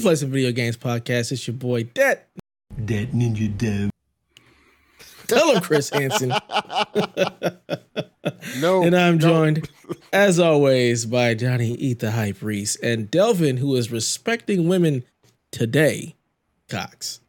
to 0.00 0.04
the 0.04 0.08
Play 0.08 0.14
Some 0.16 0.30
Video 0.30 0.52
Games 0.52 0.76
podcast. 0.76 1.32
It's 1.32 1.46
your 1.46 1.56
boy, 1.56 1.84
Det. 1.84 2.26
That 2.78 3.12
ninja 3.12 3.56
dev. 3.56 3.90
Tell 5.26 5.54
him, 5.54 5.60
Chris 5.62 5.90
Hansen. 5.90 6.32
No. 8.60 8.82
And 8.82 8.94
I'm 8.94 9.16
no. 9.16 9.28
joined, 9.28 9.70
as 10.12 10.38
always, 10.38 11.06
by 11.06 11.32
Johnny 11.34 11.72
Eat 11.72 12.00
the 12.00 12.10
Hype 12.10 12.42
Reese 12.42 12.76
and 12.76 13.10
Delvin, 13.10 13.56
who 13.56 13.74
is 13.76 13.90
respecting 13.90 14.68
women 14.68 15.04
today, 15.50 16.16
Cox. 16.68 17.20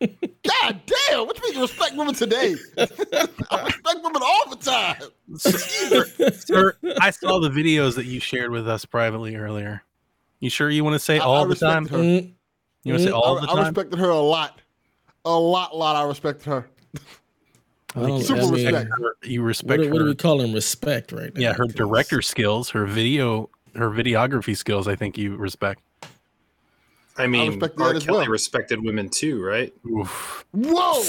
God 0.00 0.80
damn! 0.86 1.26
What 1.26 1.36
you 1.36 1.42
mean 1.44 1.54
you 1.54 1.60
respect 1.60 1.96
women 1.96 2.14
today? 2.14 2.54
I 2.78 3.62
respect 3.62 3.98
women 4.02 4.22
all 4.22 4.50
the 4.50 4.56
time. 4.60 5.02
Sir, 6.34 6.76
I 7.00 7.10
saw 7.10 7.38
the 7.38 7.50
videos 7.50 7.96
that 7.96 8.06
you 8.06 8.18
shared 8.18 8.50
with 8.50 8.66
us 8.66 8.86
privately 8.86 9.36
earlier. 9.36 9.82
You 10.42 10.50
sure 10.50 10.68
you 10.68 10.82
want 10.82 10.94
to 10.94 10.98
say 10.98 11.20
I- 11.20 11.24
all 11.24 11.44
I 11.44 11.48
the 11.48 11.54
time? 11.54 11.86
her. 11.86 11.98
Mm, 11.98 12.32
You 12.82 12.92
want 12.94 13.02
to 13.04 13.08
say 13.08 13.12
all 13.12 13.38
I, 13.38 13.42
the 13.42 13.46
time? 13.46 13.58
I 13.58 13.62
respected 13.68 13.98
her 14.00 14.08
a 14.08 14.18
lot, 14.18 14.60
a 15.24 15.30
lot, 15.38 15.76
lot. 15.76 15.94
I 15.94 16.02
respected 16.02 16.46
her. 16.46 16.68
I 17.94 18.00
don't- 18.00 18.22
Super 18.22 18.40
I 18.40 18.44
mean, 18.46 18.52
respect. 18.64 18.88
Her- 18.98 19.16
you 19.22 19.40
What, 19.42 19.46
respect 19.46 19.82
do- 19.84 19.90
what 19.90 19.98
do 20.00 20.04
we 20.06 20.14
call 20.16 20.40
him? 20.40 20.52
Respect, 20.52 21.12
right 21.12 21.32
now. 21.32 21.40
yeah, 21.40 21.52
her 21.52 21.66
director 21.66 22.22
skills, 22.22 22.70
her 22.70 22.86
video, 22.86 23.50
her 23.76 23.88
videography 23.90 24.56
skills. 24.56 24.88
I 24.88 24.96
think 24.96 25.16
you 25.16 25.36
respect. 25.36 25.80
I 27.16 27.28
mean, 27.28 27.50
respect 27.60 27.78
R. 27.80 27.92
Kelly 28.00 28.06
well. 28.08 28.26
respected 28.26 28.82
women 28.82 29.10
too, 29.10 29.40
right? 29.44 29.72
Oof. 29.86 30.44
Whoa! 30.52 31.02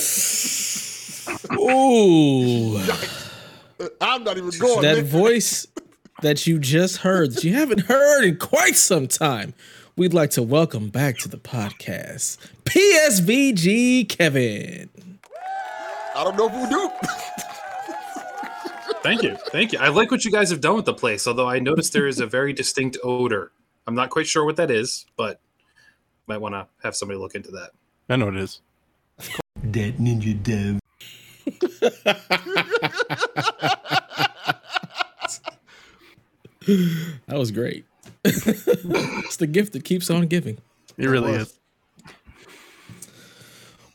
Ooh. 1.58 2.78
I'm 4.00 4.24
not 4.24 4.38
even 4.38 4.52
going. 4.60 4.82
that 4.84 4.96
man. 4.98 5.06
voice 5.06 5.66
that 6.24 6.48
you 6.48 6.58
just 6.58 6.98
heard 6.98 7.34
that 7.34 7.44
you 7.44 7.54
haven't 7.54 7.82
heard 7.82 8.24
in 8.24 8.38
quite 8.38 8.76
some 8.76 9.08
time 9.08 9.54
we'd 9.96 10.14
like 10.14 10.32
to 10.32 10.42
welcome 10.42 10.90
back 10.90 11.18
to 11.18 11.30
the 11.30 11.38
podcast 11.38 12.38
psvg 12.66 14.10
kevin 14.10 14.90
I 16.16 16.24
don't 16.24 16.38
know 16.38 16.48
if 16.48 16.54
we 16.54 16.70
do. 16.70 16.92
Thank 19.02 19.24
you, 19.24 19.36
thank 19.48 19.74
you. 19.74 19.80
I 19.80 19.90
like 19.90 20.12
what 20.12 20.24
you 20.24 20.32
guys 20.32 20.50
have 20.52 20.62
done 20.62 20.76
with 20.76 20.86
the 20.86 20.94
place. 20.94 21.28
Although 21.28 21.50
I 21.50 21.60
noticed 21.60 21.92
there 21.92 22.08
is 22.08 22.20
a 22.20 22.28
very 22.28 22.54
distinct 22.54 22.98
odor. 23.04 23.52
I'm 23.88 23.96
not 23.96 24.12
quite 24.12 24.28
sure 24.28 24.46
what 24.46 24.56
that 24.58 24.72
is, 24.72 25.06
but 25.18 25.42
might 26.28 26.38
want 26.38 26.54
to 26.54 26.68
have 26.84 26.96
somebody 26.96 27.20
look 27.20 27.36
into 27.36 27.52
that. 27.52 27.72
I 28.10 28.16
know 28.16 28.26
what 28.26 28.36
it 28.36 28.42
is. 28.42 28.62
That 29.64 29.98
ninja 29.98 30.42
dev. 30.42 30.80
that 37.28 37.38
was 37.38 37.52
great. 37.52 37.86
It's 38.26 39.38
the 39.38 39.48
gift 39.48 39.74
that 39.74 39.84
keeps 39.84 40.10
on 40.10 40.28
giving. 40.28 40.60
It 40.98 41.08
really 41.08 41.32
is. 41.32 41.58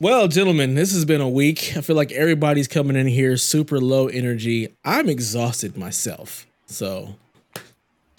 well 0.01 0.27
gentlemen 0.27 0.75
this 0.75 0.93
has 0.93 1.05
been 1.05 1.21
a 1.21 1.29
week. 1.29 1.75
I 1.77 1.81
feel 1.81 1.95
like 1.95 2.11
everybody's 2.13 2.67
coming 2.67 2.97
in 2.97 3.07
here 3.07 3.37
super 3.37 3.79
low 3.79 4.09
energy. 4.09 4.75
I'm 4.85 5.09
exhausted 5.09 5.77
myself. 5.77 6.47
So 6.67 7.15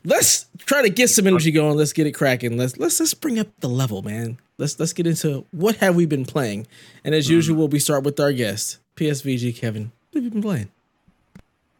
let's 0.05 0.45
try 0.65 0.81
to 0.81 0.89
get 0.89 1.09
some 1.09 1.27
energy 1.27 1.51
going. 1.51 1.77
Let's 1.77 1.93
get 1.93 2.07
it 2.07 2.13
cracking. 2.13 2.57
Let's 2.57 2.77
let's 2.77 2.99
let's 2.99 3.13
bring 3.13 3.37
up 3.37 3.47
the 3.59 3.69
level 3.69 4.01
man. 4.01 4.39
Let's 4.57 4.79
let's 4.79 4.93
get 4.93 5.07
into 5.07 5.45
what 5.51 5.75
have 5.77 5.95
we 5.95 6.05
been 6.05 6.25
playing? 6.25 6.67
And 7.03 7.13
as 7.13 7.29
usual 7.29 7.67
we 7.67 7.79
start 7.79 8.03
with 8.03 8.19
our 8.19 8.31
guest 8.31 8.77
psvg 8.95 9.55
kevin. 9.55 9.91
What 10.11 10.17
have 10.17 10.23
you 10.23 10.31
been 10.31 10.41
playing? 10.41 10.69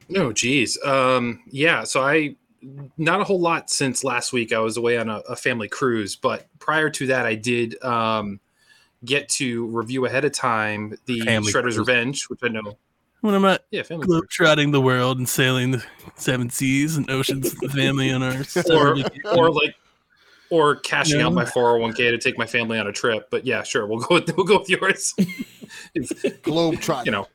No, 0.09 0.33
geez. 0.33 0.77
Um, 0.83 1.41
yeah. 1.49 1.83
So 1.83 2.01
I, 2.01 2.35
not 2.97 3.21
a 3.21 3.23
whole 3.23 3.39
lot 3.39 3.69
since 3.69 4.03
last 4.03 4.33
week. 4.33 4.53
I 4.53 4.59
was 4.59 4.77
away 4.77 4.97
on 4.97 5.09
a, 5.09 5.17
a 5.29 5.35
family 5.35 5.67
cruise, 5.67 6.15
but 6.15 6.47
prior 6.59 6.89
to 6.91 7.07
that, 7.07 7.25
I 7.25 7.35
did 7.35 7.81
um, 7.83 8.39
get 9.05 9.29
to 9.29 9.65
review 9.67 10.05
ahead 10.05 10.25
of 10.25 10.33
time 10.33 10.97
the 11.05 11.21
Family 11.21 11.51
Shredder's 11.51 11.75
cruise. 11.75 11.77
Revenge, 11.77 12.23
which 12.29 12.39
I 12.43 12.49
know. 12.49 12.77
When 13.21 13.35
I'm 13.35 13.45
at 13.45 13.65
Yeah, 13.71 13.83
family. 13.83 14.07
cruise. 14.07 14.21
globetrotting 14.39 14.71
the 14.71 14.81
world 14.81 15.17
and 15.17 15.27
sailing 15.27 15.71
the 15.71 15.83
seven 16.15 16.49
seas 16.49 16.97
and 16.97 17.09
oceans 17.09 17.53
with 17.53 17.59
the 17.59 17.69
family 17.69 18.11
on 18.11 18.23
our 18.23 18.43
or 18.71 18.97
or 19.31 19.51
like 19.51 19.75
or 20.49 20.77
cashing 20.77 21.21
out 21.21 21.33
my 21.33 21.45
401k 21.45 21.95
to 21.95 22.17
take 22.17 22.37
my 22.37 22.45
family 22.45 22.79
on 22.79 22.87
a 22.87 22.91
trip. 22.91 23.27
But 23.29 23.45
yeah, 23.45 23.63
sure, 23.63 23.85
we'll 23.85 23.99
go 23.99 24.15
with 24.15 24.35
we'll 24.35 24.45
go 24.45 24.59
with 24.59 24.69
yours. 24.69 25.13
Globe 26.41 26.79
trot. 26.79 27.05
you 27.05 27.11
know, 27.11 27.27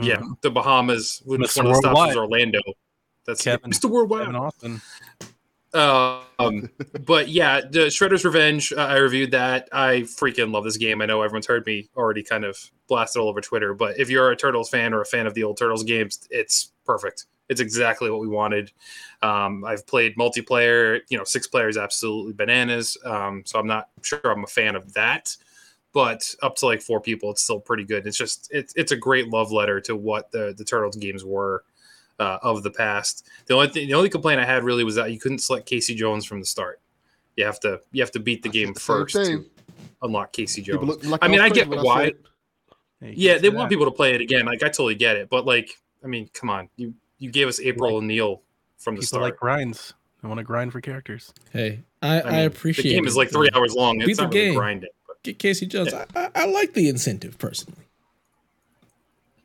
yeah, 0.00 0.22
the 0.40 0.50
Bahamas. 0.50 1.22
When 1.24 1.40
Mr. 1.40 1.58
one 1.58 1.66
of 1.66 1.72
the 1.72 1.78
stops 1.78 2.10
is 2.10 2.16
Orlando. 2.16 2.60
That's 3.26 3.42
Kevin. 3.42 3.70
Mr. 3.70 3.90
Worldwide. 3.90 4.26
Kevin 4.26 4.36
Austin. 4.36 4.80
Um, 5.74 6.70
but 7.06 7.28
yeah, 7.28 7.60
the 7.60 7.86
Shredder's 7.86 8.24
Revenge. 8.24 8.72
Uh, 8.72 8.80
I 8.80 8.96
reviewed 8.96 9.32
that. 9.32 9.68
I 9.72 10.02
freaking 10.02 10.52
love 10.52 10.64
this 10.64 10.76
game. 10.76 11.02
I 11.02 11.06
know 11.06 11.22
everyone's 11.22 11.46
heard 11.46 11.66
me 11.66 11.88
already 11.96 12.22
kind 12.22 12.44
of 12.44 12.58
blast 12.88 13.16
it 13.16 13.18
all 13.18 13.28
over 13.28 13.40
Twitter, 13.40 13.74
but 13.74 13.98
if 13.98 14.08
you're 14.08 14.30
a 14.30 14.36
Turtles 14.36 14.70
fan 14.70 14.94
or 14.94 15.02
a 15.02 15.06
fan 15.06 15.26
of 15.26 15.34
the 15.34 15.44
old 15.44 15.58
Turtles 15.58 15.84
games, 15.84 16.26
it's 16.30 16.72
perfect. 16.86 17.26
It's 17.48 17.60
exactly 17.60 18.10
what 18.10 18.20
we 18.20 18.28
wanted. 18.28 18.72
Um, 19.22 19.64
I've 19.64 19.86
played 19.86 20.16
multiplayer. 20.16 21.00
You 21.08 21.18
know, 21.18 21.24
six 21.24 21.46
players, 21.46 21.76
absolutely 21.76 22.32
bananas. 22.32 22.96
Um, 23.04 23.42
so 23.44 23.58
I'm 23.58 23.66
not 23.66 23.88
sure 24.02 24.20
I'm 24.24 24.44
a 24.44 24.48
fan 24.48 24.76
of 24.76 24.94
that, 24.94 25.36
but 25.92 26.34
up 26.42 26.56
to 26.56 26.66
like 26.66 26.80
four 26.80 27.00
people, 27.00 27.30
it's 27.30 27.42
still 27.42 27.60
pretty 27.60 27.84
good. 27.84 28.06
It's 28.06 28.16
just 28.16 28.48
it's 28.50 28.72
it's 28.76 28.92
a 28.92 28.96
great 28.96 29.28
love 29.28 29.52
letter 29.52 29.80
to 29.82 29.94
what 29.94 30.30
the 30.32 30.54
the 30.56 30.64
Turtles 30.64 30.96
games 30.96 31.24
were 31.24 31.64
uh, 32.18 32.38
of 32.42 32.62
the 32.62 32.70
past. 32.70 33.28
The 33.46 33.54
only 33.54 33.68
thing, 33.68 33.88
the 33.88 33.94
only 33.94 34.08
complaint 34.08 34.40
I 34.40 34.44
had 34.44 34.64
really 34.64 34.84
was 34.84 34.94
that 34.96 35.12
you 35.12 35.18
couldn't 35.18 35.38
select 35.38 35.66
Casey 35.66 35.94
Jones 35.94 36.24
from 36.24 36.40
the 36.40 36.46
start. 36.46 36.80
You 37.36 37.44
have 37.44 37.60
to 37.60 37.80
you 37.92 38.02
have 38.02 38.12
to 38.12 38.20
beat 38.20 38.42
the 38.42 38.48
game 38.48 38.74
first 38.74 39.14
thing. 39.14 39.42
to 39.42 39.50
unlock 40.02 40.32
Casey 40.32 40.62
Jones. 40.62 40.82
Look 40.82 41.04
like 41.04 41.24
I 41.24 41.28
mean, 41.28 41.40
I 41.40 41.48
get 41.48 41.68
why. 41.68 42.04
said 42.04 42.08
it. 42.08 42.20
Hey, 43.00 43.08
you 43.08 43.14
yeah, 43.28 43.38
they 43.38 43.50
want 43.50 43.68
that. 43.68 43.74
people 43.74 43.84
to 43.84 43.90
play 43.90 44.14
it 44.14 44.20
again. 44.20 44.46
Like 44.46 44.62
I 44.62 44.68
totally 44.68 44.94
get 44.94 45.16
it, 45.16 45.28
but 45.28 45.44
like, 45.44 45.78
I 46.02 46.06
mean, 46.06 46.30
come 46.32 46.48
on, 46.48 46.70
you 46.76 46.94
you 47.18 47.30
gave 47.30 47.46
us 47.46 47.60
April 47.60 47.96
O'Neil 47.96 48.42
from 48.78 48.96
the 48.96 49.02
start. 49.02 49.20
People 49.20 49.20
start. 49.20 49.22
like 49.22 49.36
grinds. 49.36 49.94
I 50.22 50.28
want 50.28 50.38
to 50.38 50.44
grind 50.44 50.72
for 50.72 50.80
characters. 50.80 51.32
hey 51.52 51.84
i, 52.02 52.20
I, 52.20 52.30
mean, 52.30 52.46
appreciate 52.46 52.82
the 52.82 52.94
game 52.94 53.04
it. 53.04 53.08
is 53.08 53.16
like 53.16 53.30
three 53.30 53.48
hours 53.54 53.74
long. 53.74 53.98
Beat 53.98 54.08
It's 54.08 54.16
the 54.16 54.24
not 54.24 54.34
really 54.34 54.46
game. 54.46 54.54
grinding, 54.54 54.90
but, 55.06 55.22
get 55.22 55.38
casey 55.38 55.66
jones 55.66 55.92
Yeah. 55.92 56.04
I, 56.16 56.24
I, 56.24 56.30
I 56.34 56.46
like 56.46 56.72
the 56.72 56.88
incentive 56.88 57.38
personally 57.38 57.85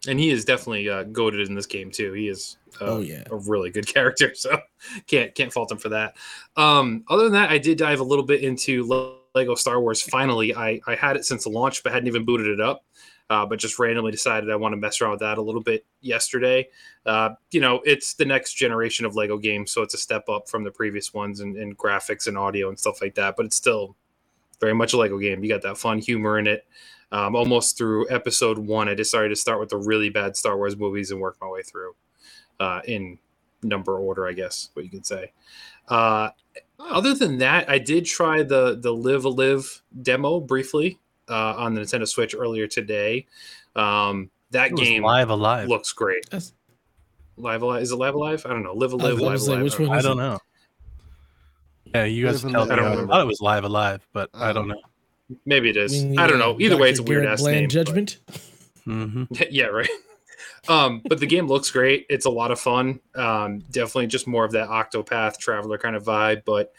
and 0.08 0.20
he 0.20 0.30
is 0.32 0.46
definitely 0.46 0.90
uh, 0.90 1.04
goaded 1.04 1.48
in 1.48 1.56
this 1.56 1.66
game 1.66 1.92
too. 1.92 2.14
He 2.14 2.28
is. 2.28 2.58
Uh, 2.80 2.86
Oh, 2.86 3.00
yeah. 3.00 3.24
a 3.30 3.36
really 3.36 3.70
good 3.70 3.86
character. 3.94 4.34
So 4.36 4.60
can't 5.08 5.34
can't 5.36 5.52
fault 5.54 5.72
him 5.72 5.78
for 5.78 5.90
that. 5.90 6.16
Um, 6.56 7.04
other 7.10 7.24
than 7.26 7.34
that, 7.34 7.52
I 7.52 7.58
did 7.58 7.78
dive 7.78 8.00
a 8.00 8.04
little 8.04 8.26
bit 8.26 8.42
into 8.44 8.84
Lego 9.36 9.56
Star 9.56 9.80
Wars. 9.82 10.02
Finally, 10.02 10.56
I 10.56 10.80
I 10.88 10.96
had 10.96 11.16
it 11.16 11.26
since 11.26 11.44
the 11.44 11.50
launch, 11.50 11.84
but 11.84 11.92
hadn't 11.92 12.08
even 12.08 12.26
booted 12.26 12.48
it 12.48 12.62
up. 12.62 12.84
Uh, 13.30 13.46
but 13.46 13.58
just 13.58 13.80
randomly 13.80 14.12
decided 14.12 14.52
I 14.52 14.58
want 14.58 14.74
to 14.74 14.78
mess 14.78 15.00
around 15.00 15.12
with 15.12 15.22
that 15.22 15.38
a 15.38 15.42
little 15.42 15.62
bit 15.62 15.86
yesterday. 16.02 16.68
Uh, 17.06 17.30
you 17.52 17.62
know, 17.62 17.82
it's 17.86 18.14
the 18.14 18.26
next 18.26 18.56
generation 18.56 19.06
of 19.06 19.16
Lego 19.16 19.38
games, 19.38 19.72
so 19.72 19.82
it's 19.84 19.94
a 19.94 19.98
step 19.98 20.28
up 20.28 20.50
from 20.50 20.66
the 20.66 20.72
previous 20.72 21.14
ones 21.14 21.40
in, 21.40 21.56
in 21.56 21.74
graphics 21.76 22.28
and 22.28 22.38
audio 22.38 22.68
and 22.68 22.78
stuff 22.78 23.02
like 23.02 23.16
that. 23.16 23.36
But 23.38 23.46
it's 23.46 23.56
still 23.56 23.96
very 24.60 24.74
much 24.74 24.92
a 24.92 24.98
Lego 24.98 25.18
game. 25.18 25.42
You 25.42 25.50
got 25.50 25.62
that 25.62 25.78
fun 25.78 26.00
humor 26.00 26.40
in 26.40 26.48
it. 26.48 26.66
Um, 27.12 27.36
almost 27.36 27.78
through 27.78 28.10
episode 28.10 28.58
one, 28.58 28.88
I 28.88 28.94
decided 28.96 29.30
to 29.30 29.36
start 29.36 29.60
with 29.60 29.70
the 29.70 29.78
really 29.78 30.10
bad 30.10 30.36
Star 30.38 30.56
Wars 30.58 30.78
movies 30.78 31.12
and 31.12 31.20
work 31.20 31.38
my 31.42 31.48
way 31.50 31.62
through 31.62 31.94
uh, 32.60 32.82
in 32.86 33.18
number 33.64 33.98
order, 33.98 34.28
I 34.28 34.34
guess 34.34 34.70
what 34.74 34.86
you 34.86 34.92
could 34.92 35.06
say. 35.06 35.34
Uh, 35.88 36.30
other 36.80 37.14
than 37.14 37.38
that, 37.40 37.70
I 37.70 37.80
did 37.80 38.06
try 38.06 38.44
the 38.44 38.78
the 38.80 38.94
Live 38.94 39.26
a 39.26 39.30
Live 39.30 39.84
demo 40.02 40.40
briefly 40.40 41.00
uh, 41.30 41.56
on 41.58 41.74
the 41.74 41.82
Nintendo 41.82 42.08
Switch 42.08 42.34
earlier 42.38 42.66
today. 42.68 43.28
Um, 43.76 44.30
that 44.52 44.72
It 44.72 44.80
was 44.80 44.88
game 44.88 45.04
live 45.04 45.30
alive. 45.30 45.68
looks 45.68 45.92
great. 45.94 46.30
That's- 46.30 46.54
Live 47.38 47.62
Alive 47.64 47.82
is 47.82 47.92
it 47.92 47.96
Live 47.96 48.14
Alive? 48.14 48.46
I 48.46 48.50
don't 48.50 48.62
know. 48.64 48.74
Live 48.74 48.94
a 48.94 48.98
I 48.98 49.04
Live, 49.04 49.20
Live 49.20 49.40
gonna 49.40 49.52
Alive. 49.54 49.64
which 49.64 49.74
I 49.74 49.78
don't 49.78 49.88
one 49.90 49.98
I 49.98 50.02
don't 50.02 50.20
it? 50.20 50.22
know. 50.22 50.40
Yeah, 51.96 52.04
you 52.06 52.26
guys 52.26 52.44
Live 52.44 52.54
tell 52.54 52.66
me. 52.66 52.72
I 52.74 52.76
I, 53.04 53.06
thought 53.08 53.22
it 53.22 53.28
was 53.28 53.42
live 53.42 53.64
alive, 53.64 54.08
but 54.14 54.30
I 54.34 54.54
don't 54.54 54.68
know. 54.68 54.82
Maybe 55.46 55.70
it 55.70 55.78
is. 55.78 56.04
mean 56.04 56.20
I 56.20 56.28
don't 56.28 56.40
know. 56.40 56.60
Either 56.60 56.78
way, 56.78 56.90
it's 56.90 57.00
a 57.00 57.04
weird 57.04 57.24
Garrett 57.24 57.34
ass 57.34 57.42
Bland 57.42 57.56
name. 57.56 57.64
but- 57.66 57.72
judgment 57.72 58.20
hmm 58.86 59.24
yeah, 59.50 59.66
right. 59.66 59.90
Um, 60.68 61.02
but 61.08 61.20
the 61.20 61.26
game 61.26 61.48
looks 61.48 61.72
great. 61.72 62.06
It's 62.10 62.26
a 62.26 62.30
lot 62.30 62.52
of 62.52 62.60
fun. 62.60 63.00
Um, 63.16 63.60
definitely 63.72 64.08
just 64.08 64.28
more 64.28 64.46
of 64.46 64.52
that 64.52 64.70
Octopath 64.70 65.38
Traveler 65.40 65.78
kind 65.78 65.96
of 65.96 66.04
vibe. 66.04 66.44
But 66.46 66.74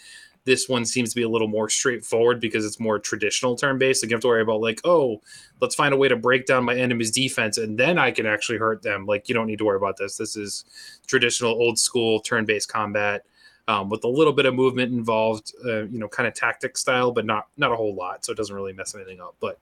this 0.45 0.69
one 0.69 0.85
seems 0.85 1.11
to 1.11 1.17
be 1.17 1.23
a 1.23 1.29
little 1.29 1.49
more 1.49 1.69
straightforward 1.69 2.41
because 2.41 2.65
it's 2.65 2.81
more 2.81 2.99
traditional 2.99 3.57
turn 3.57 3.79
based. 3.79 4.03
Like 4.03 4.11
you 4.11 4.15
have 4.15 4.23
to 4.23 4.29
worry 4.29 4.43
about 4.43 4.61
like, 4.61 4.81
oh, 4.85 5.21
let's 5.61 5.75
find 5.75 5.95
a 5.95 5.97
way 5.97 6.09
to 6.09 6.17
break 6.17 6.47
down 6.47 6.65
my 6.65 6.77
enemy's 6.77 7.11
defense, 7.11 7.59
and 7.59 7.79
then 7.79 7.99
I 7.99 8.11
can 8.11 8.27
actually 8.27 8.59
hurt 8.59 8.83
them. 8.83 9.07
Like 9.07 9.29
you 9.29 9.35
don't 9.35 9.47
need 9.47 9.59
to 9.59 9.65
worry 9.65 9.77
about 9.77 9.97
this. 9.97 10.17
This 10.17 10.37
is 10.37 10.65
traditional, 11.07 11.53
old 11.53 11.79
school 11.79 12.21
turn 12.21 12.45
based 12.45 12.69
combat. 12.69 13.25
Um, 13.73 13.89
with 13.89 14.05
a 14.05 14.09
little 14.09 14.35
bit 14.35 14.45
of 14.45 14.55
movement 14.55 14.93
involved, 14.93 15.55
uh, 15.65 15.85
you 15.85 15.99
know, 15.99 16.09
kind 16.09 16.27
of 16.27 16.35
tactic 16.35 16.77
style, 16.77 17.11
but 17.11 17.25
not 17.25 17.47
not 17.57 17.73
a 17.73 17.77
whole 17.77 17.95
lot, 17.95 18.23
so 18.23 18.33
it 18.33 18.37
doesn't 18.37 18.55
really 18.55 18.75
mess 18.75 18.95
anything 18.95 19.19
up. 19.19 19.35
But 19.41 19.59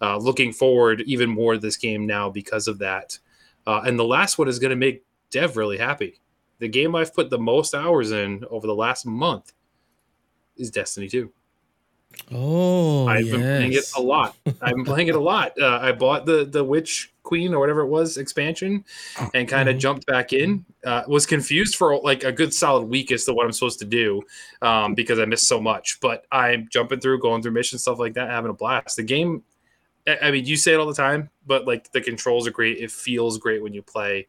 uh, 0.00 0.16
looking 0.16 0.52
forward 0.52 1.00
even 1.06 1.28
more 1.28 1.54
to 1.54 1.58
this 1.58 1.76
game 1.76 2.06
now 2.06 2.30
because 2.30 2.68
of 2.68 2.78
that. 2.78 3.18
Uh, 3.66 3.82
and 3.84 3.98
the 3.98 4.04
last 4.04 4.38
one 4.38 4.46
is 4.48 4.60
going 4.60 4.70
to 4.70 4.76
make 4.76 5.04
Dev 5.30 5.56
really 5.56 5.76
happy. 5.78 6.20
the 6.60 6.68
game 6.68 6.94
I've 6.94 7.14
put 7.14 7.30
the 7.30 7.38
most 7.38 7.74
hours 7.74 8.12
in 8.12 8.44
over 8.50 8.66
the 8.66 8.74
last 8.74 9.06
month 9.06 9.52
is 10.56 10.70
Destiny 10.70 11.08
2. 11.08 11.32
Oh, 12.32 13.06
I've 13.06 13.24
been 13.30 13.40
playing 13.40 13.72
it 13.72 13.84
a 13.96 14.00
lot. 14.00 14.36
I've 14.60 14.74
been 14.74 14.84
playing 14.84 15.08
it 15.08 15.14
a 15.14 15.20
lot. 15.20 15.52
Uh, 15.60 15.78
I 15.80 15.92
bought 15.92 16.26
the 16.26 16.44
the 16.44 16.62
Witch 16.62 17.12
Queen 17.22 17.54
or 17.54 17.60
whatever 17.60 17.80
it 17.82 17.88
was 17.88 18.16
expansion, 18.18 18.84
and 19.34 19.48
kind 19.48 19.68
of 19.68 19.76
Mhm. 19.76 19.80
jumped 19.80 20.06
back 20.06 20.32
in. 20.32 20.64
Uh, 20.84 21.04
was 21.06 21.26
confused 21.26 21.76
for 21.76 21.98
like 22.00 22.24
a 22.24 22.32
good 22.32 22.52
solid 22.52 22.88
week 22.88 23.12
as 23.12 23.24
to 23.26 23.32
what 23.34 23.44
I'm 23.46 23.52
supposed 23.52 23.78
to 23.80 23.84
do, 23.84 24.22
um, 24.62 24.94
because 24.94 25.18
I 25.18 25.24
missed 25.26 25.46
so 25.48 25.60
much. 25.60 26.00
But 26.00 26.24
I'm 26.32 26.68
jumping 26.70 27.00
through, 27.00 27.20
going 27.20 27.42
through 27.42 27.52
missions, 27.52 27.82
stuff 27.82 27.98
like 27.98 28.14
that, 28.14 28.30
having 28.30 28.50
a 28.50 28.54
blast. 28.54 28.96
The 28.96 29.02
game, 29.04 29.42
I 30.06 30.18
I 30.22 30.30
mean, 30.30 30.44
you 30.44 30.56
say 30.56 30.74
it 30.74 30.80
all 30.80 30.86
the 30.86 30.94
time, 30.94 31.30
but 31.46 31.66
like 31.66 31.92
the 31.92 32.00
controls 32.00 32.46
are 32.46 32.50
great. 32.52 32.78
It 32.78 32.90
feels 32.90 33.38
great 33.38 33.62
when 33.62 33.72
you 33.72 33.82
play. 33.82 34.26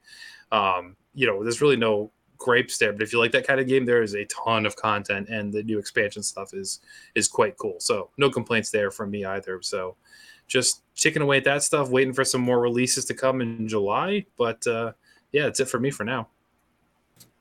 Um, 0.52 0.96
you 1.14 1.28
know, 1.28 1.44
there's 1.44 1.62
really 1.62 1.76
no 1.78 2.12
grapes 2.40 2.78
there, 2.80 2.92
but 2.94 3.04
if 3.04 3.14
you 3.14 3.20
like 3.20 3.32
that 3.34 3.46
kind 3.46 3.60
of 3.60 3.68
game, 3.68 3.86
there 3.86 4.02
is 4.02 4.16
a 4.16 4.26
ton 4.26 4.66
of 4.66 4.76
content, 4.76 5.30
and 5.30 5.54
the 5.54 5.62
new 5.62 5.78
expansion 5.78 6.24
stuff 6.24 6.54
is 6.56 6.80
is 7.14 7.28
quite 7.28 7.56
cool. 7.58 7.76
So 7.80 8.10
no 8.18 8.32
complaints 8.32 8.72
there 8.72 8.90
from 8.90 9.12
me 9.12 9.26
either. 9.26 9.62
So 9.62 9.96
just 10.48 10.82
chicken 10.96 11.22
away 11.22 11.38
at 11.38 11.44
that 11.44 11.62
stuff, 11.64 11.90
waiting 11.90 12.14
for 12.14 12.24
some 12.26 12.42
more 12.42 12.60
releases 12.60 13.06
to 13.06 13.14
come 13.14 13.42
in 13.42 13.68
July. 13.68 14.26
But 14.38 14.66
uh, 14.66 14.94
yeah, 15.32 15.44
that's 15.44 15.60
it 15.60 15.70
for 15.70 15.80
me 15.80 15.92
for 15.92 16.04
now. 16.04 16.28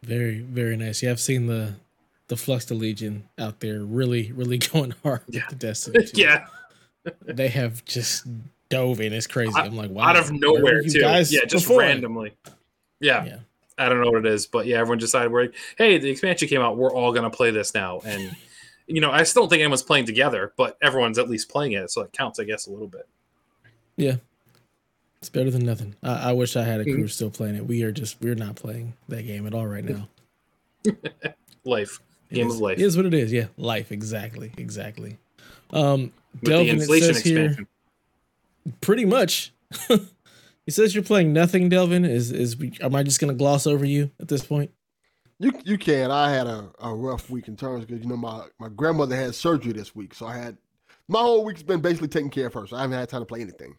Very, 0.02 0.40
very 0.40 0.76
nice. 0.76 1.02
Yeah, 1.02 1.10
I've 1.12 1.20
seen 1.20 1.46
the 1.46 1.74
the 2.28 2.36
Flux 2.36 2.66
the 2.66 2.74
Legion 2.74 3.26
out 3.38 3.60
there 3.60 3.80
really, 3.80 4.32
really 4.32 4.58
going 4.72 4.92
hard 5.02 5.22
Yeah. 5.28 5.40
with 5.48 5.58
the 5.58 5.66
Destiny. 5.66 6.04
yeah, 6.14 6.46
They 7.24 7.48
have 7.48 7.84
just 7.86 8.26
dove 8.68 9.00
in. 9.00 9.12
It's 9.14 9.26
crazy. 9.26 9.54
I'm 9.56 9.74
like, 9.76 9.90
wow. 9.90 10.04
out 10.08 10.16
of 10.16 10.30
nowhere 10.30 10.82
too. 10.82 11.00
guys 11.00 11.32
Yeah, 11.32 11.46
just 11.46 11.64
before? 11.66 11.80
randomly. 11.80 12.34
Yeah. 13.00 13.24
Yeah. 13.24 13.36
I 13.78 13.88
don't 13.88 14.00
know 14.00 14.10
what 14.10 14.26
it 14.26 14.32
is, 14.32 14.46
but 14.46 14.66
yeah, 14.66 14.78
everyone 14.78 14.98
decided 14.98 15.30
we're 15.32 15.42
like, 15.42 15.54
hey, 15.76 15.98
the 15.98 16.10
expansion 16.10 16.48
came 16.48 16.60
out. 16.60 16.76
We're 16.76 16.92
all 16.92 17.12
gonna 17.12 17.30
play 17.30 17.50
this 17.50 17.74
now, 17.74 18.00
and 18.04 18.34
you 18.86 19.00
know, 19.00 19.10
I 19.10 19.22
still 19.22 19.42
don't 19.42 19.50
think 19.50 19.60
anyone's 19.60 19.82
playing 19.82 20.06
together, 20.06 20.52
but 20.56 20.76
everyone's 20.82 21.18
at 21.18 21.28
least 21.28 21.48
playing 21.48 21.72
it, 21.72 21.90
so 21.90 22.02
it 22.02 22.12
counts, 22.12 22.38
I 22.40 22.44
guess, 22.44 22.66
a 22.66 22.70
little 22.70 22.88
bit. 22.88 23.06
Yeah. 23.96 24.16
It's 25.20 25.28
better 25.28 25.50
than 25.50 25.66
nothing. 25.66 25.96
I, 26.02 26.30
I 26.30 26.32
wish 26.32 26.54
I 26.56 26.62
had 26.62 26.80
a 26.80 26.84
crew 26.84 27.08
still 27.08 27.30
playing 27.30 27.56
it. 27.56 27.66
We 27.66 27.82
are 27.82 27.90
just 27.90 28.20
we're 28.20 28.36
not 28.36 28.54
playing 28.54 28.92
that 29.08 29.26
game 29.26 29.46
at 29.48 29.54
all 29.54 29.66
right 29.66 29.84
now. 29.84 30.08
Life, 31.64 32.00
game 32.32 32.46
is- 32.46 32.54
of 32.54 32.60
life, 32.60 32.78
It 32.78 32.84
is 32.84 32.96
what 32.96 33.04
it 33.04 33.12
is. 33.14 33.32
Yeah, 33.32 33.46
life. 33.56 33.90
Exactly. 33.90 34.52
Exactly. 34.56 35.18
Um, 35.70 36.12
with 36.32 36.42
the 36.42 36.50
Delvin, 36.50 36.66
it 36.68 36.72
inflation 36.82 37.14
says 37.14 37.24
here- 37.24 37.44
expansion. 37.46 37.66
pretty 38.80 39.04
much. 39.04 39.52
he 40.68 40.72
says 40.72 40.94
you're 40.94 41.02
playing 41.02 41.32
nothing, 41.32 41.70
Delvin. 41.70 42.04
Is 42.04 42.30
is 42.30 42.54
am 42.82 42.94
I 42.94 43.02
just 43.02 43.18
gonna 43.20 43.32
gloss 43.32 43.66
over 43.66 43.86
you 43.86 44.10
at 44.20 44.28
this 44.28 44.44
point? 44.44 44.70
You 45.38 45.50
you 45.64 45.78
can. 45.78 46.10
I 46.10 46.28
had 46.30 46.46
a, 46.46 46.70
a 46.78 46.94
rough 46.94 47.30
week 47.30 47.48
in 47.48 47.56
terms 47.56 47.86
because 47.86 48.02
you 48.02 48.06
know 48.06 48.18
my, 48.18 48.44
my 48.60 48.68
grandmother 48.68 49.16
had 49.16 49.34
surgery 49.34 49.72
this 49.72 49.94
week, 49.96 50.12
so 50.12 50.26
I 50.26 50.36
had 50.36 50.58
my 51.08 51.20
whole 51.20 51.42
week's 51.42 51.62
been 51.62 51.80
basically 51.80 52.08
taking 52.08 52.28
care 52.28 52.48
of 52.48 52.52
her. 52.52 52.66
So 52.66 52.76
I 52.76 52.82
haven't 52.82 52.98
had 52.98 53.08
time 53.08 53.22
to 53.22 53.24
play 53.24 53.40
anything. 53.40 53.76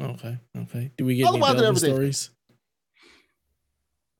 Okay. 0.00 0.38
Okay. 0.56 0.92
Do 0.96 1.06
we 1.06 1.16
get 1.16 1.26
any 1.26 1.40
Otherwise, 1.40 1.60
Delvin 1.60 1.76
stories? 1.80 2.30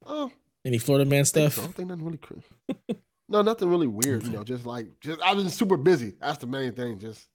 Oh, 0.04 0.32
Any 0.64 0.78
Florida 0.78 1.08
man 1.08 1.24
stuff? 1.24 1.52
so. 1.52 1.62
I 1.62 1.64
don't 1.66 1.74
think 1.76 1.88
nothing 1.88 2.04
really 2.04 2.18
crazy. 2.18 3.00
no, 3.28 3.42
nothing 3.42 3.68
really 3.68 3.86
weird. 3.86 4.24
You 4.24 4.30
know, 4.30 4.42
just 4.42 4.66
like 4.66 4.88
just 5.00 5.22
I've 5.22 5.36
been 5.36 5.50
super 5.50 5.76
busy. 5.76 6.14
That's 6.20 6.38
the 6.38 6.48
main 6.48 6.72
thing. 6.72 6.98
Just 6.98 7.28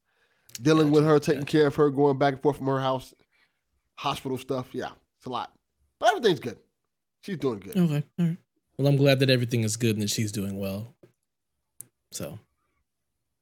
dealing 0.62 0.92
with 0.92 1.06
her, 1.06 1.20
taking 1.20 1.46
care 1.46 1.68
of 1.68 1.76
her, 1.76 1.90
going 1.90 2.18
back 2.18 2.34
and 2.34 2.44
forth 2.44 2.58
from 2.58 2.68
her 2.68 2.82
house, 2.82 3.14
hospital 4.02 4.38
stuff. 4.38 4.68
Yeah, 4.74 4.90
it's 5.18 5.28
a 5.28 5.30
lot, 5.30 5.52
but 6.00 6.10
everything's 6.10 6.40
good. 6.40 6.58
She's 7.22 7.38
doing 7.38 7.60
good. 7.60 7.78
Okay. 7.78 8.04
All 8.20 8.26
right. 8.26 8.38
Well, 8.78 8.88
I'm 8.88 8.98
glad 8.98 9.20
that 9.20 9.30
everything 9.30 9.62
is 9.64 9.78
good 9.78 9.96
and 9.96 10.02
that 10.02 10.10
she's 10.10 10.32
doing 10.32 10.58
well. 10.58 10.96
So, 12.12 12.40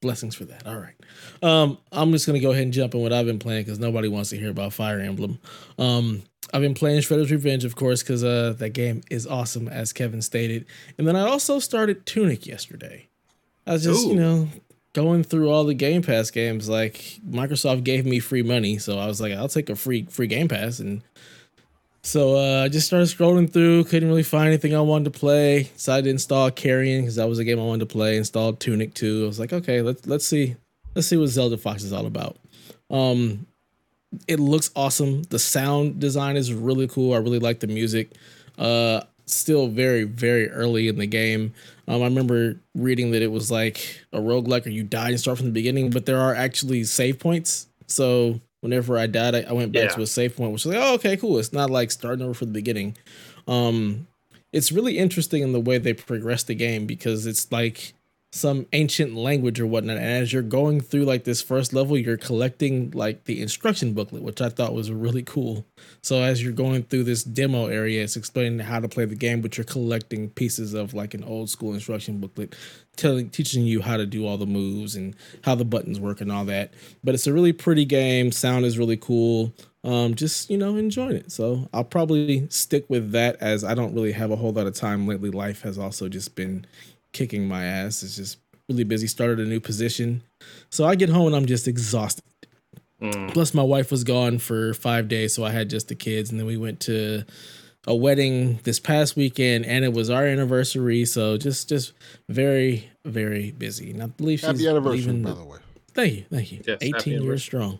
blessings 0.01 0.35
for 0.35 0.43
that. 0.45 0.67
All 0.67 0.75
right. 0.75 0.95
Um, 1.41 1.77
I'm 1.93 2.11
just 2.11 2.27
gonna 2.27 2.41
go 2.41 2.51
ahead 2.51 2.63
and 2.63 2.73
jump 2.73 2.93
in 2.93 3.01
what 3.01 3.13
I've 3.13 3.25
been 3.25 3.39
playing 3.39 3.63
because 3.63 3.79
nobody 3.79 4.09
wants 4.09 4.31
to 4.31 4.37
hear 4.37 4.49
about 4.49 4.73
Fire 4.73 4.99
Emblem. 4.99 5.39
Um, 5.77 6.23
I've 6.53 6.61
been 6.61 6.73
playing 6.73 6.99
Shredder's 7.01 7.31
Revenge, 7.31 7.63
of 7.63 7.75
course, 7.75 8.03
because 8.03 8.23
uh, 8.23 8.53
that 8.57 8.71
game 8.71 9.01
is 9.09 9.25
awesome, 9.25 9.69
as 9.69 9.93
Kevin 9.93 10.21
stated. 10.21 10.65
And 10.97 11.07
then 11.07 11.15
I 11.15 11.21
also 11.21 11.59
started 11.59 12.05
Tunic 12.05 12.45
yesterday. 12.45 13.07
I 13.65 13.73
was 13.73 13.83
just, 13.83 14.07
you 14.07 14.15
know, 14.15 14.49
going 14.93 15.23
through 15.23 15.49
all 15.49 15.63
the 15.63 15.73
Game 15.73 16.01
Pass 16.01 16.31
games. 16.31 16.69
Like 16.69 17.19
Microsoft 17.27 17.83
gave 17.83 18.05
me 18.05 18.19
free 18.19 18.43
money, 18.43 18.77
so 18.77 18.97
I 18.97 19.07
was 19.07 19.21
like, 19.21 19.33
I'll 19.33 19.49
take 19.49 19.69
a 19.69 19.75
free 19.75 20.05
free 20.05 20.27
Game 20.27 20.47
Pass 20.47 20.79
and 20.79 21.01
so 22.01 22.37
uh, 22.37 22.63
I 22.63 22.69
just 22.69 22.87
started 22.87 23.07
scrolling 23.09 23.51
through, 23.51 23.83
couldn't 23.83 24.07
really 24.07 24.23
find 24.23 24.47
anything 24.47 24.73
I 24.73 24.81
wanted 24.81 25.13
to 25.13 25.19
play. 25.19 25.63
Decided 25.63 26.05
to 26.05 26.11
install 26.11 26.49
Carrion 26.49 27.01
because 27.01 27.15
that 27.15 27.27
was 27.27 27.39
a 27.39 27.43
game 27.43 27.59
I 27.59 27.63
wanted 27.63 27.87
to 27.87 27.93
play. 27.93 28.17
Installed 28.17 28.59
Tunic 28.59 28.93
2. 28.93 29.23
I 29.23 29.27
was 29.27 29.39
like, 29.39 29.51
okay, 29.51 29.81
let's 29.81 30.07
let's 30.07 30.25
see, 30.25 30.55
let's 30.95 31.07
see 31.07 31.17
what 31.17 31.27
Zelda 31.27 31.57
Fox 31.57 31.83
is 31.83 31.93
all 31.93 32.05
about. 32.05 32.37
Um, 32.89 33.47
it 34.27 34.39
looks 34.39 34.71
awesome. 34.75 35.23
The 35.23 35.39
sound 35.39 35.99
design 35.99 36.37
is 36.37 36.53
really 36.53 36.87
cool. 36.87 37.13
I 37.13 37.17
really 37.17 37.39
like 37.39 37.59
the 37.59 37.67
music. 37.67 38.11
Uh, 38.57 39.01
still 39.33 39.67
very 39.67 40.03
very 40.03 40.49
early 40.49 40.87
in 40.87 40.97
the 40.97 41.05
game. 41.07 41.53
Um, 41.87 42.01
I 42.01 42.05
remember 42.05 42.57
reading 42.75 43.11
that 43.11 43.21
it 43.21 43.31
was 43.31 43.49
like 43.49 44.01
a 44.13 44.19
roguelike 44.19 44.65
or 44.65 44.69
you 44.69 44.83
die 44.83 45.09
and 45.09 45.19
start 45.19 45.37
from 45.37 45.47
the 45.47 45.51
beginning, 45.53 45.89
but 45.89 46.05
there 46.05 46.19
are 46.19 46.35
actually 46.35 46.83
save 46.83 47.17
points. 47.19 47.67
So 47.87 48.39
whenever 48.61 48.97
I 48.97 49.07
died, 49.07 49.33
I, 49.35 49.41
I 49.49 49.53
went 49.53 49.71
back 49.71 49.89
Yeah. 49.89 49.95
to 49.95 50.01
a 50.01 50.07
save 50.07 50.35
point, 50.35 50.51
which 50.51 50.65
was 50.65 50.75
like, 50.75 50.83
oh, 50.83 50.93
okay, 50.95 51.17
cool. 51.17 51.39
It's 51.39 51.51
not 51.53 51.69
like 51.71 51.89
starting 51.91 52.23
over 52.23 52.33
from 52.35 52.49
the 52.49 52.53
beginning. 52.53 52.95
Um, 53.47 54.07
it's 54.53 54.71
really 54.71 54.97
interesting 54.97 55.41
in 55.43 55.51
the 55.51 55.59
way 55.59 55.77
they 55.79 55.93
progress 55.93 56.43
the 56.43 56.55
game 56.55 56.85
because 56.85 57.25
it's 57.25 57.51
like 57.51 57.93
some 58.31 58.67
ancient 58.73 59.15
language 59.15 59.59
or 59.59 59.65
whatnot. 59.65 59.97
And 59.97 60.05
as 60.05 60.31
you're 60.31 60.43
going 60.43 60.81
through 60.81 61.05
like 61.05 61.23
this 61.23 61.41
first 61.41 61.73
level, 61.73 61.97
you're 61.97 62.17
collecting 62.17 62.91
like 62.91 63.23
the 63.23 63.41
instruction 63.41 63.93
booklet, 63.93 64.21
which 64.21 64.39
I 64.39 64.49
thought 64.49 64.73
was 64.73 64.91
really 64.91 65.23
cool. 65.23 65.65
So 66.03 66.21
as 66.21 66.43
you're 66.43 66.53
going 66.53 66.83
through 66.83 67.05
this 67.05 67.23
demo 67.23 67.65
area, 67.65 68.03
it's 68.03 68.15
explaining 68.15 68.59
how 68.59 68.79
to 68.79 68.87
play 68.87 69.05
the 69.05 69.15
game, 69.15 69.41
but 69.41 69.57
you're 69.57 69.65
collecting 69.65 70.29
pieces 70.29 70.75
of 70.75 70.93
like 70.93 71.15
an 71.15 71.23
old 71.23 71.49
school 71.49 71.73
instruction 71.73 72.19
booklet, 72.19 72.55
telling 72.95 73.29
teaching 73.29 73.63
you 73.63 73.81
how 73.81 73.97
to 73.97 74.05
do 74.05 74.27
all 74.27 74.37
the 74.37 74.45
moves 74.45 74.95
and 74.95 75.15
how 75.43 75.55
the 75.55 75.65
buttons 75.65 75.99
work 75.99 76.21
and 76.21 76.31
all 76.31 76.45
that. 76.45 76.71
But 77.03 77.15
it's 77.15 77.25
a 77.25 77.33
really 77.33 77.53
pretty 77.53 77.85
game. 77.85 78.31
Sound 78.31 78.63
is 78.63 78.77
really 78.77 78.97
cool. 78.97 79.55
Um, 79.83 80.13
just 80.13 80.51
you 80.51 80.57
know, 80.57 80.75
enjoying 80.75 81.15
it. 81.15 81.31
So 81.31 81.67
I'll 81.73 81.83
probably 81.83 82.47
stick 82.49 82.85
with 82.89 83.11
that 83.13 83.37
as 83.41 83.63
I 83.63 83.73
don't 83.73 83.95
really 83.95 84.11
have 84.11 84.29
a 84.29 84.35
whole 84.35 84.51
lot 84.51 84.67
of 84.67 84.75
time 84.75 85.07
lately. 85.07 85.31
Life 85.31 85.61
has 85.61 85.79
also 85.79 86.09
just 86.09 86.35
been 86.35 86.67
kicking 87.13 87.47
my 87.47 87.63
ass. 87.65 88.03
It's 88.03 88.15
just 88.15 88.37
really 88.67 88.83
busy. 88.83 89.07
Started 89.07 89.39
a 89.39 89.45
new 89.45 89.59
position, 89.59 90.23
so 90.69 90.85
I 90.85 90.95
get 90.95 91.09
home 91.09 91.27
and 91.27 91.35
I'm 91.35 91.45
just 91.45 91.67
exhausted. 91.67 92.23
Mm. 93.01 93.33
Plus, 93.33 93.53
my 93.53 93.63
wife 93.63 93.91
was 93.91 94.03
gone 94.03 94.39
for 94.39 94.73
five 94.73 95.07
days, 95.07 95.33
so 95.33 95.43
I 95.45 95.51
had 95.51 95.69
just 95.69 95.87
the 95.87 95.95
kids, 95.95 96.31
and 96.31 96.39
then 96.39 96.45
we 96.47 96.57
went 96.57 96.79
to 96.81 97.23
a 97.87 97.95
wedding 97.95 98.59
this 98.63 98.79
past 98.79 99.15
weekend, 99.15 99.65
and 99.65 99.85
it 99.85 99.93
was 99.93 100.09
our 100.09 100.25
anniversary. 100.25 101.05
So 101.05 101.37
just, 101.37 101.69
just 101.69 101.93
very, 102.27 102.89
very 103.05 103.51
busy. 103.51 103.91
And 103.91 104.03
I 104.03 104.07
believe 104.07 104.39
she's 104.41 104.47
Happy 104.47 104.67
anniversary, 104.67 104.97
leaving 104.99 105.23
by 105.23 105.29
the- 105.29 105.35
the 105.37 105.45
way. 105.45 105.57
Thank 105.93 106.13
you, 106.17 106.25
thank 106.29 106.51
you. 106.51 106.61
Yes, 106.67 106.77
Eighteen 106.81 107.13
years 107.13 107.21
anniversary. 107.21 107.39
strong. 107.39 107.79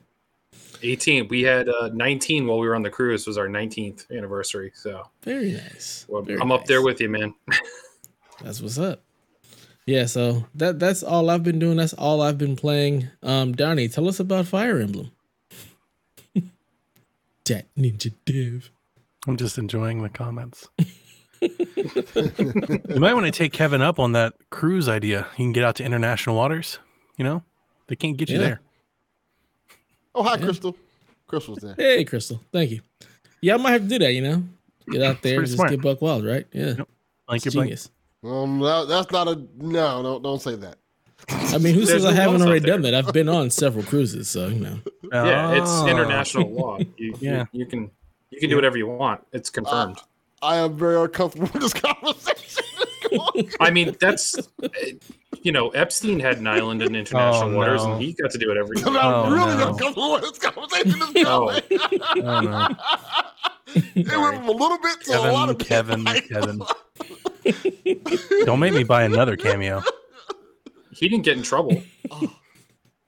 18. 0.82 1.28
We 1.28 1.42
had 1.44 1.68
uh, 1.68 1.90
19 1.94 2.48
while 2.48 2.58
we 2.60 2.68
were 2.68 2.76
on 2.76 2.82
the 2.82 2.90
cruise. 2.90 3.28
Was 3.28 3.38
our 3.38 3.48
19th 3.50 4.10
anniversary. 4.12 4.72
So 4.74 5.06
Very 5.24 5.52
nice. 5.52 6.06
well, 6.08 6.22
Very 6.22 6.40
I'm 6.40 6.52
up 6.54 6.66
there 6.66 6.82
with 6.82 7.02
you, 7.02 7.10
man. 7.10 7.34
That's 8.42 8.62
what's 8.62 8.78
up. 8.80 9.04
Yeah, 9.90 10.06
so 10.06 10.46
that 10.54 10.78
that's 10.78 11.02
all 11.02 11.32
I've 11.32 11.42
been 11.42 11.58
doing. 11.58 11.78
That's 11.78 11.94
all 11.96 12.22
I've 12.22 12.38
been 12.38 12.56
playing. 12.56 13.08
Um, 13.24 13.54
Donnie, 13.54 13.88
tell 13.90 14.08
us 14.08 14.20
about 14.20 14.46
Fire 14.46 14.78
Emblem. 14.80 15.10
Jet 17.44 17.66
Ninja 17.76 18.14
Dev. 18.24 18.70
I'm 19.28 19.36
just 19.36 19.58
enjoying 19.58 20.04
the 20.04 20.10
comments. 20.10 20.68
you 21.42 23.00
might 23.00 23.16
want 23.16 23.26
to 23.26 23.32
take 23.32 23.52
Kevin 23.52 23.82
up 23.82 23.98
on 23.98 24.12
that 24.12 24.34
cruise 24.52 24.88
idea. 24.88 25.26
You 25.32 25.46
can 25.46 25.54
get 25.54 25.64
out 25.64 25.78
to 25.78 25.84
international 25.84 26.36
waters. 26.36 26.78
You 27.18 27.24
know, 27.26 27.44
they 27.88 27.96
can't 27.96 28.16
get 28.16 28.30
you 28.30 28.36
Yeah. 28.38 28.44
there. 28.44 28.62
Oh, 30.14 30.22
hi, 30.22 30.36
Yeah. 30.38 30.44
Crystal. 30.46 30.78
Crystal's 31.26 31.60
there. 31.60 31.74
Hey, 31.78 32.04
Crystal. 32.06 32.40
Thank 32.52 32.70
you. 32.72 32.82
Yeah, 33.42 33.56
I 33.56 33.58
might 33.58 33.72
have 33.72 33.82
to 33.84 33.88
do 33.88 33.98
that. 34.00 34.14
You 34.14 34.22
know, 34.22 34.44
get 34.88 35.02
out 35.02 35.24
there 35.24 35.38
and 35.40 35.46
just 35.48 35.56
smart. 35.58 35.72
get 35.72 35.82
buck 35.82 36.00
wild, 36.00 36.26
right? 36.26 36.46
Yeah, 36.52 36.76
Yep. 36.78 36.90
Like 37.28 37.38
it's 37.38 37.46
your 37.56 37.64
blank. 37.64 37.80
Genius. 38.24 38.44
Um, 38.44 38.60
that, 38.60 38.88
that's 38.88 39.12
not 39.12 39.28
a 39.28 39.36
no. 39.58 40.04
Don't 40.04 40.22
don't 40.24 40.42
say 40.42 40.56
that. 40.56 40.78
I 41.30 41.58
mean, 41.58 41.76
who 41.76 41.86
says 41.86 42.06
I 42.06 42.14
haven't 42.14 42.42
already 42.42 42.66
done 42.66 42.82
that? 42.84 42.96
I've 42.96 43.14
been 43.14 43.30
on 43.30 43.50
several 43.50 43.84
cruises, 43.84 44.30
so 44.30 44.48
you 44.48 44.60
know. 44.60 44.80
Yeah, 45.12 45.52
it's 45.54 45.70
Ah. 45.70 45.88
international 45.88 46.50
law. 46.52 46.78
You, 46.98 47.16
Yeah. 47.20 47.46
you, 47.52 47.60
you 47.62 47.66
can 47.66 47.92
you 48.32 48.40
can 48.40 48.50
do 48.50 48.56
whatever 48.56 48.78
you 48.78 48.88
want. 48.88 49.26
It's 49.34 49.50
confirmed. 49.50 49.98
I 50.42 50.58
am 50.58 50.78
very 50.78 50.96
uncomfortable 51.02 51.50
with 51.54 51.62
this 51.62 51.74
conversation. 51.74 52.64
I 53.60 53.72
mean, 53.72 53.96
that's 54.00 54.38
uh, 54.38 54.68
you 55.42 55.52
know, 55.52 55.70
Epstein 55.70 56.20
had 56.20 56.38
an 56.38 56.48
island 56.48 56.82
in 56.82 56.96
international 56.96 57.52
Oh, 57.52 57.56
waters, 57.58 57.84
no. 57.84 57.94
and 57.94 58.02
he 58.02 58.14
got 58.14 58.32
to 58.32 58.38
do 58.38 58.48
whatever 58.48 58.74
he 58.74 58.84
I'm 58.86 58.94
wanted. 58.94 59.04
Oh, 59.04 59.32
really 59.32 59.58
no. 59.58 59.70
uncomfortable 59.72 60.12
with 60.14 60.22
this 60.22 60.40
conversation. 60.40 61.02
Is 61.02 61.26
Oh. 61.28 61.60
going. 61.70 62.02
Oh, 62.26 62.42
no. 62.42 62.68
it 63.96 64.08
went 64.18 64.36
from 64.38 64.48
a 64.48 64.52
little 64.52 64.78
bit 64.80 65.02
to 65.06 65.18
a 65.20 65.32
lot 65.32 65.50
of 65.50 65.58
Kevin, 65.58 66.04
bit. 66.06 66.30
Kevin. 66.30 66.62
Don't 68.46 68.60
make 68.60 68.74
me 68.74 68.84
buy 68.84 69.04
another 69.04 69.36
cameo. 69.38 69.82
He 70.92 71.08
didn't 71.08 71.24
get 71.26 71.38
in 71.38 71.44
trouble, 71.44 71.82
Oh, 72.12 72.36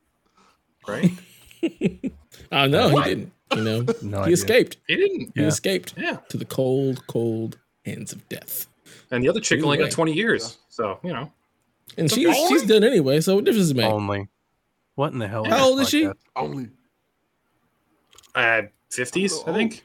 right? 0.88 1.11
I 2.51 2.67
know 2.67 2.89
What? 2.89 3.07
he 3.07 3.15
didn't. 3.15 3.33
You 3.55 3.63
know, 3.63 3.81
No 4.01 4.17
he 4.19 4.23
idea. 4.23 4.33
escaped. 4.33 4.77
He 4.88 4.95
didn't. 4.95 5.31
He 5.35 5.41
Yeah. 5.41 5.47
escaped 5.47 5.93
Yeah. 5.97 6.17
to 6.29 6.38
the 6.38 6.45
cold, 6.45 7.05
cold 7.07 7.57
hands 7.85 8.13
of 8.13 8.27
death. 8.29 8.67
And 9.09 9.23
the 9.23 9.29
other 9.29 9.41
chick 9.41 9.61
only 9.63 9.77
way. 9.77 9.83
got 9.83 9.91
20 9.91 10.13
years. 10.13 10.57
So, 10.69 11.00
you 11.03 11.11
know. 11.11 11.31
And 11.97 12.09
So 12.09 12.15
she's 12.15 12.27
only- 12.27 12.50
she's 12.50 12.65
done 12.67 12.83
anyway. 12.85 13.19
So 13.19 13.35
what 13.35 13.43
difference 13.43 13.63
does 13.65 13.71
it 13.71 13.77
make? 13.77 13.85
Only. 13.91 14.29
What 14.95 15.11
in 15.11 15.19
the 15.19 15.27
hell? 15.27 15.43
How 15.43 15.57
this 15.57 15.61
old 15.65 15.79
is 15.81 15.89
she? 15.89 16.03
podcast? 16.03 16.15
only. 16.38 16.69
Uh, 18.33 18.61
50s, 18.89 19.47
I 19.47 19.53
think. 19.53 19.83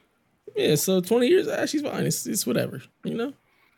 Yeah, 0.54 0.76
so 0.76 1.00
twenty 1.00 1.26
years. 1.28 1.48
Ah, 1.48 1.66
she's 1.66 1.82
fine. 1.82 2.04
It's 2.06 2.26
it's 2.26 2.46
whatever. 2.46 2.80
You 3.04 3.14
know. 3.14 3.32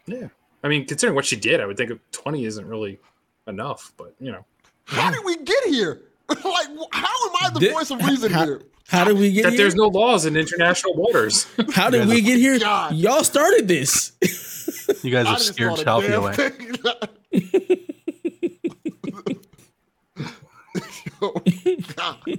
Yeah. 0.06 0.28
I 0.62 0.68
mean, 0.68 0.86
considering 0.86 1.14
what 1.14 1.24
she 1.24 1.36
did, 1.36 1.60
I 1.60 1.66
would 1.66 1.76
think 1.76 1.92
20 2.12 2.44
isn't 2.44 2.66
really 2.66 2.98
enough, 3.46 3.92
but, 3.96 4.14
you 4.20 4.32
know. 4.32 4.44
How 4.86 5.10
did 5.10 5.24
we 5.24 5.36
get 5.36 5.64
here? 5.66 6.02
like, 6.28 6.42
how 6.44 7.28
am 7.28 7.36
I 7.42 7.50
the 7.54 7.60
Did- 7.60 7.72
voice 7.72 7.90
of 7.90 8.04
reason 8.06 8.32
how- 8.32 8.44
here? 8.44 8.62
How 8.88 9.04
did 9.04 9.18
we 9.18 9.30
get 9.30 9.42
That 9.42 9.50
here? 9.52 9.58
there's 9.58 9.74
no 9.74 9.88
laws 9.88 10.24
in 10.24 10.34
international 10.34 10.94
waters. 10.94 11.46
How 11.74 11.90
did 11.90 12.08
we 12.08 12.22
get 12.22 12.38
here? 12.38 12.58
God. 12.58 12.94
Y'all 12.94 13.22
started 13.22 13.68
this. 13.68 14.12
You 15.02 15.10
guys 15.10 15.26
I 15.26 15.30
have 15.32 15.42
scared 15.42 15.76
thought 15.76 16.02
a 16.02 16.08
Chalfie 16.08 16.14
away. 16.14 17.74
Oh, 21.20 21.32
God. 21.96 22.38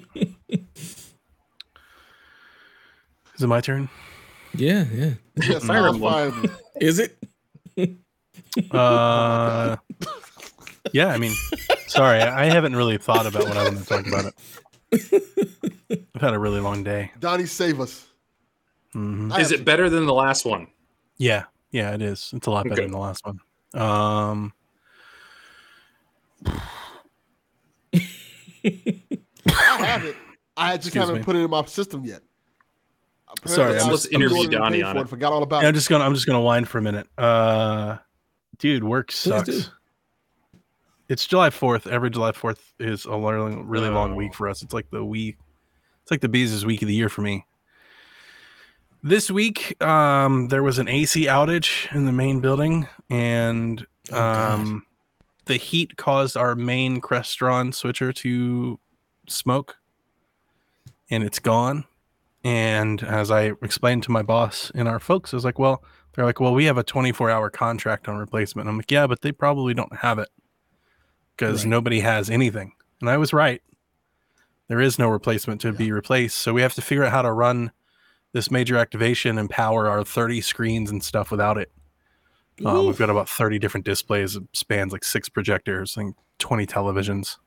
Is 3.35 3.43
it 3.43 3.47
my 3.47 3.61
turn? 3.61 3.89
yeah, 4.55 4.85
yeah. 4.93 5.11
Yeah, 5.35 5.59
Fire 5.59 5.59
Fire 5.59 5.88
Emblem. 5.89 6.13
Emblem. 6.33 6.57
Is 6.81 6.99
it? 6.99 7.17
Uh, 8.72 9.77
yeah. 10.94 11.08
I 11.08 11.18
mean, 11.18 11.34
sorry, 11.88 12.22
I 12.22 12.44
I 12.44 12.46
haven't 12.46 12.75
really 12.75 12.98
thought 12.98 13.25
about 13.25 13.44
what 13.46 13.58
I 13.58 13.63
want 13.63 13.77
to 13.79 13.86
talk 13.86 14.08
about 14.08 14.25
it. 14.25 16.03
I've 16.15 16.22
had 16.22 16.34
a 16.34 16.39
really 16.39 16.60
long 16.60 16.84
day. 16.84 17.12
Donnie, 17.20 17.46
save 17.46 17.79
us. 17.79 18.08
hmm 18.94 19.32
Is 19.34 19.51
it 19.51 19.63
better 19.65 19.89
than 19.89 20.06
the 20.06 20.13
last 20.13 20.46
one? 20.46 20.68
Yeah, 21.18 21.44
yeah, 21.72 21.94
it 21.94 22.01
is. 22.01 22.32
It's 22.34 22.48
a 22.48 22.51
lot 22.51 22.63
better 22.63 22.74
Okay. 22.74 22.84
than 22.84 22.91
the 22.91 22.98
last 22.98 23.24
one. 23.25 23.39
Um, 23.75 24.53
I 29.48 29.86
have 29.86 30.06
it. 30.06 30.15
I 30.58 30.75
just 30.75 30.88
Excuse 30.88 31.01
haven't 31.06 31.18
me. 31.20 31.24
put 31.24 31.36
it 31.36 31.39
in 31.39 31.50
my 31.50 31.63
system 31.65 32.03
yet. 32.06 32.22
Apparently, 33.32 33.56
Sorry, 33.56 33.79
I 33.79 33.84
I'm 33.84 33.89
just- 33.91 34.08
I'm 34.13 34.22
interview 34.22 34.48
Donnie 34.50 34.82
on 34.82 34.96
for 34.96 35.01
it. 35.03 35.10
Forgot 35.10 35.34
all 35.34 35.44
about 35.44 35.62
yeah, 35.62 35.68
I'm 35.70 35.74
just 35.74 35.89
gonna 35.89 36.03
I'm 36.03 36.13
just 36.13 36.25
gonna 36.25 36.41
whine 36.41 36.65
for 36.65 36.79
a 36.79 36.82
minute. 36.82 37.08
Uh, 37.18 37.98
dude, 38.59 38.83
work 38.83 39.11
sucks. 39.11 39.71
It's 41.07 41.25
July 41.25 41.49
Fourth. 41.49 41.87
Every 41.87 42.09
July 42.11 42.31
Fourth 42.33 42.73
is 42.79 43.05
a 43.05 43.17
really, 43.17 43.55
really 43.63 43.89
long 43.89 44.11
Oh. 44.11 44.15
week 44.15 44.35
for 44.35 44.47
us. 44.47 44.61
It's 44.61 44.73
like 44.73 44.89
the 44.91 45.03
week. 45.03 45.37
It's 46.03 46.11
like 46.11 46.21
the 46.21 46.29
busiest 46.29 46.65
week 46.65 46.81
of 46.81 46.87
the 46.87 46.93
year 46.93 47.09
for 47.09 47.21
me. 47.21 47.45
This 49.01 49.31
week, 49.31 49.81
um, 49.81 50.49
there 50.49 50.61
was 50.61 50.77
an 50.77 50.87
AC 50.87 51.25
outage 51.25 51.93
in 51.95 52.05
the 52.05 52.11
main 52.11 52.41
building, 52.41 52.87
and 53.09 53.85
Oh, 54.11 54.21
um, 54.21 54.85
the 55.45 55.55
heat 55.57 55.95
caused 55.97 56.35
our 56.35 56.53
main 56.55 56.99
Crestron 56.99 57.73
switcher 57.73 58.11
to 58.13 58.79
smoke, 59.27 59.77
and 61.09 61.23
it's 61.23 61.39
gone. 61.39 61.85
And 62.43 63.01
as 63.03 63.31
I 63.31 63.53
explained 63.61 64.03
to 64.03 64.11
my 64.11 64.21
boss 64.21 64.71
and 64.75 64.87
our 64.87 64.99
folks, 64.99 65.33
I 65.33 65.37
was 65.37 65.45
like, 65.45 65.59
"Well, 65.59 65.83
they're 66.13 66.25
like, 66.25 66.39
well, 66.39 66.53
we 66.53 66.65
have 66.65 66.77
a 66.77 66.83
24 66.83 67.29
hour 67.29 67.49
contract 67.49 68.07
on 68.07 68.17
replacement." 68.17 68.67
I'm 68.69 68.77
like, 68.77 68.91
"Yeah, 68.91 69.07
but 69.07 69.21
they 69.21 69.31
probably 69.31 69.73
don't 69.73 69.97
have 69.97 70.19
it 70.19 70.29
because 71.35 71.63
Right. 71.63 71.69
nobody 71.69 71.99
has 72.01 72.29
anything." 72.29 72.73
And 73.01 73.09
I 73.09 73.17
was 73.17 73.31
right. 73.33 73.61
There 74.67 74.79
is 74.81 74.99
no 74.99 75.09
replacement 75.09 75.61
to 75.61 75.71
be 75.71 75.91
replaced, 75.91 76.37
so 76.37 76.53
we 76.53 76.61
have 76.61 76.73
to 76.75 76.81
figure 76.81 77.03
out 77.03 77.11
how 77.11 77.21
to 77.23 77.31
run 77.31 77.71
this 78.33 78.51
major 78.51 78.77
activation 78.77 79.37
and 79.39 79.49
power 79.49 79.87
our 79.87 80.03
30 80.03 80.41
screens 80.41 80.91
and 80.91 81.03
stuff 81.03 81.31
without 81.31 81.57
it. 81.57 81.71
Um, 82.63 82.85
we've 82.85 82.97
got 82.97 83.09
about 83.09 83.27
30 83.29 83.57
different 83.57 83.85
displays. 83.85 84.35
It 84.35 84.43
spans 84.53 84.91
like 84.91 85.03
six 85.03 85.29
projectors 85.29 85.97
and 85.97 86.13
20 86.37 86.67
televisions. 86.67 87.37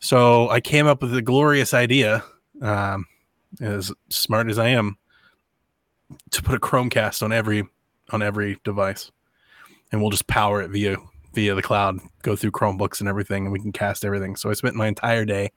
So 0.00 0.48
I 0.50 0.60
came 0.60 0.86
up 0.86 1.02
with 1.02 1.14
a 1.14 1.22
glorious 1.22 1.72
idea, 1.74 2.24
um, 2.60 3.06
as 3.60 3.92
smart 4.08 4.48
as 4.48 4.58
I 4.58 4.68
am, 4.68 4.96
to 6.30 6.42
put 6.42 6.54
a 6.56 6.60
Chromecast 6.60 7.22
on 7.22 7.32
every 7.32 7.64
on 8.10 8.22
every 8.22 8.58
device, 8.64 9.10
and 9.92 10.00
we'll 10.00 10.10
just 10.10 10.26
power 10.26 10.62
it 10.62 10.70
via 10.70 10.96
via 11.34 11.54
the 11.54 11.62
cloud, 11.62 11.98
go 12.22 12.34
through 12.34 12.52
Chromebooks 12.52 13.00
and 13.00 13.08
everything, 13.08 13.44
and 13.44 13.52
we 13.52 13.60
can 13.60 13.72
cast 13.72 14.04
everything. 14.04 14.36
So 14.36 14.48
I 14.48 14.54
spent 14.54 14.74
my 14.74 14.86
entire 14.86 15.24
day 15.24 15.50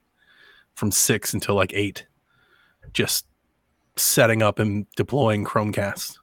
from 0.75 0.91
six 0.91 1.33
until 1.33 1.55
like 1.55 1.73
eight, 1.73 2.05
just 2.93 3.25
setting 3.95 4.41
up 4.41 4.59
and 4.59 4.85
deploying 4.95 5.45
Chromecast 5.45 6.17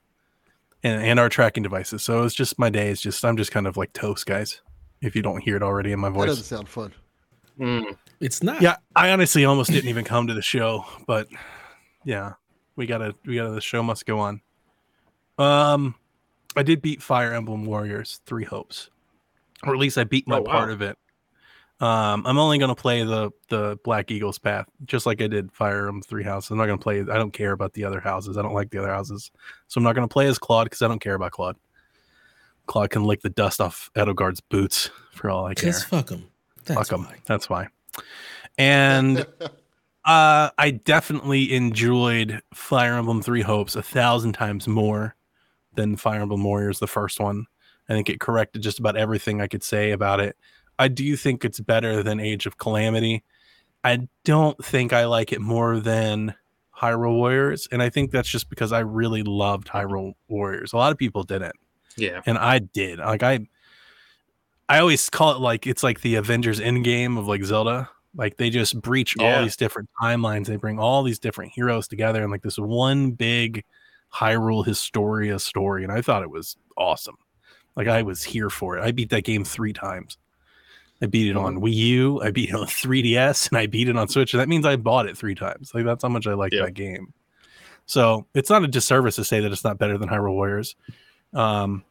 and, 0.83 1.03
and 1.03 1.19
our 1.19 1.29
tracking 1.29 1.63
devices. 1.63 2.03
So 2.03 2.23
it's 2.25 2.35
just 2.35 2.59
my 2.59 2.71
day 2.71 2.89
is 2.89 3.01
just 3.01 3.25
I'm 3.25 3.37
just 3.37 3.51
kind 3.51 3.67
of 3.67 3.77
like 3.77 3.93
toast, 3.93 4.27
guys. 4.27 4.61
If 5.03 5.15
you 5.15 5.23
don't 5.23 5.43
hear 5.43 5.57
it 5.57 5.63
already 5.63 5.93
in 5.93 6.01
my 6.01 6.09
voice, 6.09 6.23
That 6.23 6.27
doesn't 6.27 6.43
voice. 6.43 6.49
sound 6.49 6.69
fun. 6.69 6.95
Mm. 7.59 7.97
It's 8.21 8.43
not. 8.43 8.61
Yeah, 8.61 8.77
I 8.95 9.11
honestly 9.11 9.45
almost 9.45 9.71
didn't 9.71 9.89
even 9.89 10.05
come 10.05 10.27
to 10.27 10.35
the 10.35 10.43
show, 10.43 10.85
but 11.07 11.29
yeah, 12.05 12.35
we 12.77 12.87
gotta 12.87 13.15
we 13.25 13.35
gotta 13.37 13.51
the 13.51 13.61
show 13.61 13.83
must 13.83 14.07
go 14.07 14.19
on. 14.21 14.41
Um 15.39 15.95
I 16.57 16.63
did 16.63 16.81
beat 16.83 17.03
Fire 17.03 17.33
Emblem 17.35 17.65
Warriors 17.67 18.21
Three 18.27 18.45
Hopes. 18.45 18.91
Or 19.63 19.73
at 19.75 19.79
least 19.81 19.99
I 19.99 20.05
beat 20.05 20.29
my 20.29 20.39
Oh, 20.39 20.43
wow. 20.43 20.53
part 20.53 20.71
of 20.71 20.83
it. 20.83 20.97
Um 21.81 22.27
I'm 22.27 22.39
only 22.39 22.59
gonna 22.59 22.75
play 22.75 23.03
the 23.05 23.31
the 23.49 23.79
Black 23.85 24.11
Eagles 24.11 24.39
path, 24.39 24.67
just 24.85 25.05
like 25.07 25.21
I 25.21 25.27
did 25.27 25.53
Fire 25.53 25.87
Emblem 25.89 26.03
Three 26.03 26.25
Houses. 26.25 26.51
I'm 26.51 26.59
not 26.59 26.67
gonna 26.67 26.79
play 26.79 27.01
I 27.01 27.19
don't 27.19 27.33
care 27.33 27.53
about 27.53 27.75
the 27.75 27.85
other 27.85 28.01
houses. 28.01 28.39
I 28.39 28.43
don't 28.43 28.55
like 28.55 28.71
the 28.71 28.79
other 28.79 28.93
houses. 28.93 29.31
So 29.69 29.79
I'm 29.79 29.85
not 29.85 29.95
gonna 29.95 30.09
play 30.09 30.27
as 30.27 30.39
Claude 30.39 30.67
because 30.67 30.83
I 30.83 30.89
don't 30.89 31.01
care 31.01 31.15
about 31.15 31.33
Claude. 31.33 31.57
Claude 32.67 32.91
can 32.91 33.05
lick 33.05 33.21
the 33.23 33.31
dust 33.31 33.61
off 33.61 33.91
Edelgard's 33.95 34.41
boots 34.41 34.91
for 35.13 35.31
all 35.31 35.47
I 35.47 35.55
care. 35.55 35.71
Just 35.73 35.87
fuck 35.87 36.09
him. 36.11 36.25
That's 36.65 36.89
Fuck 36.89 36.99
'em. 36.99 37.05
why. 37.05 37.17
That's 37.27 37.49
why. 37.49 37.69
And 38.59 39.25
uh, 40.07 40.51
I 40.57 40.71
definitely 40.71 41.53
enjoyed 41.55 42.41
Fire 42.55 42.95
Emblem 42.95 43.21
Three 43.23 43.43
Hopes 43.43 43.77
a 43.77 43.83
thousand 43.83 44.33
times 44.33 44.67
more 44.69 45.17
than 45.75 45.97
Fire 45.97 46.23
Emblem 46.23 46.43
Warriors, 46.45 46.79
the 46.79 46.87
first 46.87 47.21
one. 47.21 47.47
I 47.89 47.93
think 47.93 48.09
it 48.09 48.21
corrected 48.21 48.63
just 48.63 48.79
about 48.79 48.97
everything 48.97 49.41
I 49.41 49.47
could 49.47 49.63
say 49.63 49.91
about 49.93 50.21
it. 50.21 50.37
I 50.79 50.89
do 50.89 51.17
think 51.17 51.45
it's 51.45 51.61
better 51.61 52.03
than 52.03 52.21
Age 52.21 52.47
of 52.47 52.59
Calamity. 52.59 53.25
I 53.85 54.09
don't 54.25 54.63
think 54.65 54.93
I 54.93 55.05
like 55.07 55.33
it 55.33 55.41
more 55.41 55.79
than 55.81 56.35
Hyrule 56.77 57.15
Warriors, 57.15 57.69
and 57.73 57.83
I 57.83 57.89
think 57.89 58.11
that's 58.11 58.29
just 58.29 58.49
because 58.51 58.73
I 58.73 58.81
really 58.81 59.23
loved 59.23 59.69
Hyrule 59.69 60.15
Warriors. 60.29 60.73
A 60.73 60.77
lot 60.77 60.93
of 60.93 60.99
people 60.99 61.23
didn't 61.23 61.55
Yeah. 61.97 62.21
and 62.27 62.37
I 62.39 62.59
did. 62.59 62.99
Like 62.99 63.23
I, 63.23 63.47
I 64.69 64.79
always 64.81 65.09
call 65.09 65.35
it 65.35 65.41
like 65.41 65.67
it's 65.67 65.83
like 65.83 66.01
the 66.01 66.17
Avengers 66.17 66.61
Endgame 66.61 67.19
of 67.19 67.27
like 67.29 67.45
Zelda. 67.45 67.89
Like 68.17 68.37
they 68.39 68.51
just 68.51 68.81
breach 68.81 69.15
Yeah. 69.19 69.37
all 69.37 69.43
these 69.43 69.57
different 69.57 69.89
timelines. 70.03 70.47
They 70.47 70.57
bring 70.57 70.79
all 70.79 71.03
these 71.03 71.19
different 71.19 71.53
heroes 71.53 71.87
together 71.87 72.25
in 72.25 72.31
like 72.31 72.43
this 72.43 72.59
one 72.59 73.11
big 73.13 73.65
Hyrule 74.15 74.65
Historia 74.65 75.39
story, 75.39 75.83
and 75.85 75.93
I 75.93 76.01
thought 76.01 76.23
it 76.23 76.31
was 76.31 76.57
awesome. 76.77 77.17
Like 77.77 77.89
I 77.89 78.03
was 78.03 78.23
here 78.23 78.49
for 78.49 78.79
it. 78.79 78.83
I 78.83 78.91
beat 78.93 79.11
that 79.11 79.25
game 79.25 79.45
three 79.45 79.73
times. 79.75 80.17
I 81.03 81.07
beat 81.07 81.29
it 81.29 81.37
on 81.37 81.61
Wii 81.61 81.75
U. 81.75 82.23
I 82.23 82.31
beat 82.31 82.49
it 82.49 82.55
on 82.55 82.67
3DS, 82.67 83.49
and 83.51 83.59
I 83.59 83.67
beat 83.67 83.89
it 83.89 83.97
on 83.97 84.09
Switch. 84.09 84.33
And 84.33 84.41
that 84.41 84.49
means 84.49 84.65
I 84.65 84.77
bought 84.77 85.07
it 85.07 85.19
three 85.19 85.35
times. 85.35 85.73
Like 85.75 85.85
that's 85.85 86.03
how 86.03 86.09
much 86.09 86.27
I 86.27 86.33
like 86.33 86.53
Yeah. 86.55 86.65
that 86.65 86.73
game. 86.75 87.13
So 87.85 88.27
it's 88.35 88.49
not 88.49 88.65
a 88.65 88.69
disservice 88.69 89.17
to 89.17 89.25
say 89.25 89.41
that 89.41 89.53
it's 89.53 89.63
not 89.63 89.77
better 89.79 89.99
than 89.99 90.09
Hyrule 90.09 90.33
Warriors. 90.33 90.75
Um, 91.35 91.85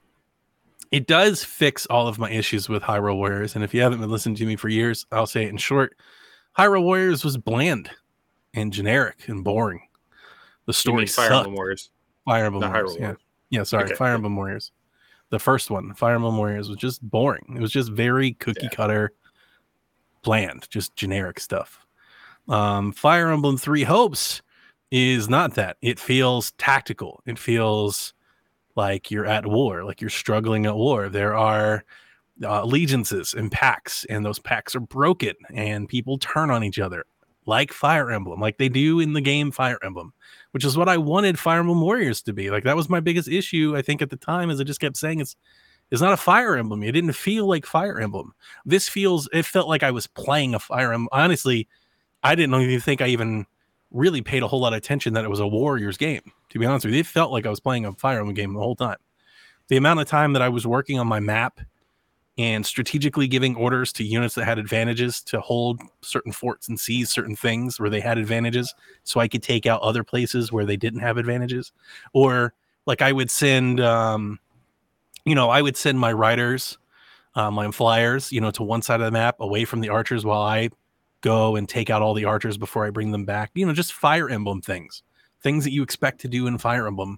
it 0.95 1.07
does 1.07 1.43
fix 1.43 1.85
all 1.87 2.07
of 2.07 2.17
my 2.17 2.31
issues 2.31 2.69
with 2.69 2.81
Hyrule 2.81 3.17
Warriors. 3.17 3.55
And 3.55 3.63
if 3.65 3.73
you 3.73 3.81
haven't 3.81 3.99
been 3.99 4.09
listening 4.09 4.35
to 4.35 4.45
me 4.45 4.55
for 4.55 4.69
years, 4.69 5.05
I'll 5.11 5.27
say 5.27 5.43
it 5.43 5.49
in 5.49 5.57
short. 5.57 5.97
Hyrule 6.57 6.83
Warriors 6.83 7.25
was 7.25 7.35
bland 7.35 7.89
and 8.53 8.71
generic 8.71 9.27
and 9.27 9.43
boring. 9.43 9.81
The 10.67 10.73
story 10.73 11.05
Fire 11.05 11.27
sucked. 11.27 11.33
Emblem 11.47 11.55
Warriors. 11.55 11.89
Fire 12.23 12.45
Emblem 12.45 12.61
Not 12.61 12.71
Warriors. 12.71 12.95
Yeah. 12.95 13.01
Warriors. 13.01 13.21
yeah, 13.49 13.63
sorry, 13.63 13.83
Okay. 13.85 13.95
Fire 13.95 14.13
Emblem 14.13 14.37
Warriors. 14.37 14.71
The 15.31 15.39
first 15.39 15.69
one, 15.69 15.93
Fire 15.95 16.15
Emblem 16.15 16.37
Warriors, 16.37 16.69
was 16.69 16.77
just 16.77 17.01
boring. 17.01 17.55
It 17.57 17.61
was 17.61 17.71
just 17.73 17.91
very 17.91 18.31
cookie 18.33 18.61
Yeah. 18.63 18.69
cutter, 18.69 19.13
bland, 20.23 20.67
just 20.69 20.95
generic 20.95 21.41
stuff. 21.41 21.85
Um, 22.47 22.93
Fire 22.93 23.31
Emblem 23.31 23.57
Three 23.57 23.83
Hopes 23.83 24.41
is 24.91 25.27
not 25.27 25.55
that. 25.55 25.75
It 25.81 25.99
feels 25.99 26.51
tactical. 26.53 27.21
It 27.25 27.37
feels 27.37 28.13
like 28.75 29.09
you're 29.09 29.25
at 29.25 29.45
war, 29.45 29.83
like 29.83 30.01
you're 30.01 30.09
struggling 30.09 30.65
at 30.65 30.75
war. 30.75 31.09
There 31.09 31.35
are 31.35 31.83
uh, 32.43 32.61
allegiances 32.63 33.33
and 33.33 33.51
packs, 33.51 34.05
and 34.09 34.25
those 34.25 34.39
packs 34.39 34.75
are 34.75 34.81
broken, 34.81 35.33
and 35.53 35.87
people 35.87 36.17
turn 36.17 36.51
on 36.51 36.63
each 36.63 36.79
other, 36.79 37.05
like 37.45 37.71
Fire 37.71 38.11
Emblem, 38.11 38.39
like 38.39 38.57
they 38.57 38.69
do 38.69 38.99
in 38.99 39.13
the 39.13 39.21
game 39.21 39.51
Fire 39.51 39.79
Emblem, 39.83 40.13
which 40.51 40.65
is 40.65 40.77
what 40.77 40.89
I 40.89 40.97
wanted 40.97 41.39
Fire 41.39 41.59
Emblem 41.59 41.81
Warriors 41.81 42.21
to 42.23 42.33
be. 42.33 42.49
Like 42.49 42.63
that 42.63 42.75
was 42.75 42.89
my 42.89 42.99
biggest 42.99 43.29
issue, 43.29 43.75
I 43.75 43.81
think, 43.81 44.01
at 44.01 44.09
the 44.09 44.17
time, 44.17 44.49
is 44.49 44.59
I 44.59 44.63
just 44.63 44.81
kept 44.81 44.97
saying 44.97 45.19
it's 45.19 45.35
it's 45.91 46.01
not 46.01 46.13
a 46.13 46.17
Fire 46.17 46.55
Emblem. 46.55 46.83
It 46.83 46.93
didn't 46.93 47.13
feel 47.13 47.47
like 47.47 47.65
Fire 47.65 47.99
Emblem. 47.99 48.33
This 48.65 48.89
feels. 48.89 49.29
It 49.31 49.45
felt 49.45 49.67
like 49.67 49.83
I 49.83 49.91
was 49.91 50.07
playing 50.07 50.55
a 50.55 50.59
Fire 50.59 50.91
Emblem. 50.91 51.09
Honestly, 51.11 51.67
I 52.23 52.35
didn't 52.35 52.59
even 52.59 52.79
think 52.79 53.01
I 53.01 53.07
even 53.07 53.45
really 53.95 54.21
paid 54.21 54.43
a 54.43 54.47
whole 54.47 54.59
lot 54.59 54.73
of 54.73 54.77
attention 54.77 55.13
that 55.13 55.23
it 55.23 55.29
was 55.29 55.39
a 55.39 55.47
Warriors 55.47 55.97
game. 55.97 56.21
To 56.49 56.59
be 56.59 56.65
honest 56.65 56.85
with 56.85 56.93
you, 56.93 56.99
it 56.99 57.07
felt 57.07 57.31
like 57.31 57.45
I 57.45 57.49
was 57.49 57.59
playing 57.59 57.85
a 57.85 57.93
Fire 57.93 58.19
Emblem 58.19 58.35
game 58.35 58.53
the 58.53 58.59
whole 58.59 58.75
time. 58.75 58.97
The 59.69 59.77
amount 59.77 59.99
of 59.99 60.07
time 60.07 60.33
that 60.33 60.41
I 60.41 60.49
was 60.49 60.67
working 60.67 60.99
on 60.99 61.07
my 61.07 61.19
map 61.19 61.59
and 62.37 62.65
strategically 62.65 63.27
giving 63.27 63.55
orders 63.55 63.93
to 63.93 64.03
units 64.03 64.35
that 64.35 64.45
had 64.45 64.59
advantages 64.59 65.21
to 65.21 65.39
hold 65.39 65.81
certain 66.01 66.33
forts 66.33 66.67
and 66.67 66.77
seize 66.77 67.09
certain 67.09 67.35
things 67.35 67.79
where 67.79 67.89
they 67.89 68.01
had 68.01 68.17
advantages 68.17 68.73
so 69.03 69.21
I 69.21 69.27
could 69.27 69.41
take 69.41 69.65
out 69.65 69.81
other 69.81 70.03
places 70.03 70.51
where 70.51 70.65
they 70.65 70.75
didn't 70.75 70.99
have 70.99 71.17
advantages. 71.17 71.71
Or 72.13 72.53
like 72.85 73.01
I 73.01 73.13
would 73.13 73.31
send 73.31 73.79
um 73.79 74.39
you 75.23 75.33
know, 75.33 75.49
I 75.49 75.61
would 75.61 75.75
send 75.75 75.99
my 75.99 76.13
riders, 76.13 76.77
uh, 77.33 77.49
my 77.49 77.71
flyers, 77.71 78.31
you 78.31 78.39
know, 78.39 78.51
to 78.51 78.63
one 78.63 78.83
side 78.83 79.01
of 79.01 79.05
the 79.05 79.11
map 79.11 79.37
away 79.39 79.65
from 79.65 79.81
the 79.81 79.89
archers 79.89 80.23
while 80.23 80.41
I 80.41 80.69
go 81.25 81.55
and 81.55 81.67
take 81.67 81.89
out 81.89 82.03
all 82.03 82.13
the 82.13 82.25
archers 82.25 82.55
before 82.57 82.85
I 82.85 82.91
bring 82.91 83.11
them 83.11 83.25
back. 83.25 83.49
You 83.55 83.65
know, 83.65 83.73
just 83.73 83.93
Fire 83.93 84.29
Emblem 84.29 84.61
things, 84.61 85.01
things 85.41 85.63
that 85.63 85.71
you 85.73 85.81
expect 85.81 86.21
to 86.21 86.27
do 86.27 86.45
in 86.45 86.59
Fire 86.59 86.85
Emblem. 86.87 87.17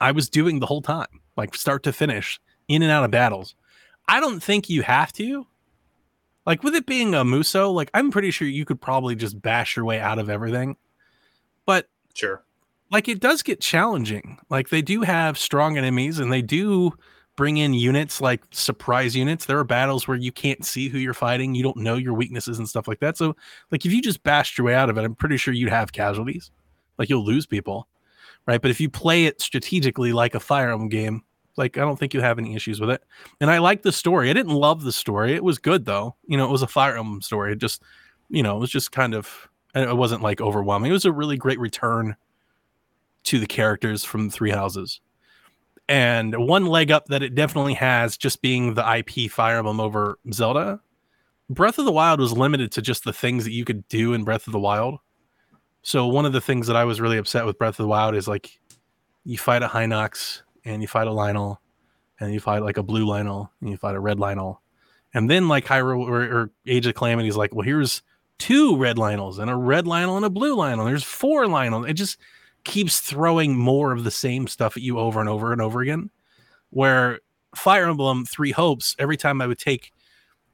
I 0.00 0.10
was 0.10 0.28
doing 0.28 0.58
the 0.58 0.66
whole 0.66 0.82
time, 0.82 1.20
like 1.36 1.54
start 1.54 1.84
to 1.84 1.92
finish, 1.92 2.40
in 2.66 2.82
and 2.82 2.90
out 2.90 3.04
of 3.04 3.12
battles. 3.12 3.54
I 4.08 4.18
don't 4.18 4.42
think 4.42 4.68
you 4.68 4.82
have 4.82 5.12
to. 5.14 5.46
Like 6.44 6.62
with 6.64 6.74
it 6.74 6.84
being 6.84 7.14
a 7.14 7.24
Musou, 7.24 7.72
like 7.72 7.90
I'm 7.94 8.10
pretty 8.10 8.32
sure 8.32 8.48
you 8.48 8.64
could 8.64 8.80
probably 8.80 9.14
just 9.14 9.40
bash 9.40 9.76
your 9.76 9.84
way 9.84 10.00
out 10.00 10.18
of 10.18 10.28
everything. 10.28 10.76
But 11.64 11.88
Sure. 12.12 12.42
like 12.90 13.08
it 13.08 13.20
does 13.20 13.42
get 13.42 13.60
challenging. 13.60 14.38
Like 14.50 14.68
they 14.68 14.82
do 14.82 15.02
have 15.02 15.38
strong 15.38 15.78
enemies 15.78 16.18
and 16.18 16.30
they 16.32 16.42
do 16.42 16.92
bring 17.36 17.56
in 17.56 17.74
units 17.74 18.20
like 18.20 18.42
surprise 18.50 19.16
units. 19.16 19.46
There 19.46 19.58
are 19.58 19.64
battles 19.64 20.06
where 20.06 20.16
you 20.16 20.32
can't 20.32 20.64
see 20.64 20.88
who 20.88 20.98
you're 20.98 21.14
fighting, 21.14 21.54
you 21.54 21.62
don't 21.62 21.78
know 21.78 21.96
your 21.96 22.14
weaknesses 22.14 22.58
and 22.58 22.68
stuff 22.68 22.86
like 22.86 23.00
that. 23.00 23.16
So 23.16 23.36
like 23.70 23.84
if 23.84 23.92
you 23.92 24.00
just 24.00 24.22
bashed 24.22 24.56
your 24.56 24.66
way 24.66 24.74
out 24.74 24.90
of 24.90 24.98
it, 24.98 25.04
I'm 25.04 25.14
pretty 25.14 25.36
sure 25.36 25.54
you'd 25.54 25.70
have 25.70 25.92
casualties. 25.92 26.50
Like 26.98 27.08
you'll 27.08 27.24
lose 27.24 27.46
people. 27.46 27.88
Right? 28.46 28.60
But 28.60 28.70
if 28.70 28.80
you 28.80 28.90
play 28.90 29.24
it 29.24 29.40
strategically 29.40 30.12
like 30.12 30.34
a 30.34 30.40
Fire 30.40 30.70
Emblem 30.70 30.90
game, 30.90 31.22
like 31.56 31.78
I 31.78 31.80
don't 31.80 31.98
think 31.98 32.12
you 32.12 32.20
have 32.20 32.38
any 32.38 32.54
issues 32.54 32.80
with 32.80 32.90
it. 32.90 33.02
And 33.40 33.50
I 33.50 33.58
like 33.58 33.82
the 33.82 33.92
story. 33.92 34.28
I 34.28 34.34
didn't 34.34 34.52
love 34.52 34.82
the 34.82 34.92
story. 34.92 35.34
It 35.34 35.42
was 35.42 35.58
good 35.58 35.86
though. 35.86 36.16
You 36.26 36.36
know, 36.36 36.44
it 36.44 36.52
was 36.52 36.62
a 36.62 36.66
Fire 36.66 36.96
Emblem 36.96 37.22
story. 37.22 37.52
It 37.52 37.58
just, 37.58 37.82
you 38.28 38.42
know, 38.42 38.56
it 38.56 38.60
was 38.60 38.70
just 38.70 38.92
kind 38.92 39.14
of 39.14 39.48
it 39.74 39.96
wasn't 39.96 40.22
like 40.22 40.40
overwhelming. 40.40 40.90
It 40.90 40.92
was 40.92 41.04
a 41.04 41.12
really 41.12 41.36
great 41.36 41.58
return 41.58 42.16
to 43.24 43.38
the 43.38 43.46
characters 43.46 44.04
from 44.04 44.26
the 44.28 44.32
three 44.32 44.50
houses. 44.50 45.00
And 45.88 46.34
one 46.46 46.66
leg 46.66 46.90
up 46.90 47.06
that 47.06 47.22
it 47.22 47.34
definitely 47.34 47.74
has, 47.74 48.16
just 48.16 48.40
being 48.40 48.74
the 48.74 48.96
IP 48.96 49.30
Fire 49.30 49.58
Emblem 49.58 49.80
over 49.80 50.18
Zelda, 50.32 50.80
Breath 51.50 51.78
of 51.78 51.84
the 51.84 51.92
Wild 51.92 52.20
was 52.20 52.32
limited 52.32 52.72
to 52.72 52.82
just 52.82 53.04
the 53.04 53.12
things 53.12 53.44
that 53.44 53.52
you 53.52 53.64
could 53.64 53.86
do 53.88 54.14
in 54.14 54.24
Breath 54.24 54.46
of 54.46 54.52
the 54.52 54.58
Wild. 54.58 54.98
So 55.82 56.06
one 56.06 56.24
of 56.24 56.32
the 56.32 56.40
things 56.40 56.66
that 56.68 56.76
I 56.76 56.84
was 56.84 57.00
really 57.00 57.18
upset 57.18 57.44
with 57.44 57.58
Breath 57.58 57.78
of 57.78 57.84
the 57.84 57.88
Wild 57.88 58.14
is 58.14 58.26
like 58.26 58.58
you 59.24 59.36
fight 59.36 59.62
a 59.62 59.68
Hinox 59.68 60.40
and 60.64 60.80
you 60.80 60.88
fight 60.88 61.06
a 61.06 61.10
Lynel 61.10 61.58
and 62.18 62.32
you 62.32 62.40
fight 62.40 62.62
like 62.62 62.78
a 62.78 62.82
blue 62.82 63.06
Lynel 63.06 63.50
and 63.60 63.70
you 63.70 63.76
fight 63.76 63.94
a 63.94 64.00
red 64.00 64.16
Lynel. 64.16 64.58
And 65.12 65.28
then 65.28 65.48
like 65.48 65.66
Hyrule 65.66 66.08
or, 66.08 66.22
or 66.22 66.50
Age 66.66 66.86
of 66.86 66.94
Calamity 66.94 67.28
is 67.28 67.36
like, 67.36 67.54
well, 67.54 67.64
here's 67.64 68.02
two 68.38 68.76
red 68.76 68.96
Lynels 68.96 69.38
and 69.38 69.50
a 69.50 69.56
red 69.56 69.84
Lynel 69.84 70.16
and 70.16 70.24
a 70.24 70.30
blue 70.30 70.56
Lynel. 70.56 70.86
There's 70.86 71.04
four 71.04 71.44
Lynels. 71.44 71.88
It 71.88 71.94
just 71.94 72.18
keeps 72.64 73.00
throwing 73.00 73.56
more 73.56 73.92
of 73.92 74.04
the 74.04 74.10
same 74.10 74.46
stuff 74.46 74.76
at 74.76 74.82
you 74.82 74.98
over 74.98 75.20
and 75.20 75.28
over 75.28 75.52
and 75.52 75.60
over 75.60 75.80
again. 75.80 76.10
Where 76.70 77.20
Fire 77.54 77.86
Emblem 77.86 78.24
Three 78.24 78.52
Hopes, 78.52 78.96
every 78.98 79.16
time 79.16 79.40
I 79.40 79.46
would 79.46 79.58
take 79.58 79.92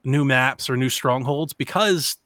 new 0.04 0.24
maps 0.24 0.68
or 0.68 0.76
new 0.76 0.90
strongholds, 0.90 1.52
because 1.52 2.16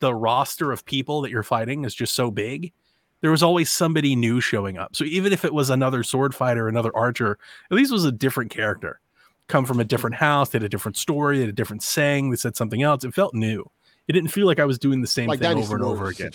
the 0.00 0.14
roster 0.14 0.72
of 0.72 0.84
people 0.84 1.22
that 1.22 1.30
you're 1.30 1.42
fighting 1.42 1.84
is 1.84 1.94
just 1.94 2.14
so 2.14 2.30
big, 2.30 2.72
there 3.20 3.30
was 3.30 3.42
always 3.42 3.70
somebody 3.70 4.14
new 4.14 4.40
showing 4.40 4.78
up. 4.78 4.94
So 4.94 5.04
even 5.04 5.32
if 5.32 5.44
it 5.44 5.54
was 5.54 5.70
another 5.70 6.02
sword 6.02 6.34
fighter, 6.34 6.68
another 6.68 6.94
archer, 6.96 7.38
at 7.70 7.76
least 7.76 7.90
it 7.90 7.94
was 7.94 8.04
a 8.04 8.12
different 8.12 8.50
character. 8.50 9.00
Come 9.48 9.64
from 9.64 9.80
a 9.80 9.84
different 9.84 10.16
house, 10.16 10.50
they 10.50 10.56
had 10.56 10.64
a 10.64 10.68
different 10.68 10.96
story, 10.96 11.36
they 11.36 11.42
had 11.42 11.50
a 11.50 11.52
different 11.52 11.82
saying, 11.82 12.30
they 12.30 12.36
said 12.36 12.56
something 12.56 12.82
else. 12.82 13.04
It 13.04 13.14
felt 13.14 13.32
new. 13.32 13.70
It 14.08 14.12
didn't 14.12 14.30
feel 14.30 14.46
like 14.46 14.58
I 14.58 14.64
was 14.64 14.78
doing 14.78 15.00
the 15.00 15.06
same 15.06 15.28
like 15.28 15.40
thing 15.40 15.58
over 15.58 15.76
and 15.76 15.84
over 15.84 16.06
again. 16.08 16.32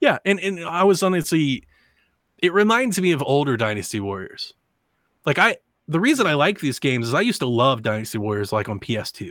Yeah, 0.00 0.18
and 0.24 0.40
and 0.40 0.64
I 0.64 0.84
was 0.84 1.02
honestly, 1.02 1.64
it 2.42 2.52
reminds 2.52 3.00
me 3.00 3.12
of 3.12 3.22
older 3.22 3.56
Dynasty 3.56 4.00
Warriors. 4.00 4.54
Like 5.26 5.38
I, 5.38 5.58
the 5.88 6.00
reason 6.00 6.26
I 6.26 6.34
like 6.34 6.60
these 6.60 6.78
games 6.78 7.08
is 7.08 7.14
I 7.14 7.20
used 7.20 7.40
to 7.40 7.46
love 7.46 7.82
Dynasty 7.82 8.18
Warriors 8.18 8.52
like 8.52 8.68
on 8.68 8.80
PS2, 8.80 9.30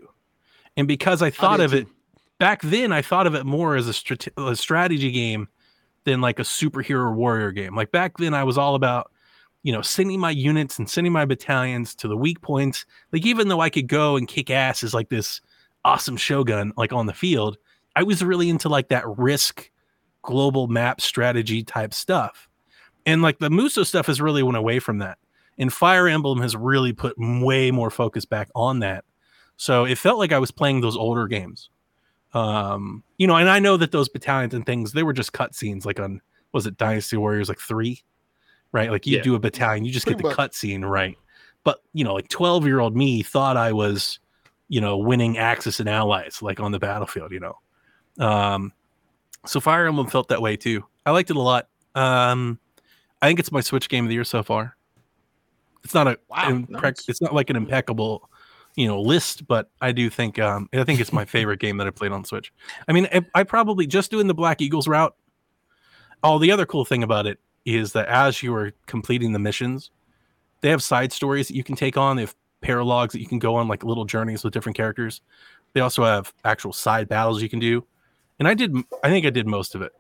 and 0.78 0.88
because 0.88 1.22
I 1.22 1.30
thought 1.30 1.58
did 1.58 1.66
of 1.66 1.74
it 1.74 1.88
back 2.40 2.62
then, 2.62 2.92
I 2.92 3.02
thought 3.02 3.28
of 3.28 3.36
it 3.36 3.46
more 3.46 3.76
as 3.76 3.88
a, 3.88 3.94
strate- 3.94 4.28
a 4.38 4.56
strategy 4.56 5.12
game 5.12 5.48
than 6.06 6.22
like 6.22 6.40
a 6.40 6.44
superhero 6.44 7.14
warrior 7.14 7.52
game. 7.52 7.76
Like 7.76 7.92
back 7.92 8.18
then, 8.18 8.34
I 8.34 8.44
was 8.44 8.58
all 8.58 8.76
about 8.76 9.12
you 9.64 9.72
know 9.72 9.82
sending 9.82 10.20
my 10.20 10.32
units 10.32 10.80
and 10.80 10.90
sending 10.90 11.14
my 11.14 11.26
battalions 11.26 11.96
to 11.96 12.08
the 12.08 12.18
weak 12.18 12.42
points. 12.42 12.86
Like 13.12 13.26
even 13.26 13.48
though 13.48 13.62
I 13.62 13.70
could 13.70 13.88
go 13.88 14.16
and 14.16 14.28
kick 14.28 14.50
ass 14.50 14.84
as 14.84 14.94
like 14.94 15.10
this 15.10 15.42
awesome 15.86 16.18
shogun 16.18 16.74
like 16.78 16.94
on 16.94 17.06
the 17.06 17.14
field, 17.14 17.58
I 17.96 18.04
was 18.04 18.24
really 18.24 18.50
into 18.50 18.70
like 18.70 18.90
that 18.90 19.08
risk 19.18 19.70
global 20.22 20.68
map 20.68 21.02
strategy 21.02 21.64
type 21.64 21.94
stuff. 21.94 22.49
And 23.06 23.22
like 23.22 23.40
the 23.40 23.50
Musou 23.50 23.86
stuff 23.86 24.08
has 24.08 24.22
really 24.22 24.44
went 24.44 24.58
away 24.58 24.80
from 24.80 25.00
that. 25.00 25.18
And 25.58 25.72
Fire 25.74 26.08
Emblem 26.08 26.42
has 26.42 26.56
really 26.56 26.94
put 26.94 27.16
way 27.18 27.72
more 27.72 27.90
focus 27.90 28.26
back 28.26 28.50
on 28.56 28.80
that. 28.80 29.04
So 29.58 29.84
it 29.86 29.98
felt 29.98 30.18
like 30.20 30.32
I 30.32 30.40
was 30.40 30.52
playing 30.52 30.82
those 30.82 30.96
older 30.96 31.28
games. 31.28 31.70
Um, 32.34 33.04
you 33.18 33.28
know, 33.28 33.36
and 33.36 33.50
I 33.50 33.60
know 33.60 33.76
that 33.78 33.92
those 33.92 34.08
battalions 34.08 34.54
and 34.54 34.66
things, 34.66 34.94
they 34.94 35.04
were 35.04 35.14
just 35.14 35.34
cutscenes 35.34 35.86
like 35.86 36.00
on 36.00 36.22
was 36.54 36.66
it 36.66 36.78
Dynasty 36.78 37.18
Warriors 37.18 37.50
like 37.50 37.60
three? 37.60 38.04
Right? 38.72 38.92
Like 38.92 39.06
you 39.08 39.18
Yeah. 39.18 39.24
do 39.24 39.36
a 39.36 39.40
battalion, 39.40 39.84
you 39.84 39.92
just 39.92 40.06
Pretty 40.06 40.22
get 40.24 40.30
the 40.30 40.36
cutscene, 40.36 40.88
right? 40.88 41.18
But 41.64 41.82
you 41.94 42.04
know, 42.04 42.14
like 42.14 42.30
12 42.30 42.66
year 42.66 42.80
old 42.80 42.96
me 42.96 43.22
thought 43.24 43.58
I 43.58 43.74
was, 43.74 44.20
you 44.68 44.80
know, 44.80 44.98
winning 44.98 45.38
Axis 45.38 45.80
and 45.80 45.90
allies 45.90 46.42
like 46.42 46.60
on 46.60 46.72
the 46.72 46.80
battlefield, 46.80 47.32
you 47.32 47.40
know. 47.40 47.58
Um, 48.26 48.72
so 49.46 49.60
Fire 49.60 49.88
Emblem 49.88 50.08
felt 50.08 50.30
that 50.30 50.42
way 50.42 50.56
too. 50.56 50.86
I 51.06 51.12
liked 51.12 51.30
it 51.32 51.36
a 51.36 51.42
lot. 51.42 51.68
Um, 51.96 52.60
I 53.22 53.28
think 53.28 53.40
it's 53.40 53.52
my 53.52 53.62
Switch 53.62 53.90
game 53.90 54.06
of 54.06 54.10
the 54.10 54.16
year 54.16 54.24
so 54.24 54.44
far. 54.44 54.76
It's 55.84 55.94
not 55.94 56.08
a 56.08 56.18
Wow, 56.30 56.64
nice. 56.68 57.08
it's 57.08 57.22
not 57.22 57.34
like 57.34 57.50
an 57.50 57.56
impeccable, 57.56 58.30
you 58.76 58.88
know, 58.88 59.02
list, 59.02 59.48
but 59.48 59.70
I 59.82 59.92
do 59.92 60.10
think 60.10 60.40
um, 60.40 60.70
I 60.74 60.84
think 60.84 61.00
it's 61.00 61.14
my 61.14 61.26
favorite 61.38 61.60
game 61.60 61.78
that 61.78 61.88
I 61.88 61.92
played 61.92 62.12
on 62.12 62.24
Switch. 62.26 62.52
I 62.88 62.92
mean, 62.94 63.08
I, 63.14 63.26
I 63.34 63.44
probably 63.44 63.88
just 63.88 64.12
doing 64.12 64.28
the 64.28 64.34
Black 64.34 64.62
Eagles 64.62 64.88
route. 64.88 65.16
Oh, 66.24 66.38
the 66.38 66.52
other 66.52 66.66
cool 66.66 66.84
thing 66.86 67.04
about 67.04 67.26
it 67.28 67.40
is 67.66 67.94
that 67.94 68.08
as 68.08 68.44
you 68.44 68.54
are 68.56 68.72
completing 68.88 69.32
the 69.32 69.40
missions, 69.40 69.92
they 70.62 70.70
have 70.70 70.84
side 70.84 71.14
stories 71.14 71.48
that 71.48 71.56
you 71.56 71.64
can 71.64 71.76
take 71.76 71.96
on. 71.98 72.18
They 72.18 72.24
have 72.24 72.36
paralogs 72.62 73.12
that 73.12 73.22
you 73.22 73.28
can 73.28 73.40
go 73.40 73.56
on, 73.56 73.68
like 73.68 73.84
little 73.84 74.06
journeys 74.06 74.44
with 74.44 74.54
different 74.54 74.76
characters. 74.76 75.22
They 75.74 75.80
also 75.82 76.04
have 76.04 76.34
actual 76.44 76.74
side 76.74 77.08
battles 77.08 77.42
you 77.42 77.48
can 77.50 77.60
do. 77.60 77.86
And 78.40 78.48
I 78.48 78.54
did, 78.54 78.76
I 79.04 79.10
think 79.10 79.26
I 79.26 79.30
did 79.30 79.48
most 79.48 79.76
of 79.76 79.82
it. 79.82 79.94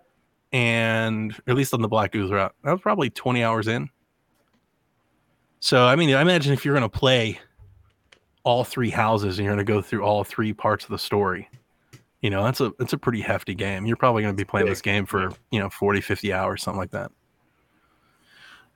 And 0.51 1.35
at 1.47 1.55
least 1.55 1.73
on 1.73 1.81
the 1.81 1.87
Black 1.87 2.15
Ooze 2.15 2.31
route, 2.31 2.55
I 2.63 2.71
was 2.71 2.81
probably 2.81 3.09
20 3.09 3.43
hours 3.43 3.67
in. 3.67 3.89
So, 5.59 5.85
I 5.85 5.95
mean, 5.95 6.13
I 6.13 6.21
imagine 6.21 6.53
if 6.53 6.65
you're 6.65 6.73
going 6.73 6.89
to 6.89 6.97
play 6.97 7.39
all 8.43 8.63
three 8.63 8.89
houses 8.89 9.37
and 9.37 9.45
you're 9.45 9.53
going 9.53 9.65
to 9.65 9.71
go 9.71 9.81
through 9.81 10.03
all 10.03 10.23
three 10.23 10.53
parts 10.53 10.85
of 10.85 10.91
the 10.91 10.97
story, 10.97 11.49
you 12.21 12.29
know, 12.29 12.43
that's 12.43 12.61
a, 12.61 12.71
that's 12.79 12.93
a 12.93 12.97
pretty 12.97 13.21
hefty 13.21 13.53
game. 13.53 13.85
You're 13.85 13.97
probably 13.97 14.23
going 14.23 14.33
to 14.33 14.37
be 14.37 14.45
playing 14.45 14.67
this 14.67 14.81
game 14.81 15.05
for, 15.05 15.31
you 15.51 15.59
know, 15.59 15.69
40, 15.69 16.01
50 16.01 16.33
hours, 16.33 16.63
something 16.63 16.79
like 16.79 16.91
that. 16.91 17.11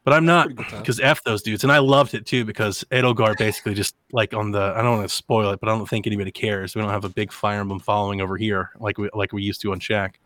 But 0.04 0.14
I'm 0.14 0.26
not 0.26 0.48
Pretty 0.48 0.56
good 0.64 0.70
time. 0.70 0.80
because 0.82 1.00
F 1.00 1.24
those 1.24 1.42
dudes. 1.42 1.64
And 1.64 1.72
I 1.72 1.78
loved 1.78 2.14
it 2.14 2.26
too 2.26 2.44
because 2.44 2.84
Edelgard 2.92 3.38
basically 3.38 3.74
just 3.74 3.96
like 4.12 4.34
on 4.34 4.52
the 4.52 4.74
I 4.76 4.82
don't 4.82 4.98
want 4.98 5.10
to 5.10 5.16
spoil 5.16 5.52
it, 5.52 5.62
but 5.62 5.70
I 5.70 5.78
don't 5.78 5.88
think 5.88 6.06
anybody 6.06 6.32
cares. 6.32 6.76
We 6.76 6.82
don't 6.82 6.92
have 6.92 7.06
a 7.06 7.10
big 7.10 7.32
Fire 7.32 7.62
Emblem 7.62 7.80
following 7.80 8.20
over 8.20 8.36
here 8.36 8.72
like 8.80 8.98
we 8.98 9.10
like 9.14 9.32
we 9.32 9.44
used 9.44 9.62
to 9.62 9.72
on 9.72 9.80
Shack. 9.80 10.20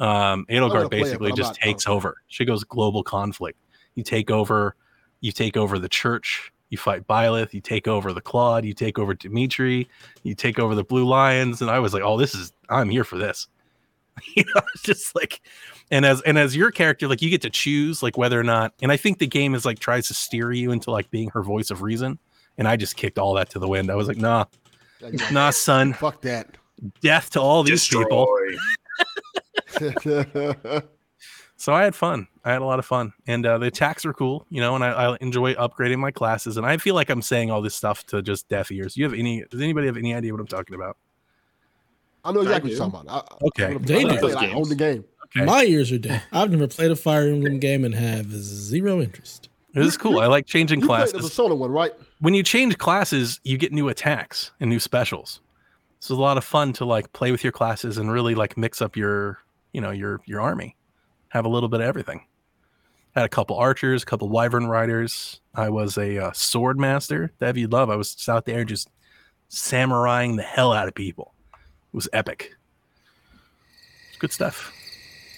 Um 0.00 0.46
gonna 0.48 0.68
Edelgard 0.70 0.84
it, 0.86 0.90
basically 0.90 1.32
just 1.32 1.54
takes 1.54 1.84
confident. 1.84 1.96
over. 1.96 2.16
She 2.28 2.44
goes 2.44 2.64
global 2.64 3.02
conflict. 3.02 3.58
You 3.94 4.02
take 4.02 4.30
over 4.30 4.76
you 5.20 5.32
take 5.32 5.56
over 5.56 5.78
the 5.78 5.88
church, 5.88 6.52
you 6.70 6.78
fight 6.78 7.06
Byleth, 7.06 7.52
you 7.52 7.60
take 7.60 7.86
over 7.86 8.12
the 8.12 8.20
Claude, 8.20 8.64
you 8.64 8.72
take 8.74 8.98
over 8.98 9.14
Dimitri, 9.14 9.88
you 10.24 10.34
take 10.34 10.58
over 10.58 10.74
the 10.74 10.82
Blue 10.84 11.04
Lions, 11.06 11.60
and 11.62 11.70
I 11.70 11.78
was 11.78 11.94
like, 11.94 12.02
Oh, 12.02 12.18
this 12.18 12.34
is 12.34 12.52
I'm 12.68 12.90
here 12.90 13.04
for 13.04 13.18
this. 13.18 13.46
you 14.36 14.44
know, 14.54 14.60
it's 14.74 14.82
just 14.82 15.14
like 15.14 15.40
and 15.90 16.04
as 16.04 16.20
and 16.22 16.36
as 16.38 16.54
your 16.56 16.70
character 16.70 17.08
like 17.08 17.22
you 17.22 17.30
get 17.30 17.40
to 17.42 17.50
choose 17.50 18.02
like 18.02 18.18
whether 18.18 18.38
or 18.38 18.42
not 18.44 18.72
and 18.82 18.92
i 18.92 18.96
think 18.96 19.18
the 19.18 19.26
game 19.26 19.54
is 19.54 19.64
like 19.64 19.78
tries 19.78 20.06
to 20.08 20.14
steer 20.14 20.52
you 20.52 20.70
into 20.70 20.90
like 20.90 21.10
being 21.10 21.30
her 21.30 21.42
voice 21.42 21.70
of 21.70 21.80
reason 21.82 22.18
and 22.58 22.68
i 22.68 22.76
just 22.76 22.94
kicked 22.96 23.18
all 23.18 23.32
that 23.34 23.48
to 23.50 23.58
the 23.58 23.66
wind 23.66 23.90
i 23.90 23.94
was 23.94 24.08
like 24.08 24.18
nah 24.18 24.44
Yeah, 25.00 25.08
you're 25.08 25.18
like, 25.18 25.32
nah 25.32 25.48
son 25.50 25.94
Fuck 25.94 26.20
that. 26.22 26.56
death 27.00 27.30
to 27.30 27.40
all 27.40 27.62
these 27.62 27.80
Destroy. 27.80 28.02
people 28.04 28.26
so 31.56 31.72
I 31.72 31.84
had 31.84 31.94
fun. 31.94 32.26
I 32.44 32.52
had 32.52 32.62
a 32.62 32.64
lot 32.64 32.78
of 32.78 32.86
fun, 32.86 33.12
and 33.26 33.46
uh, 33.46 33.58
the 33.58 33.66
attacks 33.66 34.04
are 34.04 34.12
cool, 34.12 34.46
you 34.50 34.60
know. 34.60 34.74
And 34.74 34.84
I, 34.84 34.90
I 34.90 35.16
enjoy 35.20 35.54
upgrading 35.54 35.98
my 35.98 36.10
classes. 36.10 36.56
And 36.56 36.66
I 36.66 36.76
feel 36.76 36.94
like 36.94 37.10
I'm 37.10 37.22
saying 37.22 37.50
all 37.50 37.62
this 37.62 37.74
stuff 37.74 38.04
to 38.06 38.22
just 38.22 38.48
deaf 38.48 38.70
ears. 38.70 38.96
You 38.96 39.04
have 39.04 39.14
any? 39.14 39.44
Does 39.50 39.60
anybody 39.60 39.86
have 39.86 39.96
any 39.96 40.14
idea 40.14 40.32
what 40.32 40.40
I'm 40.40 40.46
talking 40.46 40.74
about? 40.74 40.96
I 42.24 42.32
know 42.32 42.40
I 42.40 42.42
exactly 42.44 42.70
what 42.70 42.78
you're 42.78 42.90
talking 42.90 43.08
about. 43.08 43.32
I, 43.32 43.46
Okay. 43.46 43.74
I, 43.74 43.78
They 43.78 44.04
I, 44.04 44.16
do. 44.16 44.36
I, 44.36 44.46
I 44.46 44.52
own 44.52 44.68
the 44.68 44.74
game. 44.74 45.04
Okay. 45.26 45.44
My 45.44 45.64
ears 45.64 45.90
are 45.92 45.98
dead. 45.98 46.22
I've 46.32 46.50
never 46.50 46.68
played 46.68 46.90
a 46.90 46.96
Fire 46.96 47.28
Emblem 47.28 47.58
game 47.58 47.84
and 47.84 47.94
have 47.94 48.30
zero 48.30 49.00
interest. 49.00 49.48
This 49.74 49.86
is 49.86 49.96
cool. 49.96 50.18
I 50.20 50.26
like 50.26 50.46
changing 50.46 50.80
You 50.80 50.86
played 50.86 51.06
the 51.06 51.12
classes. 51.12 51.30
Persona 51.30 51.54
one, 51.54 51.70
right? 51.70 51.92
when 52.20 52.34
you 52.34 52.42
change 52.42 52.78
classes, 52.78 53.40
you 53.42 53.58
get 53.58 53.72
new 53.72 53.88
attacks 53.88 54.52
and 54.60 54.68
new 54.68 54.78
specials. 54.78 55.40
So 55.98 56.14
it's 56.14 56.18
a 56.18 56.22
lot 56.22 56.36
of 56.36 56.44
fun 56.44 56.72
to 56.74 56.84
like 56.84 57.12
play 57.12 57.32
with 57.32 57.42
your 57.42 57.52
classes 57.52 57.96
and 57.98 58.12
really 58.12 58.34
like 58.34 58.56
mix 58.56 58.82
up 58.82 58.96
your, 58.96 59.38
you 59.72 59.80
know, 59.80 59.90
your 59.90 60.20
your 60.26 60.40
army. 60.40 60.76
Have 61.28 61.44
a 61.44 61.48
little 61.48 61.68
bit 61.68 61.80
of 61.80 61.86
everything. 61.86 62.26
Had 63.14 63.24
a 63.24 63.28
couple 63.28 63.56
archers, 63.56 64.02
a 64.02 64.06
couple 64.06 64.28
wyvern 64.28 64.66
riders. 64.66 65.40
I 65.54 65.68
was 65.68 65.98
a 65.98 66.26
uh, 66.26 66.32
sword 66.32 66.78
master. 66.78 67.32
That 67.38 67.56
you'd 67.56 67.72
love. 67.72 67.90
I 67.90 67.96
was 67.96 68.14
just 68.14 68.28
out 68.28 68.46
there 68.46 68.64
just 68.64 68.88
samuraiing 69.50 70.36
the 70.36 70.42
hell 70.42 70.72
out 70.72 70.88
of 70.88 70.94
people. 70.94 71.34
It 71.52 71.96
was 71.96 72.08
epic. 72.12 72.54
It's 74.08 74.18
good 74.18 74.32
stuff. 74.32 74.72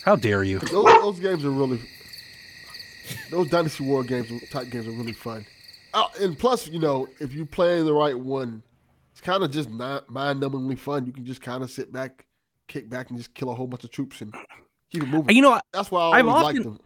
How 0.04 0.16
dare 0.16 0.44
you? 0.44 0.58
Those, 0.58 0.84
those 0.84 1.20
games 1.20 1.44
are 1.44 1.50
really. 1.50 1.80
Those 3.30 3.50
Dynasty 3.50 3.84
War 3.84 4.02
games, 4.02 4.30
type 4.50 4.70
games, 4.70 4.86
are 4.86 4.92
really 4.92 5.12
fun. 5.12 5.44
Uh, 5.92 6.06
and 6.20 6.38
plus, 6.38 6.68
you 6.68 6.78
know, 6.78 7.06
if 7.20 7.34
you 7.34 7.44
play 7.44 7.82
the 7.82 7.92
right 7.92 8.18
one, 8.18 8.62
it's 9.12 9.20
kind 9.20 9.42
of 9.44 9.50
just 9.50 9.68
not 9.70 10.08
mind-numbingly 10.08 10.78
fun. 10.78 11.04
You 11.06 11.12
can 11.12 11.26
just 11.26 11.42
kind 11.42 11.62
of 11.62 11.70
sit 11.70 11.92
back, 11.92 12.24
kick 12.68 12.88
back, 12.90 13.10
and 13.10 13.18
just 13.18 13.34
kill 13.34 13.50
a 13.50 13.54
whole 13.54 13.66
bunch 13.66 13.84
of 13.84 13.90
troops 13.90 14.20
and 14.20 14.34
keep 14.90 15.02
it 15.02 15.08
moving. 15.08 15.34
You 15.36 15.42
know, 15.42 15.60
That's 15.72 15.90
why 15.90 16.00
I 16.00 16.18
I've 16.18 16.28
always 16.28 16.44
often- 16.44 16.56
liked 16.56 16.64
them. 16.64 16.78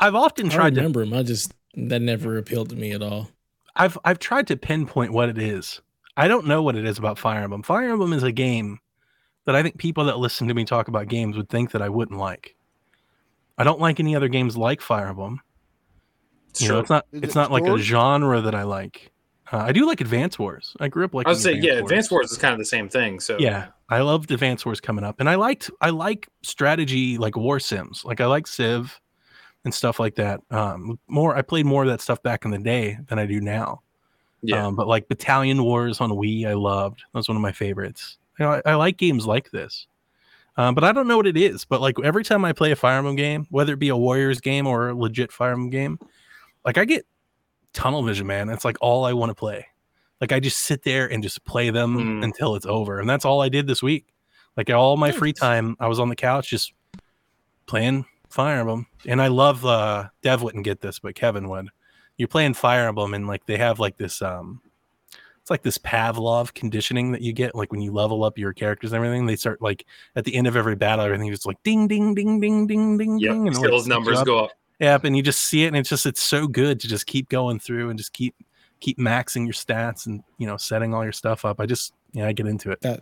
I've 0.00 0.14
often 0.14 0.46
I 0.46 0.54
tried 0.54 0.74
to 0.74 0.80
remember 0.80 1.02
him. 1.02 1.14
I 1.14 1.22
just 1.22 1.52
that 1.74 2.02
never 2.02 2.36
appealed 2.36 2.68
to 2.70 2.76
me 2.76 2.92
at 2.92 3.02
all. 3.02 3.30
I've 3.76 3.96
I've 4.04 4.18
tried 4.18 4.46
to 4.48 4.56
pinpoint 4.56 5.12
what 5.12 5.28
it 5.28 5.38
is. 5.38 5.80
I 6.16 6.28
don't 6.28 6.46
know 6.46 6.62
what 6.62 6.76
it 6.76 6.84
is 6.84 6.98
about 6.98 7.18
Fire 7.18 7.42
Emblem. 7.42 7.62
Fire 7.62 7.90
Emblem 7.90 8.12
is 8.12 8.22
a 8.22 8.32
game 8.32 8.78
that 9.46 9.54
I 9.54 9.62
think 9.62 9.78
people 9.78 10.04
that 10.06 10.18
listen 10.18 10.48
to 10.48 10.54
me 10.54 10.64
talk 10.64 10.88
about 10.88 11.08
games 11.08 11.36
would 11.36 11.48
think 11.48 11.70
that 11.72 11.82
I 11.82 11.88
wouldn't 11.88 12.18
like. 12.18 12.56
I 13.58 13.62
don't 13.64 13.80
like 13.80 14.00
any 14.00 14.16
other 14.16 14.28
games 14.28 14.56
like 14.56 14.80
Fire 14.80 15.06
Emblem. 15.08 15.40
You 16.58 16.68
know, 16.68 16.74
Sure. 16.74 16.80
it's 16.80 16.90
not 16.90 17.06
Is 17.12 17.22
it's 17.22 17.32
it 17.34 17.38
not 17.38 17.50
like 17.50 17.64
a 17.66 17.78
genre 17.78 18.40
that 18.40 18.54
I 18.54 18.62
like. 18.62 19.12
Uh, 19.52 19.58
I 19.58 19.72
do 19.72 19.86
like 19.86 20.00
Advance 20.00 20.38
Wars. 20.38 20.76
I 20.80 20.88
grew 20.88 21.04
up 21.04 21.14
like 21.14 21.26
I 21.26 21.30
would 21.30 21.38
say, 21.38 21.54
yeah, 21.54 21.74
Advance 21.74 22.10
Wars 22.10 22.32
is 22.32 22.38
kind 22.38 22.52
of 22.52 22.58
the 22.58 22.64
same 22.64 22.88
thing. 22.88 23.20
So 23.20 23.38
Yeah, 23.38 23.68
I 23.88 24.00
loved 24.00 24.30
Advance 24.30 24.64
Wars 24.64 24.80
coming 24.80 25.04
up, 25.04 25.20
and 25.20 25.28
I 25.28 25.34
liked 25.34 25.70
I 25.80 25.90
like 25.90 26.28
strategy 26.42 27.18
like 27.18 27.36
war 27.36 27.60
sims. 27.60 28.04
Like 28.04 28.20
I 28.20 28.26
like 28.26 28.46
Civ 28.46 28.98
and 29.64 29.74
stuff 29.74 30.00
like 30.00 30.14
that. 30.16 30.40
Um, 30.50 30.98
more 31.08 31.36
I 31.36 31.42
played 31.42 31.66
more 31.66 31.82
of 31.82 31.88
that 31.88 32.00
stuff 32.00 32.22
back 32.22 32.44
in 32.44 32.50
the 32.50 32.58
day 32.58 32.98
than 33.08 33.18
I 33.18 33.26
do 33.26 33.40
now. 33.40 33.82
yeah. 34.42 34.66
Um, 34.66 34.76
but 34.76 34.88
like 34.88 35.08
Battalion 35.08 35.62
Wars 35.62 36.00
on 36.00 36.10
Wii, 36.10 36.46
I 36.46 36.54
loved. 36.54 37.00
That 37.12 37.18
was 37.18 37.28
one 37.28 37.36
of 37.36 37.42
my 37.42 37.52
favorites. 37.52 38.18
You 38.38 38.46
know, 38.46 38.52
I, 38.52 38.62
I 38.72 38.74
like 38.74 38.96
games 38.96 39.26
like 39.26 39.50
this. 39.50 39.86
Um, 40.56 40.74
but 40.74 40.84
I 40.84 40.92
don't 40.92 41.08
know 41.08 41.16
what 41.16 41.26
it 41.26 41.36
is. 41.36 41.64
But 41.64 41.80
like 41.80 41.96
every 42.02 42.24
time 42.24 42.44
I 42.44 42.52
play 42.52 42.70
a 42.70 42.76
Fire 42.76 42.98
Emblem 42.98 43.16
game, 43.16 43.46
whether 43.50 43.72
it 43.72 43.78
be 43.78 43.88
a 43.88 43.96
Warriors 43.96 44.40
game 44.40 44.66
or 44.66 44.90
a 44.90 44.94
legit 44.94 45.32
Fire 45.32 45.52
Emblem 45.52 45.70
game, 45.70 45.98
like 46.64 46.78
I 46.78 46.84
get 46.84 47.06
tunnel 47.72 48.02
vision, 48.02 48.26
man. 48.26 48.46
That's 48.46 48.64
like 48.64 48.76
all 48.80 49.04
I 49.04 49.12
want 49.12 49.30
to 49.30 49.34
play. 49.34 49.66
Like 50.20 50.32
I 50.32 50.40
just 50.40 50.60
sit 50.60 50.82
there 50.82 51.06
and 51.10 51.22
just 51.22 51.44
play 51.44 51.70
them 51.70 51.96
Mm. 51.96 52.24
until 52.24 52.54
it's 52.54 52.66
over. 52.66 53.00
And 53.00 53.08
that's 53.08 53.24
all 53.24 53.40
I 53.42 53.48
did 53.48 53.66
this 53.66 53.82
week. 53.82 54.06
Like 54.56 54.70
all 54.70 54.96
my 54.96 55.10
free 55.12 55.32
time, 55.32 55.76
I 55.80 55.88
was 55.88 55.98
on 55.98 56.08
the 56.08 56.16
couch 56.16 56.48
just 56.50 56.72
playing 57.66 58.04
Fire 58.30 58.60
Emblem. 58.60 58.86
And 59.06 59.20
I 59.20 59.28
love 59.28 59.64
uh 59.66 60.08
Dev 60.22 60.42
wouldn't 60.42 60.64
get 60.64 60.80
this, 60.80 60.98
but 60.98 61.14
Kevin 61.14 61.48
would. 61.48 61.68
You're 62.16 62.28
playing 62.28 62.54
Fire 62.54 62.86
Emblem 62.88 63.14
and 63.14 63.26
like 63.26 63.44
they 63.46 63.56
have 63.58 63.80
like 63.80 63.96
this 63.96 64.22
um 64.22 64.60
it's 65.40 65.50
like 65.50 65.62
this 65.62 65.76
Pavlov 65.76 66.54
conditioning 66.54 67.12
that 67.12 67.20
you 67.20 67.34
get 67.34 67.54
like 67.54 67.70
when 67.70 67.82
you 67.82 67.92
level 67.92 68.24
up 68.24 68.38
your 68.38 68.54
characters 68.54 68.92
and 68.92 68.96
everything. 69.04 69.26
They 69.26 69.36
start 69.36 69.60
like 69.60 69.84
at 70.16 70.24
the 70.24 70.34
end 70.36 70.46
of 70.46 70.56
every 70.56 70.74
battle, 70.76 71.04
everything 71.04 71.28
is 71.28 71.44
like 71.44 71.62
ding 71.64 71.86
ding 71.86 72.14
ding 72.14 72.40
ding 72.40 72.66
ding 72.66 72.96
ding 72.96 73.18
Yep. 73.18 73.30
ding. 73.32 73.44
Like, 73.52 73.70
those 73.70 73.86
numbers 73.86 74.18
up. 74.18 74.26
go 74.26 74.44
up. 74.44 74.50
Yep, 74.80 75.04
and 75.04 75.16
you 75.16 75.22
just 75.22 75.40
see 75.40 75.64
it, 75.64 75.68
and 75.68 75.76
it's 75.76 75.88
just 75.88 76.04
it's 76.06 76.22
so 76.22 76.46
good 76.48 76.80
to 76.80 76.88
just 76.88 77.06
keep 77.06 77.28
going 77.28 77.58
through 77.60 77.90
and 77.90 77.98
just 77.98 78.12
keep 78.12 78.34
keep 78.84 78.98
maxing 78.98 79.44
your 79.46 79.54
stats 79.54 80.06
and 80.06 80.22
you 80.38 80.46
know 80.46 80.56
setting 80.56 80.92
all 80.94 81.02
your 81.04 81.12
stuff 81.12 81.44
up. 81.44 81.60
I 81.60 81.66
just 81.66 81.94
yeah, 82.12 82.26
I 82.26 82.32
get 82.32 82.46
into 82.46 82.70
it. 82.70 82.80
That 82.82 83.00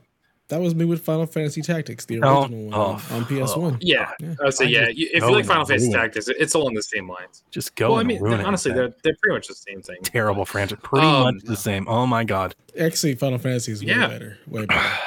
that 0.49 0.61
was 0.61 0.75
me 0.75 0.85
with 0.85 1.03
Final 1.03 1.25
Fantasy 1.27 1.63
Tactics, 1.63 2.05
the 2.05 2.21
Oh, 2.23 2.43
original 2.43 2.65
one 2.67 2.75
oh, 2.75 3.17
on 3.17 3.25
PS 3.25 3.57
One. 3.57 3.79
Yeah. 3.81 4.11
Yeah. 4.21 4.35
I 4.41 4.45
would 4.45 4.55
say, 4.55 4.67
I 4.67 4.69
yeah. 4.69 4.87
If 4.91 5.23
you 5.25 5.33
like 5.33 5.47
Final 5.47 5.65
Fantasy 5.65 5.87
ruin 5.89 5.99
it. 5.99 6.03
Tactics, 6.03 6.29
it's 6.29 6.55
along 6.55 6.75
the 6.75 6.83
same 6.83 7.09
lines. 7.09 7.43
Just 7.51 7.75
go 7.75 7.93
well, 7.93 8.01
I 8.01 8.03
mean, 8.03 8.21
ruin 8.21 8.41
honestly, 8.43 8.71
with 8.71 8.77
they're 8.77 8.95
they're 9.03 9.17
pretty 9.23 9.35
much 9.35 9.49
the 9.49 9.55
same 9.55 9.81
thing. 9.83 9.97
terrible 10.03 10.45
franchise, 10.45 10.79
pretty 10.83 11.07
Um, 11.07 11.23
much 11.37 11.45
the 11.45 11.57
same. 11.57 11.89
Oh 11.89 12.07
my 12.07 12.23
god, 12.25 12.55
Actually, 12.79 13.15
Final 13.15 13.39
Fantasy 13.39 13.73
is 13.73 13.83
way 13.83 13.89
Yeah. 13.93 14.07
better. 14.09 14.39
Way 14.47 14.67
better. 14.67 14.81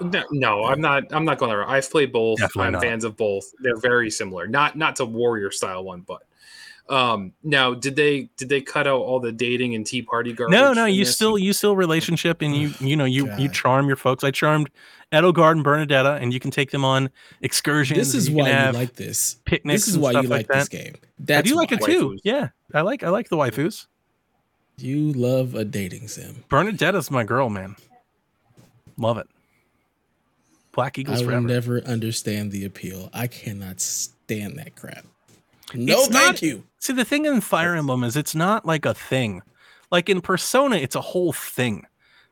No, 0.00 0.24
no, 0.32 0.64
I'm 0.64 0.80
not. 0.80 1.04
I'm 1.14 1.24
not 1.24 1.38
going 1.38 1.50
there. 1.50 1.66
I've 1.68 1.88
played 1.88 2.12
both. 2.12 2.40
Definitely 2.40 2.66
I'm 2.66 2.72
not. 2.72 2.82
fans 2.82 3.04
of 3.04 3.16
both. 3.16 3.44
They're 3.60 3.76
very 3.78 4.10
similar. 4.10 4.48
Not 4.48 4.76
not 4.76 4.96
to 4.96 5.04
warrior 5.04 5.52
style 5.52 5.84
one, 5.84 6.00
but 6.00 6.24
um 6.90 7.32
now 7.42 7.72
did 7.72 7.96
they 7.96 8.28
did 8.36 8.48
they 8.48 8.60
cut 8.60 8.86
out 8.86 9.00
all 9.00 9.18
the 9.18 9.32
dating 9.32 9.74
and 9.74 9.86
tea 9.86 10.02
party 10.02 10.32
garbage? 10.32 10.52
no, 10.52 10.72
no, 10.72 10.84
you 10.84 11.04
this? 11.04 11.14
still 11.14 11.38
you 11.38 11.52
still 11.52 11.76
relationship 11.76 12.42
and 12.42 12.54
you 12.54 12.72
you 12.78 12.94
know 12.96 13.06
you 13.06 13.30
you 13.38 13.48
charm 13.48 13.86
your 13.86 13.96
folks. 13.96 14.22
I 14.22 14.30
charmed 14.30 14.70
Edelgard 15.12 15.52
and 15.52 15.64
Bernadetta, 15.64 16.20
and 16.20 16.32
you 16.32 16.40
can 16.40 16.50
take 16.50 16.70
them 16.70 16.84
on 16.84 17.08
excursions. 17.40 17.98
this 17.98 18.14
is 18.14 18.28
you 18.28 18.36
why 18.36 18.66
you 18.66 18.72
like 18.72 18.94
this. 18.94 19.36
picnics. 19.44 19.86
This 19.86 19.94
is 19.94 19.98
why 19.98 20.10
you 20.10 20.18
stuff 20.18 20.30
like 20.30 20.48
this 20.48 20.68
game. 20.68 20.94
That's 21.18 21.46
I 21.46 21.50
do 21.50 21.56
like 21.56 21.72
it 21.72 21.80
too. 21.82 22.10
Waifus. 22.10 22.20
Yeah, 22.24 22.48
I 22.74 22.80
like 22.82 23.02
I 23.02 23.08
like 23.08 23.28
the 23.28 23.36
waifus. 23.36 23.86
You 24.76 25.12
love 25.12 25.54
a 25.54 25.64
dating 25.64 26.08
sim. 26.08 26.44
Bernadetta's 26.48 27.10
my 27.10 27.24
girl, 27.24 27.48
man. 27.48 27.76
Love 28.96 29.18
it. 29.18 29.28
Black 30.72 30.98
Eagles 30.98 31.18
I 31.18 31.20
will 31.22 31.30
forever. 31.30 31.46
never 31.46 31.80
understand 31.82 32.50
the 32.50 32.64
appeal. 32.64 33.08
I 33.12 33.28
cannot 33.28 33.80
stand 33.80 34.58
that 34.58 34.74
crap. 34.74 35.06
No, 35.72 36.00
It's 36.00 36.08
thank 36.08 36.12
not- 36.12 36.42
you. 36.42 36.64
See, 36.78 36.92
the 36.92 37.04
thing 37.04 37.24
in 37.24 37.40
Fire 37.40 37.74
Emblem 37.74 38.04
is 38.04 38.16
it's 38.16 38.34
not 38.34 38.66
like 38.66 38.84
a 38.84 38.92
thing. 38.92 39.40
Like 39.90 40.08
in 40.10 40.20
Persona, 40.20 40.76
it's 40.76 40.94
a 40.94 41.00
whole 41.00 41.32
thing. 41.32 41.86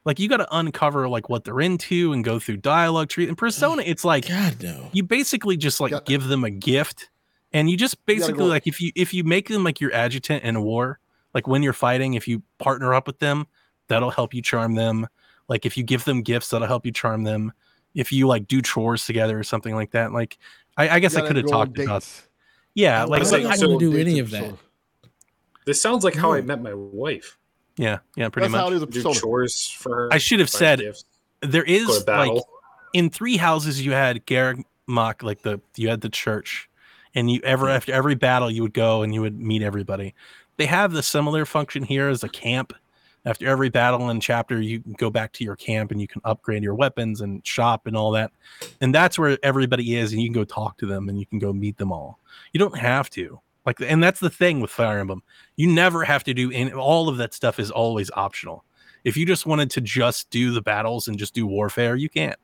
Like 0.05 0.19
you 0.19 0.29
got 0.29 0.39
to 0.39 0.49
uncover 0.57 1.09
like 1.09 1.29
what 1.29 1.45
they're 1.45 1.61
into 1.61 2.13
and 2.13 2.23
go 2.25 2.39
through 2.39 2.59
dialogue 2.59 3.09
tree. 3.09 3.25
In 3.25 3.31
oh 3.31 3.35
Persona, 3.37 3.83
it's 3.87 4.05
like 4.05 4.29
God 4.29 4.63
no. 4.63 4.91
you 4.93 5.05
basically 5.05 5.57
just 5.57 5.81
like 5.81 5.93
Got- 5.93 6.05
give 6.07 6.27
them 6.27 6.45
a 6.45 6.51
gift, 6.51 7.09
and 7.53 7.71
you 7.71 7.77
just 7.77 7.95
gotta 8.05 8.19
basically 8.19 8.39
go- 8.41 8.47
like 8.47 8.67
if 8.67 8.81
you 8.81 8.91
if 8.97 9.15
you 9.15 9.23
make 9.25 9.49
them 9.49 9.63
like 9.65 9.81
your 9.81 9.93
adjutant 9.95 10.43
in 10.45 10.57
a 10.57 10.61
war, 10.61 10.99
like 11.35 11.47
when 11.47 11.63
you're 11.63 11.73
fighting, 11.73 12.15
if 12.15 12.27
you 12.27 12.43
partner 12.59 12.93
up 12.93 13.07
with 13.07 13.21
them, 13.21 13.47
that'll 13.89 14.11
help 14.11 14.35
you 14.35 14.43
charm 14.43 14.75
them. 14.75 15.07
Like 15.49 15.65
if 15.65 15.77
you 15.77 15.85
give 15.85 16.05
them 16.05 16.23
gifts, 16.23 16.51
that'll 16.51 16.67
help 16.69 16.85
you 16.85 16.93
charm 16.93 17.23
them. 17.25 17.53
If 17.95 18.11
you 18.11 18.27
like 18.27 18.49
do 18.49 18.61
chores 18.61 19.07
together 19.07 19.39
or 19.39 19.45
something 19.45 19.75
like 19.75 19.93
that, 19.93 20.13
like 20.13 20.37
I, 20.77 20.89
I 20.89 20.99
guess 20.99 21.15
I 21.15 21.25
could 21.27 21.37
have 21.37 21.47
go 21.47 21.53
on 21.53 21.67
talked 21.69 21.79
about 21.79 22.03
dates. 22.03 22.27
Yeah, 22.75 23.03
I 23.03 23.05
like, 23.05 23.23
I 23.23 23.25
so- 23.25 23.39
don't 23.39 23.57
so- 23.57 23.69
want 23.69 23.81
to 23.81 23.91
do 23.91 23.99
any 23.99 24.19
of 24.19 24.31
that. 24.31 24.41
Persona. 24.41 24.59
This 25.65 25.81
sounds 25.81 26.03
like 26.03 26.15
how 26.15 26.33
I 26.33 26.41
met 26.41 26.61
my 26.61 26.75
wife. 26.75 27.39
yeah, 27.77 27.99
yeah, 28.17 28.29
pretty 28.29 28.49
That's 28.49 28.59
how 28.59 28.65
much. 28.65 28.73
it 28.73 28.77
is 28.77 28.83
in 28.83 29.13
Do 29.13 29.15
chores 29.15 29.69
for 29.71 29.95
her. 29.95 30.09
I 30.13 30.19
should 30.19 30.41
have 30.41 30.51
said 30.51 30.81
gifts, 30.81 31.05
there 31.41 31.63
go 31.63 31.67
to 31.67 31.73
is 31.73 32.07
like 32.07 32.43
in 32.93 33.11
three 33.11 33.37
houses 33.37 33.85
you 33.85 33.93
had 33.93 34.27
Garreg 34.27 34.65
Mach, 34.87 35.23
like 35.23 35.43
the 35.43 35.61
you 35.77 35.89
had 35.89 36.01
the 36.01 36.09
church, 36.09 36.69
and 37.15 37.31
you 37.31 37.41
ever 37.45 37.67
hmm. 37.67 37.73
after 37.73 37.93
every 37.93 38.15
battle 38.15 38.51
you 38.51 38.63
would 38.63 38.75
go 38.75 39.03
and 39.03 39.15
you 39.15 39.21
would 39.21 39.39
meet 39.39 39.63
everybody. 39.63 40.15
They 40.57 40.67
have 40.67 40.93
the 40.93 41.03
similar 41.03 41.45
function 41.45 41.85
here 41.85 42.09
as 42.09 42.23
a 42.23 42.29
camp. 42.29 42.73
After 43.25 43.47
every 43.49 43.69
battle 43.69 44.11
and 44.11 44.21
chapter, 44.21 44.61
you 44.61 44.81
can 44.81 44.95
go 44.95 45.09
back 45.09 45.33
to 45.35 45.45
your 45.45 45.55
camp 45.55 45.93
and 45.93 46.01
you 46.01 46.09
can 46.09 46.21
upgrade 46.25 46.63
your 46.63 46.75
weapons 46.75 47.21
and 47.21 47.47
shop 47.47 47.87
and 47.87 47.97
all 47.97 48.11
that. 48.13 48.33
And 48.81 48.95
that's 48.95 49.19
where 49.19 49.39
everybody 49.43 49.97
is, 49.97 50.13
and 50.13 50.21
you 50.21 50.29
can 50.29 50.35
go 50.35 50.45
talk 50.45 50.79
to 50.79 50.87
them 50.87 51.09
and 51.09 51.19
you 51.19 51.27
can 51.27 51.39
go 51.39 51.53
meet 51.53 51.79
them 51.79 51.93
all. 51.93 52.19
You 52.53 52.59
don't 52.59 52.79
have 52.79 53.11
to. 53.11 53.41
Like, 53.65 53.81
and 53.81 54.03
that's 54.03 54.19
the 54.19 54.31
thing 54.31 54.61
with 54.61 54.71
Fire 54.71 54.99
Emblem. 54.99 55.23
You 55.55 55.69
never 55.69 56.03
have 56.03 56.25
to 56.25 56.35
do 56.35 56.51
any 56.51 56.73
all 56.73 57.09
of 57.09 57.17
that 57.19 57.33
stuff 57.33 57.61
is 57.61 57.71
always 57.71 58.11
optional. 58.15 58.65
If 59.05 59.17
you 59.17 59.25
just 59.25 59.47
wanted 59.47 59.71
to 59.71 59.81
just 59.81 60.31
do 60.31 60.53
the 60.53 60.63
battles 60.63 61.07
and 61.07 61.17
just 61.17 61.35
do 61.35 61.47
warfare, 61.47 61.95
you 61.95 62.09
can't 62.09 62.39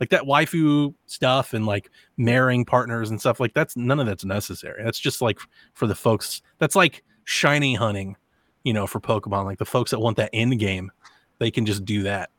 like 0.00 0.10
that 0.10 0.22
waifu 0.22 0.94
stuff 1.06 1.54
and 1.54 1.66
like 1.66 1.90
marrying 2.16 2.64
partners 2.64 3.10
and 3.10 3.20
stuff 3.20 3.40
like 3.40 3.54
that's 3.54 3.76
none 3.76 3.98
of 4.00 4.06
that's 4.06 4.24
necessary 4.24 4.82
that's 4.84 4.98
just 4.98 5.20
like 5.20 5.38
for 5.74 5.86
the 5.86 5.94
folks 5.94 6.42
that's 6.58 6.76
like 6.76 7.04
shiny 7.24 7.74
hunting 7.74 8.16
you 8.64 8.72
know 8.72 8.86
for 8.86 9.00
pokemon 9.00 9.44
like 9.44 9.58
the 9.58 9.64
folks 9.64 9.90
that 9.90 9.98
want 10.00 10.16
that 10.16 10.30
end 10.32 10.58
game 10.58 10.90
they 11.38 11.50
can 11.50 11.64
just 11.66 11.84
do 11.84 12.02
that 12.02 12.30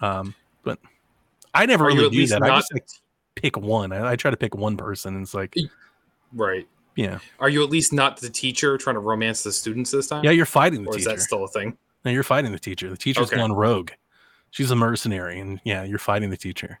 um 0.00 0.34
but 0.62 0.78
i 1.54 1.66
never 1.66 1.84
Are 1.86 1.88
really 1.88 2.10
do 2.10 2.26
that 2.28 2.42
i 2.42 2.48
just 2.56 2.72
like 2.72 2.86
pick 3.34 3.56
one 3.56 3.92
I, 3.92 4.12
I 4.12 4.16
try 4.16 4.30
to 4.30 4.36
pick 4.36 4.54
one 4.54 4.76
person 4.76 5.14
and 5.14 5.22
it's 5.22 5.34
like 5.34 5.54
right. 6.34 6.66
yeah 6.96 7.18
Are 7.40 7.48
you 7.48 7.62
at 7.62 7.70
least 7.70 7.92
not 7.92 8.16
the 8.18 8.30
teacher 8.30 8.76
trying 8.78 8.94
to 8.94 9.00
romance 9.00 9.42
the 9.42 9.52
students 9.52 9.90
this 9.90 10.08
time? 10.08 10.24
yeah 10.24 10.30
you're 10.30 10.46
fighting 10.46 10.82
the 10.84 10.90
or 10.90 10.96
is 10.98 11.04
that 11.04 11.20
still 11.20 11.44
a 11.44 11.48
thing? 11.48 11.76
no 12.04 12.10
you're 12.10 12.22
fighting 12.22 12.52
the 12.52 12.58
teacher 12.58 12.88
the 12.90 12.96
teacher's 12.96 13.28
Okay. 13.28 13.36
gone 13.36 13.52
rogue 13.52 13.90
she's 14.50 14.70
a 14.70 14.76
mercenary 14.76 15.40
and 15.40 15.60
yeah 15.64 15.84
you're 15.84 15.98
fighting 15.98 16.30
the 16.30 16.36
teacher 16.36 16.80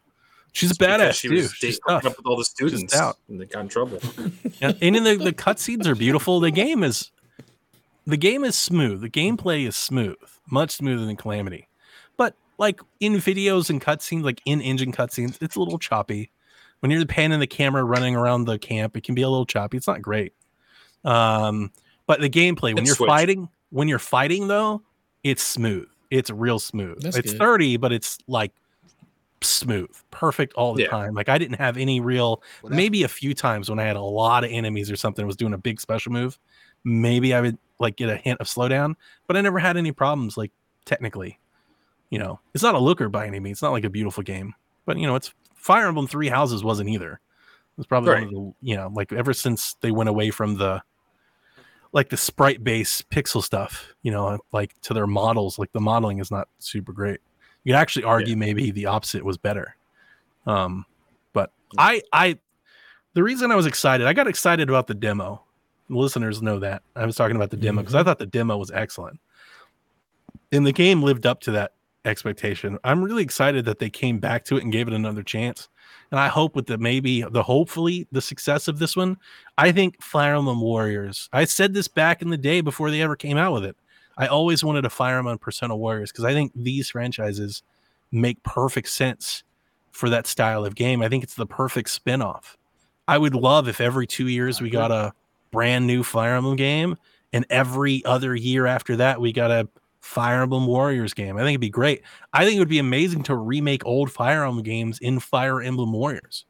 She's 0.54 0.70
a 0.70 0.72
It's 0.72 0.78
because 0.78 1.00
badass 1.00 1.20
She 1.20 1.28
too. 1.28 1.34
was 1.34 1.52
She's 1.52 1.78
tough. 1.86 2.06
up 2.06 2.16
with 2.16 2.26
all 2.26 2.34
the 2.36 2.44
students, 2.44 2.96
out. 2.96 3.18
and 3.28 3.38
they 3.38 3.44
got 3.44 3.60
in 3.60 3.68
trouble. 3.68 4.00
Yeah, 4.62 4.72
and 4.80 4.94
then 4.94 5.04
the, 5.04 5.16
the 5.16 5.32
cutscenes 5.34 5.86
are 5.86 5.94
beautiful. 5.94 6.40
The 6.40 6.50
game 6.50 6.82
is 6.82 7.10
the 8.08 8.16
game 8.16 8.42
is 8.42 8.56
smooth. 8.56 9.02
The 9.02 9.10
gameplay 9.10 9.66
is 9.68 9.76
smooth, 9.76 10.16
much 10.50 10.70
smoother 10.70 11.04
than 11.04 11.16
Calamity. 11.16 11.68
But 12.16 12.34
like 12.58 12.80
in 13.00 13.14
videos 13.14 13.68
and 13.68 13.80
cutscenes, 13.80 14.24
like 14.24 14.40
in 14.46 14.60
engine 14.62 14.92
cutscenes, 14.92 15.36
it's 15.42 15.56
a 15.56 15.60
little 15.60 15.78
choppy. 15.78 16.30
When 16.80 16.90
you're 16.90 17.04
panning 17.04 17.38
the 17.38 17.46
camera 17.46 17.84
running 17.84 18.16
around 18.16 18.44
the 18.44 18.58
camp, 18.58 18.96
it 18.96 19.02
can 19.04 19.14
be 19.14 19.22
a 19.22 19.28
little 19.28 19.44
choppy. 19.46 19.76
It's 19.76 19.86
not 19.86 20.00
great. 20.00 20.32
Um, 21.04 21.70
but 22.06 22.20
the 22.20 22.30
gameplay 22.30 22.74
when 22.74 22.78
It's 22.78 22.86
you're 22.86 22.96
Switch. 22.96 23.08
fighting, 23.08 23.48
when 23.70 23.88
you're 23.88 23.98
fighting 23.98 24.48
though, 24.48 24.82
it's 25.22 25.42
smooth. 25.42 25.88
It's 26.10 26.30
real 26.30 26.58
smooth. 26.58 27.02
That's 27.02 27.18
it's 27.18 27.32
good. 27.32 27.38
30, 27.38 27.76
but 27.76 27.92
it's 27.92 28.16
like 28.26 28.52
smooth, 29.42 29.90
perfect 30.10 30.54
all 30.54 30.72
the 30.72 30.82
Yeah. 30.82 30.88
time. 30.88 31.14
Like 31.14 31.28
I 31.28 31.36
didn't 31.36 31.58
have 31.58 31.76
any 31.76 32.00
real 32.00 32.42
Well, 32.62 32.72
maybe 32.72 33.02
a 33.02 33.08
few 33.08 33.34
times 33.34 33.68
when 33.68 33.78
I 33.78 33.84
had 33.84 33.96
a 33.96 34.00
lot 34.00 34.44
of 34.44 34.50
enemies 34.50 34.90
or 34.90 34.96
something 34.96 35.26
was 35.26 35.36
doing 35.36 35.52
a 35.52 35.58
big 35.58 35.80
special 35.80 36.12
move, 36.12 36.38
maybe 36.84 37.34
I 37.34 37.40
would 37.40 37.58
like 37.78 37.96
get 37.96 38.08
a 38.08 38.16
hint 38.16 38.40
of 38.40 38.46
slowdown, 38.46 38.94
but 39.26 39.36
I 39.36 39.40
never 39.40 39.58
had 39.58 39.76
any 39.76 39.92
problems 39.92 40.36
like 40.36 40.52
technically. 40.84 41.38
You 42.10 42.18
know, 42.18 42.40
it's 42.54 42.64
not 42.64 42.74
a 42.74 42.78
looker 42.78 43.08
by 43.08 43.26
any 43.26 43.38
means. 43.38 43.56
It's 43.56 43.62
not 43.62 43.72
like 43.72 43.84
a 43.84 43.90
beautiful 43.90 44.22
game, 44.22 44.54
but 44.86 44.98
you 44.98 45.06
know, 45.06 45.14
it's 45.14 45.32
Fire 45.54 45.86
Emblem 45.86 46.06
Three 46.06 46.28
Houses 46.28 46.64
wasn't 46.64 46.88
either. 46.88 47.12
It 47.12 47.78
was 47.78 47.86
probably 47.86 48.14
one 48.14 48.22
of 48.22 48.30
the, 48.30 48.54
you 48.62 48.76
know, 48.76 48.90
like 48.94 49.12
ever 49.12 49.32
since 49.32 49.76
they 49.82 49.90
went 49.90 50.08
away 50.08 50.30
from 50.30 50.56
the 50.56 50.82
like 51.92 52.08
the 52.08 52.16
sprite 52.16 52.64
based 52.64 53.08
pixel 53.10 53.42
stuff, 53.42 53.94
you 54.02 54.10
know, 54.10 54.38
like 54.52 54.78
to 54.82 54.94
their 54.94 55.06
models, 55.06 55.58
like 55.58 55.72
the 55.72 55.80
modeling 55.80 56.18
is 56.18 56.30
not 56.30 56.48
super 56.58 56.92
great. 56.92 57.20
You 57.64 57.72
could 57.72 57.78
actually 57.78 58.04
argue 58.04 58.36
maybe 58.36 58.70
the 58.70 58.86
opposite 58.86 59.24
was 59.24 59.36
better. 59.36 59.76
Um, 60.46 60.86
but 61.32 61.52
I 61.76 62.02
I 62.12 62.38
the 63.14 63.22
reason 63.22 63.50
I 63.50 63.56
was 63.56 63.66
excited, 63.66 64.06
I 64.06 64.12
got 64.12 64.26
excited 64.26 64.68
about 64.68 64.86
the 64.86 64.94
demo. 64.94 65.42
Listeners 65.88 66.42
know 66.42 66.58
that. 66.58 66.82
I 66.94 67.06
was 67.06 67.16
talking 67.16 67.36
about 67.36 67.50
the 67.50 67.56
demo 67.56 67.82
because 67.82 67.94
mm-hmm. 67.94 68.00
I 68.00 68.04
thought 68.04 68.18
the 68.18 68.26
demo 68.26 68.56
was 68.56 68.70
excellent. 68.70 69.20
And 70.52 70.66
the 70.66 70.72
game 70.72 71.02
lived 71.02 71.26
up 71.26 71.40
to 71.42 71.50
that 71.52 71.72
expectation. 72.04 72.78
I'm 72.84 73.02
really 73.02 73.22
excited 73.22 73.64
that 73.66 73.78
they 73.78 73.90
came 73.90 74.18
back 74.18 74.44
to 74.46 74.56
it 74.56 74.62
and 74.62 74.72
gave 74.72 74.88
it 74.88 74.94
another 74.94 75.22
chance. 75.22 75.68
And 76.10 76.18
I 76.18 76.28
hope 76.28 76.56
with 76.56 76.66
the 76.66 76.78
maybe 76.78 77.22
the 77.22 77.42
hopefully 77.42 78.06
the 78.12 78.22
success 78.22 78.66
of 78.66 78.78
this 78.78 78.96
one, 78.96 79.18
I 79.58 79.72
think 79.72 80.02
Fire 80.02 80.34
Emblem 80.34 80.60
Warriors. 80.60 81.28
I 81.32 81.44
said 81.44 81.74
this 81.74 81.88
back 81.88 82.22
in 82.22 82.30
the 82.30 82.38
day 82.38 82.60
before 82.60 82.90
they 82.90 83.02
ever 83.02 83.16
came 83.16 83.36
out 83.36 83.52
with 83.52 83.64
it. 83.64 83.76
I 84.16 84.26
always 84.26 84.64
wanted 84.64 84.84
a 84.84 84.90
Fire 84.90 85.18
Emblem 85.18 85.38
Persona 85.38 85.76
Warriors 85.76 86.10
because 86.10 86.24
I 86.24 86.32
think 86.32 86.52
these 86.54 86.90
franchises 86.90 87.62
make 88.10 88.42
perfect 88.42 88.88
sense 88.88 89.44
for 89.92 90.08
that 90.08 90.26
style 90.26 90.64
of 90.64 90.74
game. 90.74 91.02
I 91.02 91.08
think 91.08 91.22
it's 91.24 91.34
the 91.34 91.46
perfect 91.46 91.90
spin-off. 91.90 92.56
I 93.06 93.18
would 93.18 93.34
love 93.34 93.68
if 93.68 93.80
every 93.80 94.06
two 94.06 94.28
years 94.28 94.60
we 94.60 94.70
got 94.70 94.90
a 94.90 95.12
brand 95.50 95.86
new 95.86 96.02
Fire 96.02 96.34
Emblem 96.36 96.56
game, 96.56 96.96
and 97.32 97.44
every 97.50 98.04
other 98.04 98.34
year 98.34 98.66
after 98.66 98.96
that 98.96 99.20
we 99.20 99.32
got 99.32 99.50
a 99.50 99.68
Fire 100.00 100.42
Emblem 100.42 100.66
Warriors 100.66 101.12
game. 101.12 101.36
I 101.36 101.40
think 101.40 101.50
it'd 101.50 101.60
be 101.60 101.68
great. 101.68 102.02
I 102.32 102.44
think 102.44 102.56
it 102.56 102.60
would 102.60 102.68
be 102.68 102.78
amazing 102.78 103.22
to 103.24 103.34
remake 103.36 103.84
old 103.84 104.10
Fire 104.10 104.44
Emblem 104.44 104.62
games 104.62 104.98
in 105.00 105.20
Fire 105.20 105.60
Emblem 105.60 105.92
Warriors. 105.92 106.44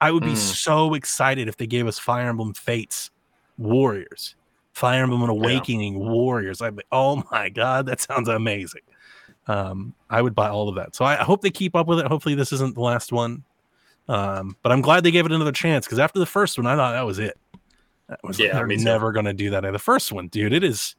I 0.00 0.10
would 0.10 0.22
be 0.24 0.30
Hmm. 0.30 0.34
so 0.36 0.94
excited 0.94 1.46
if 1.46 1.56
they 1.58 1.66
gave 1.66 1.86
us 1.86 1.98
Fire 1.98 2.28
Emblem 2.30 2.54
Fates 2.54 3.10
Warriors, 3.58 4.34
Fire 4.72 5.02
Emblem 5.02 5.28
Awakening 5.28 5.98
Warriors. 5.98 6.62
I'd 6.62 6.76
be, 6.76 6.82
oh 6.90 7.22
my 7.30 7.48
god, 7.50 7.86
that 7.86 8.00
sounds 8.00 8.28
amazing. 8.28 8.80
Um, 9.46 9.94
I 10.08 10.22
would 10.22 10.34
buy 10.34 10.48
all 10.48 10.68
of 10.68 10.74
that. 10.76 10.94
So 10.94 11.04
I 11.04 11.20
I 11.20 11.24
hope 11.24 11.42
they 11.42 11.50
keep 11.50 11.76
up 11.76 11.86
with 11.86 11.98
it. 12.00 12.06
Hopefully, 12.06 12.34
this 12.34 12.52
isn't 12.52 12.74
the 12.74 12.80
last 12.80 13.12
one. 13.12 13.44
Um, 14.08 14.56
but 14.62 14.72
I'm 14.72 14.80
glad 14.80 15.04
they 15.04 15.10
gave 15.10 15.26
it 15.26 15.32
another 15.32 15.52
chance 15.52 15.86
because 15.86 15.98
after 15.98 16.18
the 16.18 16.26
first 16.26 16.58
one, 16.58 16.66
I 16.66 16.74
thought 16.76 16.92
that 16.92 17.06
was 17.06 17.18
it. 17.18 17.38
That 18.10 18.18
was 18.24 18.38
Yeah, 18.40 18.52
they're 18.54 18.66
never 18.66 19.12
going 19.12 19.26
to 19.26 19.32
do 19.32 19.50
that. 19.50 19.62
The 19.62 19.78
first 19.78 20.10
one, 20.10 20.26
dude, 20.28 20.52
it 20.52 20.64
is 20.64 20.96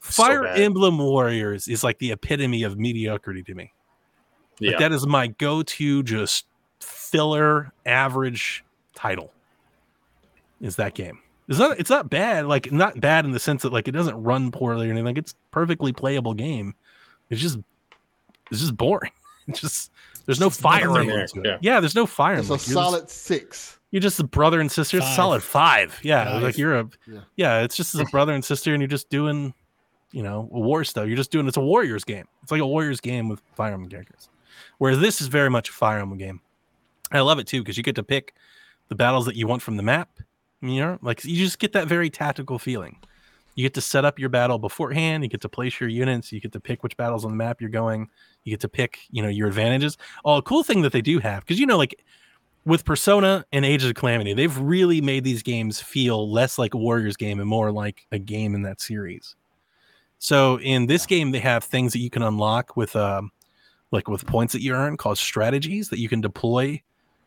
Fire 0.00 0.42
bad. 0.42 0.60
Emblem 0.60 0.98
Warriors 0.98 1.66
is 1.66 1.82
like 1.82 1.98
the 1.98 2.12
epitome 2.12 2.62
of 2.62 2.78
mediocrity 2.78 3.42
to 3.44 3.54
me. 3.54 3.72
Like 4.60 4.72
Yeah, 4.72 4.78
that 4.78 4.92
is 4.92 5.06
my 5.06 5.28
go-to 5.28 6.02
just 6.02 6.44
filler 6.80 7.72
average 7.86 8.64
title. 8.94 9.32
Is 10.60 10.76
that 10.76 10.94
game? 10.94 11.20
It's 11.48 11.58
not 11.58 11.80
it's 11.80 11.90
not 11.90 12.10
bad, 12.10 12.46
like 12.46 12.70
not 12.70 13.00
bad 13.00 13.24
in 13.24 13.30
the 13.32 13.40
sense 13.40 13.62
that 13.62 13.72
like 13.72 13.88
it 13.88 13.92
doesn't 13.92 14.22
run 14.22 14.50
poorly 14.50 14.88
or 14.88 14.90
anything. 14.90 15.06
Like 15.06 15.18
it's 15.18 15.34
perfectly 15.52 15.92
playable 15.92 16.34
game. 16.34 16.74
It's 17.30 17.40
just 17.40 17.58
it's 18.50 18.60
just 18.60 18.76
boring. 18.76 19.12
It's 19.48 19.60
just 19.60 19.90
there's 20.26 20.38
no 20.38 20.50
fire 20.50 20.86
nothing 20.86 21.10
emblem 21.10 21.42
there, 21.42 21.52
yeah. 21.54 21.58
Yeah. 21.60 21.80
there's 21.80 21.96
no 21.96 22.06
fire 22.06 22.34
It's 22.34 22.42
a 22.48 22.52
emblem. 22.52 22.58
Just- 22.58 22.72
solid 22.72 23.10
six. 23.10 23.78
You're 23.92 24.00
just 24.00 24.18
a 24.18 24.24
brother 24.24 24.58
and 24.60 24.70
sister. 24.72 24.96
It's 24.96 25.06
Five. 25.06 25.14
solid 25.16 25.42
five. 25.44 26.00
Yeah, 26.02 26.24
Five. 26.24 26.42
like 26.42 26.58
you're 26.58 26.80
a 26.80 26.88
Yeah. 27.06 27.20
yeah. 27.36 27.60
It's 27.60 27.76
just 27.76 27.94
a 27.94 28.04
brother 28.06 28.32
and 28.32 28.44
sister, 28.44 28.72
and 28.74 28.80
you're 28.82 28.88
just 28.88 29.08
doing, 29.10 29.54
you 30.10 30.24
know, 30.24 30.48
war 30.50 30.82
stuff. 30.82 31.06
You're 31.06 31.16
just 31.16 31.30
doing. 31.30 31.46
It's 31.46 31.56
a 31.56 31.60
Warriors 31.60 32.02
game. 32.02 32.26
It's 32.42 32.50
like 32.50 32.60
a 32.60 32.66
Warriors 32.66 33.00
game 33.00 33.28
with 33.28 33.40
Fire 33.54 33.72
Emblem 33.72 33.88
characters. 33.90 34.28
Whereas 34.78 34.98
this 34.98 35.20
is 35.20 35.28
very 35.28 35.48
much 35.50 35.68
a 35.68 35.72
Fire 35.72 35.98
Emblem 36.00 36.18
game. 36.18 36.40
I 37.12 37.20
love 37.20 37.38
it 37.38 37.46
too 37.46 37.60
because 37.60 37.76
you 37.76 37.82
get 37.84 37.94
to 37.96 38.02
pick 38.02 38.34
the 38.88 38.94
battles 38.96 39.26
that 39.26 39.36
you 39.36 39.46
want 39.46 39.62
from 39.62 39.76
the 39.76 39.82
map. 39.82 40.08
You 40.62 40.80
know, 40.80 40.98
like 41.02 41.24
you 41.24 41.36
just 41.36 41.58
get 41.58 41.72
that 41.74 41.86
very 41.86 42.08
tactical 42.10 42.58
feeling. 42.58 42.98
You 43.54 43.64
get 43.66 43.74
to 43.74 43.82
set 43.82 44.06
up 44.06 44.18
your 44.18 44.30
battle 44.30 44.58
beforehand. 44.58 45.22
You 45.22 45.28
get 45.28 45.42
to 45.42 45.48
place 45.48 45.78
your 45.78 45.90
units. 45.90 46.32
You 46.32 46.40
get 46.40 46.52
to 46.52 46.60
pick 46.60 46.82
which 46.82 46.96
battles 46.96 47.24
on 47.26 47.30
the 47.32 47.36
map 47.36 47.60
you're 47.60 47.68
going. 47.68 48.08
You 48.44 48.50
get 48.52 48.60
to 48.60 48.68
pick, 48.68 49.00
you 49.10 49.22
know, 49.22 49.28
your 49.28 49.48
advantages. 49.48 49.98
Oh, 50.24 50.36
a 50.36 50.42
cool 50.42 50.62
thing 50.62 50.80
that 50.82 50.92
they 50.92 51.02
do 51.02 51.18
have 51.18 51.40
because 51.42 51.60
you 51.60 51.66
know, 51.66 51.76
like 51.76 52.02
with 52.64 52.84
Persona 52.84 53.44
and 53.52 53.64
Age 53.64 53.84
of 53.84 53.94
Calamity, 53.94 54.34
they've 54.34 54.56
really 54.56 55.00
made 55.00 55.24
these 55.24 55.42
games 55.42 55.80
feel 55.80 56.30
less 56.30 56.58
like 56.58 56.74
a 56.74 56.78
Warriors 56.78 57.16
game 57.16 57.40
and 57.40 57.48
more 57.48 57.72
like 57.72 58.06
a 58.12 58.18
game 58.18 58.54
in 58.54 58.62
that 58.62 58.80
series. 58.80 59.34
So 60.18 60.60
in 60.60 60.86
this 60.86 61.04
game, 61.04 61.32
they 61.32 61.40
have 61.40 61.64
things 61.64 61.92
that 61.92 61.98
you 61.98 62.10
can 62.10 62.22
unlock 62.22 62.76
with, 62.76 62.94
um, 62.94 63.32
like 63.90 64.08
with 64.08 64.24
points 64.26 64.52
that 64.52 64.62
you 64.62 64.72
earn 64.74 64.96
called 64.96 65.18
strategies 65.18 65.88
that 65.88 65.98
you 65.98 66.08
can 66.08 66.20
deploy 66.20 66.80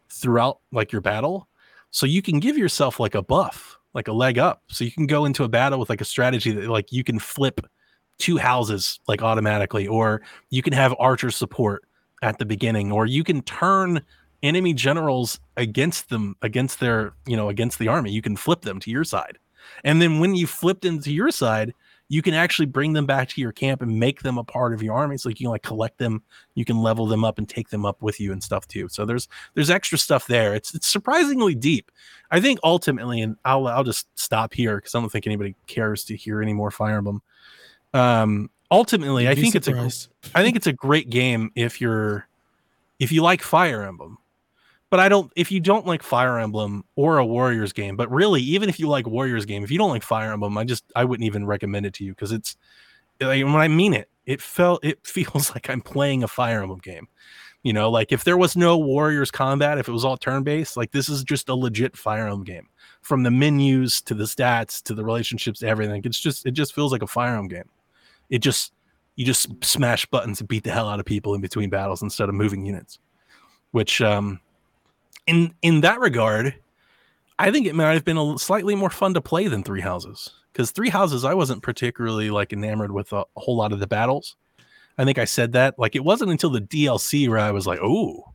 throughout 0.09 0.59
like 0.71 0.91
your 0.91 1.01
battle. 1.01 1.47
So 1.91 2.05
you 2.05 2.21
can 2.21 2.39
give 2.39 2.57
yourself 2.57 2.99
like 2.99 3.15
a 3.15 3.21
buff, 3.21 3.77
like 3.93 4.07
a 4.07 4.13
leg 4.13 4.37
up. 4.37 4.63
So 4.67 4.83
you 4.83 4.91
can 4.91 5.07
go 5.07 5.25
into 5.25 5.43
a 5.43 5.49
battle 5.49 5.79
with 5.79 5.89
like 5.89 6.01
a 6.01 6.05
strategy 6.05 6.51
that 6.51 6.69
like 6.69 6.91
you 6.91 7.03
can 7.03 7.19
flip 7.19 7.59
two 8.17 8.37
houses 8.37 8.99
like 9.07 9.21
automatically, 9.21 9.87
or 9.87 10.21
you 10.49 10.61
can 10.61 10.73
have 10.73 10.95
archer 10.97 11.31
support 11.31 11.83
at 12.21 12.39
the 12.39 12.45
beginning, 12.45 12.91
or 12.91 13.05
you 13.05 13.23
can 13.23 13.41
turn 13.41 14.01
enemy 14.45 14.73
generals 14.73 15.39
against 15.57 16.09
them 16.09 16.35
against 16.41 16.79
their 16.79 17.13
you 17.25 17.35
know 17.35 17.49
against 17.49 17.79
the 17.79 17.87
army. 17.87 18.11
You 18.11 18.21
can 18.21 18.35
flip 18.35 18.61
them 18.61 18.79
to 18.81 18.91
your 18.91 19.03
side. 19.03 19.37
And 19.83 20.01
then 20.01 20.19
when 20.19 20.35
you 20.35 20.45
flip 20.47 20.81
them 20.81 21.01
to 21.01 21.11
your 21.11 21.31
side 21.31 21.73
you 22.07 22.21
can 22.21 22.35
actually 22.35 22.67
bring 22.67 22.93
them 22.93 23.07
back 23.07 23.29
to 23.29 23.41
your 23.41 23.51
camp 23.51 23.81
and 23.81 23.99
make 23.99 24.21
them 24.21 24.37
a 24.37 24.43
part 24.43 24.73
of 24.73 24.83
your 24.83 24.93
army. 24.93 25.17
So 25.17 25.29
you 25.29 25.35
can 25.35 25.47
like 25.47 25.63
collect 25.63 25.97
them. 25.97 26.21
You 26.53 26.63
can 26.63 26.77
level 26.77 27.07
them 27.07 27.25
up 27.25 27.39
and 27.39 27.49
take 27.49 27.69
them 27.69 27.83
up 27.83 27.99
with 28.01 28.19
you 28.19 28.31
and 28.31 28.43
stuff 28.43 28.67
too. 28.67 28.87
So 28.89 29.05
there's 29.05 29.27
there's 29.55 29.71
extra 29.71 29.97
stuff 29.97 30.27
there. 30.27 30.53
It's 30.53 30.75
it's 30.75 30.87
surprisingly 30.87 31.55
deep. 31.55 31.91
I 32.29 32.39
think 32.39 32.59
ultimately 32.63 33.21
and 33.21 33.37
i'll 33.45 33.67
i'll 33.67 33.83
just 33.83 34.07
stop 34.15 34.53
here 34.53 34.75
because 34.77 34.93
i 34.93 34.99
don't 34.99 35.11
think 35.11 35.27
anybody 35.27 35.55
cares 35.67 36.03
to 36.05 36.15
hear 36.15 36.41
any 36.41 36.53
more 36.53 36.69
fire 36.71 36.97
emblem. 36.97 37.21
Um 37.93 38.49
ultimately 38.71 39.27
i 39.27 39.35
think 39.35 39.53
it's 39.55 39.67
a 39.67 39.71
surprised. 39.71 40.09
I 40.33 40.43
think 40.43 40.55
it's 40.55 40.67
a 40.67 40.73
great 40.73 41.09
game 41.09 41.51
if 41.55 41.79
you're 41.79 42.27
if 42.99 43.11
you 43.11 43.21
like 43.21 43.41
Fire 43.41 43.83
Emblem. 43.83 44.17
But 44.95 45.01
I 45.01 45.09
don't 45.09 45.29
if 45.35 45.51
you 45.51 45.59
don't 45.59 45.85
like 45.85 46.01
Fire 46.01 46.39
Emblem 46.39 46.85
or 46.95 47.17
a 47.17 47.25
Warriors 47.25 47.73
game, 47.73 47.97
but 47.97 48.09
really 48.09 48.41
even 48.41 48.69
if 48.69 48.79
you 48.79 48.87
like 48.87 49.05
Warriors 49.05 49.43
game, 49.43 49.61
if 49.61 49.69
you 49.69 49.77
don't 49.77 49.89
like 49.89 50.03
Fire 50.03 50.31
Emblem, 50.31 50.57
I 50.57 50.63
just 50.63 50.85
I 50.95 51.03
wouldn't 51.03 51.25
even 51.25 51.45
recommend 51.45 51.85
it 51.85 51.93
to 51.95 52.05
you 52.05 52.13
because 52.13 52.31
it's 52.31 52.55
like 53.19 53.43
when 53.43 53.55
I 53.55 53.67
mean 53.67 53.93
it, 53.93 54.09
it 54.25 54.41
felt 54.41 54.85
it 54.85 54.99
feels 55.05 55.51
like 55.51 55.69
I'm 55.69 55.81
playing 55.81 56.23
a 56.23 56.29
Fire 56.29 56.61
Emblem 56.61 56.79
game. 56.79 57.09
You 57.61 57.73
know, 57.73 57.91
like 57.91 58.13
if 58.13 58.23
there 58.23 58.37
was 58.37 58.55
no 58.55 58.77
Warriors 58.77 59.31
combat, 59.31 59.77
if 59.77 59.89
it 59.89 59.91
was 59.91 60.05
all 60.05 60.15
turn-based, 60.15 60.77
like 60.77 60.93
this 60.93 61.09
is 61.09 61.25
just 61.25 61.49
a 61.49 61.55
legit 61.55 61.97
Fire 61.97 62.27
Emblem 62.27 62.45
game. 62.45 62.69
From 63.01 63.23
the 63.23 63.31
menus 63.31 63.99
to 64.03 64.13
the 64.13 64.23
stats 64.23 64.81
to 64.83 64.93
the 64.93 65.03
relationships 65.03 65.59
to 65.59 65.67
everything. 65.67 66.03
It's 66.05 66.21
just 66.21 66.45
it 66.45 66.51
just 66.51 66.73
feels 66.73 66.93
like 66.93 67.01
a 67.01 67.07
Fire 67.07 67.31
Emblem 67.31 67.49
game. 67.49 67.69
It 68.29 68.39
just 68.39 68.71
you 69.17 69.25
just 69.25 69.61
smash 69.61 70.05
buttons 70.05 70.39
and 70.39 70.47
beat 70.47 70.63
the 70.63 70.71
hell 70.71 70.87
out 70.87 71.01
of 71.01 71.05
people 71.05 71.35
in 71.35 71.41
between 71.41 71.69
battles 71.69 72.01
instead 72.01 72.29
of 72.29 72.35
moving 72.35 72.65
units 72.65 72.97
which 73.75 74.01
um 74.01 74.39
in 75.27 75.53
in 75.61 75.81
that 75.81 75.99
regard 75.99 76.55
i 77.39 77.51
think 77.51 77.67
it 77.67 77.75
might 77.75 77.93
have 77.93 78.05
been 78.05 78.17
a 78.17 78.37
slightly 78.37 78.75
more 78.75 78.89
fun 78.89 79.13
to 79.13 79.21
play 79.21 79.47
than 79.47 79.63
three 79.63 79.81
houses. 79.81 80.31
Because 80.51 80.71
three 80.71 80.89
houses 80.89 81.25
i 81.25 81.33
wasn't 81.33 81.63
particularly 81.63 82.29
like 82.29 82.53
enamored 82.53 82.91
with 82.91 83.11
a, 83.13 83.17
a 83.35 83.39
whole 83.39 83.57
lot 83.57 83.73
of 83.73 83.79
the 83.79 83.87
battles. 83.87 84.35
I 84.97 85.03
think 85.05 85.17
i 85.17 85.25
said 85.25 85.53
that 85.53 85.77
like 85.77 85.95
it 85.95 86.03
wasn't 86.03 86.31
until 86.31 86.49
the 86.49 86.61
dlc 86.61 87.27
where 87.27 87.39
i 87.39 87.51
was 87.51 87.67
like 87.67 87.79
oh 87.81 88.33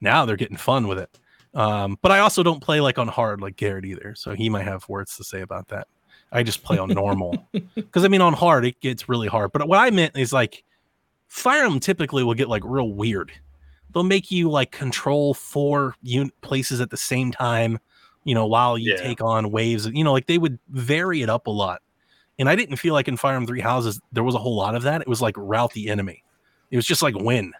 now 0.00 0.24
they're 0.26 0.36
getting 0.36 0.56
fun 0.56 0.88
with 0.88 0.98
it. 0.98 1.18
Um 1.54 1.98
but 2.02 2.10
i 2.10 2.18
also 2.18 2.42
don't 2.42 2.62
play 2.62 2.80
like 2.80 2.98
on 2.98 3.08
hard 3.08 3.40
like 3.40 3.56
garrett 3.56 3.84
either 3.84 4.14
so 4.16 4.34
he 4.34 4.48
might 4.48 4.64
have 4.64 4.88
words 4.88 5.16
to 5.16 5.24
say 5.24 5.40
about 5.40 5.68
that. 5.68 5.86
I 6.34 6.42
just 6.42 6.64
play 6.64 6.78
on 6.78 6.88
normal. 6.88 7.48
Because 7.74 8.04
I 8.04 8.08
mean, 8.08 8.20
on 8.20 8.32
hard 8.32 8.64
it 8.64 8.80
gets 8.80 9.08
really 9.08 9.28
hard. 9.28 9.52
But 9.52 9.68
what 9.68 9.78
I 9.78 9.90
meant 9.90 10.16
is 10.16 10.32
like 10.32 10.64
Fire 11.28 11.62
Emblem 11.62 11.80
typically 11.80 12.24
will 12.24 12.34
get 12.34 12.48
like 12.48 12.62
real 12.64 12.92
weird. 12.92 13.32
They'll 13.94 14.02
make 14.02 14.30
you 14.30 14.50
like 14.50 14.70
control 14.72 15.32
four 15.32 15.94
un- 16.06 16.30
places 16.42 16.80
at 16.80 16.90
the 16.90 16.96
same 16.96 17.30
time, 17.32 17.78
you 18.24 18.34
know, 18.34 18.44
while 18.46 18.76
you 18.76 18.92
Yeah. 18.92 19.02
take 19.02 19.22
on 19.22 19.50
waves. 19.50 19.86
You 19.86 20.04
know, 20.04 20.12
like 20.12 20.26
they 20.26 20.38
would 20.38 20.58
vary 20.68 21.22
it 21.22 21.30
up 21.30 21.46
a 21.46 21.50
lot. 21.50 21.80
And 22.38 22.48
I 22.48 22.56
didn't 22.56 22.76
feel 22.76 22.92
like 22.94 23.06
in 23.08 23.16
Fire 23.16 23.36
Emblem 23.36 23.46
Three 23.46 23.60
Houses 23.60 24.00
there 24.12 24.24
was 24.24 24.34
a 24.34 24.38
whole 24.38 24.56
lot 24.56 24.74
of 24.74 24.82
that. 24.82 25.00
It 25.00 25.08
was 25.08 25.22
like 25.22 25.34
route 25.38 25.72
the 25.72 25.88
enemy. 25.88 26.24
It 26.70 26.76
was 26.76 26.86
just 26.86 27.00
like 27.02 27.14
win. 27.14 27.52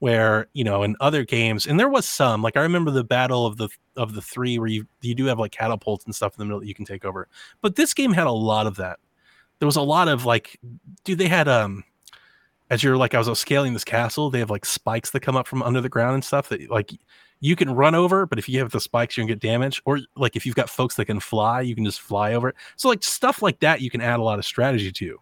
Where 0.00 0.48
you 0.54 0.64
know 0.64 0.82
in 0.82 0.96
other 0.98 1.24
games, 1.26 1.66
and 1.66 1.78
there 1.78 1.88
was 1.90 2.06
some 2.06 2.40
like 2.40 2.56
I 2.56 2.62
remember 2.62 2.90
the 2.90 3.04
battle 3.04 3.44
of 3.44 3.58
the 3.58 3.68
of 3.98 4.14
the 4.14 4.22
three 4.22 4.58
where 4.58 4.66
you 4.66 4.86
you 5.02 5.14
do 5.14 5.26
have 5.26 5.38
like 5.38 5.52
catapults 5.52 6.06
and 6.06 6.14
stuff 6.14 6.32
in 6.32 6.38
the 6.38 6.46
middle 6.46 6.60
that 6.60 6.66
you 6.66 6.74
can 6.74 6.86
take 6.86 7.04
over. 7.04 7.28
But 7.60 7.76
this 7.76 7.92
game 7.92 8.14
had 8.14 8.26
a 8.26 8.32
lot 8.32 8.66
of 8.66 8.76
that. 8.76 8.98
There 9.58 9.66
was 9.66 9.76
a 9.76 9.82
lot 9.82 10.08
of 10.08 10.24
like, 10.24 10.58
dude, 11.04 11.18
they 11.18 11.28
had 11.28 11.48
um 11.48 11.84
as 12.70 12.82
you're 12.82 12.96
like 12.96 13.14
I 13.14 13.18
was 13.18 13.28
uh, 13.28 13.34
scaling 13.34 13.72
this 13.72 13.84
castle, 13.84 14.30
they 14.30 14.38
have 14.38 14.50
like 14.50 14.64
spikes 14.64 15.10
that 15.10 15.20
come 15.20 15.36
up 15.36 15.46
from 15.46 15.62
under 15.62 15.80
the 15.80 15.88
ground 15.88 16.14
and 16.14 16.24
stuff 16.24 16.48
that 16.48 16.70
like 16.70 16.92
you 17.40 17.56
can 17.56 17.70
run 17.70 17.94
over, 17.94 18.26
but 18.26 18.38
if 18.38 18.48
you 18.48 18.58
have 18.60 18.70
the 18.70 18.80
spikes, 18.80 19.16
you 19.16 19.22
can 19.22 19.28
get 19.28 19.40
damage. 19.40 19.82
Or 19.84 19.98
like 20.14 20.36
if 20.36 20.46
you've 20.46 20.54
got 20.54 20.70
folks 20.70 20.94
that 20.96 21.06
can 21.06 21.20
fly, 21.20 21.62
you 21.62 21.74
can 21.74 21.84
just 21.84 22.00
fly 22.00 22.34
over 22.34 22.50
it. 22.50 22.56
So 22.76 22.88
like 22.88 23.02
stuff 23.02 23.42
like 23.42 23.60
that, 23.60 23.80
you 23.80 23.90
can 23.90 24.00
add 24.00 24.20
a 24.20 24.22
lot 24.22 24.38
of 24.38 24.44
strategy 24.44 24.92
to, 24.92 25.18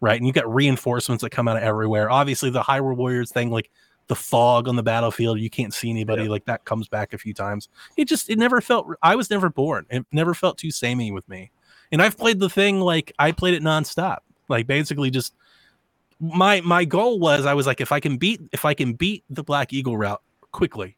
right? 0.00 0.16
And 0.16 0.26
you've 0.26 0.34
got 0.34 0.52
reinforcements 0.52 1.22
that 1.22 1.30
come 1.30 1.48
out 1.48 1.56
of 1.56 1.62
everywhere. 1.62 2.10
Obviously, 2.10 2.50
the 2.50 2.62
Hyrule 2.62 2.96
Warriors 2.96 3.30
thing, 3.32 3.50
like 3.50 3.70
the 4.08 4.16
fog 4.16 4.66
on 4.66 4.74
the 4.76 4.82
battlefield, 4.82 5.38
you 5.38 5.48
can't 5.48 5.72
see 5.72 5.88
anybody. 5.88 6.24
Yeah. 6.24 6.30
Like 6.30 6.44
that 6.46 6.64
comes 6.64 6.88
back 6.88 7.12
a 7.12 7.18
few 7.18 7.32
times. 7.32 7.68
It 7.96 8.06
just 8.06 8.28
it 8.28 8.38
never 8.38 8.60
felt. 8.60 8.88
I 9.00 9.14
was 9.14 9.30
never 9.30 9.48
bored. 9.48 9.86
It 9.88 10.04
never 10.12 10.34
felt 10.34 10.58
too 10.58 10.72
samey 10.72 11.12
with 11.12 11.26
me. 11.28 11.52
And 11.92 12.02
I've 12.02 12.18
played 12.18 12.40
the 12.40 12.50
thing 12.50 12.80
like 12.80 13.12
I 13.18 13.30
played 13.32 13.54
it 13.54 13.62
nonstop. 13.62 14.18
Like 14.48 14.66
basically 14.66 15.10
just 15.10 15.34
my 16.20 16.60
my 16.60 16.84
goal 16.84 17.18
was 17.18 17.46
I 17.46 17.54
was 17.54 17.66
like 17.66 17.80
if 17.80 17.92
I 17.92 18.00
can 18.00 18.16
beat 18.18 18.40
if 18.52 18.64
I 18.64 18.74
can 18.74 18.92
beat 18.92 19.24
the 19.30 19.42
Black 19.42 19.72
Eagle 19.72 19.96
route 19.96 20.22
quickly, 20.52 20.96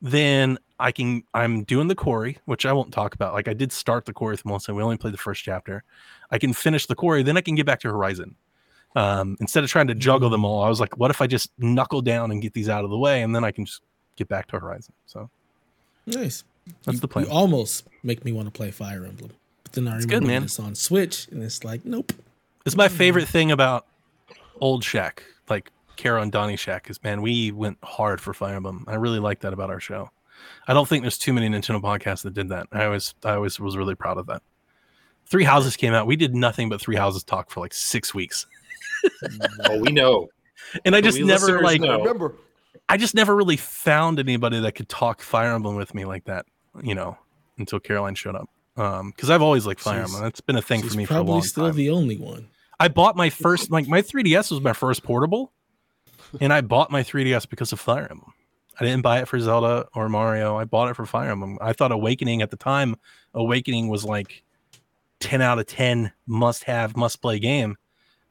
then 0.00 0.58
I 0.80 0.90
can 0.92 1.22
I'm 1.32 1.62
doing 1.64 1.88
the 1.88 1.94
quarry, 1.94 2.38
which 2.46 2.66
I 2.66 2.72
won't 2.72 2.92
talk 2.92 3.14
about. 3.14 3.34
Like 3.34 3.46
I 3.48 3.54
did 3.54 3.72
start 3.72 4.04
the 4.04 4.12
quarry 4.12 4.32
with 4.34 4.44
Melissa. 4.44 4.74
We 4.74 4.82
only 4.82 4.96
played 4.96 5.14
the 5.14 5.18
first 5.18 5.44
chapter. 5.44 5.84
I 6.30 6.38
can 6.38 6.52
finish 6.52 6.86
the 6.86 6.94
quarry, 6.94 7.22
then 7.22 7.36
I 7.36 7.40
can 7.40 7.54
get 7.54 7.66
back 7.66 7.80
to 7.80 7.88
Horizon. 7.88 8.34
Um, 8.94 9.36
instead 9.40 9.64
of 9.64 9.70
trying 9.70 9.86
to 9.86 9.94
juggle 9.94 10.28
them 10.28 10.44
all, 10.44 10.62
I 10.62 10.68
was 10.68 10.78
like, 10.80 10.98
what 10.98 11.10
if 11.10 11.22
I 11.22 11.26
just 11.26 11.50
knuckle 11.58 12.02
down 12.02 12.30
and 12.30 12.42
get 12.42 12.52
these 12.52 12.68
out 12.68 12.84
of 12.84 12.90
the 12.90 12.98
way, 12.98 13.22
and 13.22 13.34
then 13.34 13.42
I 13.44 13.50
can 13.50 13.64
just 13.64 13.80
get 14.16 14.28
back 14.28 14.48
to 14.48 14.58
Horizon. 14.58 14.92
So 15.06 15.30
Nice. 16.04 16.44
that's 16.84 16.96
you, 16.96 17.00
the 17.00 17.08
plan. 17.08 17.24
You 17.26 17.30
almost 17.32 17.86
make 18.02 18.22
me 18.24 18.32
want 18.32 18.48
to 18.48 18.50
play 18.52 18.70
Fire 18.70 19.06
Emblem, 19.06 19.30
but 19.62 19.72
then 19.72 19.88
I 19.88 19.96
It's 19.96 20.04
remember 20.04 20.26
good, 20.26 20.26
man. 20.26 20.42
it's 20.42 20.58
on 20.60 20.74
Switch, 20.74 21.26
and 21.30 21.42
it's 21.42 21.64
like, 21.64 21.86
nope. 21.86 22.12
It's 22.66 22.76
my 22.76 22.88
favorite 22.88 23.28
thing 23.28 23.50
about 23.50 23.86
old 24.60 24.84
Shack, 24.84 25.24
like 25.48 25.70
Kara 25.96 26.22
and 26.22 26.32
Donnie 26.32 26.56
Shack, 26.56 26.90
is 26.90 27.02
man, 27.02 27.22
we 27.22 27.52
went 27.52 27.78
hard 27.82 28.20
for 28.20 28.32
Fire 28.34 28.54
Emblem. 28.56 28.84
I 28.88 28.94
really 28.94 29.18
like 29.18 29.40
that 29.40 29.52
about 29.52 29.70
our 29.70 29.80
show. 29.80 30.10
I 30.66 30.74
don't 30.74 30.88
think 30.88 31.02
there's 31.02 31.18
too 31.18 31.32
many 31.32 31.48
Nintendo 31.48 31.80
podcasts 31.80 32.22
that 32.22 32.34
did 32.34 32.48
that. 32.48 32.66
I 32.72 32.84
always, 32.86 33.14
I 33.24 33.32
always 33.34 33.60
was 33.60 33.76
really 33.76 33.94
proud 33.94 34.18
of 34.18 34.26
that. 34.26 34.42
Three 35.26 35.44
Houses 35.44 35.76
came 35.76 35.94
out. 35.94 36.06
We 36.06 36.16
did 36.16 36.34
nothing 36.34 36.68
but 36.68 36.80
Three 36.80 36.96
Houses 36.96 37.22
talk 37.22 37.50
for 37.50 37.60
like 37.60 37.72
six 37.74 38.12
weeks, 38.14 38.46
Oh, 39.68 39.78
we 39.78 39.92
know. 39.92 40.28
and 40.84 40.94
I 40.96 41.00
just 41.00 41.18
We 41.18 41.24
never 41.24 41.60
like, 41.62 41.80
know. 41.80 41.98
Remember, 42.00 42.34
I 42.88 42.96
just 42.96 43.14
never 43.14 43.34
really 43.36 43.56
found 43.56 44.18
anybody 44.18 44.58
that 44.60 44.72
could 44.72 44.88
talk 44.88 45.20
Fire 45.22 45.52
Emblem 45.54 45.76
with 45.76 45.94
me 45.94 46.04
like 46.04 46.24
that. 46.24 46.46
You 46.82 46.94
know, 46.94 47.16
until 47.58 47.78
Caroline 47.80 48.14
showed 48.14 48.34
up. 48.34 48.48
Um, 48.76 49.10
because 49.10 49.28
I've 49.30 49.42
always 49.42 49.66
liked 49.66 49.80
Fire 49.80 49.96
She's- 49.98 50.06
Emblem. 50.08 50.22
That's 50.24 50.40
been 50.40 50.56
a 50.56 50.62
thing 50.62 50.82
for 50.82 50.96
me 50.96 51.04
for 51.04 51.12
a 51.14 51.16
probably 51.16 51.32
long 51.32 51.42
still 51.42 51.66
time. 51.66 51.76
the 51.76 51.90
only 51.90 52.16
one. 52.16 52.48
I 52.82 52.88
bought 52.88 53.14
my 53.14 53.30
first 53.30 53.70
like 53.70 53.86
my 53.86 54.02
3DS 54.02 54.50
was 54.50 54.60
my 54.60 54.72
first 54.72 55.04
portable, 55.04 55.52
and 56.40 56.52
I 56.52 56.62
bought 56.62 56.90
my 56.90 57.04
3DS 57.04 57.48
because 57.48 57.72
of 57.72 57.78
Fire 57.78 58.08
Emblem. 58.10 58.32
I 58.80 58.84
didn't 58.84 59.02
buy 59.02 59.20
it 59.20 59.28
for 59.28 59.38
Zelda 59.38 59.86
or 59.94 60.08
Mario. 60.08 60.56
I 60.56 60.64
bought 60.64 60.90
it 60.90 60.94
for 60.94 61.06
Fire 61.06 61.30
Emblem. 61.30 61.58
I 61.60 61.74
thought 61.74 61.92
Awakening 61.92 62.42
at 62.42 62.50
the 62.50 62.56
time, 62.56 62.96
Awakening 63.34 63.86
was 63.86 64.04
like 64.04 64.42
10 65.20 65.40
out 65.40 65.60
of 65.60 65.66
10 65.66 66.10
must 66.26 66.64
have, 66.64 66.96
must 66.96 67.22
play 67.22 67.38
game. 67.38 67.76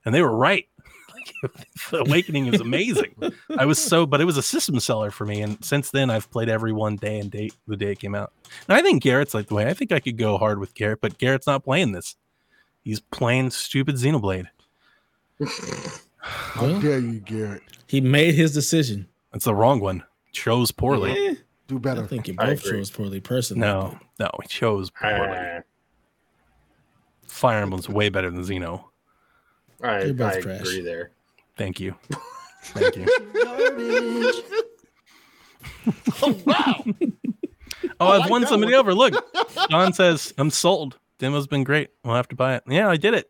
And 0.03 0.13
they 0.13 0.21
were 0.21 0.35
right. 0.35 0.67
Awakening 1.93 2.53
is 2.53 2.59
amazing. 2.59 3.15
I 3.57 3.65
was 3.65 3.79
so, 3.79 4.05
but 4.05 4.19
it 4.19 4.25
was 4.25 4.35
a 4.35 4.43
system 4.43 4.81
seller 4.81 5.11
for 5.11 5.25
me. 5.25 5.41
And 5.41 5.63
since 5.63 5.91
then, 5.91 6.09
I've 6.09 6.29
played 6.29 6.49
every 6.49 6.73
one 6.73 6.97
day 6.97 7.21
and 7.21 7.31
date 7.31 7.55
the 7.67 7.77
day 7.77 7.93
it 7.93 7.99
came 7.99 8.15
out. 8.15 8.33
And 8.67 8.77
I 8.77 8.81
think 8.81 9.01
Garrett's 9.01 9.33
like 9.33 9.47
the 9.47 9.55
way. 9.55 9.69
I 9.69 9.73
think 9.73 9.93
I 9.93 10.01
could 10.01 10.17
go 10.17 10.37
hard 10.37 10.59
with 10.59 10.73
Garrett, 10.73 10.99
but 10.99 11.17
Garrett's 11.19 11.47
not 11.47 11.63
playing 11.63 11.93
this. 11.93 12.17
He's 12.83 12.99
playing 12.99 13.51
stupid 13.51 13.95
Xenoblade. 13.95 14.47
how 16.19 16.61
Well- 16.67 16.79
dare 16.81 16.99
you, 16.99 17.19
Garrett? 17.19 17.61
He 17.87 18.01
made 18.01 18.35
his 18.35 18.53
decision. 18.53 19.07
That's 19.31 19.45
the 19.45 19.55
wrong 19.55 19.79
one. 19.79 20.03
Chose 20.31 20.71
poorly. 20.71 21.11
Eh, 21.11 21.35
Do 21.67 21.75
I 21.75 21.79
better. 21.79 22.07
think 22.07 22.27
you 22.27 22.33
both 22.35 22.63
chose 22.63 22.89
poorly 22.89 23.19
personally. 23.19 23.61
No, 23.61 23.99
no, 24.19 24.29
he 24.41 24.47
chose 24.47 24.89
poorly. 24.89 25.37
I, 25.37 25.61
Fire 27.27 27.61
Emblem's 27.61 27.89
way 27.89 28.09
better 28.09 28.29
than 28.29 28.41
Xeno. 28.43 28.85
I, 29.83 30.03
You're 30.03 30.13
both 30.13 30.35
I 30.37 30.41
trash. 30.41 30.61
agree 30.61 30.81
there. 30.81 31.11
Thank 31.57 31.79
you. 31.79 31.95
Thank 32.63 32.95
you. 32.97 33.07
Oh, 36.23 36.37
wow. 36.45 36.83
Oh, 37.99 38.07
I 38.07 38.13
I've 38.15 38.19
like 38.21 38.29
won 38.29 38.45
somebody 38.47 38.73
one. 38.73 38.79
over. 38.79 38.93
Look, 38.93 39.13
John 39.69 39.93
says, 39.93 40.33
I'm 40.37 40.49
sold. 40.51 40.97
Demo's 41.21 41.45
been 41.45 41.63
great. 41.63 41.91
We'll 42.03 42.15
have 42.15 42.27
to 42.29 42.35
buy 42.35 42.55
it. 42.55 42.63
Yeah, 42.67 42.89
I 42.89 42.97
did 42.97 43.13
it. 43.13 43.29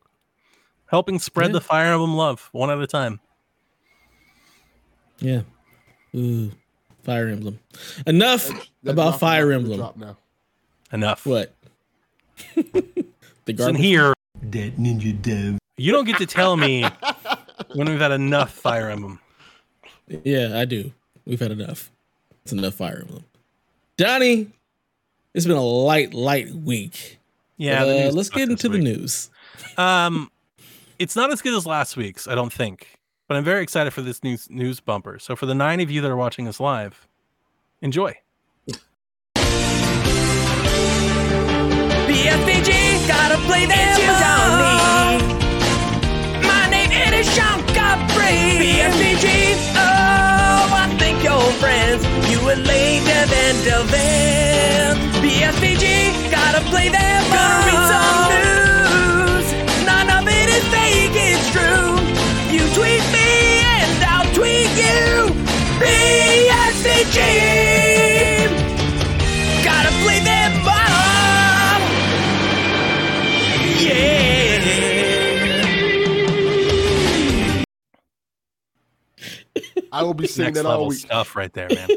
Helping 0.87 1.19
spread 1.19 1.47
Yeah. 1.49 1.53
the 1.53 1.61
Fire 1.61 1.91
Emblem 1.91 2.15
love 2.15 2.47
one 2.53 2.69
at 2.69 2.79
a 2.79 2.87
time. 2.87 3.19
Yeah. 5.19 5.41
Ooh, 6.15 6.51
Fire 7.03 7.27
Emblem. 7.27 7.59
Enough 8.07 8.47
That 8.83 8.91
about 8.91 9.19
Fire 9.19 9.51
Emblem. 9.51 9.77
drop 9.77 9.97
now. 9.97 10.17
Enough. 10.93 11.25
What? 11.25 11.53
the 12.55 12.83
It's 13.45 13.47
in 13.47 13.55
garbage. 13.55 13.81
here. 13.81 14.13
That 14.41 14.77
ninja 14.77 15.21
dev. 15.21 15.57
You 15.77 15.91
don't 15.91 16.05
get 16.05 16.17
to 16.19 16.25
tell 16.25 16.55
me 16.57 16.85
when 17.73 17.89
we've 17.89 17.99
had 17.99 18.11
enough 18.11 18.51
Fire 18.53 18.89
Emblem. 18.89 19.19
Yeah, 20.07 20.57
I 20.57 20.65
do. 20.65 20.91
We've 21.25 21.39
had 21.39 21.51
enough. 21.51 21.91
It's 22.43 22.51
enough 22.53 22.73
Fire 22.75 22.99
Emblem. 23.01 23.25
Donnie, 23.97 24.47
it's 25.33 25.45
been 25.45 25.57
a 25.57 25.61
light, 25.63 26.13
light 26.13 26.49
week. 26.53 27.19
Yeah. 27.61 27.85
But, 27.85 27.89
uh, 27.89 28.11
let's 28.13 28.29
get 28.29 28.49
into 28.49 28.67
the 28.69 28.79
week. 28.79 28.83
news. 28.83 29.29
Um, 29.77 30.31
it's 30.97 31.15
not 31.15 31.31
as 31.31 31.43
good 31.43 31.53
as 31.53 31.67
last 31.67 31.95
week's, 31.95 32.27
I 32.27 32.33
don't 32.33 32.51
think, 32.51 32.99
but 33.27 33.37
I'm 33.37 33.43
very 33.43 33.61
excited 33.61 33.91
for 33.93 34.01
this 34.01 34.23
news 34.23 34.49
news 34.49 34.79
bumper. 34.79 35.19
So 35.19 35.35
for 35.35 35.45
the 35.45 35.53
nine 35.53 35.79
of 35.79 35.91
you 35.91 36.01
that 36.01 36.09
are 36.09 36.15
watching 36.15 36.47
us 36.47 36.59
live, 36.59 37.07
enjoy. 37.81 38.17
BFBG, 42.09 43.07
gotta 43.07 43.37
play 43.45 43.65
them 43.67 43.99
you 43.99 44.13
don't 44.25 44.53
need. 44.65 45.21
My 46.43 46.67
name 46.69 47.13
is 47.13 47.27
Sean 47.35 47.61
Capri. 47.77 48.57
BFBG, 48.57 49.25
oh, 49.77 50.73
I 50.83 50.95
think 50.97 51.23
you're 51.23 51.51
friends. 51.61 52.03
You 52.29 52.39
and 52.49 52.65
Lane, 52.65 53.03
Dev, 53.05 53.31
and 53.31 53.63
Devin. 53.63 54.97
BFBG, 55.21 55.61
gotta 55.61 55.70
play 56.71 56.87
them 56.89 57.21
Gonna 57.31 57.67
read 57.67 57.83
some 57.93 58.31
news. 58.33 59.47
None 59.85 60.09
of 60.17 60.23
it 60.27 60.47
is 60.57 60.65
fake, 60.73 61.15
it's 61.29 61.45
true. 61.51 61.89
You 62.55 62.63
tweet 62.77 63.05
me 63.15 63.29
and 63.61 64.03
I'll 64.13 64.29
tweet 64.33 64.71
you. 64.79 65.29
BFBG. 65.81 67.17
Gotta 69.63 69.91
play 70.03 70.19
them 70.23 70.51
all. 70.67 71.79
Yeah. 73.83 74.59
I 79.91 80.03
will 80.03 80.13
be 80.13 80.27
singing 80.27 80.47
Next 80.53 80.59
that 80.59 80.65
all 80.65 80.71
level 80.71 80.87
week. 80.87 80.99
stuff 80.99 81.35
right 81.35 81.51
there, 81.53 81.67
man. 81.69 81.89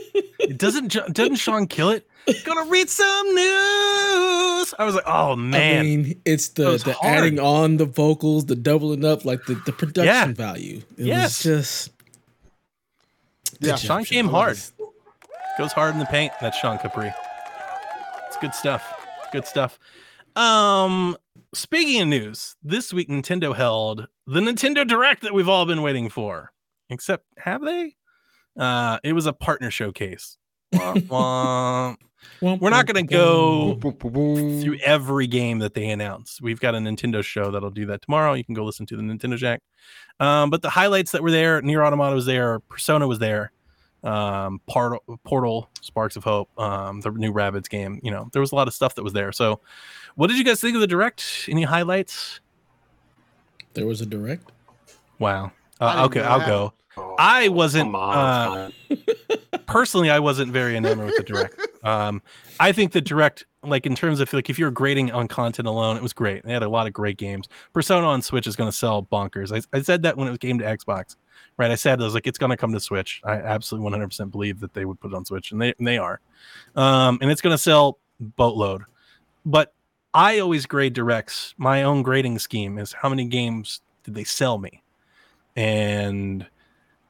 Doesn't 0.57 0.97
doesn't 1.13 1.37
Sean 1.37 1.67
kill 1.67 1.91
it? 1.91 2.07
Gonna 2.45 2.71
read 2.71 2.89
some 2.89 3.27
news. 3.35 4.75
I 4.79 4.85
was 4.85 4.95
like, 4.95 5.05
oh 5.07 5.37
man, 5.37 5.81
I 5.81 5.83
mean, 5.83 6.21
it's 6.25 6.49
the 6.49 6.79
the 6.79 6.95
hard. 6.95 7.17
adding 7.19 7.39
on 7.39 7.77
the 7.77 7.85
vocals, 7.85 8.47
the 8.47 8.57
doubling 8.57 9.05
up, 9.05 9.25
like 9.25 9.45
the, 9.45 9.55
the 9.67 9.73
production 9.73 10.05
Yeah. 10.31 10.33
value. 10.35 10.83
It 10.97 11.07
Yes. 11.07 11.45
was 11.45 11.61
just 11.65 11.93
Yeah, 13.61 13.77
Sean 13.77 14.03
job, 14.05 14.09
came 14.09 14.29
hard. 14.29 14.59
Goes 15.59 15.73
hard 15.73 15.93
in 15.95 15.99
the 16.01 16.07
paint. 16.07 16.33
That's 16.41 16.59
Sean 16.59 16.79
Capri. 16.79 17.13
It's 18.27 18.37
good 18.39 18.55
stuff. 18.55 18.83
Good 19.31 19.47
stuff. 19.47 19.79
Um, 20.35 21.17
speaking 21.55 22.01
of 22.03 22.09
news, 22.09 22.57
this 22.63 22.93
week 22.93 23.09
Nintendo 23.09 23.55
held 23.55 24.09
the 24.27 24.41
Nintendo 24.41 24.87
Direct 24.87 25.23
that 25.23 25.33
we've 25.35 25.49
all 25.49 25.67
been 25.67 25.83
waiting 25.83 26.09
for. 26.09 26.53
Except, 26.91 27.25
have 27.39 27.63
they? 27.63 27.95
Uh, 28.59 28.99
it 29.05 29.13
was 29.13 29.27
a 29.27 29.33
partner 29.33 29.71
showcase. 29.71 30.39
We're 32.41 32.71
not 32.71 32.87
gonna 32.87 33.03
go 33.03 33.75
Boom, 33.75 33.95
boom, 33.95 34.13
boom. 34.13 34.61
through 34.61 34.79
every 34.85 35.27
game 35.27 35.59
that 35.61 35.75
they 35.75 35.89
announce. 35.91 36.41
We've 36.41 36.61
got 36.61 36.75
a 36.75 36.79
Nintendo 36.79 37.23
show 37.25 37.51
that'll 37.51 37.71
do 37.71 37.87
that 37.87 38.03
tomorrow. 38.03 38.35
You 38.35 38.45
can 38.45 38.55
go 38.55 38.65
listen 38.65 38.87
to 38.87 38.97
the 38.97 39.03
Nintendo 39.03 39.37
Jack. 39.37 39.61
Um, 40.21 40.51
but 40.51 40.63
the 40.63 40.71
highlights 40.71 41.13
that 41.13 41.23
were 41.23 41.31
there, 41.31 41.61
NieR 41.63 41.85
Automata 41.87 42.15
was 42.15 42.27
there, 42.27 42.61
Persona 42.61 43.07
was 43.09 43.19
there. 43.19 43.51
um, 44.05 44.61
Portal, 44.69 45.03
Portal, 45.25 45.71
Sparks 45.81 46.17
of 46.17 46.25
Hope, 46.25 46.51
um, 46.61 47.01
the 47.01 47.11
new 47.11 47.33
Rabbids 47.33 47.69
game. 47.71 48.01
You 48.03 48.11
know, 48.11 48.29
there 48.33 48.41
was 48.41 48.53
a 48.53 48.55
lot 48.55 48.69
of 48.69 48.75
stuff 48.75 48.95
that 48.97 49.03
was 49.03 49.15
there. 49.15 49.33
So, 49.33 49.61
what 50.15 50.27
did 50.29 50.37
you 50.37 50.45
guys 50.45 50.61
think 50.61 50.75
of 50.75 50.83
the 50.83 50.87
direct? 50.87 51.47
Any 51.49 51.63
highlights? 51.63 52.41
There 53.73 53.87
was 53.87 54.01
a 54.03 54.07
direct. 54.07 54.53
Wow. 55.19 55.53
Uh, 55.81 56.05
okay, 56.07 56.21
I'll 56.21 56.47
go. 56.47 56.73
Oh, 56.97 57.17
I 57.19 57.49
wasn't. 57.49 57.93
come 57.93 57.97
Uh, 57.97 58.71
personally, 59.67 60.11
I 60.11 60.19
wasn't 60.21 60.53
very 60.53 60.77
enamored 60.77 61.07
with 61.07 61.17
the 61.17 61.23
direct. 61.25 61.59
Um, 61.85 62.23
I 62.59 62.73
think 62.73 62.93
the 62.93 63.01
direct, 63.01 63.45
like 63.63 63.87
in 63.87 63.95
terms 63.95 64.19
of 64.19 64.33
like 64.33 64.49
if 64.49 64.59
you're 64.59 64.71
grading 64.71 65.13
on 65.13 65.29
content 65.29 65.69
alone, 65.69 65.97
it 65.97 66.03
was 66.03 66.13
great. 66.13 66.43
They 66.45 66.53
had 66.53 66.63
a 66.63 66.69
lot 66.69 66.87
of 66.87 66.93
great 66.93 67.19
games. 67.19 67.49
Persona 67.73 68.07
on 68.07 68.23
Switch 68.23 68.47
is 68.47 68.57
going 68.57 68.69
to 68.69 68.77
sell 68.77 69.03
bonkers. 69.05 69.55
I, 69.55 69.77
I 69.77 69.83
said 69.83 70.03
that 70.03 70.17
when 70.17 70.29
it 70.29 70.41
came 70.41 70.59
to 70.59 70.65
Xbox, 70.65 71.17
right? 71.59 71.71
I 71.71 71.75
said 71.75 72.01
I 72.01 72.05
was 72.05 72.15
like, 72.15 72.27
it's 72.27 72.39
going 72.39 72.51
to 72.51 72.57
come 72.57 72.73
to 72.73 72.81
Switch. 72.81 73.21
I 73.23 73.35
absolutely 73.35 73.85
100 73.85 74.09
percent 74.09 74.33
believe 74.33 74.61
that 74.61 74.73
they 74.73 74.87
would 74.87 74.99
put 74.99 75.13
it 75.13 75.15
on 75.15 75.25
Switch, 75.27 75.53
and 75.53 75.61
they 75.61 75.75
and 75.79 75.87
they 75.87 75.99
are, 75.99 76.21
um, 76.75 77.19
and 77.21 77.31
it's 77.31 77.43
going 77.43 77.55
to 77.55 77.63
sell 77.63 77.99
boatload. 78.19 78.83
But 79.45 79.75
I 80.15 80.39
always 80.39 80.65
grade 80.65 80.95
directs. 80.95 81.55
My 81.59 81.83
own 81.83 82.03
grading 82.03 82.39
scheme 82.39 82.79
is 82.79 82.95
how 82.95 83.11
many 83.11 83.27
games 83.27 83.83
did 84.05 84.15
they 84.15 84.25
sell 84.25 84.57
me, 84.57 84.83
and 85.55 86.47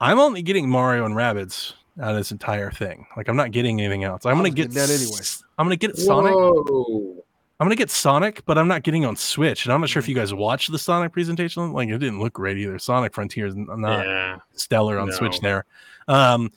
I'm 0.00 0.18
only 0.18 0.42
getting 0.42 0.68
Mario 0.68 1.06
and 1.06 1.14
Rabbids 1.14 1.74
out 2.00 2.10
of 2.10 2.16
this 2.16 2.32
entire 2.32 2.70
thing. 2.70 3.06
Like 3.16 3.28
I'm 3.28 3.36
not 3.36 3.50
getting 3.52 3.80
anything 3.80 4.04
else. 4.04 4.26
I'm 4.26 4.36
gonna 4.36 4.50
get 4.50 4.70
that 4.72 4.90
anyway. 4.90 5.20
I'm 5.58 5.66
gonna 5.66 5.76
get 5.76 5.96
Sonic. 5.96 6.32
Whoa. 6.34 7.24
I'm 7.60 7.66
gonna 7.66 7.76
get 7.76 7.90
Sonic, 7.90 8.44
but 8.46 8.58
I'm 8.58 8.66
not 8.68 8.82
getting 8.82 9.04
on 9.04 9.14
Switch. 9.16 9.64
And 9.64 9.72
I'm 9.72 9.80
not 9.80 9.88
sure 9.88 10.00
if 10.00 10.08
you 10.08 10.14
guys 10.14 10.34
watched 10.34 10.72
the 10.72 10.78
Sonic 10.78 11.12
presentation. 11.12 11.72
Like 11.72 11.88
it 11.88 11.98
didn't 11.98 12.20
look 12.20 12.32
great 12.32 12.58
either. 12.58 12.78
Sonic 12.78 13.14
Frontier 13.14 13.46
is 13.46 13.54
n- 13.54 13.68
not 13.76 14.04
Yeah. 14.06 14.38
stellar 14.54 14.98
on 14.98 15.08
No. 15.08 15.14
Switch 15.14 15.38
there. 15.40 15.64
Um, 16.08 16.50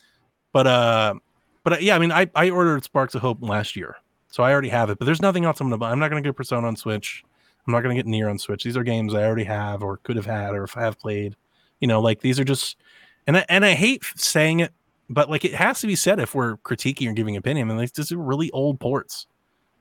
but 0.53 0.65
uh, 0.67 1.13
but 1.63 1.73
uh, 1.73 1.77
yeah, 1.79 1.95
I 1.95 1.99
mean, 1.99 2.11
I 2.11 2.27
I 2.33 2.49
ordered 2.49 2.83
Sparks 2.83 3.13
of 3.13 3.21
Hope 3.21 3.37
last 3.41 3.75
year, 3.75 3.95
so 4.31 4.41
I 4.43 4.51
already 4.51 4.69
have 4.69 4.89
it. 4.89 4.97
But 4.97 5.05
there's 5.05 5.21
nothing 5.21 5.45
else 5.45 5.61
I'm 5.61 5.67
gonna 5.67 5.77
buy. 5.77 5.91
I'm 5.91 5.99
not 5.99 6.09
gonna 6.09 6.21
get 6.21 6.35
Persona 6.35 6.65
on 6.67 6.75
Switch. 6.75 7.23
I'm 7.67 7.73
not 7.73 7.81
gonna 7.83 7.95
get 7.95 8.07
NieR 8.07 8.29
on 8.29 8.39
Switch. 8.39 8.63
These 8.63 8.75
are 8.77 8.83
games 8.83 9.13
I 9.13 9.23
already 9.23 9.43
have 9.43 9.83
or 9.83 9.97
could 9.97 10.15
have 10.15 10.25
had 10.25 10.55
or 10.55 10.63
if 10.63 10.75
I 10.75 10.81
have 10.81 10.97
played. 10.99 11.35
You 11.79 11.87
know, 11.87 12.01
like 12.01 12.21
these 12.21 12.39
are 12.39 12.43
just, 12.43 12.75
and 13.27 13.37
I, 13.37 13.45
and 13.49 13.63
I 13.63 13.73
hate 13.73 14.03
saying 14.15 14.61
it, 14.61 14.71
but 15.09 15.29
like 15.29 15.45
it 15.45 15.53
has 15.53 15.79
to 15.81 15.87
be 15.87 15.95
said 15.95 16.19
if 16.19 16.35
we're 16.35 16.57
critiquing 16.57 17.09
or 17.09 17.13
giving 17.13 17.37
opinion. 17.37 17.69
And 17.69 17.79
like 17.79 17.93
these 17.93 18.11
are 18.11 18.17
really 18.17 18.51
old 18.51 18.79
ports 18.79 19.27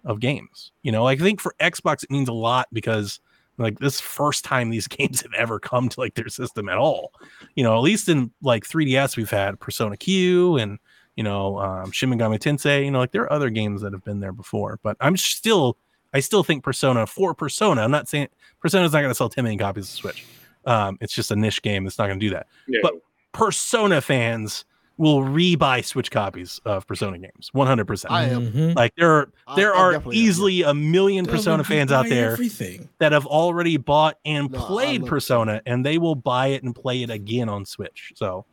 of 0.05 0.21
games. 0.21 0.73
You 0.83 0.93
know, 0.93 1.05
like 1.05 1.21
I 1.21 1.25
think 1.25 1.41
for 1.41 1.55
Xbox 1.61 2.03
it 2.05 2.11
means 2.11 2.29
a 2.29 2.33
lot 2.33 2.69
because 2.73 3.21
like 3.59 3.79
this 3.79 4.01
first 4.01 4.45
time 4.45 4.71
these 4.71 4.87
games 4.89 5.23
have 5.23 5.35
ever 5.35 5.59
come 5.59 5.89
to 5.89 6.01
like 6.01 6.15
their 6.15 6.29
system 6.29 6.69
at 6.69 6.79
all. 6.79 7.13
You 7.55 7.65
know, 7.65 7.77
at 7.77 7.83
least 7.83 8.09
in 8.09 8.31
like 8.43 8.67
3DS 8.67 9.17
we've 9.17 9.31
had 9.31 9.59
Persona 9.61 9.97
Q 9.97 10.57
and 10.57 10.79
you 11.17 11.25
know 11.25 11.59
um, 11.59 11.91
Shin 11.91 12.11
Megami 12.11 12.39
Tensei. 12.39 12.85
You 12.85 12.91
know, 12.91 12.99
like 12.99 13.13
there 13.13 13.23
are 13.23 13.33
other 13.33 13.51
games 13.51 13.83
that 13.83 13.93
have 13.93 14.05
been 14.05 14.21
there 14.21 14.33
before, 14.33 14.79
but 14.83 14.97
I'm 15.01 15.17
still 15.17 15.77
I 16.15 16.21
still 16.21 16.45
think 16.45 16.63
Persona 16.63 17.07
for 17.07 17.35
Persona. 17.35 17.83
I'm 17.83 17.91
not 17.91 18.09
saying 18.09 18.29
Persona's 18.61 18.93
not 18.93 19.01
going 19.01 19.11
to 19.11 19.15
sell 19.15 19.29
10 19.29 19.45
million 19.45 19.59
copies 19.59 19.85
of 19.85 19.91
Switch. 19.91 20.25
Um, 20.65 20.99
it's 21.01 21.13
just 21.13 21.31
a 21.31 21.37
niche 21.37 21.63
game 21.63 21.85
that's 21.85 21.99
not 21.99 22.07
going 22.07 22.19
to 22.19 22.27
do 22.27 22.31
that. 22.31 22.47
Yeah. 22.67 22.81
But 22.83 22.95
Persona 23.33 24.01
fans 24.01 24.65
will 24.99 25.23
re-buy 25.23 25.83
Switch 25.83 26.11
copies 26.11 26.59
of 26.65 26.87
Persona 26.87 27.19
games. 27.19 27.51
100%. 27.53 28.11
I 28.11 28.25
am. 28.25 28.51
Mhm. 28.53 28.75
like 28.77 28.95
there 28.97 29.11
are 29.11 29.29
there 29.55 29.75
I 29.75 29.79
are 29.79 29.93
definitely 29.93 30.17
am, 30.19 30.25
easily 30.25 30.63
a 30.63 30.73
million 30.75 31.27
Persona 31.27 31.65
fans 31.65 31.93
out 31.93 32.09
there 32.09 32.33
Everything. 32.33 32.89
that 32.99 33.13
have 33.13 33.27
already 33.27 33.77
bought 33.77 34.19
and 34.25 34.51
No, 34.51 34.59
played 34.59 35.03
love 35.03 35.11
Persona 35.11 35.61
and 35.67 35.85
they 35.85 35.99
will 35.99 36.15
buy 36.15 36.47
it 36.49 36.63
and 36.63 36.75
play 36.75 37.03
it 37.03 37.11
again 37.11 37.49
on 37.51 37.67
Switch. 37.67 38.13
So, 38.17 38.47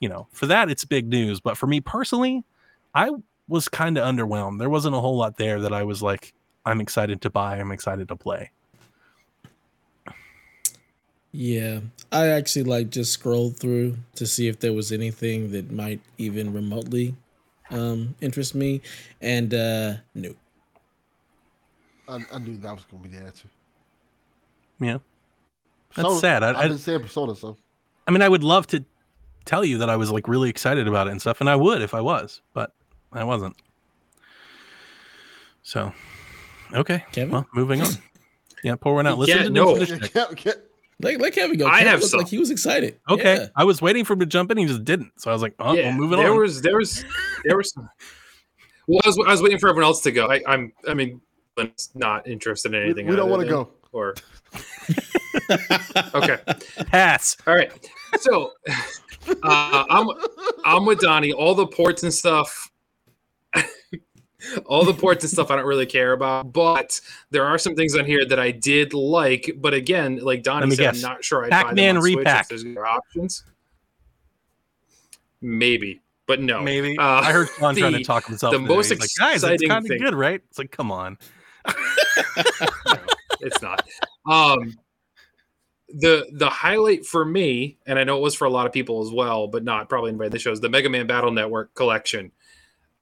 you 0.00 0.08
know, 0.08 0.26
for 0.32 0.46
that 0.46 0.68
it's 0.68 0.84
big 0.84 1.08
news, 1.08 1.40
but 1.40 1.56
for 1.56 1.68
me 1.68 1.80
personally, 1.80 2.42
I 2.94 3.10
was 3.46 3.68
kind 3.68 3.96
of 3.96 4.04
underwhelmed. 4.04 4.58
There 4.58 4.70
wasn't 4.70 4.96
a 4.96 5.00
whole 5.00 5.16
lot 5.16 5.36
there 5.36 5.60
that 5.60 5.72
I 5.72 5.84
was 5.84 6.02
like 6.02 6.34
I'm 6.66 6.80
excited 6.80 7.20
to 7.22 7.30
buy, 7.30 7.58
I'm 7.58 7.70
excited 7.70 8.08
to 8.08 8.16
play. 8.16 8.50
Yeah, 11.36 11.80
I 12.12 12.28
actually 12.28 12.62
like 12.62 12.90
just 12.90 13.12
scrolled 13.12 13.56
through 13.56 13.96
to 14.14 14.24
see 14.24 14.46
if 14.46 14.60
there 14.60 14.72
was 14.72 14.92
anything 14.92 15.50
that 15.50 15.72
might 15.72 16.00
even 16.16 16.52
remotely 16.52 17.16
um 17.70 18.14
interest 18.20 18.54
me, 18.54 18.82
and 19.20 19.52
uh 19.52 19.94
no. 20.14 20.32
I, 22.08 22.20
I 22.32 22.38
knew 22.38 22.56
that 22.58 22.72
was 22.74 22.84
gonna 22.88 23.02
be 23.02 23.08
the 23.08 23.24
answer. 23.24 23.48
Yeah. 24.80 24.98
That's 25.96 26.06
Persona- 26.08 26.20
sad. 26.20 26.42
I- 26.44 26.50
I've 26.50 26.56
I- 26.56 26.68
been 26.68 26.78
saying 26.78 27.00
Persona, 27.00 27.34
so 27.34 27.56
I 28.06 28.12
mean, 28.12 28.22
I 28.22 28.28
would 28.28 28.44
love 28.44 28.68
to 28.68 28.84
tell 29.44 29.64
you 29.64 29.78
that 29.78 29.90
I 29.90 29.96
was 29.96 30.12
like 30.12 30.28
really 30.28 30.50
excited 30.50 30.86
about 30.86 31.08
it 31.08 31.10
and 31.10 31.20
stuff, 31.20 31.40
and 31.40 31.50
I 31.50 31.56
would 31.56 31.82
if 31.82 31.94
I 31.94 32.00
was, 32.00 32.42
but 32.52 32.72
I 33.12 33.24
wasn't. 33.24 33.56
So, 35.64 35.92
okay. 36.72 37.04
Kevin? 37.10 37.32
Well, 37.32 37.46
moving 37.54 37.80
on. 37.82 37.88
Yeah, 38.62 38.76
pour 38.76 38.94
one 38.94 39.06
out. 39.06 39.18
Listen 39.18 39.36
Yeah, 39.36 39.42
to 39.44 39.50
no. 39.50 39.74
finish 39.74 39.90
check. 41.04 41.20
Can't- 41.20 41.20
can't- 41.20 41.20
Let, 41.20 41.20
let 41.20 41.32
Kevin 41.34 41.58
go. 41.58 41.66
I 41.66 41.78
Kevin 41.78 41.86
have 41.88 42.00
looked 42.00 42.10
some. 42.10 42.18
like 42.18 42.28
he 42.28 42.38
was 42.38 42.50
excited. 42.50 42.98
Okay, 43.08 43.34
Yeah. 43.36 43.46
I 43.56 43.64
was 43.64 43.80
waiting 43.82 44.04
for 44.04 44.14
him 44.14 44.20
to 44.20 44.26
jump 44.26 44.50
in. 44.50 44.58
He 44.58 44.64
just 44.66 44.84
didn't. 44.84 45.12
So 45.20 45.30
I 45.30 45.32
was 45.32 45.42
like, 45.42 45.54
oh, 45.58 45.72
yeah, 45.74 45.88
well, 45.90 45.98
moving 45.98 46.18
there 46.18 46.28
on. 46.30 46.32
There 46.32 46.40
was 46.42 46.62
there 46.62 46.76
was 46.76 47.04
there 47.44 47.56
was 47.56 47.72
some. 47.72 47.88
Well, 48.86 49.00
I 49.04 49.08
was, 49.08 49.18
I 49.26 49.30
was 49.30 49.42
waiting 49.42 49.58
for 49.58 49.68
everyone 49.68 49.86
else 49.88 50.02
to 50.02 50.12
go. 50.12 50.26
I, 50.30 50.42
I'm 50.46 50.72
I 50.88 50.94
mean, 50.94 51.20
Lynn's 51.56 51.90
not 51.94 52.26
interested 52.28 52.74
in 52.74 52.82
anything. 52.82 53.06
we 53.06 53.16
don't 53.16 53.30
want 53.30 53.42
to 53.42 53.48
go. 53.48 53.70
Or 53.92 54.14
okay, 56.14 56.38
Pass. 56.86 57.36
all 57.46 57.54
right. 57.54 57.70
So 58.20 58.52
uh, 59.42 59.84
I'm 59.90 60.08
I'm 60.64 60.84
with 60.84 60.98
Donnie. 61.00 61.32
All 61.32 61.54
the 61.54 61.66
ports 61.66 62.02
and 62.02 62.12
stuff. 62.12 62.70
All 64.66 64.84
the 64.84 64.94
ports 64.94 65.24
and 65.24 65.30
stuff 65.30 65.50
I 65.50 65.56
don't 65.56 65.66
really 65.66 65.86
care 65.86 66.12
about, 66.12 66.52
but 66.52 67.00
there 67.30 67.44
are 67.44 67.58
some 67.58 67.74
things 67.74 67.96
on 67.96 68.04
here 68.04 68.24
that 68.24 68.38
I 68.38 68.50
did 68.50 68.94
like. 68.94 69.50
But 69.56 69.74
again, 69.74 70.18
like 70.18 70.42
Donnie 70.42 70.74
said. 70.74 70.94
I'm 70.94 71.00
not 71.00 71.24
sure 71.24 71.44
I'd 71.44 71.50
buy 71.50 71.58
them 71.58 71.66
Pac-Man 71.68 71.96
on 71.96 72.02
Switch 72.02 72.12
if 72.12 72.18
repack. 72.18 72.48
There's 72.48 72.64
options. 72.76 73.44
Maybe, 75.40 76.00
but 76.26 76.40
no. 76.40 76.62
Maybe. 76.62 76.98
Uh, 76.98 77.02
I 77.02 77.32
heard 77.32 77.48
Sean 77.58 77.74
trying 77.76 77.92
to 77.92 78.04
talk 78.04 78.26
himself. 78.26 78.52
the 78.52 78.58
most 78.58 78.90
He's 78.90 79.00
like, 79.00 79.10
guys, 79.18 79.44
it's 79.44 79.62
exciting 79.62 79.68
kind 79.68 79.90
of 79.90 79.98
good, 79.98 80.14
right? 80.14 80.40
It's 80.48 80.58
like, 80.58 80.70
come 80.70 80.90
on. 80.90 81.18
it's 83.40 83.60
not. 83.62 83.86
Um, 84.26 84.74
the 85.88 86.26
the 86.32 86.48
highlight 86.48 87.06
for 87.06 87.24
me, 87.24 87.78
and 87.86 87.98
I 87.98 88.04
know 88.04 88.16
it 88.16 88.22
was 88.22 88.34
for 88.34 88.46
a 88.46 88.50
lot 88.50 88.66
of 88.66 88.72
people 88.72 89.02
as 89.02 89.12
well, 89.12 89.46
but 89.46 89.64
not 89.64 89.88
probably 89.88 90.10
anybody 90.10 90.30
that 90.30 90.40
shows 90.40 90.60
the 90.60 90.68
Mega 90.68 90.88
Man 90.88 91.06
Battle 91.06 91.30
Network 91.30 91.74
collection. 91.74 92.32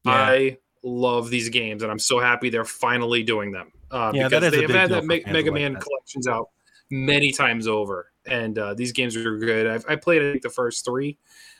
Yeah. 0.05 0.13
I 0.13 0.59
love 0.83 1.31
these 1.31 1.49
games, 1.49 1.83
and 1.83 1.91
I'm 1.93 1.99
so 1.99 2.19
happy 2.19 2.51
they're 2.51 2.65
finally 2.65 3.23
doing 3.23 3.53
them. 3.53 3.73
Uh, 3.91 4.13
Yeah, 4.15 4.29
because 4.29 4.51
they've 4.51 4.71
had 4.71 4.91
that 4.91 5.05
Me- 5.05 5.23
Mega 5.27 5.53
Man 5.53 5.75
that. 5.75 5.83
collections 5.83 6.27
out 6.27 6.51
many 6.91 7.33
times 7.33 7.67
over, 7.67 8.13
and 8.27 8.59
uh, 8.59 8.75
these 8.75 8.93
games 8.93 9.17
are 9.17 9.39
good. 9.39 9.67
I've, 9.67 9.85
I 9.89 9.97
played 9.97 10.23
I 10.23 10.31
think 10.33 10.43
the 10.43 10.51
first 10.51 10.85
three, 10.85 11.19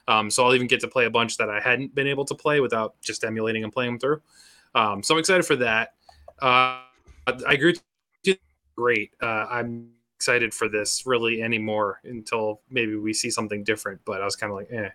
um, 0.09 0.31
so 0.31 0.45
I'll 0.45 0.55
even 0.55 0.67
get 0.67 0.81
to 0.81 0.89
play 0.89 1.05
a 1.07 1.11
bunch 1.11 1.37
that 1.39 1.49
I 1.51 1.61
hadn't 1.61 1.95
been 1.95 2.07
able 2.07 2.25
to 2.27 2.35
play 2.35 2.61
without 2.61 3.01
just 3.01 3.25
emulating 3.25 3.65
and 3.65 3.73
playing 3.73 3.93
them 3.93 3.99
through. 4.01 4.23
Um, 4.75 5.03
so 5.03 5.15
I'm 5.15 5.21
excited 5.21 5.45
for 5.45 5.57
that. 5.57 5.95
Uh, 6.41 6.81
I 7.27 7.53
agree. 7.53 7.77
Great. 8.75 9.13
Uh, 9.21 9.47
I'm 9.51 9.91
excited 10.17 10.55
for 10.55 10.69
this 10.69 11.03
really 11.05 11.43
anymore 11.43 12.01
until 12.05 12.63
maybe 12.71 12.97
we 12.97 13.13
see 13.13 13.31
something 13.31 13.63
different. 13.65 14.01
But 14.05 14.23
I 14.23 14.25
was 14.25 14.35
kind 14.35 14.51
of 14.51 14.57
like, 14.57 14.73
eh. 14.73 14.89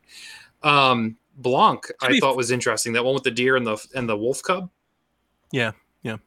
Um, 0.63 1.15
Blanc, 1.37 1.85
I 2.01 2.07
be- 2.09 2.19
thought 2.19 2.35
was 2.35 2.51
interesting. 2.51 2.93
That 2.93 3.05
one 3.05 3.13
with 3.13 3.23
the 3.23 3.31
deer 3.31 3.55
and 3.55 3.65
the 3.65 3.77
and 3.95 4.09
the 4.09 4.17
wolf 4.17 4.41
cub. 4.43 4.69
Yeah, 5.51 5.71
yeah. 6.01 6.17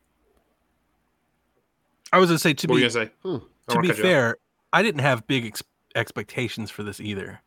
I 2.13 2.19
was 2.19 2.29
gonna 2.29 2.39
say 2.39 2.55
to 2.55 2.67
What 2.67 2.77
be 2.77 2.81
gonna 2.83 2.91
say? 2.91 3.11
Hmm. 3.23 3.37
To 3.37 3.41
be 3.41 3.75
cut 3.75 3.85
you 3.85 3.91
off. 3.93 3.99
fair, 3.99 4.37
I 4.73 4.83
didn't 4.83 5.01
have 5.03 5.27
big 5.27 5.47
ex- 5.47 5.63
expectations 5.95 6.71
for 6.71 6.83
this 6.83 7.01
either. 7.01 7.41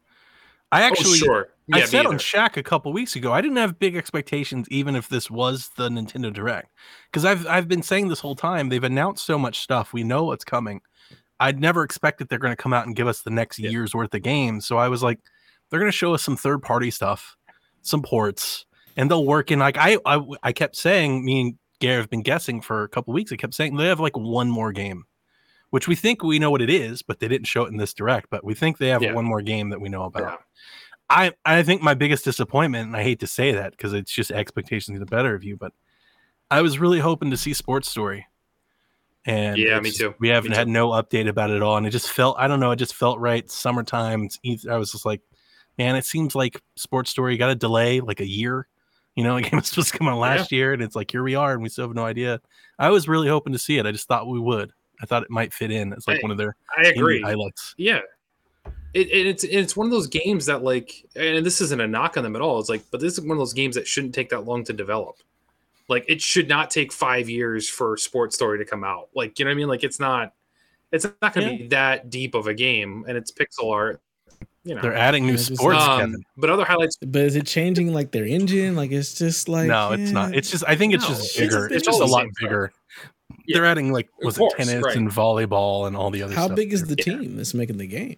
I 0.72 0.82
actually, 0.84 1.12
oh, 1.12 1.26
sure. 1.26 1.50
I 1.72 1.78
Yeah, 1.78 1.84
me 1.84 1.88
said 1.88 2.06
on 2.08 2.14
either. 2.16 2.24
Shaq 2.24 2.58
a 2.58 2.64
couple 2.64 2.92
weeks 2.94 3.16
ago, 3.16 3.32
I 3.32 3.42
didn't 3.42 3.58
have 3.58 3.78
big 3.78 3.96
expectations, 3.96 4.68
even 4.72 4.96
if 4.96 5.08
this 5.08 5.30
was 5.30 5.70
the 5.78 5.88
Nintendo 5.90 6.34
Direct, 6.34 6.70
because 7.12 7.26
I've 7.26 7.46
I've 7.48 7.68
been 7.68 7.84
saying 7.84 8.08
this 8.08 8.20
whole 8.20 8.36
time. 8.36 8.70
They've 8.70 8.84
announced 8.84 9.26
so 9.26 9.38
much 9.38 9.60
stuff. 9.60 9.94
We 9.94 10.04
know 10.04 10.24
what's 10.26 10.44
coming. 10.46 10.82
I'd 11.40 11.60
never 11.60 11.84
expected 11.84 12.30
they're 12.30 12.40
going 12.40 12.56
to 12.56 12.62
come 12.62 12.74
out 12.74 12.86
and 12.88 12.96
give 12.96 13.08
us 13.08 13.22
the 13.22 13.30
next 13.30 13.60
Yeah. 13.60 13.70
year's 13.72 13.94
worth 13.94 14.14
of 14.14 14.22
games. 14.22 14.66
So 14.66 14.78
I 14.78 14.88
was 14.88 15.04
like, 15.04 15.20
they're 15.70 15.80
going 15.80 15.92
to 15.92 15.98
show 15.98 16.14
us 16.14 16.24
some 16.24 16.38
third 16.38 16.62
party 16.62 16.90
stuff, 16.90 17.36
some 17.84 18.02
ports, 18.02 18.66
and 18.98 19.10
they'll 19.10 19.26
work 19.26 19.52
in. 19.52 19.60
Like 19.60 19.78
I 19.78 19.98
I, 20.06 20.22
I 20.42 20.52
kept 20.52 20.76
saying, 20.76 21.24
me 21.24 21.42
and 21.42 21.54
Gary 21.80 21.98
have 21.98 22.10
been 22.10 22.24
guessing 22.24 22.62
for 22.62 22.84
a 22.84 22.90
couple 22.90 23.14
weeks. 23.14 23.32
I 23.32 23.36
kept 23.36 23.54
saying 23.54 23.76
they 23.76 23.88
have 23.88 24.00
like 24.00 24.18
one 24.18 24.50
more 24.50 24.72
game, 24.72 25.04
which 25.70 25.88
we 25.88 25.96
think 25.96 26.24
we 26.24 26.40
know 26.40 26.50
what 26.52 26.62
it 26.62 26.70
is, 26.70 27.02
but 27.02 27.20
they 27.20 27.28
didn't 27.28 27.48
show 27.48 27.64
it 27.66 27.70
in 27.72 27.78
this 27.78 27.94
direct. 27.94 28.30
But 28.30 28.44
we 28.44 28.54
think 28.54 28.78
they 28.78 28.88
have 28.90 29.04
Yeah. 29.04 29.14
one 29.14 29.26
more 29.26 29.42
game 29.42 29.70
that 29.70 29.82
we 29.82 29.90
know 29.90 30.04
about. 30.04 30.24
Yeah. 30.24 30.36
I 31.10 31.32
I 31.46 31.64
think 31.64 31.82
my 31.82 31.94
biggest 31.94 32.24
disappointment, 32.26 32.88
and 32.88 32.96
I 32.96 33.04
hate 33.04 33.20
to 33.20 33.28
say 33.28 33.52
that 33.52 33.72
because 33.72 33.94
it's 33.94 34.12
just 34.12 34.32
expectations 34.32 34.98
the 35.00 35.06
better 35.06 35.36
of 35.36 35.44
you, 35.44 35.58
but 35.58 35.74
I 36.50 36.62
was 36.62 36.80
really 36.80 37.00
hoping 37.00 37.30
to 37.32 37.38
see 37.38 37.54
Sports 37.54 37.90
Story. 37.90 38.26
And 39.26 39.58
Yeah, 39.58 39.80
me 39.80 39.92
too. 39.92 40.14
We 40.20 40.30
haven't 40.30 40.52
Me 40.52 40.58
had 40.58 40.68
too. 40.68 40.74
no 40.74 40.90
update 40.90 41.28
about 41.30 41.50
it 41.50 41.56
at 41.58 41.62
all, 41.62 41.78
and 41.78 41.86
it 41.88 41.92
just 41.92 42.10
felt 42.10 42.36
I 42.40 42.48
don't 42.48 42.60
know, 42.60 42.72
it 42.72 42.78
just 42.78 42.94
felt 42.96 43.20
right. 43.20 43.50
Summertime, 43.50 44.30
it's 44.44 44.68
I 44.68 44.78
was 44.78 44.92
just 44.92 45.06
like, 45.06 45.22
And 45.78 45.98
it 45.98 46.06
seems 46.06 46.36
like 46.36 46.62
Sports 46.76 47.10
Story 47.10 47.38
got 47.38 47.50
a 47.50 47.56
delay 47.56 48.00
like 48.00 48.20
a 48.20 48.28
year. 48.28 48.68
You 49.16 49.24
know, 49.24 49.36
the 49.42 49.42
game 49.42 49.60
was 49.60 49.68
supposed 49.68 49.92
to 49.92 49.98
come 49.98 50.08
out 50.08 50.20
last 50.20 50.52
year, 50.52 50.74
and 50.74 50.82
it's 50.82 50.96
like 50.96 51.12
here 51.12 51.24
we 51.24 51.36
are, 51.36 51.54
and 51.54 51.62
we 51.64 51.70
still 51.70 51.88
have 51.88 51.96
no 51.96 52.06
idea. 52.06 52.42
I 52.80 52.90
was 52.90 53.08
really 53.08 53.28
hoping 53.28 53.54
to 53.54 53.60
see 53.60 53.78
it. 53.78 53.86
I 53.86 53.92
just 53.92 54.08
thought 54.08 54.28
we 54.28 54.40
would. 54.40 54.72
I 55.02 55.06
thought 55.06 55.24
it 55.24 55.30
might 55.30 55.54
fit 55.54 55.72
in 55.72 55.94
as 55.94 56.08
like 56.08 56.20
I- 56.20 56.22
one 56.22 56.32
of 56.32 56.38
their 56.38 56.56
I 56.78 56.88
agree. 56.88 57.22
highlights. 57.22 57.76
Yeah. 57.78 58.00
It, 58.94 59.08
it, 59.10 59.26
it's 59.26 59.44
it's 59.44 59.76
one 59.76 59.88
of 59.88 59.92
those 59.92 60.06
games 60.06 60.46
that 60.46 60.64
like, 60.64 61.04
and 61.16 61.44
this 61.44 61.62
isn't 61.62 61.82
a 61.82 61.88
knock 61.88 62.16
on 62.16 62.24
them 62.24 62.36
at 62.36 62.44
all. 62.44 62.60
It's 62.60 62.70
like, 62.70 62.84
but 62.92 63.02
this 63.02 63.14
is 63.18 63.22
one 63.22 63.32
of 63.32 63.40
those 63.40 63.54
games 63.54 63.74
that 63.76 63.88
shouldn't 63.88 64.14
take 64.14 64.30
that 64.30 64.46
long 64.46 64.64
to 64.66 64.74
develop. 64.74 65.16
Like, 65.90 66.06
it 66.08 66.22
should 66.22 66.48
not 66.48 66.70
take 66.70 66.94
five 66.94 67.28
years 67.28 67.68
for 67.68 67.98
Sports 67.98 68.36
Story 68.36 68.60
to 68.60 68.66
come 68.66 68.84
out. 68.84 69.10
Like, 69.16 69.38
you 69.40 69.46
know 69.46 69.50
what 69.50 69.54
I 69.54 69.58
mean? 69.58 69.68
Like, 69.68 69.84
it's 69.84 70.00
not, 70.00 70.34
it's 70.92 71.06
not 71.22 71.34
going 71.34 71.58
to 71.58 71.64
be 71.64 71.68
that 71.70 72.10
deep 72.12 72.36
of 72.36 72.46
a 72.48 72.54
game, 72.54 73.04
and 73.08 73.18
it's 73.18 73.32
pixel 73.32 73.72
art. 73.72 74.00
You 74.64 74.76
know, 74.76 74.82
They're 74.82 74.96
adding 74.96 75.26
new 75.26 75.32
Yeah, 75.32 75.38
just- 75.38 75.56
sports. 75.58 75.80
um, 75.82 76.00
Kevin. 76.00 76.24
but 76.38 76.50
other 76.50 76.66
highlights. 76.66 76.96
But 76.98 77.22
is 77.24 77.36
it 77.36 77.46
changing 77.48 77.94
like 77.94 78.12
their 78.12 78.26
engine? 78.26 78.76
Like 78.76 78.92
it's 78.92 79.14
just 79.16 79.50
like 79.50 79.68
no, 79.68 79.92
it's 79.92 80.12
not. 80.12 80.34
It's 80.36 80.50
just 80.50 80.64
I 80.68 80.76
think 80.76 80.94
it's 80.94 81.04
No, 81.04 81.10
just 81.16 81.38
bigger. 81.38 81.66
It's, 81.66 81.76
it's 81.76 81.86
just 81.86 82.00
a 82.02 82.06
lot 82.06 82.28
bigger. 82.40 82.72
Yeah. 83.46 83.58
They're 83.58 83.66
adding 83.66 83.92
like 83.92 84.10
was 84.22 84.38
course, 84.38 84.54
it 84.54 84.58
tennis 84.66 84.84
right. 84.86 84.96
and 84.96 85.10
volleyball 85.10 85.88
and 85.88 85.98
all 85.98 86.12
the 86.12 86.24
other 86.24 86.32
stuff? 86.34 86.42
how 86.42 86.46
stuff. 86.48 86.56
big 86.56 86.72
is 86.74 86.84
the 86.86 86.96
Yeah. 86.98 87.04
team 87.20 87.36
that's 87.38 87.54
making 87.54 87.78
the 87.78 87.88
game? 87.88 88.16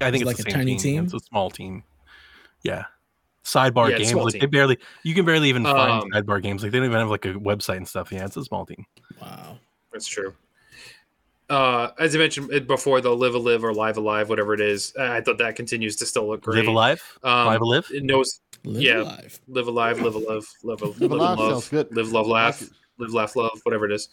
I 0.00 0.10
think 0.10 0.16
Is 0.16 0.20
it 0.22 0.22
it's 0.22 0.24
like 0.26 0.36
the 0.36 0.50
a 0.50 0.54
tiny 0.54 0.76
team? 0.76 1.04
It's 1.04 1.14
a 1.14 1.20
small 1.20 1.50
team. 1.50 1.82
Yeah. 2.62 2.84
Sidebar 3.44 3.90
Yeah, 3.90 3.98
games. 3.98 4.12
Like 4.14 4.32
team. 4.32 4.40
they 4.40 4.46
barely 4.46 4.78
you 5.02 5.14
can 5.14 5.24
barely 5.24 5.48
even 5.48 5.64
find 5.64 6.02
Um, 6.04 6.10
sidebar 6.10 6.42
games. 6.42 6.62
Like 6.62 6.72
they 6.72 6.78
don't 6.78 6.86
even 6.86 6.98
have 6.98 7.08
like 7.10 7.24
a 7.24 7.32
website 7.34 7.78
and 7.78 7.88
stuff. 7.88 8.12
Yeah, 8.12 8.26
it's 8.26 8.36
a 8.36 8.44
small 8.44 8.66
team. 8.66 8.84
Wow. 9.20 9.58
That's 9.92 10.06
true. 10.06 10.34
Uh, 11.48 11.90
as 11.98 12.14
I 12.14 12.18
mentioned 12.18 12.66
before, 12.66 13.00
the 13.00 13.10
Live 13.14 13.34
a 13.34 13.38
Live 13.38 13.64
or 13.64 13.72
Live 13.72 13.96
Alive, 13.96 14.28
whatever 14.28 14.52
it 14.54 14.60
is, 14.60 14.94
I 14.96 15.20
thought 15.22 15.38
that 15.38 15.56
continues 15.56 15.96
to 15.96 16.06
still 16.06 16.28
look 16.28 16.42
great. 16.42 16.58
Live 16.58 16.68
alive. 16.68 17.18
Um, 17.22 17.46
Live 17.46 17.60
alive. 17.62 17.86
It 17.92 18.04
knows 18.04 18.40
Live 18.64 18.82
Yeah. 18.82 19.02
alive. 19.02 19.40
live 19.48 19.66
alive, 19.68 20.00
live 20.00 20.14
a 20.14 20.18
love, 20.18 20.44
live 20.62 20.82
a 20.82 20.86
live, 20.86 21.00
Live 21.00 21.12
and 21.12 21.20
Alive 21.20 21.38
love, 21.38 21.52
sounds 21.52 21.68
good. 21.70 21.96
live, 21.96 22.12
love, 22.12 22.26
I 22.26 22.30
laugh, 22.30 22.60
like 22.60 22.70
live, 22.98 23.14
laugh, 23.14 23.36
love, 23.36 23.58
whatever 23.62 23.86
it 23.86 23.92
is. 23.92 24.08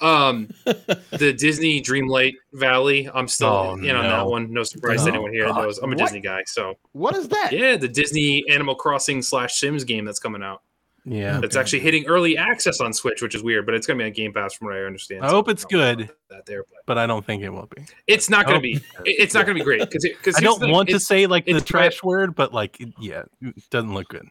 Um, 0.00 0.48
the 0.64 1.34
Disney 1.36 1.80
Dreamlight 1.80 2.34
Valley. 2.52 3.08
I'm 3.12 3.26
still 3.26 3.48
Oh, 3.48 3.74
in 3.74 3.96
on 3.96 4.04
that 4.08 4.26
one. 4.26 4.52
No 4.52 4.62
surprise 4.62 5.02
to 5.04 5.10
Oh, 5.10 5.14
anyone 5.14 5.32
here 5.32 5.46
God. 5.46 5.62
knows. 5.62 5.78
I'm 5.78 5.90
a 5.92 5.96
What? 5.96 5.98
Disney 6.04 6.20
guy, 6.20 6.42
so 6.46 6.74
What 6.92 7.16
is 7.16 7.28
that? 7.28 7.52
yeah, 7.52 7.76
the 7.76 7.88
Disney 7.88 8.44
Animal 8.50 8.74
Crossing 8.74 9.22
slash 9.22 9.58
Sims 9.58 9.82
game 9.84 10.04
that's 10.04 10.18
coming 10.20 10.42
out. 10.42 10.62
Yeah. 11.08 11.38
It's 11.42 11.54
Okay. 11.54 11.60
actually 11.60 11.78
hitting 11.80 12.04
early 12.06 12.36
access 12.36 12.80
on 12.80 12.92
Switch, 12.92 13.22
which 13.22 13.36
is 13.36 13.42
weird, 13.42 13.64
but 13.64 13.74
it's 13.76 13.86
gonna 13.86 13.98
be 13.98 14.04
on 14.04 14.10
Game 14.12 14.32
Pass 14.32 14.54
from 14.54 14.66
what 14.66 14.76
I 14.76 14.80
understand. 14.80 15.24
I 15.24 15.28
so 15.28 15.34
hope 15.36 15.48
it's 15.48 15.64
don't 15.64 15.70
good. 15.98 16.10
That 16.30 16.46
there, 16.46 16.64
but 16.64 16.78
But 16.84 16.98
I 16.98 17.06
don't 17.06 17.24
think 17.24 17.44
it 17.44 17.50
will 17.50 17.68
be. 17.74 17.84
it's 18.08 18.28
not 18.28 18.44
gonna 18.46 18.58
be. 18.60 18.80
it's 19.04 19.32
not 19.32 19.46
gonna 19.46 19.54
be 19.58 19.64
great 19.64 19.80
because 19.80 20.02
because 20.02 20.34
I 20.36 20.40
don't 20.40 20.68
want 20.70 20.88
to 20.88 20.98
say 20.98 21.26
like 21.28 21.44
the 21.46 21.52
it's 21.56 21.64
trash 21.64 22.02
word, 22.02 22.34
but 22.34 22.52
like 22.52 22.80
it- 22.80 22.92
yeah, 23.00 23.22
it 23.40 23.54
doesn't 23.70 23.94
look 23.94 24.08
good. 24.08 24.26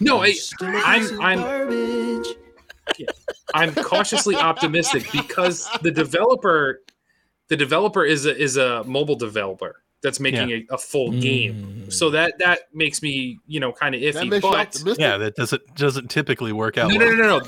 No, 0.00 0.22
I, 0.22 0.34
I'm 0.60 1.20
I'm 1.22 2.24
I'm 3.54 3.74
cautiously 3.74 4.36
optimistic 4.36 5.10
because 5.12 5.68
the 5.82 5.90
developer, 5.90 6.82
the 7.48 7.56
developer 7.56 8.04
is 8.04 8.26
a 8.26 8.36
is 8.36 8.56
a 8.58 8.84
mobile 8.84 9.16
developer 9.16 9.82
that's 10.02 10.20
making 10.20 10.50
a, 10.50 10.64
a 10.70 10.78
full 10.78 11.10
game. 11.12 11.84
Mm. 11.86 11.92
So 11.92 12.10
that 12.10 12.34
that 12.38 12.60
makes 12.72 13.02
me 13.02 13.38
you 13.46 13.60
know 13.60 13.72
kind 13.72 13.94
of 13.94 14.00
That 14.00 14.14
iffy. 14.14 14.28
makes 14.30 14.82
But. 14.82 14.98
Yeah, 14.98 15.16
that 15.18 15.34
doesn't 15.34 15.62
doesn't 15.74 16.08
typically 16.08 16.52
work 16.52 16.78
out. 16.78 16.90
no, 16.92 16.96
no, 16.98 17.06
well. 17.06 17.16
no, 17.16 17.22
no, 17.22 17.38
no. 17.38 17.44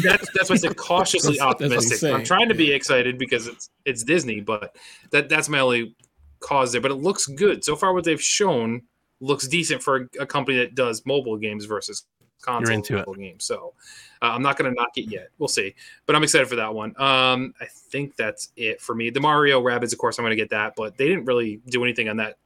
That's 0.00 0.30
that's 0.32 0.50
why 0.50 0.54
I 0.54 0.56
said 0.56 0.76
cautiously 0.76 1.36
That's- 1.36 1.56
that's 1.58 1.60
what 1.60 1.70
he's 1.70 1.80
optimistic. 1.82 2.12
I'm 2.14 2.24
trying 2.24 2.48
to 2.48 2.54
be 2.54 2.72
excited 2.72 3.18
because 3.18 3.46
it's 3.46 3.70
it's 3.84 4.02
Disney, 4.02 4.40
but 4.40 4.74
that 5.10 5.28
that's 5.28 5.48
my 5.48 5.60
only 5.60 5.94
cause 6.40 6.72
there. 6.72 6.80
But 6.80 6.90
it 6.90 6.96
looks 6.96 7.26
good 7.26 7.64
so 7.64 7.76
far. 7.76 7.92
What 7.92 8.04
they've 8.04 8.20
shown 8.22 8.82
looks 9.20 9.46
decent 9.48 9.82
for 9.82 9.96
a, 10.18 10.22
a 10.22 10.26
company 10.26 10.58
that 10.58 10.74
does 10.74 11.02
mobile 11.06 11.36
games 11.38 11.64
versus 11.66 12.04
console 12.44 12.74
into 12.74 12.98
it. 12.98 13.18
games. 13.18 13.44
So 13.44 13.74
uh, 14.22 14.26
I'm 14.26 14.42
not 14.42 14.56
going 14.58 14.70
to 14.70 14.80
knock 14.80 14.96
it 14.96 15.10
yet. 15.10 15.28
We'll 15.38 15.48
see, 15.48 15.74
but 16.06 16.14
I'm 16.14 16.22
excited 16.22 16.46
for 16.48 16.56
that 16.56 16.74
one. 16.74 16.90
Um, 17.00 17.54
I 17.60 17.66
think 17.66 18.16
that's 18.16 18.50
it 18.56 18.80
for 18.80 18.94
me. 18.94 19.10
The 19.10 19.20
Mario 19.20 19.62
Rabbids, 19.62 19.92
of 19.92 19.98
course, 19.98 20.18
I'm 20.18 20.22
going 20.24 20.30
to 20.30 20.36
get 20.36 20.50
that, 20.50 20.74
but 20.76 20.96
they 20.96 21.08
didn't 21.08 21.24
really 21.24 21.60
do 21.68 21.82
anything 21.82 22.08
on 22.08 22.18
that. 22.18 22.36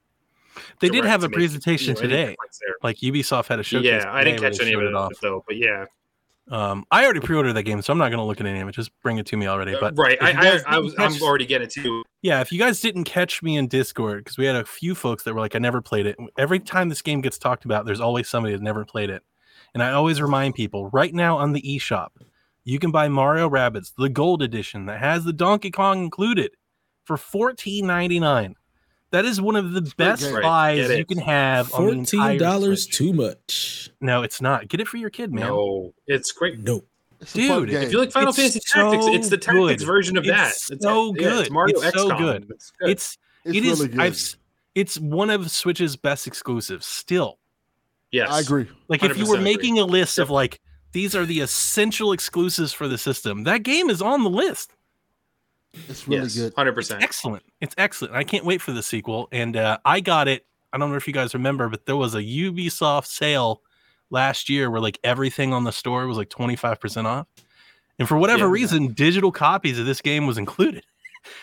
They 0.81 0.89
did 0.89 1.05
have 1.05 1.23
a 1.23 1.29
presentation 1.29 1.95
you 1.95 2.03
know, 2.03 2.09
today. 2.09 2.37
Like 2.83 2.97
Ubisoft 2.97 3.47
had 3.47 3.61
a 3.61 3.63
showcase. 3.63 3.87
Yeah, 3.87 4.13
I 4.13 4.25
didn't 4.25 4.41
catch 4.41 4.61
any 4.61 4.73
of 4.73 4.83
it 4.83 4.95
off. 4.95 5.13
though, 5.23 5.45
but 5.47 5.57
yeah, 5.57 5.85
Um, 6.51 6.85
I 6.91 7.05
already 7.05 7.21
pre-ordered 7.21 7.53
that 7.53 7.65
game, 7.65 7.83
so 7.83 7.93
I'm 7.93 7.99
not 7.99 8.09
going 8.09 8.19
to 8.19 8.25
look 8.25 8.41
at 8.41 8.47
any 8.47 8.61
of 8.61 8.69
it. 8.69 8.73
Just 8.73 8.91
bring 9.03 9.19
it 9.19 9.27
to 9.27 9.37
me 9.37 9.47
already. 9.47 9.77
But 9.79 9.97
right. 9.99 10.19
I, 10.21 10.31
I, 10.33 10.61
I 10.67 10.79
was, 10.79 10.95
catch- 10.95 11.13
I'm 11.15 11.23
already 11.23 11.47
getting 11.47 11.67
it 11.67 11.71
too. 11.71 12.03
Yeah, 12.23 12.41
if 12.41 12.51
you 12.51 12.59
guys 12.59 12.81
didn't 12.81 13.05
catch 13.05 13.43
me 13.43 13.57
in 13.57 13.69
Discord, 13.69 14.25
because 14.25 14.39
we 14.39 14.47
had 14.47 14.57
a 14.57 14.65
few 14.65 14.95
folks 14.95 15.23
that 15.25 15.35
were 15.35 15.41
like, 15.41 15.55
I 15.55 15.59
never 15.59 15.81
played 15.81 16.07
it. 16.07 16.17
Every 16.37 16.59
time 16.59 16.89
this 16.89 17.03
game 17.03 17.21
gets 17.21 17.39
talked 17.39 17.65
about, 17.65 17.85
there's 17.87 18.01
always 18.01 18.29
somebody 18.29 18.55
that 18.55 18.63
never 18.63 18.85
played 18.85 19.11
it. 19.11 19.23
And 19.79 19.85
I 19.85 19.93
always 19.93 20.21
remind 20.21 20.57
people 20.57 20.91
right 20.91 21.15
now 21.15 21.37
on 21.39 21.53
the 21.53 21.63
eShop, 21.63 22.09
you 22.65 22.81
can 22.81 22.91
buy 22.91 23.07
Mario 23.07 23.49
Rabbids, 23.49 23.93
the 23.97 24.09
gold 24.09 24.43
edition 24.43 24.87
that 24.87 24.99
has 24.99 25.23
the 25.23 25.33
Donkey 25.33 25.71
Kong 25.71 26.03
included 26.03 26.51
for 27.05 27.17
$14.99. 27.17 28.55
That 29.13 29.25
is 29.25 29.41
one 29.41 29.55
of 29.55 29.75
the 29.75 29.83
best 29.97 30.33
buys 30.43 30.91
you 30.91 31.05
can 31.05 31.19
have. 31.19 31.69
Fourteen 31.69 31.99
entire 32.01 32.39
dollars 32.39 32.87
Switch. 32.87 32.97
too 32.97 33.13
much. 33.13 33.91
No, 34.01 34.25
it's 34.25 34.43
not. 34.43 34.67
Get 34.67 34.81
it 34.81 34.89
for 34.89 34.97
your 34.97 35.11
kid, 35.11 35.33
man. 35.33 35.47
No, 35.47 35.95
it's 36.09 36.33
great. 36.33 36.59
Nope. 36.59 36.85
It's 37.21 37.33
Dude. 37.33 37.71
If 37.71 37.93
you 37.93 38.01
like 38.01 38.11
Final 38.11 38.31
It's 38.31 38.37
Fantasy 38.37 38.59
Tactics, 38.67 39.07
it's 39.07 39.29
the 39.29 39.39
Tactics 39.39 39.83
good. 39.85 39.87
version 39.87 40.17
of 40.17 40.25
that. 40.25 40.55
It's 40.71 40.83
so 40.83 41.15
yeah, 41.15 41.23
good. 41.23 41.41
it's 41.43 41.51
Mario 41.53 41.79
It's 41.79 41.95
so 41.95 42.09
XCOM. 42.09 42.19
good. 42.19 42.47
It's 42.51 42.73
good. 42.81 42.91
It's 42.91 43.19
it's 43.45 43.57
it 43.57 43.65
is 43.65 43.79
really 43.79 43.93
good. 43.93 44.01
I've 44.01 44.37
it's 44.75 44.99
one 44.99 45.31
of 45.31 45.49
Switch's 45.53 45.95
best 45.95 46.27
exclusives 46.27 46.85
still. 46.85 47.39
Yes, 48.13 48.31
I 48.31 48.41
agree. 48.41 48.67
Like 48.89 49.03
if 49.03 49.17
you 49.19 49.27
were 49.27 49.37
100% 49.37 49.41
agree. 49.41 49.45
making 49.45 49.79
a 49.79 49.85
list 49.85 50.19
of 50.19 50.31
like 50.31 50.61
these 50.93 51.15
are 51.15 51.27
the 51.27 51.41
essential 51.41 52.13
exclusives 52.13 52.73
for 52.73 52.89
the 52.89 52.99
system, 52.99 53.45
that 53.45 53.63
game 53.63 53.91
is 53.91 54.01
on 54.03 54.25
the 54.25 54.31
list. 54.31 54.73
It's 55.89 56.09
really 56.09 56.23
yes, 56.23 56.35
good. 56.37 56.55
hundred 56.55 56.75
percent. 56.75 57.03
Excellent. 57.03 57.43
It's 57.61 57.75
excellent. 57.79 58.15
I 58.15 58.25
can't 58.25 58.45
wait 58.45 58.63
for 58.63 58.73
the 58.73 58.83
sequel. 58.83 59.29
And 59.33 59.57
uh, 59.57 59.79
I 59.85 60.01
got 60.01 60.27
it. 60.27 60.47
I 60.73 60.79
don't 60.79 60.91
know 60.91 60.97
if 60.97 61.07
you 61.07 61.13
guys 61.13 61.35
remember, 61.35 61.69
but 61.69 61.85
there 61.87 61.97
was 61.97 62.15
a 62.15 62.23
Ubisoft 62.23 63.07
sale 63.07 63.63
last 64.11 64.49
year 64.49 64.71
where 64.71 64.81
like 64.81 64.99
everything 65.05 65.53
on 65.53 65.65
the 65.65 65.73
store 65.73 66.07
was 66.07 66.17
like 66.17 66.31
25% 66.31 67.05
off. 67.05 67.27
And 67.99 68.09
for 68.09 68.17
whatever 68.17 68.47
Yeah. 68.47 68.53
reason, 68.53 68.89
digital 68.95 69.31
copies 69.31 69.79
of 69.79 69.85
this 69.87 70.01
game 70.01 70.27
was 70.27 70.39
included. 70.39 70.85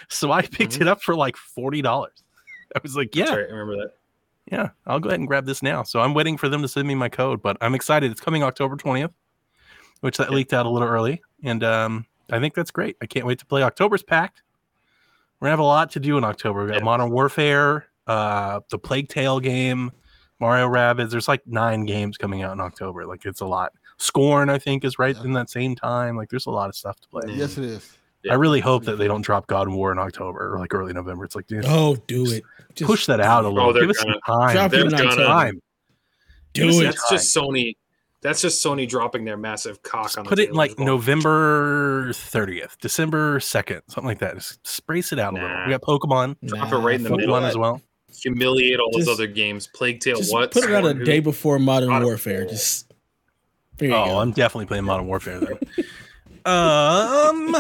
So 0.10 0.32
I 0.32 0.42
picked 0.42 0.74
Mhm. 0.76 0.82
it 0.82 0.88
up 0.88 1.04
for 1.04 1.16
like 1.16 1.36
$40. 1.36 1.86
I 1.86 2.80
was 2.82 2.96
like, 2.96 3.14
yeah, 3.16 3.26
That's 3.26 3.38
right. 3.38 3.46
I 3.48 3.52
remember 3.52 3.76
that. 3.76 3.94
Yeah, 4.52 4.70
I'll 4.86 5.00
go 5.00 5.10
ahead 5.10 5.20
and 5.20 5.28
grab 5.28 5.46
this 5.46 5.62
now. 5.64 5.84
So 5.84 6.00
I'm 6.02 6.14
waiting 6.14 6.38
for 6.38 6.50
them 6.50 6.62
to 6.62 6.68
send 6.68 6.88
me 6.88 6.96
my 6.96 7.10
code, 7.10 7.42
but 7.42 7.58
I'm 7.62 7.74
excited. 7.76 8.12
It's 8.12 8.22
coming 8.22 8.44
October 8.44 8.76
20th, 8.78 9.12
which 10.02 10.18
that 10.18 10.32
leaked 10.32 10.54
out 10.54 10.66
a 10.66 10.70
little 10.70 10.88
early. 10.88 11.22
And 11.44 11.64
um, 11.64 12.06
I 12.32 12.40
think 12.40 12.54
that's 12.54 12.72
great. 12.72 12.96
I 13.02 13.06
can't 13.06 13.26
wait 13.26 13.40
to 13.40 13.46
play. 13.46 13.64
October's 13.64 14.04
packed. 14.04 14.42
We're 15.40 15.48
gonna 15.48 15.52
have 15.54 15.60
a 15.60 15.64
lot 15.64 15.92
to 15.92 16.00
do 16.00 16.18
in 16.18 16.24
October. 16.24 16.62
We've 16.62 16.70
got 16.70 16.78
Yeah. 16.80 16.84
Modern 16.86 17.10
Warfare, 17.10 17.88
uh, 18.08 18.62
the 18.70 18.78
Plague 18.80 19.10
Tale 19.10 19.40
game, 19.40 19.92
Mario 20.40 20.68
Rabbids. 20.70 21.10
There's 21.12 21.28
like 21.28 21.46
nine 21.46 21.86
games 21.86 22.18
coming 22.18 22.42
out 22.42 22.54
in 22.54 22.60
October. 22.62 23.06
Like 23.06 23.26
it's 23.26 23.42
a 23.42 23.46
lot. 23.46 23.74
Scorn, 23.98 24.50
I 24.50 24.58
think, 24.60 24.84
is 24.86 24.98
right 25.00 25.16
Yeah. 25.16 25.24
in 25.24 25.34
that 25.34 25.50
same 25.50 25.76
time. 25.76 26.16
Like 26.18 26.30
there's 26.30 26.46
a 26.46 26.52
lot 26.52 26.70
of 26.70 26.76
stuff 26.76 27.00
to 27.02 27.08
play. 27.10 27.34
Yes, 27.34 27.58
it 27.58 27.66
is. 27.66 27.98
Yeah. 28.26 28.34
I 28.34 28.36
really 28.36 28.60
hope 28.60 28.84
that 28.86 28.98
they 28.98 29.08
don't 29.08 29.22
drop 29.22 29.48
God 29.48 29.68
of 29.68 29.74
War 29.74 29.92
in 29.92 30.00
October 30.00 30.54
or 30.54 30.60
like 30.60 30.74
early 30.74 30.92
November. 30.94 31.24
It's 31.26 31.36
like, 31.36 31.48
dude, 31.48 31.66
Oh, 31.68 31.96
do 32.08 32.26
it. 32.32 32.44
Just 32.74 32.88
push 32.90 33.06
that 33.06 33.22
out 33.22 33.46
a 33.46 33.50
little. 33.50 33.70
Oh, 33.70 33.74
Give 33.74 33.90
us 33.90 34.00
some 34.00 34.10
gonna- 34.10 34.20
time. 34.48 34.56
Drop 34.56 34.72
They're 34.72 34.90
gonna- 34.90 35.16
time. 35.16 35.62
Do 36.54 36.70
it. 36.82 36.84
That's 36.84 37.10
just 37.10 37.36
Sony. 37.36 37.76
That's 38.22 38.42
just 38.42 38.66
Sony 38.66 38.88
dropping 38.90 39.24
their 39.26 39.38
massive 39.38 39.84
cock 39.84 40.06
Just 40.06 40.18
on. 40.18 40.24
the 40.24 40.30
put 40.30 40.40
it 40.40 40.50
in 40.50 40.56
like 40.56 40.72
as. 40.72 40.78
November 40.80 42.10
30th, 42.12 42.78
December 42.82 43.40
2nd, 43.40 43.82
something 43.88 44.06
like 44.08 44.18
that. 44.20 44.34
Just 44.36 44.66
sprace 44.66 45.12
it 45.12 45.20
out 45.20 45.34
a 45.34 45.36
little. 45.36 45.64
We 45.66 45.72
got 45.72 45.82
Pokemon, 45.82 46.38
Drop 46.44 46.72
it 46.72 46.76
right 46.78 46.96
in 46.96 47.04
the 47.04 47.10
fuck 47.10 47.20
middle. 47.20 47.36
Pokemon 47.36 47.44
as 47.50 47.56
well. 47.58 47.82
Humiliate 48.24 48.80
all 48.80 48.90
those 48.94 49.08
other 49.08 49.28
games. 49.28 49.68
Plague 49.68 50.00
Tale. 50.00 50.16
Just 50.18 50.34
what? 50.34 50.52
put 50.52 50.64
it 50.64 50.72
out 50.74 50.86
a 50.86 50.94
who? 50.94 51.04
day 51.04 51.20
before 51.20 51.60
Modern 51.60 51.90
God 51.90 52.02
of 52.02 52.06
Warfare. 52.06 52.46
Just 52.46 52.92
there 53.78 53.90
you 53.90 53.96
Oh, 53.96 54.06
go. 54.06 54.20
I'm 54.20 54.32
definitely 54.32 54.66
playing 54.68 54.86
Modern 54.86 55.06
Warfare 55.06 55.40
though. 55.42 55.60
um, 56.52 57.56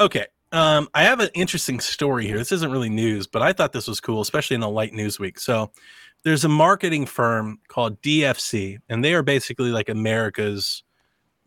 okay. 0.00 0.26
Um, 0.52 0.88
I 0.92 1.04
have 1.04 1.20
an 1.20 1.30
interesting 1.34 1.80
story 1.80 2.26
here. 2.26 2.36
This 2.36 2.52
isn't 2.52 2.70
really 2.70 2.90
news, 2.90 3.26
but 3.26 3.40
I 3.40 3.52
thought 3.52 3.72
this 3.72 3.88
was 3.88 4.00
cool, 4.00 4.20
especially 4.20 4.54
in 4.54 4.62
a 4.62 4.68
light 4.68 4.92
news 4.92 5.18
week. 5.18 5.38
So, 5.38 5.72
there's 6.24 6.44
a 6.44 6.48
marketing 6.48 7.06
firm 7.06 7.58
called 7.68 8.00
DFC, 8.00 8.78
and 8.88 9.04
they 9.04 9.14
are 9.14 9.22
basically 9.22 9.70
like 9.70 9.88
America's 9.88 10.84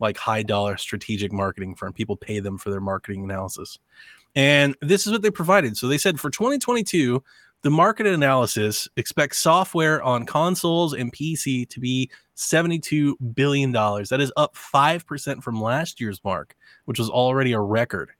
like 0.00 0.18
high 0.18 0.42
dollar 0.42 0.76
strategic 0.76 1.32
marketing 1.32 1.74
firm. 1.74 1.92
People 1.92 2.16
pay 2.16 2.40
them 2.40 2.58
for 2.58 2.70
their 2.70 2.80
marketing 2.80 3.24
analysis. 3.24 3.78
And 4.34 4.76
this 4.82 5.06
is 5.06 5.12
what 5.12 5.22
they 5.22 5.30
provided. 5.30 5.76
So 5.76 5.88
they 5.88 5.96
said 5.96 6.20
for 6.20 6.28
2022, 6.28 7.22
the 7.62 7.70
market 7.70 8.06
analysis 8.06 8.86
expects 8.96 9.38
software 9.38 10.02
on 10.02 10.26
consoles 10.26 10.92
and 10.92 11.10
PC 11.12 11.68
to 11.70 11.80
be 11.80 12.10
$72 12.36 13.14
billion. 13.34 13.72
That 13.72 14.20
is 14.20 14.30
up 14.36 14.54
5% 14.54 15.42
from 15.42 15.60
last 15.60 16.00
year's 16.00 16.22
mark, 16.22 16.54
which 16.84 16.98
was 16.98 17.08
already 17.08 17.52
a 17.52 17.60
record. 17.60 18.10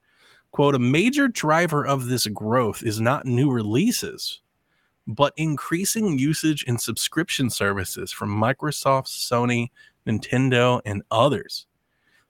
Quote, 0.52 0.74
a 0.74 0.78
major 0.78 1.28
driver 1.28 1.86
of 1.86 2.06
this 2.06 2.26
growth 2.26 2.82
is 2.82 3.00
not 3.00 3.26
new 3.26 3.50
releases, 3.50 4.40
but 5.06 5.32
increasing 5.36 6.18
usage 6.18 6.62
in 6.64 6.78
subscription 6.78 7.50
services 7.50 8.10
from 8.10 8.30
Microsoft, 8.30 9.08
Sony, 9.08 9.68
Nintendo, 10.06 10.80
and 10.84 11.02
others. 11.10 11.66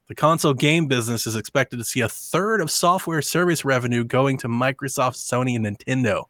The 0.09 0.15
console 0.15 0.55
game 0.55 0.87
business 0.87 1.27
is 1.27 1.37
expected 1.37 1.79
to 1.79 1.85
see 1.85 2.01
a 2.01 2.09
third 2.09 2.61
of 2.61 2.71
software 2.71 3.23
service 3.23 3.65
revenue 3.65 4.05
going 4.05 4.39
to 4.39 4.49
Microsoft, 4.49 5.17
Sony, 5.17 5.57
and 5.57 5.67
Nintendo 5.67 6.25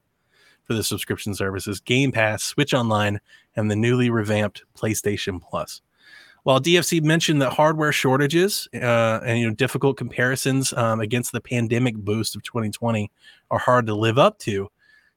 for 0.65 0.75
the 0.75 0.83
subscription 0.83 1.35
services 1.35 1.81
Game 1.81 2.11
Pass, 2.11 2.43
Switch 2.43 2.75
Online, 2.75 3.21
and 3.55 3.71
the 3.71 3.77
newly 3.77 4.11
revamped 4.11 4.65
PlayStation 4.77 5.41
Plus. 5.43 5.83
While 6.47 6.61
DFC 6.61 7.03
mentioned 7.03 7.43
that 7.43 7.55
hardware 7.55 7.91
shortages 7.91 8.69
uh, 8.73 9.19
and 9.27 9.41
you 9.41 9.49
know 9.49 9.53
difficult 9.53 9.97
comparisons 9.97 10.73
um, 10.75 11.01
against 11.01 11.33
the 11.33 11.41
pandemic 11.41 11.97
boost 11.97 12.37
of 12.37 12.45
2020 12.45 13.11
are 13.51 13.59
hard 13.59 13.89
to 13.89 13.97
live 13.97 14.17
up 14.17 14.39
to, 14.39 14.71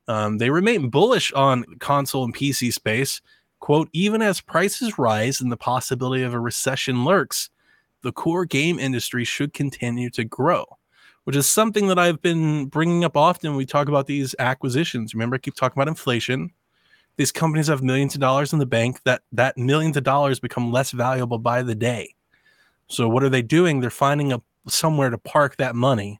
um, 0.08 0.40
they 0.40 0.50
remain 0.50 0.90
bullish 0.90 1.32
on 1.34 1.66
console 1.78 2.24
and 2.24 2.36
PC 2.36 2.74
space. 2.74 3.22
Quote: 3.60 3.90
Even 3.94 4.24
as 4.24 4.42
prices 4.42 4.98
rise 4.98 5.40
and 5.40 5.52
the 5.52 5.56
possibility 5.56 6.24
of 6.24 6.34
a 6.34 6.40
recession 6.40 7.06
lurks, 7.06 7.52
the 8.02 8.12
core 8.12 8.46
game 8.46 8.80
industry 8.80 9.24
should 9.24 9.54
continue 9.54 10.10
to 10.10 10.24
grow, 10.24 10.66
which 11.26 11.36
is 11.36 11.48
something 11.48 11.90
that 11.90 12.00
I've 12.00 12.24
been 12.24 12.66
bringing 12.66 13.04
up 13.04 13.16
often. 13.16 13.52
when 13.52 13.58
We 13.58 13.68
talk 13.68 13.88
about 13.88 14.08
these 14.08 14.34
acquisitions. 14.40 15.14
Remember, 15.14 15.36
I 15.36 15.38
keep 15.38 15.54
talking 15.54 15.80
about 15.80 15.90
inflation. 15.90 16.50
These 17.20 17.34
companies 17.34 17.68
have 17.68 17.84
millions 17.84 18.16
of 18.16 18.22
dollars 18.22 18.54
in 18.54 18.60
the 18.60 18.66
bank. 18.66 19.02
That 19.04 19.24
that 19.34 19.58
millions 19.58 19.98
of 19.98 20.06
dollars 20.06 20.40
become 20.40 20.72
less 20.72 20.92
valuable 20.92 21.38
by 21.38 21.64
the 21.64 21.76
day. 21.76 22.16
So 22.88 23.10
what 23.10 23.24
are 23.24 23.30
they 23.30 23.42
doing? 23.42 23.82
They're 23.82 23.90
finding 23.90 24.32
a 24.32 24.42
somewhere 24.70 25.10
to 25.10 25.18
park 25.18 25.58
that 25.58 25.76
money 25.76 26.18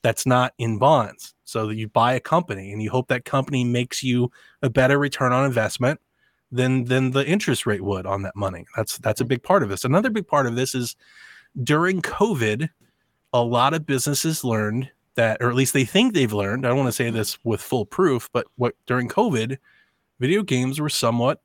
that's 0.00 0.24
not 0.24 0.54
in 0.56 0.78
bonds. 0.78 1.34
So 1.44 1.66
that 1.66 1.76
you 1.76 1.86
buy 1.86 2.14
a 2.14 2.20
company 2.20 2.72
and 2.72 2.80
you 2.82 2.88
hope 2.90 3.08
that 3.08 3.26
company 3.26 3.62
makes 3.62 4.02
you 4.02 4.30
a 4.62 4.70
better 4.70 4.98
return 4.98 5.34
on 5.34 5.44
investment 5.44 6.00
than 6.50 6.84
than 6.84 7.10
the 7.10 7.26
interest 7.26 7.66
rate 7.66 7.84
would 7.84 8.06
on 8.06 8.22
that 8.22 8.34
money. 8.34 8.64
That's 8.74 8.96
that's 8.96 9.20
a 9.20 9.26
big 9.26 9.42
part 9.42 9.62
of 9.62 9.68
this. 9.68 9.84
Another 9.84 10.08
big 10.08 10.26
part 10.26 10.46
of 10.46 10.56
this 10.56 10.74
is 10.74 10.96
during 11.62 12.00
COVID, 12.00 12.70
a 13.34 13.42
lot 13.42 13.74
of 13.74 13.84
businesses 13.84 14.44
learned 14.44 14.90
that, 15.16 15.42
or 15.42 15.50
at 15.50 15.56
least 15.56 15.74
they 15.74 15.84
think 15.84 16.14
they've 16.14 16.32
learned. 16.32 16.64
I 16.64 16.70
don't 16.70 16.78
want 16.78 16.88
to 16.88 16.92
say 16.92 17.10
this 17.10 17.38
with 17.44 17.60
full 17.60 17.84
proof, 17.84 18.30
but 18.32 18.46
what 18.56 18.74
during 18.86 19.10
COVID, 19.10 19.58
video 20.22 20.44
games 20.44 20.80
were 20.80 20.88
somewhat 20.88 21.42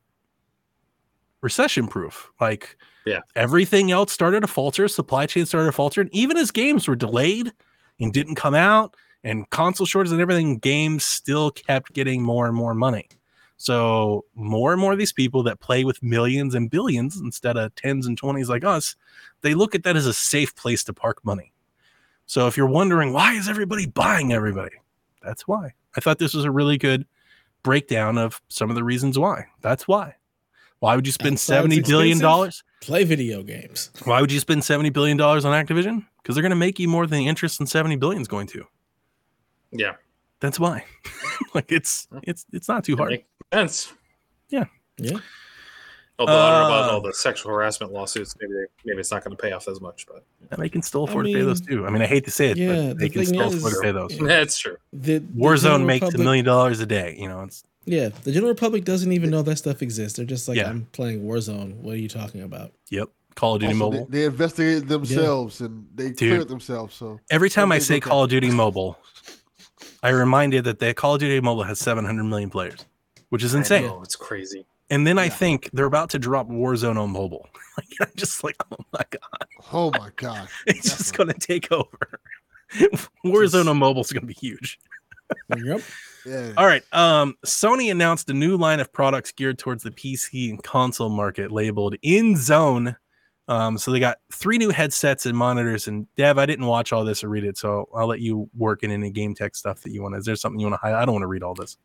recession 1.41 1.87
proof. 1.87 2.29
Like 2.39 2.77
Yeah. 3.07 3.21
everything 3.35 3.91
else 3.91 4.11
started 4.11 4.41
to 4.41 4.47
falter, 4.47 4.87
supply 4.87 5.25
chain 5.25 5.47
started 5.47 5.65
to 5.65 5.71
falter, 5.71 5.99
and 5.99 6.13
even 6.13 6.37
as 6.37 6.51
games 6.51 6.87
were 6.87 6.95
delayed 6.95 7.51
and 7.99 8.13
didn't 8.13 8.35
come 8.35 8.53
out, 8.53 8.95
and 9.23 9.49
console 9.49 9.87
shortages 9.87 10.11
and 10.11 10.21
everything, 10.21 10.59
games 10.59 11.03
still 11.03 11.49
kept 11.49 11.91
getting 11.93 12.21
more 12.21 12.45
and 12.45 12.55
more 12.55 12.75
money. 12.75 13.09
So 13.57 14.25
more 14.35 14.71
and 14.71 14.79
more 14.79 14.91
of 14.93 14.99
these 14.99 15.11
people 15.11 15.41
that 15.43 15.59
play 15.59 15.83
with 15.83 16.03
millions 16.03 16.53
and 16.53 16.69
billions 16.69 17.17
instead 17.17 17.57
of 17.57 17.73
tens 17.73 18.05
and 18.05 18.15
twenties 18.15 18.47
like 18.47 18.63
us, 18.63 18.95
they 19.41 19.55
look 19.55 19.73
at 19.73 19.81
that 19.83 19.95
as 19.95 20.05
a 20.05 20.13
safe 20.13 20.55
place 20.55 20.83
to 20.83 20.93
park 20.93 21.25
money. 21.25 21.51
So 22.27 22.45
if 22.45 22.55
you're 22.55 22.67
wondering 22.67 23.11
why 23.11 23.33
is 23.33 23.49
everybody 23.49 23.87
buying 23.87 24.31
everybody, 24.33 24.75
that's 25.23 25.47
why. 25.47 25.73
I 25.95 25.99
thought 25.99 26.19
this 26.19 26.35
was 26.35 26.45
a 26.45 26.51
really 26.51 26.77
good 26.77 27.07
breakdown 27.67 28.17
of 28.17 28.41
some 28.47 28.69
of 28.69 28.77
the 28.77 28.83
reasons 28.83 29.19
why. 29.19 29.45
That's 29.59 29.89
why. 29.89 30.15
Why 30.79 30.95
would 30.95 31.05
you 31.05 31.11
spend 31.11 31.35
That 31.35 31.41
seventy 31.41 31.81
billion 31.81 32.17
dollars? 32.17 32.63
Play 32.79 33.03
video 33.03 33.43
games. 33.43 33.91
Why 34.05 34.21
would 34.21 34.31
you 34.31 34.39
spend 34.39 34.63
seventy 34.63 34.89
billion 34.89 35.17
dollars 35.17 35.43
on 35.43 35.51
Activision? 35.51 36.05
Because 36.23 36.33
they're 36.33 36.41
going 36.41 36.51
to 36.51 36.55
make 36.55 36.79
you 36.79 36.87
more 36.87 37.05
than 37.05 37.19
the 37.19 37.27
interest 37.27 37.59
in 37.59 37.67
seventy 37.67 37.97
billion 37.97 38.21
is 38.21 38.29
going 38.29 38.47
to. 38.47 38.63
Yeah. 39.71 39.95
That's 40.39 40.61
why. 40.61 40.85
like 41.53 41.69
it's 41.69 42.07
it's 42.23 42.45
it's 42.53 42.69
not 42.69 42.85
too 42.85 42.95
hard. 42.95 43.11
Makes 43.11 43.25
sense. 43.51 43.93
Yeah. 44.47 44.65
Although 46.19 46.33
I 46.33 46.49
don't 46.51 46.69
know 46.69 46.75
about 46.77 46.89
Uh, 46.89 46.93
all 46.93 47.01
the 47.01 47.13
sexual 47.13 47.51
harassment 47.51 47.93
lawsuits, 47.93 48.35
maybe 48.41 48.53
they, 48.53 48.65
maybe 48.85 48.99
it's 48.99 49.11
not 49.11 49.23
going 49.23 49.35
to 49.37 49.41
pay 49.41 49.51
off 49.51 49.67
as 49.67 49.79
much, 49.79 50.07
but 50.07 50.25
And 50.51 50.61
they 50.61 50.69
can 50.69 50.81
still 50.81 51.05
I 51.07 51.09
afford 51.11 51.27
to 51.27 51.33
pay 51.33 51.41
those 51.41 51.61
too. 51.61 51.85
I 51.85 51.89
mean, 51.91 52.01
I 52.01 52.07
hate 52.07 52.25
to 52.25 52.31
say 52.31 52.49
it, 52.49 52.57
yeah, 52.57 52.67
but 52.67 52.75
the 52.87 52.93
they 52.95 53.09
can 53.09 53.25
still 53.25 53.41
is- 53.53 53.55
afford 53.55 53.73
to 53.73 53.79
pay 53.81 53.91
those. 53.91 54.13
Yeah. 54.19 54.23
that's 54.27 54.57
true. 54.57 54.77
The, 54.93 55.19
the 55.19 55.27
Warzone 55.35 55.61
general 55.61 55.79
makes 55.85 56.13
a 56.13 56.17
million 56.17 56.43
dollars 56.45 56.79
a 56.79 56.85
day. 56.87 57.15
You 57.19 57.27
know, 57.27 57.41
it's 57.43 57.63
Yeah, 57.85 58.09
the 58.23 58.31
general 58.31 58.55
public 58.55 58.83
doesn't 58.83 59.11
even 59.11 59.29
know 59.29 59.43
that 59.43 59.57
stuff 59.57 59.81
exists. 59.83 60.17
They're 60.17 60.25
just 60.25 60.47
like, 60.47 60.57
Yeah. 60.57 60.69
I'm 60.69 60.87
playing 60.91 61.23
Warzone. 61.23 61.75
What 61.75 61.93
are 61.93 61.99
you 61.99 62.09
talking 62.09 62.41
about? 62.41 62.71
yep. 62.89 63.09
Call 63.35 63.53
of 63.53 63.61
Duty 63.61 63.73
Also, 63.73 63.77
Mobile. 63.91 64.05
they, 64.09 64.21
they 64.21 64.25
investigated 64.25 64.87
themselves 64.87 65.61
and 65.61 65.85
they 65.93 66.11
cleared 66.11 66.47
themselves. 66.47 66.95
So 66.95 67.19
Every 67.29 67.51
time 67.51 67.71
I 67.71 67.77
say. 67.77 67.99
Call 67.99 68.23
of 68.23 68.31
Duty 68.31 68.49
Mobile, 68.49 68.97
I 70.01 70.09
remind 70.09 70.53
you 70.53 70.61
that 70.63 70.79
the 70.79 70.95
Call 70.95 71.13
of 71.13 71.19
Duty 71.19 71.39
Mobile 71.41 71.61
has 71.61 71.77
700 71.77 72.23
million 72.23 72.49
players, 72.49 72.83
which 73.29 73.43
is 73.43 73.53
insane. 73.53 73.85
Oh, 73.85 74.01
it's 74.01 74.15
crazy. 74.15 74.65
And 74.89 75.05
then 75.05 75.19
I 75.19 75.27
think 75.27 75.69
they're 75.73 75.85
about 75.85 76.09
to 76.11 76.19
drop 76.19 76.47
Warzone 76.47 77.01
on 77.01 77.11
mobile. 77.11 77.47
Like, 77.77 78.09
I'm 78.09 78.15
just 78.15 78.43
like, 78.43 78.55
oh 78.71 78.83
my 78.91 79.03
god, 79.11 79.47
oh 79.71 79.91
my 79.91 80.09
gosh, 80.15 80.49
it's 80.65 80.97
just 80.97 81.15
going 81.15 81.27
to 81.27 81.35
take 81.35 81.71
over. 81.71 82.19
Warzone 83.23 83.69
on 83.69 83.77
mobile 83.77 84.01
is 84.01 84.11
going 84.11 84.21
to 84.21 84.27
be 84.27 84.33
huge. 84.33 84.79
Yep. 85.55 85.81
yeah. 86.25 86.53
All 86.57 86.65
right. 86.65 86.83
Um, 86.91 87.35
Sony 87.45 87.91
announced 87.91 88.31
a 88.31 88.33
new 88.33 88.57
line 88.57 88.79
of 88.79 88.91
products 88.91 89.31
geared 89.31 89.59
towards 89.59 89.83
the 89.83 89.91
PC 89.91 90.49
and 90.49 90.63
console 90.63 91.09
market 91.09 91.51
labeled 91.51 91.97
INZONE. 92.01 92.95
Um, 93.47 93.77
so 93.77 93.91
they 93.91 93.99
got 93.99 94.17
three 94.33 94.57
new 94.57 94.71
headsets 94.71 95.27
and 95.27 95.37
monitors. 95.37 95.87
And 95.87 96.07
Dev, 96.15 96.39
I 96.39 96.47
didn't 96.47 96.65
watch 96.65 96.91
all 96.91 97.05
this 97.05 97.23
or 97.23 97.29
read 97.29 97.43
it, 97.43 97.59
so 97.59 97.87
I'll 97.95 98.07
let 98.07 98.21
you 98.21 98.49
work 98.57 98.81
in 98.81 98.89
any 98.89 99.11
game 99.11 99.35
tech 99.35 99.55
stuff 99.55 99.81
that 99.83 99.91
you 99.91 100.01
want. 100.01 100.15
Is 100.15 100.25
there 100.25 100.35
something 100.35 100.59
you 100.59 100.65
want 100.65 100.81
to 100.81 100.85
highlight? 100.85 101.03
I 101.03 101.05
don't 101.05 101.13
want 101.13 101.23
to 101.23 101.27
read 101.27 101.43
all 101.43 101.53
this. 101.53 101.77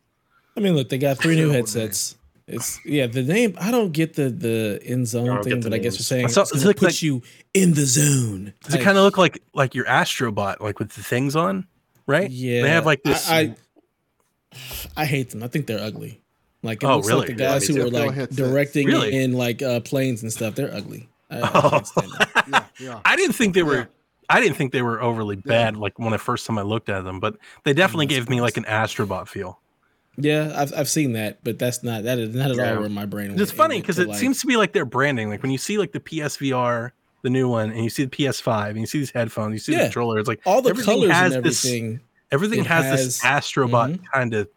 I 0.56 0.60
mean, 0.60 0.74
look, 0.74 0.88
they 0.88 0.98
got 0.98 1.18
three 1.18 1.34
new 1.36 1.50
Terrible 1.50 1.54
headsets. 1.54 2.16
It's 2.48 2.80
yeah, 2.84 3.06
the 3.06 3.22
name. 3.22 3.56
I 3.60 3.70
don't 3.70 3.92
get 3.92 4.14
the 4.14 4.28
the 4.30 4.80
in 4.84 5.06
zone 5.06 5.42
thing, 5.42 5.54
get 5.54 5.62
the 5.62 5.70
but 5.70 5.74
I 5.74 5.78
guess 5.78 5.92
names. 5.94 5.98
you're 5.98 6.04
saying 6.04 6.24
I 6.24 6.28
saw- 6.28 6.42
it's 6.42 6.52
it's 6.52 6.64
gonna 6.64 6.74
like- 6.82 7.02
you 7.02 7.22
in 7.54 7.74
the 7.74 7.86
zone. 7.86 8.52
Does 8.64 8.74
it 8.74 8.82
kind 8.82 8.98
of 8.98 9.04
look 9.04 9.16
like 9.16 9.42
like 9.54 9.74
your 9.74 9.84
Astrobot, 9.86 10.60
like 10.60 10.78
with 10.78 10.90
the 10.92 11.02
things 11.02 11.36
on, 11.36 11.66
right? 12.06 12.30
Yeah, 12.30 12.62
They 12.62 12.68
have 12.70 12.84
like 12.86 13.02
this. 13.04 13.30
I, 13.30 13.38
I, 13.38 13.54
I 14.96 15.04
hate 15.04 15.30
them. 15.30 15.42
I 15.42 15.48
think 15.48 15.66
they're 15.66 15.80
ugly. 15.80 16.20
Like 16.62 16.82
it 16.82 16.86
Oh, 16.86 16.96
looks 16.96 17.08
really? 17.08 17.20
like 17.20 17.28
the 17.28 17.34
guys 17.34 17.68
me 17.68 17.76
who 17.76 17.84
were 17.84 17.90
like 17.90 18.30
directing 18.30 18.86
Really? 18.86 19.16
in 19.16 19.32
like 19.32 19.62
uh 19.62 19.80
planes 19.80 20.22
and 20.22 20.32
stuff. 20.32 20.54
They're 20.54 20.72
ugly. 20.74 21.08
I, 21.30 21.40
I 21.40 21.50
Oh. 21.54 21.70
can't 21.70 21.86
stand 21.86 22.12
them. 22.12 22.28
yeah, 22.50 22.64
yeah. 22.78 23.00
I 23.04 23.16
didn't 23.16 23.34
think 23.34 23.54
they 23.54 23.62
were. 23.62 23.76
Yeah. 23.78 23.84
I 24.28 24.40
didn't 24.40 24.56
think 24.56 24.72
they 24.72 24.82
were 24.82 25.00
overly 25.02 25.36
bad. 25.36 25.76
Like 25.76 25.98
when 25.98 26.10
the 26.12 26.18
first 26.18 26.46
time 26.46 26.56
I 26.58 26.62
looked 26.62 26.88
at 26.88 27.02
them, 27.04 27.20
but 27.20 27.36
they 27.64 27.72
definitely 27.72 28.06
gave 28.06 28.28
me 28.30 28.40
like 28.40 28.56
an 28.56 28.64
Astrobot 28.64 29.28
feel. 29.28 29.58
Yeah, 30.16 30.52
I've 30.54 30.72
I've 30.76 30.88
seen 30.88 31.12
that, 31.14 31.38
but 31.42 31.58
that's 31.58 31.82
not 31.82 32.02
that 32.04 32.18
is 32.18 32.34
not 32.34 32.50
at 32.50 32.56
Yeah. 32.56 32.74
all 32.74 32.80
where 32.80 32.88
my 32.90 33.06
brain. 33.06 33.30
It's 33.30 33.38
went. 33.38 33.50
funny 33.52 33.80
because 33.80 33.98
it 33.98 34.08
like- 34.08 34.18
seems 34.18 34.40
to 34.42 34.46
be 34.46 34.56
like 34.56 34.72
their 34.72 34.84
branding. 34.84 35.30
Like 35.30 35.42
when 35.42 35.50
you 35.52 35.58
see 35.58 35.78
like 35.78 35.92
the 35.92 36.00
PSVR, 36.00 36.90
the 37.22 37.30
new 37.30 37.48
one, 37.48 37.70
and 37.70 37.82
you 37.82 37.88
see 37.90 38.04
the 38.04 38.10
PS5, 38.10 38.70
and 38.70 38.80
you 38.80 38.86
see 38.86 38.98
these 38.98 39.10
headphones, 39.10 39.52
you 39.54 39.58
see 39.58 39.74
the 39.74 39.84
controller. 39.84 40.18
It's 40.18 40.28
like 40.28 40.40
all 40.44 40.60
the 40.60 40.70
everything 40.70 40.94
colors 41.00 41.10
has 41.12 41.34
and 41.34 41.44
this- 41.44 41.64
everything. 41.64 42.00
everything 42.30 42.64
has, 42.64 42.84
this 43.04 43.20
has- 43.22 43.44
Astrobot 43.44 43.96
Mhm. 43.98 44.00
kind 44.12 44.34
of 44.34 44.48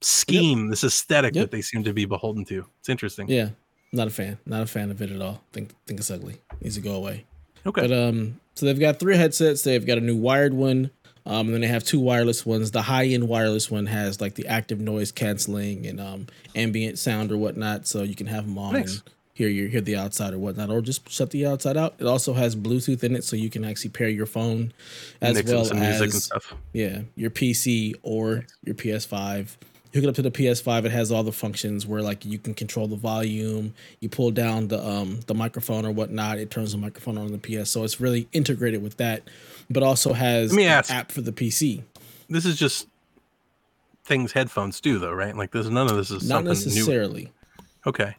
scheme, 0.00 0.68
this 0.68 0.84
aesthetic 0.84 1.34
Yep. 1.34 1.44
that 1.44 1.50
they 1.50 1.62
seem 1.62 1.84
to 1.84 1.92
be 1.92 2.04
beholden 2.04 2.44
to. 2.46 2.66
It's 2.80 2.88
interesting. 2.88 3.28
Yeah, 3.28 3.50
not 3.92 4.08
a 4.08 4.10
fan. 4.10 4.38
Not 4.46 4.62
a 4.62 4.66
fan 4.66 4.90
of 4.90 5.00
it 5.00 5.10
at 5.10 5.20
all. 5.22 5.42
Think 5.52 5.70
think 5.86 6.00
it's 6.00 6.10
ugly. 6.10 6.36
Needs 6.60 6.74
to 6.76 6.80
go 6.82 6.92
away. 6.94 7.24
Okay. 7.64 7.80
But 7.82 7.92
um, 7.92 8.40
so 8.54 8.66
they've 8.66 8.78
got 8.78 8.98
three 9.00 9.16
headsets. 9.16 9.62
They've 9.62 9.84
got 9.86 9.98
a 9.98 10.02
new 10.02 10.16
wired 10.16 10.54
one. 10.54 10.90
Um, 11.26 11.46
and 11.46 11.54
then 11.54 11.60
they 11.60 11.66
have 11.66 11.82
two 11.84 11.98
wireless 12.00 12.46
ones. 12.46 12.70
The 12.70 12.82
high 12.82 13.06
end 13.06 13.26
wireless 13.28 13.70
one 13.70 13.86
has 13.86 14.20
like 14.20 14.34
the 14.36 14.46
active 14.46 14.80
noise 14.80 15.10
canceling 15.10 15.84
and 15.86 16.00
um 16.00 16.26
ambient 16.54 16.98
sound 16.98 17.32
or 17.32 17.36
whatnot, 17.36 17.86
so 17.86 18.02
you 18.02 18.14
can 18.14 18.28
have 18.28 18.46
them 18.46 18.56
on 18.58 18.74
Nice. 18.74 18.94
and 19.00 19.02
hear 19.34 19.48
your 19.48 19.68
hear 19.68 19.80
the 19.80 19.96
outside 19.96 20.32
or 20.32 20.38
whatnot, 20.38 20.70
or 20.70 20.80
just 20.80 21.08
shut 21.10 21.30
the 21.30 21.44
outside 21.46 21.76
out. 21.76 21.94
It 21.98 22.06
also 22.06 22.32
has 22.34 22.54
Bluetooth 22.54 23.02
in 23.02 23.16
it, 23.16 23.24
so 23.24 23.34
you 23.34 23.50
can 23.50 23.64
actually 23.64 23.90
pair 23.90 24.08
your 24.08 24.26
phone 24.26 24.72
as 25.20 25.34
Mix 25.34 25.50
well 25.50 25.60
with 25.60 25.68
some 25.68 25.80
music 25.80 26.02
and 26.04 26.14
as 26.14 26.24
stuff. 26.24 26.54
yeah, 26.72 27.00
your 27.16 27.30
PC 27.30 27.94
or 28.02 28.46
your 28.64 28.76
PS5. 28.76 29.56
Hook 29.94 30.04
it 30.04 30.08
up 30.08 30.14
to 30.16 30.22
the 30.22 30.30
PS5. 30.30 30.84
It 30.84 30.92
has 30.92 31.10
all 31.10 31.22
the 31.22 31.32
functions 31.32 31.86
where 31.86 32.02
like 32.02 32.24
you 32.24 32.38
can 32.38 32.52
control 32.52 32.86
the 32.86 32.96
volume. 32.96 33.72
You 34.00 34.10
pull 34.10 34.30
down 34.30 34.68
the 34.68 34.84
um 34.86 35.20
the 35.26 35.34
microphone 35.34 35.86
or 35.86 35.90
whatnot. 35.90 36.38
It 36.38 36.50
turns 36.50 36.72
the 36.72 36.78
microphone 36.78 37.16
on 37.18 37.32
the 37.32 37.38
PS. 37.38 37.70
So 37.70 37.82
it's 37.82 37.98
really 38.00 38.28
integrated 38.32 38.82
with 38.82 38.98
that, 38.98 39.22
but 39.70 39.82
also 39.82 40.12
has 40.12 40.52
Let 40.52 40.56
me 40.56 40.64
an 40.64 40.70
ask. 40.72 40.90
app 40.92 41.12
for 41.12 41.20
the 41.20 41.32
PC. 41.32 41.82
This 42.28 42.44
is 42.44 42.58
just 42.58 42.88
things 44.04 44.32
headphones 44.32 44.80
do, 44.80 44.98
though, 44.98 45.12
right? 45.12 45.36
Like 45.36 45.50
this, 45.52 45.66
none 45.66 45.88
of 45.90 45.96
this 45.96 46.10
is 46.10 46.28
Not 46.28 46.44
something 46.44 46.44
new. 46.44 46.74
necessarily. 46.76 47.32
Okay. 47.86 48.16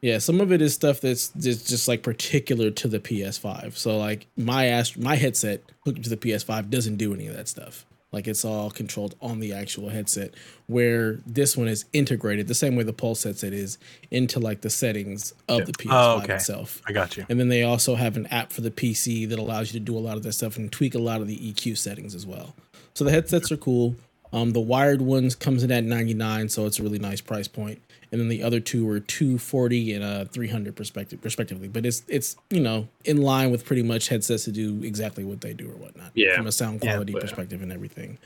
Yeah, 0.00 0.18
some 0.18 0.40
of 0.40 0.52
it 0.52 0.62
is 0.62 0.74
stuff 0.74 1.00
that's 1.00 1.28
just, 1.30 1.68
just 1.68 1.88
like 1.88 2.02
particular 2.04 2.70
to 2.70 2.86
the 2.88 3.00
PS5. 3.00 3.76
So 3.76 3.98
like 3.98 4.26
my 4.36 4.66
ast- 4.66 4.96
my 4.98 5.16
headset 5.16 5.62
hooked 5.84 6.04
to 6.04 6.10
the 6.10 6.16
PS5 6.16 6.70
doesn't 6.70 6.96
do 6.96 7.12
any 7.14 7.26
of 7.26 7.34
that 7.36 7.48
stuff. 7.48 7.84
Like 8.10 8.26
it's 8.26 8.44
all 8.44 8.70
controlled 8.70 9.14
on 9.20 9.40
the 9.40 9.52
actual 9.52 9.90
headset. 9.90 10.32
Where 10.66 11.20
this 11.26 11.56
one 11.56 11.68
is 11.68 11.84
integrated 11.92 12.48
the 12.48 12.54
same 12.54 12.74
way 12.74 12.82
the 12.82 12.92
Pulse 12.92 13.22
headset 13.24 13.52
is 13.52 13.76
into 14.10 14.40
like 14.40 14.62
the 14.62 14.70
settings 14.70 15.34
of 15.48 15.66
the 15.66 15.72
PS5 15.72 15.88
Oh, 15.90 16.22
okay. 16.22 16.34
itself. 16.36 16.80
I 16.86 16.92
got 16.92 17.16
you. 17.18 17.26
And 17.28 17.38
then 17.38 17.48
they 17.48 17.62
also 17.64 17.96
have 17.96 18.16
an 18.16 18.26
app 18.28 18.50
for 18.52 18.62
the 18.62 18.70
PC 18.70 19.28
that 19.28 19.38
allows 19.38 19.72
you 19.72 19.78
to 19.80 19.84
do 19.84 19.96
a 19.96 20.00
lot 20.00 20.16
of 20.16 20.22
that 20.22 20.32
stuff 20.32 20.56
and 20.56 20.72
tweak 20.72 20.94
a 20.94 20.98
lot 20.98 21.20
of 21.20 21.26
the 21.26 21.36
EQ 21.36 21.76
settings 21.76 22.14
as 22.14 22.24
well. 22.24 22.54
So 22.94 23.04
the 23.04 23.10
headsets 23.10 23.52
are 23.52 23.56
cool. 23.58 23.94
Um, 24.32 24.52
the 24.52 24.60
wired 24.60 25.00
ones 25.02 25.34
comes 25.34 25.62
in 25.62 25.70
at 25.70 25.84
99, 25.84 26.48
so 26.50 26.66
it's 26.66 26.78
a 26.78 26.82
really 26.82 26.98
nice 26.98 27.20
price 27.20 27.48
point. 27.48 27.80
And 28.10 28.20
then 28.20 28.28
the 28.28 28.42
other 28.42 28.58
two 28.60 28.88
are 28.88 29.00
240 29.00 29.92
and 29.94 30.04
uh 30.04 30.24
300 30.26 30.74
perspective 30.76 31.18
respectively. 31.22 31.68
But 31.68 31.84
it's 31.86 32.02
it's 32.08 32.36
you 32.50 32.60
know 32.60 32.88
in 33.04 33.20
line 33.22 33.50
with 33.50 33.64
pretty 33.64 33.82
much 33.82 34.08
headsets 34.08 34.44
to 34.44 34.52
do 34.52 34.82
exactly 34.82 35.24
what 35.24 35.40
they 35.42 35.52
do 35.52 35.68
or 35.68 35.74
whatnot. 35.76 36.10
Yeah. 36.14 36.36
From 36.36 36.46
a 36.46 36.52
sound 36.52 36.80
Yeah, 36.82 36.92
quality 36.92 37.12
but- 37.12 37.22
perspective 37.22 37.62
and 37.62 37.72
everything. 37.72 38.18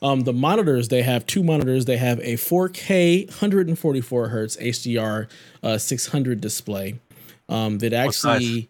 Um, 0.00 0.20
the 0.20 0.32
monitors 0.32 0.86
they 0.88 1.02
have 1.02 1.26
two 1.26 1.42
monitors. 1.42 1.86
They 1.86 1.96
have 1.96 2.20
a 2.20 2.34
4K 2.36 3.26
144 3.26 4.28
hertz 4.28 4.56
HDR 4.56 5.28
uh, 5.64 5.76
600 5.78 6.40
display. 6.40 7.00
Um, 7.48 7.78
that 7.78 7.92
actually 7.94 8.68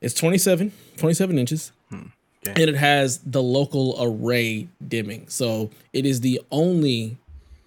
it's 0.00 0.14
27 0.14 0.72
27 0.96 1.38
inches, 1.38 1.72
okay. 1.92 2.02
and 2.44 2.58
it 2.58 2.74
has 2.74 3.18
the 3.18 3.42
local 3.42 3.96
array 4.00 4.66
dimming. 4.86 5.28
So 5.28 5.70
it 5.92 6.04
is 6.04 6.20
the 6.20 6.40
only 6.50 7.18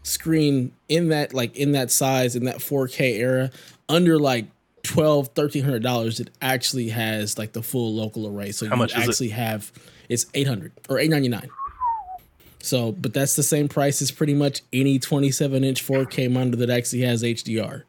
screen 0.04 0.72
in 0.90 1.10
that 1.10 1.34
like 1.34 1.56
in 1.56 1.72
that 1.72 1.90
size 1.92 2.36
in 2.36 2.46
that 2.46 2.58
4K 2.58 3.18
era 3.20 3.52
under 3.90 4.20
like 4.20 4.46
12 4.84 5.28
1300 5.34 5.82
dollars 5.82 6.20
it 6.20 6.30
actually 6.42 6.90
has 6.90 7.38
like 7.38 7.54
the 7.54 7.64
full 7.64 7.94
local 7.94 8.28
array. 8.28 8.52
So 8.52 8.68
How 8.68 8.76
you 8.76 8.80
much 8.80 8.96
is 8.96 9.04
it? 9.04 9.10
actually 9.10 9.30
have 9.30 9.72
it's 10.10 10.26
800 10.34 10.72
or 10.90 11.00
899 11.00 11.50
so 12.60 12.92
but 12.92 13.14
that's 13.14 13.36
the 13.36 13.44
same 13.44 13.68
price 13.68 14.02
as 14.02 14.12
pretty 14.12 14.34
much 14.34 14.62
any 14.72 15.00
27 15.00 15.64
inch 15.64 15.86
4k 15.86 16.30
monitor 16.32 16.58
that 16.58 16.70
actually 16.70 17.02
has 17.02 17.24
hdr 17.24 17.84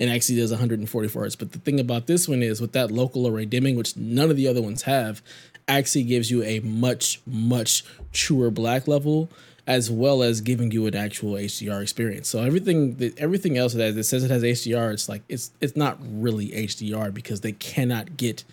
and 0.00 0.10
actually 0.10 0.36
does 0.36 0.50
144 0.50 1.22
hertz. 1.22 1.36
But 1.36 1.52
the 1.52 1.58
thing 1.58 1.80
about 1.80 2.06
this 2.06 2.28
one 2.28 2.42
is 2.42 2.60
with 2.60 2.72
that 2.72 2.90
local 2.90 3.26
array 3.26 3.44
dimming 3.46 3.76
which 3.76 3.96
none 3.96 4.30
of 4.30 4.36
the 4.36 4.46
other 4.48 4.62
ones 4.62 4.82
have 4.82 5.22
actually 5.66 6.04
gives 6.04 6.30
you 6.30 6.42
a 6.44 6.60
much 6.60 7.20
much 7.26 7.84
truer 8.12 8.50
black 8.50 8.88
level 8.88 9.28
as 9.68 9.90
well 9.90 10.22
as 10.22 10.40
giving 10.40 10.70
you 10.70 10.86
an 10.86 10.96
actual 10.96 11.34
HDR 11.34 11.82
experience. 11.82 12.26
So 12.26 12.42
everything 12.42 12.96
that 12.96 13.16
everything 13.18 13.58
else 13.58 13.74
that 13.74 13.96
it 13.96 14.04
says 14.04 14.24
it 14.24 14.30
has 14.30 14.42
HDR, 14.42 14.94
it's 14.94 15.10
like 15.10 15.22
it's 15.28 15.50
it's 15.60 15.76
not 15.76 15.98
really 16.02 16.48
HDR 16.48 17.12
because 17.12 17.42
they 17.42 17.52
cannot 17.52 18.16
get 18.16 18.44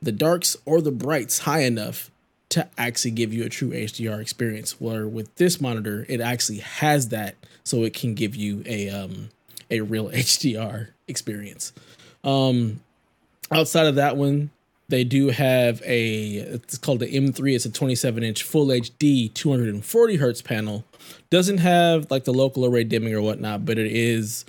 the 0.00 0.10
darks 0.10 0.56
or 0.64 0.80
the 0.80 0.90
brights 0.90 1.40
high 1.40 1.60
enough 1.60 2.10
to 2.48 2.66
actually 2.78 3.10
give 3.10 3.34
you 3.34 3.44
a 3.44 3.50
true 3.50 3.70
HDR 3.70 4.18
experience. 4.18 4.80
Where 4.80 5.06
with 5.06 5.32
this 5.36 5.60
monitor, 5.60 6.06
it 6.08 6.22
actually 6.22 6.60
has 6.60 7.10
that, 7.10 7.36
so 7.64 7.82
it 7.82 7.92
can 7.92 8.14
give 8.14 8.34
you 8.34 8.62
a 8.64 8.88
um 8.88 9.28
a 9.70 9.82
real 9.82 10.08
HDR 10.10 10.88
experience. 11.06 11.74
Um, 12.24 12.80
outside 13.50 13.86
of 13.86 13.96
that 13.96 14.16
one, 14.16 14.48
they 14.92 15.04
do 15.04 15.30
have 15.30 15.80
a 15.86 16.34
it's 16.34 16.76
called 16.76 17.00
the 17.00 17.06
M3. 17.06 17.54
It's 17.54 17.64
a 17.64 17.72
27 17.72 18.22
inch 18.22 18.42
full 18.42 18.66
HD 18.66 19.32
240 19.32 20.16
hertz 20.16 20.42
panel. 20.42 20.84
Doesn't 21.30 21.58
have 21.58 22.10
like 22.10 22.24
the 22.24 22.34
local 22.34 22.66
array 22.66 22.84
dimming 22.84 23.14
or 23.14 23.22
whatnot, 23.22 23.64
but 23.64 23.78
it 23.78 23.90
is 23.90 24.44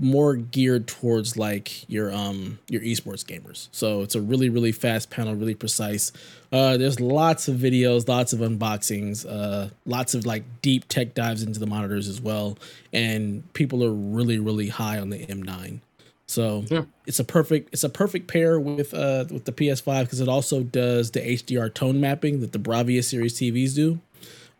more 0.00 0.36
geared 0.36 0.86
towards 0.86 1.36
like 1.36 1.90
your 1.90 2.12
um 2.12 2.60
your 2.68 2.80
esports 2.82 3.24
gamers. 3.24 3.66
So 3.72 4.02
it's 4.02 4.14
a 4.14 4.20
really 4.20 4.48
really 4.48 4.70
fast 4.70 5.10
panel, 5.10 5.34
really 5.34 5.56
precise. 5.56 6.12
Uh, 6.52 6.76
there's 6.76 7.00
lots 7.00 7.48
of 7.48 7.56
videos, 7.56 8.08
lots 8.08 8.32
of 8.32 8.38
unboxings, 8.38 9.26
uh, 9.28 9.70
lots 9.84 10.14
of 10.14 10.24
like 10.24 10.44
deep 10.62 10.86
tech 10.86 11.12
dives 11.12 11.42
into 11.42 11.58
the 11.58 11.66
monitors 11.66 12.06
as 12.06 12.20
well, 12.20 12.56
and 12.92 13.52
people 13.52 13.82
are 13.84 13.92
really 13.92 14.38
really 14.38 14.68
high 14.68 15.00
on 15.00 15.10
the 15.10 15.26
M9. 15.26 15.80
So 16.28 16.64
Yeah. 16.70 16.84
it's 17.06 17.18
a 17.18 17.24
perfect 17.24 17.70
it's 17.72 17.84
a 17.84 17.88
perfect 17.88 18.28
pair 18.28 18.60
with 18.60 18.92
uh 18.94 19.24
with 19.30 19.44
the 19.46 19.52
PS5 19.52 20.02
because 20.04 20.20
it 20.20 20.28
also 20.28 20.62
does 20.62 21.10
the 21.12 21.20
HDR 21.20 21.72
tone 21.72 22.00
mapping 22.00 22.40
that 22.40 22.52
the 22.52 22.58
Bravia 22.58 23.02
series 23.02 23.34
TVs 23.34 23.74
do, 23.74 23.98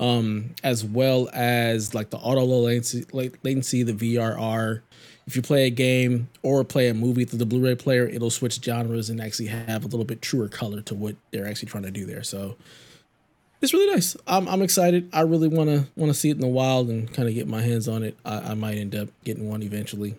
um 0.01 0.55
as 0.65 0.83
well 0.85 1.29
as 1.33 1.95
like 1.95 2.09
the 2.11 2.17
auto 2.17 2.43
low 2.43 2.61
latency 2.63 3.05
latency 3.13 3.83
the 3.83 3.93
VRR. 3.93 4.81
If 5.27 5.37
you 5.37 5.43
play 5.43 5.67
a 5.67 5.71
game 5.71 6.29
or 6.43 6.65
play 6.65 6.89
a 6.89 6.95
movie 6.95 7.27
through 7.27 7.39
the 7.41 7.45
Blu-ray 7.45 7.75
player, 7.75 8.07
it'll 8.07 8.31
switch 8.31 8.63
genres 8.65 9.11
and 9.11 9.21
actually 9.21 9.49
have 9.49 9.85
a 9.85 9.87
little 9.89 10.07
bit 10.07 10.23
truer 10.23 10.49
color 10.49 10.81
to 10.81 10.95
what 10.95 11.17
they're 11.33 11.47
actually 11.47 11.69
trying 11.69 11.83
to 11.83 11.91
do 11.91 12.07
there. 12.07 12.23
So 12.23 12.57
it's 13.61 13.75
really 13.75 13.93
nice. 13.93 14.17
I'm 14.27 14.49
I'm 14.49 14.63
excited. 14.63 15.11
I 15.13 15.21
really 15.21 15.49
want 15.49 15.69
to 15.69 15.87
want 15.97 16.11
to 16.11 16.19
see 16.19 16.31
it 16.31 16.37
in 16.37 16.41
the 16.41 16.47
wild 16.47 16.89
and 16.89 17.13
kind 17.13 17.29
of 17.29 17.35
get 17.35 17.47
my 17.47 17.61
hands 17.61 17.89
on 17.89 18.05
it. 18.05 18.17
I, 18.25 18.39
I 18.39 18.55
might 18.55 18.79
end 18.79 18.95
up 18.95 19.11
getting 19.25 19.47
one 19.51 19.63
eventually. 19.63 20.15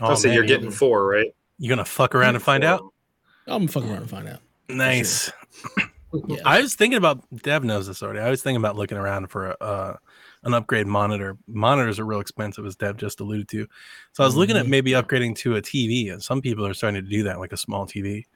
I'll 0.00 0.16
say 0.16 0.28
man, 0.28 0.36
you're 0.36 0.44
getting 0.46 0.70
four, 0.70 1.06
right? 1.06 1.34
You're 1.58 1.74
gonna 1.74 1.84
fuck 1.84 2.14
around 2.14 2.34
and 2.36 2.44
find 2.44 2.64
out? 2.64 2.82
I'm 3.46 3.66
gonna 3.66 3.68
fuck 3.68 3.84
around 3.84 3.96
and 4.02 4.10
find 4.10 4.28
out. 4.28 4.40
Nice. 4.68 5.30
Yeah. 6.26 6.38
I 6.44 6.60
was 6.60 6.74
thinking 6.74 6.96
about 6.96 7.22
Dev 7.44 7.62
knows 7.62 7.86
this 7.86 8.02
already. 8.02 8.18
I 8.18 8.30
was 8.30 8.42
thinking 8.42 8.56
about 8.56 8.74
looking 8.74 8.98
around 8.98 9.28
for 9.28 9.50
a, 9.52 9.56
uh, 9.60 9.96
an 10.42 10.54
upgrade 10.54 10.88
monitor. 10.88 11.36
Monitors 11.46 12.00
are 12.00 12.04
real 12.04 12.18
expensive, 12.18 12.66
as 12.66 12.74
Dev 12.74 12.96
just 12.96 13.20
alluded 13.20 13.46
to. 13.50 13.68
So 14.14 14.24
I 14.24 14.26
was 14.26 14.34
looking 14.34 14.56
at 14.56 14.66
Mhm. 14.66 14.70
maybe 14.70 14.90
upgrading 14.90 15.36
to 15.36 15.54
a 15.54 15.62
TV, 15.62 16.10
and 16.10 16.20
some 16.20 16.42
people 16.42 16.66
are 16.66 16.74
starting 16.74 17.00
to 17.00 17.08
do 17.08 17.22
that, 17.22 17.38
like 17.38 17.52
a 17.52 17.56
small 17.56 17.86
TV. 17.86 18.26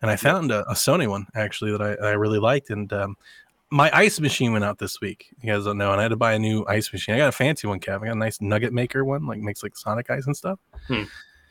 And 0.00 0.10
I 0.10 0.16
found 0.16 0.50
a, 0.50 0.68
a 0.68 0.74
Sony 0.74 1.06
one 1.06 1.26
actually 1.36 1.70
that 1.70 1.80
I, 1.80 1.92
I 2.08 2.10
really 2.14 2.40
liked, 2.40 2.70
and 2.70 2.92
um, 2.92 3.16
my 3.72 3.90
ice 3.96 4.20
machine 4.20 4.52
went 4.52 4.64
out 4.64 4.78
this 4.78 5.00
week. 5.00 5.34
You 5.40 5.52
guys 5.52 5.64
don't 5.64 5.78
know, 5.78 5.90
and 5.92 6.00
I 6.00 6.04
had 6.04 6.08
to 6.10 6.16
buy 6.16 6.34
a 6.34 6.38
new 6.38 6.64
ice 6.68 6.92
machine. 6.92 7.14
I 7.14 7.18
got 7.18 7.28
a 7.28 7.32
fancy 7.32 7.66
one, 7.66 7.80
Kev. 7.80 8.02
I 8.02 8.06
got 8.06 8.16
a 8.16 8.18
nice 8.18 8.40
nugget 8.40 8.72
maker 8.72 9.04
one, 9.04 9.26
like 9.26 9.40
makes 9.40 9.62
like 9.62 9.76
Sonic 9.76 10.10
ice 10.10 10.26
and 10.26 10.36
stuff. 10.36 10.58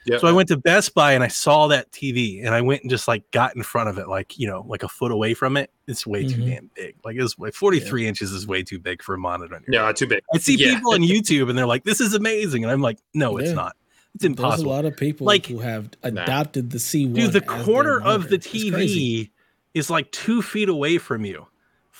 Yeah. 0.05 0.17
So 0.17 0.27
I 0.27 0.31
went 0.31 0.47
to 0.49 0.57
Best 0.57 0.95
Buy 0.95 1.13
and 1.13 1.23
I 1.23 1.27
saw 1.27 1.67
that 1.67 1.91
TV 1.91 2.43
and 2.43 2.55
I 2.55 2.61
went 2.61 2.81
and 2.81 2.89
just 2.89 3.07
like 3.07 3.29
got 3.29 3.55
in 3.55 3.61
front 3.61 3.87
of 3.87 3.99
it, 3.99 4.07
like, 4.07 4.39
you 4.39 4.47
know, 4.47 4.65
like 4.67 4.81
a 4.81 4.87
foot 4.87 5.11
away 5.11 5.35
from 5.35 5.57
it. 5.57 5.69
It's 5.87 6.07
way 6.07 6.27
too 6.27 6.41
Mhm. 6.41 6.49
damn 6.49 6.71
big. 6.75 6.95
Like 7.05 7.17
it's 7.19 7.37
like 7.37 7.53
43 7.53 8.07
inches 8.07 8.31
is 8.31 8.47
way 8.47 8.63
too 8.63 8.79
big 8.79 9.03
for 9.03 9.13
a 9.13 9.19
monitor. 9.19 9.53
on 9.53 9.63
your 9.67 9.83
yeah, 9.85 9.91
too 9.91 10.07
big. 10.07 10.23
I 10.33 10.39
see 10.39 10.55
Yeah. 10.57 10.73
people 10.73 10.95
on 10.95 11.01
YouTube 11.01 11.49
and 11.51 11.57
they're 11.57 11.67
like, 11.67 11.83
this 11.83 12.01
is 12.01 12.15
amazing. 12.15 12.63
And 12.63 12.71
I'm 12.71 12.81
like, 12.81 12.97
no, 13.13 13.37
it's 13.37 13.51
not. 13.51 13.75
It's 14.15 14.25
impossible." 14.25 14.49
There's 14.49 14.61
a 14.63 14.67
lot 14.69 14.85
of 14.85 14.97
people 14.97 15.27
Like- 15.27 15.45
who 15.45 15.59
have 15.59 15.89
adopted 16.01 16.71
the 16.71 16.79
C1. 16.79 17.13
Dude, 17.13 17.33
the 17.33 17.41
corner 17.41 18.01
of 18.01 18.29
the 18.29 18.39
TV 18.39 19.29
is 19.75 19.91
like 19.91 20.11
two 20.11 20.41
feet 20.41 20.67
away 20.67 20.97
from 20.97 21.25
you 21.25 21.45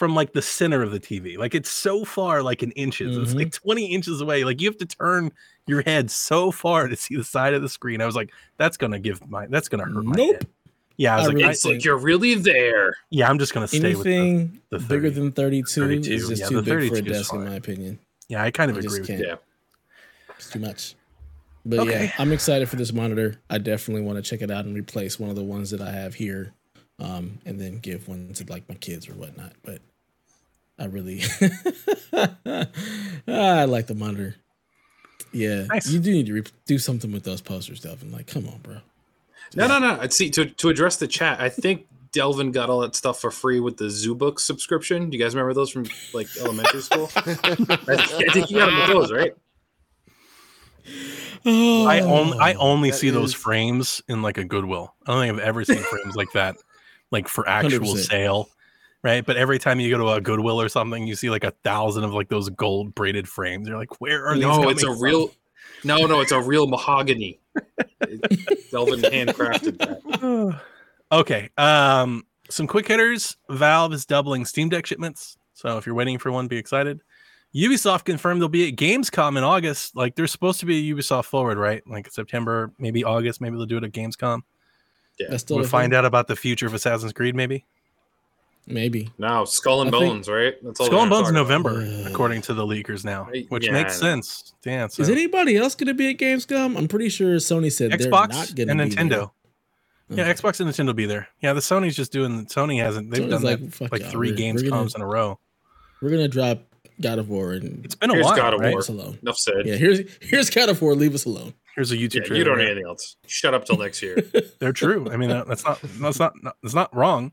from 0.02 0.16
like 0.16 0.34
the 0.34 0.42
center 0.42 0.82
of 0.82 0.90
the 0.90 1.00
TV. 1.00 1.38
Like 1.38 1.54
it's 1.54 1.70
so 1.70 2.04
far, 2.04 2.42
like 2.42 2.64
in 2.64 2.72
inches. 2.72 3.16
It's 3.18 3.34
Mhm. 3.36 3.38
like 3.38 3.52
20 3.52 3.86
inches 3.94 4.20
away. 4.20 4.44
Like 4.44 4.60
you 4.60 4.68
have 4.68 4.80
to 4.80 4.86
turn 4.88 5.32
your 5.68 5.84
head 5.84 6.10
so 6.10 6.50
far 6.50 6.88
to 6.88 6.96
see 6.96 7.16
the 7.16 7.24
side 7.24 7.54
of 7.54 7.62
the 7.62 7.70
screen. 7.70 8.02
I 8.02 8.08
was 8.08 8.16
like, 8.16 8.32
that's 8.58 8.78
gonna 8.78 8.98
give 8.98 9.30
my 9.30 9.46
that's 9.46 9.70
gonna 9.70 9.84
hurt 9.86 10.04
my 10.04 10.16
Nope. 10.16 10.34
head. 10.42 10.48
Yeah, 10.98 11.14
I 11.14 11.18
was 11.18 11.24
I 11.24 11.28
like, 11.28 11.36
really 11.36 11.46
I- 11.48 11.52
It's 11.52 11.66
like 11.66 11.86
you're 11.86 11.98
really 12.00 12.34
there. 12.34 12.96
yeah, 13.12 13.30
I'm 13.30 13.38
just 13.38 13.54
gonna 13.54 13.68
stay 13.68 13.94
with 13.94 14.04
the, 14.06 14.16
Anything 14.16 14.62
the 14.72 14.80
bigger 14.80 15.12
than 15.12 15.32
32, 15.32 15.82
32, 15.82 16.12
is 16.14 16.28
just 16.30 16.42
yeah, 16.42 16.48
too 16.50 16.56
the 16.56 16.62
big 16.64 16.72
for 16.90 16.96
a 16.96 16.98
32 16.98 17.12
is 17.12 17.18
desk, 17.20 17.34
in 17.34 17.40
fine. 17.42 17.50
my 17.50 17.56
opinion. 17.58 18.00
Yeah, 18.28 18.42
I 18.44 18.50
kind 18.50 18.72
of 18.72 18.78
I 18.78 18.80
agree 18.80 18.90
just 18.90 19.00
with 19.02 19.08
can't. 19.08 19.20
you. 19.20 19.28
Yeah. 19.28 19.36
It's 20.36 20.50
too 20.50 20.60
much. 20.60 20.96
But 21.64 21.80
Okay. 21.82 22.06
yeah, 22.06 22.12
I'm 22.18 22.32
excited 22.32 22.68
for 22.70 22.76
this 22.76 22.92
monitor. 22.92 23.36
I 23.52 23.60
definitely 23.60 24.02
want 24.02 24.18
to 24.18 24.28
check 24.28 24.42
it 24.42 24.50
out 24.50 24.66
and 24.66 24.74
replace 24.76 25.20
one 25.20 25.30
of 25.30 25.36
the 25.36 25.44
ones 25.44 25.70
that 25.70 25.80
I 25.82 25.92
have 25.92 26.16
here, 26.16 26.54
um, 26.98 27.38
and 27.46 27.62
then 27.62 27.78
give 27.78 28.08
one 28.08 28.34
to 28.34 28.46
like 28.50 28.68
my 28.68 28.74
kids 28.76 29.08
or 29.08 29.14
whatnot. 29.14 29.54
But 29.64 29.80
I 30.82 30.86
really, 30.86 31.22
I 33.28 33.66
like 33.66 33.86
the 33.86 33.94
monitor. 33.96 34.36
Yeah, 35.32 35.66
Nice. 35.66 35.88
you 35.90 36.00
do 36.00 36.12
need 36.12 36.26
to 36.26 36.34
re- 36.34 36.44
do 36.66 36.80
something 36.80 37.12
with 37.12 37.24
those 37.24 37.40
posters, 37.40 37.80
Delvin. 37.82 38.12
Like, 38.12 38.26
come 38.28 38.48
on, 38.48 38.58
bro. 38.64 38.78
No, 39.56 39.68
no, 39.68 39.78
no. 39.80 40.00
I'd 40.02 40.12
see 40.12 40.30
to 40.32 40.46
to 40.46 40.70
address 40.70 40.98
the 40.98 41.08
chat. 41.08 41.40
I 41.40 41.50
think 41.50 41.86
Delvin 42.12 42.52
got 42.52 42.70
all 42.70 42.80
that 42.80 42.96
stuff 42.96 43.22
for 43.22 43.30
free 43.30 43.60
with 43.60 43.78
the 43.78 43.86
ZooBook 43.86 44.40
subscription. 44.40 45.10
Do 45.10 45.18
you 45.18 45.24
guys 45.24 45.36
remember 45.36 45.54
those 45.54 45.70
from 45.70 45.86
like 46.14 46.28
elementary 46.40 46.82
school? 46.82 47.10
I, 47.16 47.22
think- 47.22 47.70
I 47.70 48.34
think 48.34 48.50
you 48.50 48.58
got 48.58 48.66
them 48.66 48.80
with 48.80 48.88
those, 48.90 49.12
right? 49.12 49.34
I 51.46 52.00
oh. 52.02 52.10
only 52.20 52.38
I 52.40 52.54
only 52.56 52.90
That 52.92 52.98
see 52.98 53.10
those 53.12 53.34
frames 53.34 54.02
in 54.08 54.22
like 54.22 54.38
a 54.38 54.44
Goodwill. 54.44 54.96
I 55.06 55.12
don't 55.14 55.22
think 55.22 55.34
I've 55.34 55.48
ever 55.48 55.64
seen 55.64 55.78
frames 55.78 56.16
like 56.16 56.32
that, 56.34 56.56
like 57.12 57.28
for 57.28 57.48
actual 57.48 57.94
100%. 57.96 57.98
sale, 57.98 58.50
right? 59.04 59.26
But 59.26 59.38
every 59.38 59.60
time 59.60 59.80
you 59.80 59.90
go 59.90 59.98
to 59.98 60.10
a 60.10 60.22
Goodwill 60.22 60.62
or 60.62 60.70
something, 60.70 61.08
you 61.08 61.16
see 61.16 61.30
like 61.30 61.44
a 61.44 61.52
thousand 61.64 62.04
of 62.04 62.14
like 62.14 62.30
those 62.30 62.50
gold 62.50 62.94
braided 62.96 63.28
frames. 63.28 63.68
You're 63.68 63.78
like, 63.78 64.00
where 64.02 64.26
are 64.28 64.36
these? 64.36 64.44
No, 64.44 64.70
it's 64.70 64.84
a 64.84 64.88
from? 64.88 65.02
real. 65.02 65.32
No, 65.84 66.06
no, 66.06 66.20
it's 66.22 66.32
a 66.32 66.40
real 66.40 66.68
mahogany. 66.68 67.40
Delvin 68.70 69.00
handcrafted 69.02 69.80
that. 69.80 70.60
okay. 71.12 71.50
Um, 71.58 72.24
some 72.52 72.68
quick 72.68 72.88
hitters. 72.88 73.36
Valve 73.50 73.92
is 73.94 74.06
doubling 74.06 74.46
Steam 74.46 74.70
Deck 74.70 74.86
shipments. 74.86 75.38
So 75.56 75.80
if 75.80 75.88
you're 75.88 75.96
waiting 75.96 76.20
for 76.20 76.32
one, 76.32 76.48
be 76.48 76.58
excited. 76.58 77.02
Ubisoft 77.56 78.06
confirmed 78.06 78.42
they'll 78.42 78.50
be 78.50 78.68
at 78.70 78.76
Gamescom 78.76 79.38
in 79.38 79.44
August. 79.44 79.96
Like 79.96 80.16
there's 80.16 80.32
supposed 80.32 80.60
to 80.60 80.68
be 80.68 80.92
a 80.92 80.94
Ubisoft 80.96 81.26
Forward, 81.26 81.58
right? 81.58 81.82
Like 81.88 82.12
September, 82.12 82.72
maybe 82.78 83.04
August, 83.04 83.42
maybe 83.42 83.56
they'll 83.58 83.66
do 83.66 83.78
it 83.78 83.84
at 83.84 83.92
Gamescom. 83.92 84.42
That's 85.30 85.42
still 85.42 85.58
We'll 85.58 85.68
find 85.68 85.92
thing? 85.92 85.98
out 85.98 86.06
about 86.06 86.28
the 86.28 86.36
future 86.36 86.68
of 86.68 86.74
Assassin's 86.76 87.14
Creed, 87.14 87.36
maybe. 87.36 87.66
Maybe. 88.68 89.12
No, 89.18 89.44
Skull 89.46 89.82
and 89.82 89.90
I 89.94 90.00
think- 90.00 90.12
Bones, 90.12 90.30
right? 90.30 90.54
That's 90.64 90.80
all. 90.80 90.86
Skull 90.86 91.02
and 91.02 91.10
Bones 91.10 91.30
in 91.30 91.36
talking 91.36 91.52
about. 91.52 91.64
November, 91.74 92.04
Ugh. 92.06 92.12
according 92.12 92.42
to 92.44 92.54
the 92.54 92.64
leakers 92.64 93.04
now, 93.04 93.28
which 93.50 93.66
yeah, 93.66 93.72
makes 93.72 93.98
sense. 93.98 94.54
Dan, 94.64 94.90
so 94.90 95.02
Is 95.02 95.10
anybody 95.10 95.58
else 95.58 95.76
going 95.76 95.88
to 95.88 95.94
be 95.94 96.10
at 96.10 96.18
Gamescom? 96.18 96.78
I'm 96.78 96.88
pretty 96.88 97.10
sure 97.10 97.36
Sony 97.38 97.72
said 97.72 97.92
they're 97.92 98.10
not 98.10 98.30
Xbox 98.32 98.56
going 98.56 98.70
and 98.70 98.80
to 98.80 98.86
be 98.96 98.96
Nintendo. 99.04 99.32
there. 100.10 100.26
Yeah, 100.28 100.34
Xbox 100.34 100.60
and 100.60 100.70
Nintendo 100.70 100.88
will 100.88 100.94
be 100.94 101.06
there. 101.06 101.28
Yeah, 101.42 101.54
the 101.54 101.62
Sony's 101.62 101.96
just 101.96 102.12
doing. 102.12 102.46
Sony 102.48 102.82
hasn't. 102.82 103.10
They've 103.12 103.24
Sony's 103.24 103.30
done 103.32 103.44
like, 103.44 103.60
that 103.80 103.92
like 103.92 104.04
three 104.12 104.32
we're- 104.32 104.54
we're 104.54 104.70
gonna- 104.70 104.84
Gamescoms 104.86 104.96
in 104.96 105.02
a 105.02 105.08
row. 105.08 105.40
We're 106.02 106.10
gonna 106.12 106.28
drop 106.28 106.64
God 107.00 107.18
of 107.18 107.30
War 107.30 107.54
and 107.54 107.84
It's 107.86 107.96
been 107.96 108.10
a 108.12 108.14
Here's 108.14 108.26
while. 108.26 108.36
God 108.36 108.54
of 108.54 108.60
right? 108.60 108.68
leave 108.68 108.74
War. 108.74 108.80
us 108.80 108.90
alone. 108.90 109.18
Enough 109.22 109.38
said. 109.38 109.66
Yeah, 109.66 109.76
here's 109.76 110.02
here's 110.22 110.50
God 110.50 110.70
of 110.70 110.82
War. 110.82 110.94
Leave 110.96 111.16
us 111.16 111.26
alone. 111.26 111.54
Here's 111.76 111.92
a 111.92 111.96
YouTube 111.98 112.16
Yeah, 112.16 112.22
trailer. 112.24 112.38
you 112.38 112.44
don't 112.44 112.58
need 112.58 112.66
anything 112.66 112.86
else. 112.86 113.16
Shut 113.26 113.54
up 113.54 113.66
till 113.66 113.78
next 113.78 114.02
year. 114.04 114.18
They're 114.60 114.74
true. 114.74 115.10
I 115.10 115.16
mean, 115.18 115.30
that, 115.30 115.48
that's 115.48 115.64
not 115.64 115.80
that's 115.82 116.20
not 116.20 116.34
that's 116.62 116.76
not 116.76 116.94
wrong. 116.96 117.32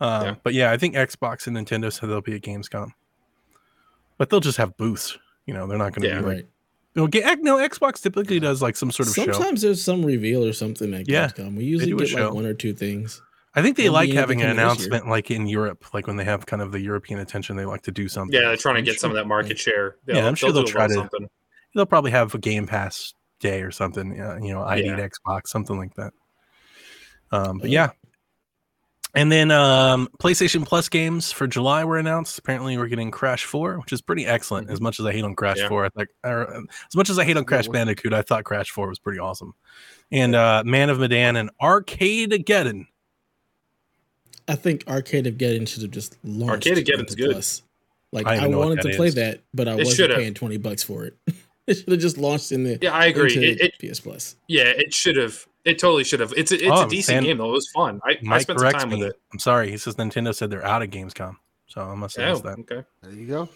Um, 0.00 0.24
Yeah. 0.24 0.34
But 0.42 0.54
yeah, 0.54 0.70
I 0.72 0.76
think 0.76 0.94
Xbox 0.94 1.46
and 1.46 1.56
Nintendo 1.56 1.92
said 1.92 2.08
they'll 2.08 2.20
be 2.20 2.34
at 2.34 2.42
Gamescom, 2.42 2.90
but 4.16 4.30
they'll 4.30 4.40
just 4.40 4.58
have 4.58 4.76
booths. 4.76 5.18
You 5.46 5.54
know, 5.54 5.66
they're 5.66 5.78
not 5.78 5.92
going 5.94 6.02
to 6.02 6.08
Yeah. 6.08 6.20
be 6.20 6.26
like 6.26 6.34
Right. 6.36 6.46
no. 6.94 7.06
Ga- 7.08 7.36
no, 7.40 7.56
Xbox 7.56 8.02
typically 8.02 8.38
does 8.40 8.60
like 8.62 8.76
some 8.76 8.90
sort 8.90 9.08
of 9.08 9.14
show. 9.14 9.32
Sometimes 9.32 9.62
there's 9.62 9.82
some 9.82 10.04
reveal 10.04 10.44
or 10.44 10.52
something 10.52 10.92
at 10.94 11.08
Yeah, 11.08 11.28
Gamescom. 11.28 11.56
We 11.56 11.64
usually 11.64 11.90
do 11.92 11.98
get 11.98 12.08
show. 12.08 12.26
like 12.26 12.34
one 12.34 12.46
or 12.46 12.54
two 12.54 12.74
things. 12.74 13.22
I 13.54 13.62
think 13.62 13.76
they 13.76 13.84
Maybe 13.84 13.90
like 13.94 14.10
having 14.12 14.40
an 14.42 14.48
coming 14.48 14.56
year. 14.58 14.64
announcement 14.66 15.08
like 15.08 15.30
in 15.30 15.46
Europe, 15.48 15.92
like 15.94 16.06
when 16.06 16.16
they 16.16 16.24
have 16.24 16.46
kind 16.46 16.62
of 16.62 16.70
the 16.70 16.80
European 16.80 17.18
attention, 17.18 17.56
they 17.56 17.64
like 17.64 17.82
to 17.82 17.90
do 17.90 18.06
something. 18.06 18.32
Yeah, 18.34 18.48
they're 18.48 18.56
trying 18.56 18.74
to 18.76 18.80
I'm 18.80 18.84
get 18.84 19.00
some 19.00 19.10
of 19.10 19.16
that 19.16 19.26
market 19.26 19.58
share. 19.58 19.96
Yeah, 20.06 20.26
I'm 20.28 20.34
sure 20.36 20.52
they'll 20.52 20.62
do 20.62 20.68
a 20.68 20.72
try 20.72 20.86
to- 20.86 20.92
something. 20.94 21.28
They'll 21.74 21.86
probably 21.86 22.10
have 22.12 22.34
a 22.34 22.38
Game 22.38 22.66
Pass 22.66 23.14
day 23.40 23.62
or 23.62 23.70
something. 23.70 24.14
Yeah, 24.16 24.38
you 24.38 24.52
know, 24.52 24.62
I 24.62 24.76
Yeah. 24.76 24.96
need 24.96 25.10
Xbox, 25.10 25.48
something 25.48 25.76
like 25.78 25.94
that. 25.94 26.12
Um, 27.32 27.58
but 27.58 27.66
Uh, 27.68 27.72
yeah. 27.72 27.90
And 29.18 29.32
then 29.32 29.50
um, 29.50 30.08
PlayStation 30.20 30.64
Plus 30.64 30.88
games 30.88 31.32
for 31.32 31.48
July 31.48 31.84
were 31.84 31.98
announced. 31.98 32.38
Apparently, 32.38 32.78
we're 32.78 32.86
getting 32.86 33.10
Crash 33.10 33.44
4, 33.46 33.80
which 33.80 33.92
is 33.92 34.00
pretty 34.00 34.24
excellent. 34.24 34.70
As 34.70 34.80
much 34.80 35.00
as 35.00 35.06
I 35.06 35.12
hate 35.12 35.24
on 35.24 35.34
Crash 35.34 35.56
Yeah. 35.58 35.68
4, 35.68 35.86
I 35.86 35.88
think, 35.88 36.08
or, 36.22 36.54
uh, 36.54 36.60
as 36.60 36.94
much 36.94 37.10
as 37.10 37.18
I 37.18 37.24
hate 37.24 37.36
on 37.36 37.44
Crash 37.44 37.66
what- 37.66 37.72
Bandicoot, 37.74 38.12
I 38.12 38.22
thought 38.22 38.44
Crash 38.44 38.70
4 38.70 38.88
was 38.88 39.00
pretty 39.00 39.18
awesome. 39.18 39.54
And 40.12 40.36
uh, 40.36 40.62
Man 40.64 40.88
of 40.88 41.00
Medan 41.00 41.34
and 41.34 41.50
Arcade 41.60 42.30
Geddon. 42.46 42.86
I 44.46 44.54
think 44.54 44.84
Arcade 44.86 45.26
of 45.26 45.34
Geddon 45.34 45.66
should 45.66 45.82
have 45.82 45.90
just 45.90 46.16
launched. 46.22 46.68
Arcade-Ageddon's 46.68 47.10
into 47.12 47.16
good. 47.16 47.32
Plus. 47.32 47.62
Like 48.12 48.26
I 48.26 48.34
I, 48.34 48.36
even 48.36 48.52
know 48.52 48.58
what 48.58 48.68
wanted 48.68 48.84
that 48.84 48.90
to 48.92 48.96
play 48.96 49.08
is. 49.08 49.14
that, 49.16 49.40
but 49.52 49.66
I 49.66 49.72
It 49.72 49.78
wasn't 49.78 49.96
should've. 49.96 50.16
paying 50.16 50.32
twenty 50.34 50.56
bucks 50.58 50.82
for 50.84 51.04
it. 51.06 51.14
it 51.66 51.74
should 51.74 51.90
have 51.90 51.98
just 52.00 52.16
launched 52.18 52.52
in 52.52 52.62
the 52.62 52.78
Yeah, 52.80 52.92
I 52.92 53.06
agree. 53.06 53.34
It, 53.36 53.60
it 53.60 53.92
PS 53.92 53.98
Plus. 54.00 54.36
yeah, 54.46 54.62
it 54.64 54.94
should 54.94 55.16
have. 55.16 55.44
It 55.68 55.78
totally 55.78 56.04
should 56.04 56.20
have. 56.20 56.32
It's 56.36 56.50
a, 56.50 56.54
it's 56.56 56.64
Oh, 56.70 56.86
a 56.86 56.88
decent 56.88 57.16
Dan- 57.16 57.24
game 57.24 57.38
though. 57.38 57.50
It 57.50 57.52
was 57.52 57.68
fun. 57.70 58.00
I, 58.04 58.16
I 58.30 58.38
spent 58.38 58.58
some 58.60 58.72
time 58.72 58.88
me. 58.88 58.96
with 59.00 59.08
it. 59.08 59.20
I'm 59.32 59.38
sorry. 59.38 59.70
He 59.70 59.76
says 59.76 59.96
Nintendo 59.96 60.34
said 60.34 60.48
they're 60.50 60.64
out 60.64 60.82
of 60.82 60.90
Gamescom. 60.90 61.36
So 61.66 61.82
I 61.82 61.94
must 61.94 62.16
have 62.16 62.26
Oh, 62.28 62.30
missed 62.32 62.42
that. 62.44 62.58
okay. 62.60 62.84
There 63.02 63.12
you 63.12 63.26
go. 63.26 63.48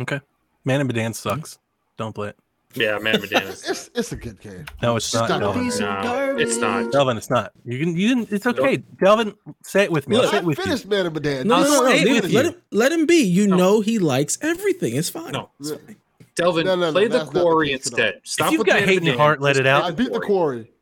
Okay. 0.00 0.20
Man 0.64 0.80
of 0.80 0.86
Medan 0.86 1.10
hmm? 1.10 1.12
sucks. 1.12 1.58
Don't 1.96 2.14
play 2.14 2.28
it. 2.28 2.36
Yeah, 2.74 2.98
Man 2.98 3.16
of 3.16 3.22
Medan 3.30 3.42
is. 3.44 3.68
It's 3.68 3.90
it's 3.94 4.12
a 4.12 4.16
good 4.16 4.40
game. 4.40 4.64
No, 4.82 4.96
it's 4.96 5.12
not. 5.14 5.28
Delvin. 5.28 5.68
No, 5.78 6.36
it's 6.38 6.56
not. 6.56 6.90
Delvin, 6.90 7.16
it's 7.16 7.30
not. 7.30 7.52
You 7.64 7.78
can. 7.78 7.96
You 7.96 8.08
can. 8.24 8.34
It's 8.34 8.46
okay. 8.46 8.78
Delvin, 8.78 9.34
say 9.62 9.84
it 9.84 9.92
with 9.92 10.08
me. 10.08 10.16
I'll 10.16 10.28
say 10.28 10.36
I 10.38 10.40
it 10.40 10.44
with 10.44 10.58
you. 10.58 10.88
Man 10.90 11.06
of 11.06 11.12
Medan. 11.14 11.46
No, 11.46 11.56
I'll 11.56 11.62
no, 11.62 11.68
no, 11.68 11.82
no. 11.82 11.88
say 11.90 12.00
it 12.00 12.04
leave 12.06 12.22
with. 12.24 12.32
Let 12.32 12.44
you. 12.46 12.50
him 12.52 12.60
let 12.72 12.90
him 12.92 13.06
be. 13.06 13.22
You 13.22 13.46
No. 13.46 13.56
know 13.56 13.80
he 13.82 13.98
likes 13.98 14.38
everything. 14.40 14.96
It's 14.96 15.10
fine. 15.10 15.32
No. 15.32 15.50
It's 15.60 15.70
fine. 15.72 15.96
Delvin, 16.36 16.66
No, 16.66 16.74
no, 16.74 16.86
no, 16.86 16.92
play 16.92 17.06
the 17.06 17.18
that's 17.18 17.30
the 17.30 17.40
quarry 17.40 17.68
case 17.68 17.86
at 17.86 17.92
all. 17.92 17.98
instead. 18.00 18.20
Stop 18.24 18.46
if 18.46 18.52
you've 18.52 18.58
with 18.60 18.66
got 18.66 18.80
hate 18.82 18.98
in 18.98 19.04
your 19.04 19.16
heart, 19.16 19.40
let 19.40 19.56
it 19.56 19.66
out. 19.66 19.84
I 19.84 19.90
beat 19.92 20.12
the 20.12 20.20
quarry. 20.20 20.72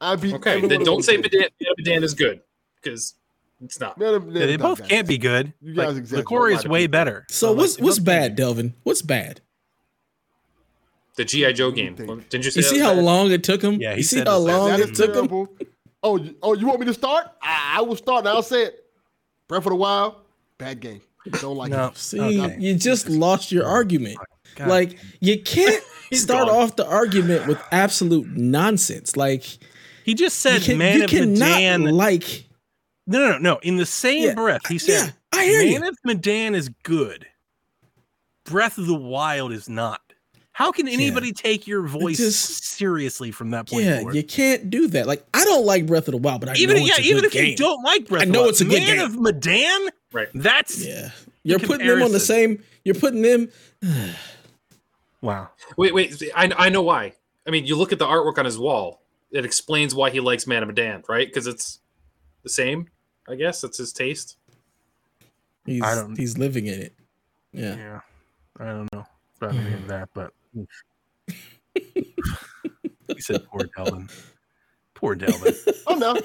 I 0.00 0.16
beat. 0.16 0.34
Okay, 0.34 0.56
every 0.56 0.68
then 0.68 0.84
don't 0.84 1.02
say 1.02 1.16
games. 1.20 1.28
Medan, 1.32 1.48
Man 1.84 1.96
of 1.98 2.04
is 2.04 2.14
good 2.14 2.40
because 2.82 3.14
it's 3.62 3.78
not. 3.80 3.98
Man 3.98 4.14
of 4.14 4.26
Medan 4.26 4.40
Yeah, 4.40 4.46
they 4.46 4.56
both 4.56 4.80
bad. 4.80 4.88
can't 4.88 5.08
be 5.08 5.18
good. 5.18 5.52
You 5.60 5.74
Like, 5.74 5.86
guys 5.88 5.94
the 5.96 6.00
exaggerate. 6.00 6.26
quarry 6.26 6.54
is 6.54 6.66
way 6.66 6.86
better. 6.86 7.26
So 7.28 7.50
like, 7.50 7.58
what's 7.58 7.78
what's 7.80 7.98
bad. 7.98 8.36
Delvin? 8.36 8.74
What's 8.84 9.02
bad? 9.02 9.40
The 11.16 11.24
GI 11.24 11.52
Joe 11.54 11.70
game. 11.70 11.96
think? 11.96 12.28
Didn't 12.28 12.44
you 12.44 12.50
say? 12.50 12.58
You 12.60 12.62
see 12.62 12.78
how 12.78 12.94
bad? 12.94 13.04
long 13.04 13.30
it 13.30 13.42
took 13.42 13.62
him? 13.62 13.80
Yeah, 13.80 13.92
he 13.92 13.98
you 13.98 14.02
see 14.02 14.16
said 14.18 14.28
how 14.28 14.38
long 14.38 14.68
That 14.68 14.80
it 14.80 14.90
is 14.90 14.98
took 14.98 15.14
him? 15.14 15.48
Oh, 16.02 16.16
you- 16.18 16.36
oh, 16.42 16.52
you 16.54 16.66
want 16.66 16.80
me 16.80 16.86
to 16.86 16.94
start? 16.94 17.26
I, 17.42 17.76
I 17.78 17.80
will 17.82 17.96
start. 17.96 18.20
And 18.20 18.28
I'll 18.28 18.42
say 18.42 18.64
it. 18.64 18.84
Breath 19.48 19.64
of 19.66 19.70
the 19.70 19.76
Wild, 19.76 20.16
bad 20.58 20.80
game. 20.80 21.00
Don't 21.40 21.56
like 21.56 21.70
No. 21.70 21.86
it. 21.88 21.96
See, 21.96 22.20
Okay. 22.20 22.56
you 22.60 22.74
just 22.74 23.08
lost 23.08 23.50
your 23.50 23.64
argument. 23.66 24.18
God. 24.56 24.68
Like 24.68 24.98
you 25.20 25.40
can't 25.40 25.82
start 26.12 26.48
gone. 26.48 26.56
off 26.56 26.76
the 26.76 26.86
argument 26.86 27.46
with 27.46 27.58
absolute 27.72 28.26
nonsense. 28.36 29.16
Like 29.16 29.44
he 30.04 30.14
just 30.14 30.44
you, 30.44 30.50
said, 30.50 30.62
can, 30.62 30.78
"Man 30.78 30.98
you 30.98 31.04
of 31.04 31.10
cannot 31.10 31.38
Medan." 31.38 31.82
like. 31.94 32.44
No, 33.06 33.20
no, 33.20 33.32
no, 33.32 33.38
no. 33.38 33.58
In 33.62 33.76
the 33.76 33.86
same 33.86 34.24
Yeah, 34.24 34.34
breath, 34.34 34.66
he 34.66 34.74
yeah, 34.74 34.78
said, 35.04 35.14
I 35.32 35.44
hear 35.44 35.62
"Man 35.62 35.82
you. 35.82 35.88
of 35.88 35.96
Medan 36.04 36.56
is 36.56 36.70
good. 36.82 37.24
Breath 38.44 38.78
of 38.78 38.86
the 38.86 38.94
Wild 38.94 39.52
is 39.52 39.68
not." 39.68 40.00
How 40.52 40.72
can 40.72 40.88
anybody 40.88 41.32
take 41.32 41.66
your 41.66 41.86
voice 41.86 42.16
just- 42.16 42.64
seriously 42.64 43.30
from 43.30 43.50
that 43.50 43.68
point 43.68 43.84
Yeah, 43.84 43.98
forward? 43.98 44.14
you 44.14 44.22
can't 44.24 44.70
do 44.70 44.88
that. 44.88 45.06
Like 45.06 45.22
I 45.34 45.44
don't 45.44 45.66
like 45.66 45.84
Breath 45.86 46.08
of 46.08 46.12
the 46.12 46.18
Wild, 46.18 46.40
but 46.40 46.48
I 46.48 46.54
even 46.56 46.78
know 46.78 46.82
yeah, 46.84 46.94
a 46.96 47.00
even 47.02 47.22
good 47.22 47.34
if 47.34 47.34
you 47.34 47.56
don't 47.56 47.82
like 47.84 48.08
Breath, 48.08 48.22
I 48.22 48.24
of 48.24 48.28
the 48.28 48.32
know 48.32 48.40
Wild, 48.40 48.50
it's 48.50 48.60
a 48.62 48.64
good 48.64 48.82
Man 48.82 48.96
game. 48.96 49.04
of 49.04 49.20
Medan. 49.20 49.88
Right. 50.12 50.28
That's 50.34 50.82
Yeah, 50.82 51.10
you're 51.42 51.58
putting 51.58 51.86
them 51.86 52.02
on 52.02 52.12
the 52.12 52.20
same. 52.20 52.62
You're 52.84 52.94
putting 52.94 53.20
them. 53.20 53.50
Wow. 55.20 55.50
Wait, 55.76 55.94
wait. 55.94 56.22
I, 56.34 56.50
I 56.56 56.68
know 56.68 56.82
why. 56.82 57.14
I 57.46 57.50
mean, 57.50 57.66
you 57.66 57.76
look 57.76 57.92
at 57.92 57.98
the 57.98 58.06
artwork 58.06 58.38
on 58.38 58.44
his 58.44 58.58
wall. 58.58 59.02
It 59.30 59.44
explains 59.44 59.94
why 59.94 60.10
he 60.10 60.20
likes 60.20 60.46
Madame 60.46 60.72
Dan, 60.74 61.02
right? 61.08 61.26
Because 61.26 61.46
it's 61.46 61.80
the 62.42 62.48
same. 62.48 62.88
I 63.28 63.34
guess 63.34 63.60
that's 63.60 63.78
his 63.78 63.92
taste. 63.92 64.36
He's 65.64 65.82
I 65.82 65.94
don't- 65.94 66.16
he's 66.16 66.38
living 66.38 66.66
in 66.66 66.80
it. 66.80 66.94
Yeah. 67.52 67.76
Yeah, 67.76 68.00
I 68.60 68.64
don't 68.66 68.92
know 68.92 69.06
about 69.40 69.54
any 69.54 69.74
of 69.74 69.80
mm. 69.80 69.88
that, 69.88 70.08
but 70.14 70.32
he 71.24 73.20
said, 73.20 73.44
"Poor 73.46 73.62
Delvin, 73.76 74.08
poor 74.94 75.14
Delvin." 75.14 75.54
Oh 75.86 75.94
no. 75.94 76.18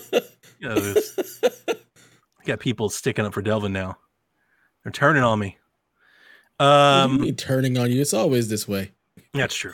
You 0.60 0.70
know, 0.70 0.96
got 2.46 2.60
people 2.60 2.90
sticking 2.90 3.26
up 3.26 3.34
for 3.34 3.42
Delvin 3.42 3.72
now. 3.72 3.98
They're 4.84 4.92
turning 4.92 5.24
on 5.24 5.40
me. 5.40 5.58
Um, 6.62 7.36
turning 7.36 7.78
on 7.78 7.92
you. 7.92 8.02
It's 8.02 8.14
always 8.14 8.50
this 8.50 8.68
way. 8.68 8.92
that's 9.34 9.56
true. 9.56 9.74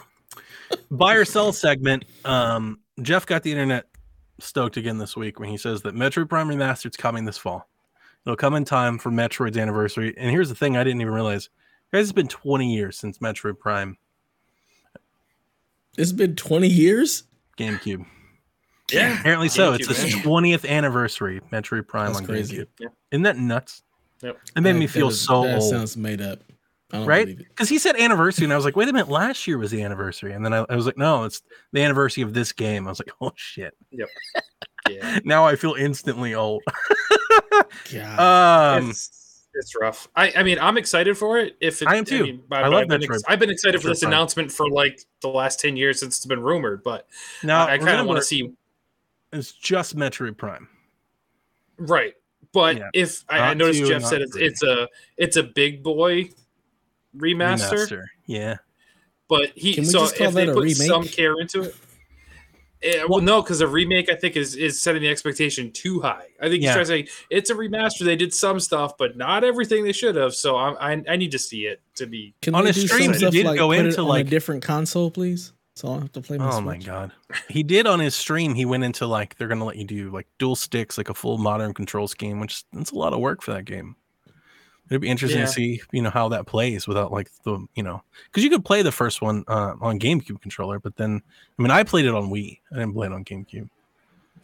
Buy 0.91 1.15
or 1.15 1.25
sell 1.25 1.51
segment. 1.53 2.05
Um, 2.25 2.79
Jeff 3.01 3.25
got 3.25 3.43
the 3.43 3.51
internet 3.51 3.85
stoked 4.39 4.77
again 4.77 4.97
this 4.97 5.15
week 5.15 5.39
when 5.39 5.49
he 5.49 5.57
says 5.57 5.81
that 5.83 5.95
Metroid 5.95 6.29
Prime 6.29 6.47
Remastered's 6.47 6.97
coming 6.97 7.25
this 7.25 7.37
fall. 7.37 7.67
It'll 8.25 8.35
come 8.35 8.53
in 8.55 8.65
time 8.65 8.97
for 8.99 9.09
Metroid's 9.09 9.57
anniversary. 9.57 10.13
And 10.17 10.29
here's 10.29 10.49
the 10.49 10.55
thing: 10.55 10.75
I 10.77 10.83
didn't 10.83 11.01
even 11.01 11.13
realize, 11.13 11.49
guys, 11.93 12.03
it's 12.03 12.11
been 12.11 12.27
20 12.27 12.73
years 12.73 12.97
since 12.97 13.19
Metroid 13.19 13.57
Prime 13.59 13.97
It's 15.97 16.11
been 16.11 16.35
20 16.35 16.67
years. 16.67 17.23
GameCube. 17.57 18.05
Yeah. 18.91 19.19
Apparently 19.19 19.49
so. 19.49 19.71
GameCube, 19.73 19.79
It's 19.89 20.01
his 20.01 20.15
man. 20.15 20.23
20th 20.25 20.67
anniversary, 20.69 21.41
Metroid 21.51 21.87
Prime 21.87 22.07
That's 22.07 22.19
on 22.19 22.25
crazy. 22.25 22.57
GameCube. 22.57 22.67
Yeah. 22.79 22.87
Isn't 23.11 23.23
that 23.23 23.37
nuts? 23.37 23.83
Yep. 24.21 24.37
It 24.55 24.61
made 24.61 24.73
That- 24.75 24.79
me 24.79 24.87
feel 24.87 25.07
is- 25.09 25.21
so 25.21 25.43
That 25.43 25.59
old. 25.59 25.69
sounds 25.71 25.95
made 25.97 26.21
up. 26.21 26.39
I 26.91 26.97
don't 26.99 27.05
right? 27.07 27.37
Because 27.37 27.67
he 27.69 27.79
said 27.79 27.97
anniversary, 27.97 28.45
and 28.45 28.53
I 28.53 28.55
was 28.55 28.63
like, 28.65 28.75
wait 28.77 28.87
a 28.87 28.93
minute, 28.93 29.09
last 29.09 29.45
year 29.45 29.57
was 29.57 29.71
the 29.71 29.81
anniversary. 29.83 30.31
And 30.33 30.45
then 30.45 30.53
I, 30.53 30.65
I 30.69 30.75
was 30.75 30.85
like, 30.85 30.97
no, 30.97 31.25
it's 31.25 31.41
the 31.73 31.81
anniversary 31.83 32.23
of 32.23 32.33
this 32.33 32.53
game. 32.53 32.87
I 32.87 32.91
was 32.91 32.99
like, 32.99 33.11
oh 33.21 33.31
shit. 33.35 33.75
Yep. 33.91 34.07
Yeah. 34.89 35.19
Now 35.25 35.45
I 35.45 35.57
feel 35.57 35.73
instantly 35.73 36.33
old. 36.33 36.63
God. 37.93 38.77
um, 38.81 38.89
it's, 38.91 39.47
it's 39.53 39.73
rough. 39.79 40.07
I, 40.15 40.31
I 40.37 40.43
mean, 40.43 40.59
I'm 40.59 40.77
excited 40.77 41.17
for 41.17 41.37
it. 41.39 41.57
If 41.59 41.81
it, 41.81 41.89
I 41.89 41.95
am 41.97 42.05
too. 42.05 42.23
mean, 42.23 42.43
but- 42.47 42.59
I 42.59 42.61
but 42.63 42.71
love 42.71 42.81
I've 42.83 42.87
been, 42.87 43.03
ex- 43.03 43.23
I've 43.27 43.39
been 43.39 43.49
excited 43.49 43.81
for 43.81 43.89
this 43.89 43.99
Prime. 43.99 44.13
announcement 44.13 44.49
for 44.49 44.69
like 44.69 45.01
the 45.21 45.27
last 45.27 45.59
ten 45.59 45.75
years 45.75 45.99
since 45.99 46.15
it's 46.17 46.25
been 46.25 46.41
rumored. 46.41 46.83
But 46.83 47.05
now 47.43 47.67
I, 47.67 47.73
I 47.73 47.77
kind 47.79 47.99
of 47.99 48.07
want 48.07 48.17
to 48.19 48.23
see 48.23 48.53
It's 49.33 49.51
just 49.51 49.97
Metroid 49.97 50.37
Prime. 50.37 50.69
right. 51.77 52.13
But 52.53 52.77
Yeah. 52.77 52.89
if 52.93 53.25
I, 53.27 53.39
I 53.39 53.53
noticed 53.55 53.83
Jeff 53.85 54.03
said 54.05 54.21
it's 54.21 54.33
three. 54.33 54.45
it's 54.45 54.63
a 54.63 54.87
it's 55.17 55.35
a 55.35 55.43
big 55.43 55.83
boy 55.83 56.29
remaster, 57.15 57.87
Remaster. 57.87 58.03
Yeah. 58.25 58.57
but 59.27 59.49
he 59.55 59.73
Can 59.73 59.83
we 59.83 59.89
so 59.89 59.99
just 59.99 60.17
call 60.17 60.27
if 60.27 60.33
they 60.33 60.47
a 60.47 60.53
put 60.53 60.63
remake? 60.63 60.75
some 60.87 61.03
care 61.03 61.33
into 61.39 61.61
it. 61.63 61.75
Eh, 62.83 63.03
well, 63.09 63.21
no, 63.21 63.41
because 63.41 63.59
a 63.61 63.67
remake 63.67 64.07
I 64.11 64.13
think 64.15 64.35
is 64.35 64.55
is 64.55 64.79
setting 64.79 65.01
the 65.01 65.09
expectation 65.09 65.71
too 65.71 65.99
high. 65.99 66.27
I 66.39 66.47
think 66.47 66.61
Yeah. 66.61 66.77
he's 66.77 66.87
trying 66.87 67.05
to 67.05 67.11
say 67.11 67.17
it's 67.31 67.49
a 67.49 67.55
remaster. 67.55 68.05
They 68.05 68.15
did 68.15 68.31
some 68.35 68.59
stuff, 68.59 68.97
but 68.99 69.17
not 69.17 69.43
everything 69.43 69.83
they 69.83 69.91
should 69.93 70.15
have. 70.15 70.35
So 70.35 70.55
I 70.55 70.93
I, 70.93 71.03
I 71.09 71.15
need 71.15 71.31
to 71.31 71.39
see 71.39 71.61
it 71.65 71.81
to 71.95 72.05
be. 72.05 72.35
Can 72.43 72.53
on 72.53 72.65
they 72.65 72.71
his 72.71 72.83
do 72.83 72.87
stream, 72.87 73.03
some 73.05 73.13
he 73.13 73.17
stuff 73.19 73.31
did 73.33 73.45
like 73.47 73.57
go 73.57 73.69
put 73.69 73.77
it 73.79 73.85
into, 73.87 74.01
on 74.01 74.07
like- 74.07 74.27
a 74.27 74.29
different 74.29 74.63
console, 74.63 75.09
please? 75.09 75.53
So 75.75 75.87
I'll 75.89 75.99
have 75.99 76.11
to 76.13 76.21
play 76.21 76.37
my 76.39 76.49
Oh 76.51 76.61
my 76.61 76.75
Switch. 76.75 76.85
god. 76.87 77.11
He 77.49 77.61
did 77.63 77.85
on 77.87 77.99
his 77.99 78.15
stream, 78.15 78.53
he 78.55 78.65
went 78.65 78.83
into 78.83 79.05
like 79.07 79.35
they're 79.37 79.47
gonna 79.47 79.65
let 79.65 79.75
you 79.77 79.83
do 79.85 80.11
like 80.11 80.27
dual 80.39 80.55
sticks, 80.55 80.97
like 80.99 81.09
a 81.09 81.13
full 81.15 81.37
modern 81.39 81.73
control 81.73 82.07
scheme, 82.07 82.39
which 82.39 82.63
that's 82.73 82.91
a 82.91 82.95
lot 82.95 83.13
of 83.13 83.19
work 83.19 83.41
for 83.41 83.53
that 83.53 83.65
game. 83.65 83.95
It'd 84.89 85.01
be 85.01 85.09
interesting 85.09 85.41
Yeah. 85.41 85.47
to 85.47 85.51
see, 85.51 85.81
you 85.91 86.01
know, 86.01 86.09
how 86.09 86.29
that 86.29 86.45
plays 86.45 86.87
without 86.87 87.11
like 87.11 87.29
the, 87.43 87.65
you 87.75 87.83
know, 87.83 88.01
because 88.25 88.43
you 88.43 88.49
could 88.49 88.63
play 88.63 88.81
the 88.81 88.91
first 88.91 89.21
one 89.21 89.43
uh, 89.47 89.73
on 89.81 89.99
GameCube 89.99 90.41
controller, 90.41 90.79
but 90.79 90.95
then, 90.95 91.21
I 91.57 91.61
mean, 91.61 91.71
I 91.71 91.83
played 91.83 92.05
it 92.05 92.13
on 92.13 92.29
Wii. 92.29 92.59
I 92.71 92.75
didn't 92.75 92.93
play 92.93 93.07
it 93.07 93.13
on 93.13 93.25
GameCube. 93.25 93.69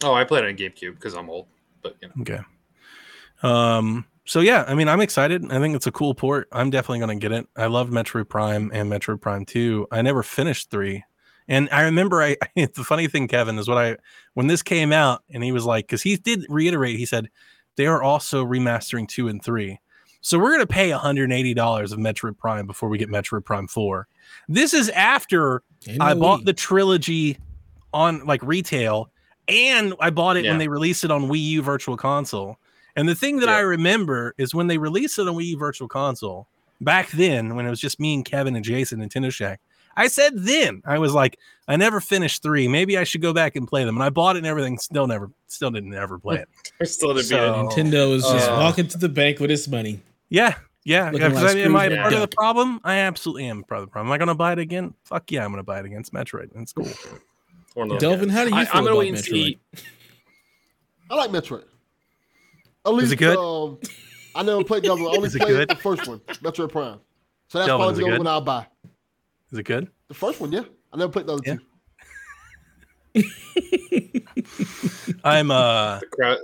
Oh, 0.03 0.13
I 0.13 0.23
played 0.23 0.43
it 0.43 0.49
on 0.49 0.57
GameCube 0.57 0.95
because 0.95 1.13
I'm 1.13 1.29
old. 1.29 1.47
But 1.81 1.95
you 2.01 2.07
know. 2.09 2.21
Okay. 2.21 2.39
Um. 3.41 4.05
So 4.25 4.39
yeah, 4.39 4.63
I 4.67 4.73
mean, 4.73 4.87
I'm 4.87 5.01
excited. 5.01 5.43
I 5.51 5.59
think 5.59 5.75
it's 5.75 5.87
a 5.87 5.91
cool 5.91 6.15
port. 6.15 6.47
I'm 6.51 6.69
definitely 6.69 6.99
gonna 6.99 7.15
get 7.15 7.33
it. 7.33 7.47
I 7.57 7.65
love 7.65 7.89
Metroid 7.89 8.29
Prime 8.29 8.71
and 8.73 8.89
Metroid 8.89 9.19
Prime 9.21 9.45
Two. 9.45 9.87
I 9.91 10.01
never 10.01 10.23
finished 10.23 10.69
three, 10.69 11.03
and 11.47 11.67
I 11.71 11.83
remember 11.83 12.21
I. 12.21 12.37
the 12.55 12.85
funny 12.85 13.07
thing, 13.07 13.27
Kevin, 13.27 13.59
is 13.59 13.67
what 13.67 13.77
I 13.77 13.97
when 14.33 14.47
this 14.47 14.63
came 14.63 14.93
out, 14.93 15.23
and 15.29 15.43
he 15.43 15.51
was 15.51 15.65
like, 15.65 15.87
because 15.87 16.01
he 16.01 16.15
did 16.15 16.45
reiterate, 16.47 16.97
he 16.97 17.05
said 17.05 17.29
they 17.75 17.85
are 17.85 18.01
also 18.01 18.45
remastering 18.45 19.07
two 19.09 19.27
and 19.27 19.43
three, 19.43 19.79
So 20.25 20.39
we're 20.39 20.51
gonna 20.53 20.65
pay 20.65 20.89
$180 20.91 21.91
of 21.91 21.99
Metroid 21.99 22.37
Prime 22.37 22.65
before 22.65 22.87
we 22.87 22.97
get 22.97 23.09
Metroid 23.09 23.43
Prime 23.43 23.67
4. 23.67 24.07
This 24.47 24.73
is 24.73 24.89
after 24.89 25.61
Ain't 25.87 26.01
I 26.01 26.13
bought 26.13 26.41
Wii. 26.41 26.45
the 26.45 26.53
trilogy 26.53 27.37
on 27.93 28.25
like 28.25 28.41
retail, 28.41 29.09
and 29.49 29.93
I 29.99 30.09
bought 30.11 30.37
it 30.37 30.45
Yeah. 30.45 30.51
when 30.51 30.59
they 30.59 30.69
released 30.69 31.03
it 31.03 31.11
on 31.11 31.23
Wii 31.23 31.43
U 31.43 31.61
Virtual 31.61 31.97
Console. 31.97 32.57
And 32.95 33.09
the 33.09 33.15
thing 33.15 33.39
that 33.41 33.49
I 33.49 33.59
remember 33.59 34.33
is 34.37 34.55
when 34.55 34.67
they 34.67 34.77
released 34.77 35.19
it 35.19 35.27
on 35.27 35.35
Wii 35.35 35.45
U 35.47 35.57
Virtual 35.57 35.89
Console 35.89 36.47
back 36.79 37.11
then, 37.11 37.55
when 37.55 37.65
it 37.65 37.69
was 37.69 37.79
just 37.81 37.99
me 37.99 38.13
and 38.13 38.23
Kevin 38.23 38.55
and 38.55 38.63
Jason 38.63 38.99
Nintendo 39.01 39.31
Shack. 39.31 39.59
I 39.97 40.07
said 40.07 40.33
then 40.37 40.81
I 40.85 40.99
was 40.99 41.13
like, 41.13 41.37
I 41.67 41.75
never 41.75 41.99
finished 41.99 42.41
three. 42.41 42.67
Maybe 42.67 42.97
I 42.97 43.03
should 43.03 43.21
go 43.21 43.33
back 43.33 43.55
and 43.57 43.67
play 43.67 43.83
them. 43.83 43.95
And 43.97 44.03
I 44.03 44.09
bought 44.09 44.35
it 44.37 44.39
and 44.39 44.47
everything. 44.47 44.77
Still 44.79 45.05
never, 45.05 45.29
still 45.47 45.69
didn't 45.69 45.93
ever 45.93 46.17
play 46.17 46.37
it. 46.37 46.49
Still 46.87 47.09
to 47.09 47.15
be 47.15 47.23
So- 47.23 47.69
Nintendo 47.69 48.15
is 48.15 48.23
just 48.23 48.49
Uh, 48.49 48.55
walking 48.59 48.87
to 48.87 48.97
the 48.97 49.09
bank 49.09 49.39
with 49.39 49.51
its 49.51 49.67
money. 49.67 49.99
Yeah, 50.33 50.55
yeah. 50.83 51.11
Looking 51.11 51.19
yeah, 51.21 51.29
'cause 51.29 51.43
like 51.43 51.57
I- 51.57 51.59
am 51.59 51.75
I 51.75 51.89
part 51.95 52.11
of 52.13 52.21
the 52.21 52.27
problem? 52.27 52.79
I 52.83 52.95
absolutely 52.97 53.45
am 53.45 53.63
part 53.63 53.81
of 53.81 53.87
the 53.87 53.91
problem. 53.91 54.07
Am 54.09 54.13
I 54.13 54.17
going 54.17 54.29
to 54.29 54.33
buy 54.33 54.53
it 54.53 54.57
again? 54.59 54.95
Fuck 55.03 55.31
yeah, 55.31 55.45
I'm 55.45 55.51
going 55.51 55.59
to 55.59 55.63
buy 55.63 55.77
it 55.79 55.85
again. 55.85 55.99
It's 55.99 56.09
Metroid. 56.09 56.49
It's 56.55 56.73
cool. 56.73 56.87
one 57.75 57.85
of 57.85 57.89
those 57.91 58.01
Delvin, 58.01 58.29
guys. 58.29 58.37
how 58.37 58.43
do 58.45 58.49
you 58.49 58.55
I, 58.55 58.65
feel 58.65 58.77
I'm 58.79 58.87
about 58.87 58.97
Metroid? 59.03 59.23
see. 59.23 59.59
I 61.11 61.15
like 61.15 61.29
Metroid. 61.29 61.65
At 62.83 62.93
least, 62.95 63.13
it 63.13 63.17
good? 63.17 63.37
Um, 63.37 63.77
I 64.33 64.41
never 64.41 64.63
played 64.63 64.81
the 64.83 64.91
other 64.91 65.03
one. 65.03 65.11
I 65.13 65.15
only 65.17 65.27
Is 65.27 65.35
it 65.35 65.41
played 65.43 65.49
good? 65.55 65.69
the 65.69 65.75
first 65.75 66.07
one, 66.07 66.17
Metroid 66.19 66.71
Prime. 66.71 66.99
So 67.49 67.59
that's 67.59 67.67
Delvin, 67.67 67.85
probably 67.85 67.99
the 68.03 68.05
only 68.07 68.17
one 68.17 68.27
I'll 68.27 68.41
buy. 68.41 68.65
Is 69.51 69.59
it 69.59 69.63
good? 69.63 69.87
The 70.07 70.15
first 70.15 70.41
one, 70.41 70.51
yeah. 70.51 70.63
I 70.91 70.97
never 70.97 71.11
played 71.11 71.27
the 71.27 71.33
other 71.33 71.43
Yeah. 71.45 71.57
two. 73.13 73.23
I'm 75.23 75.51
uh 75.51 75.99
The 75.99 76.07
crowd, 76.07 76.37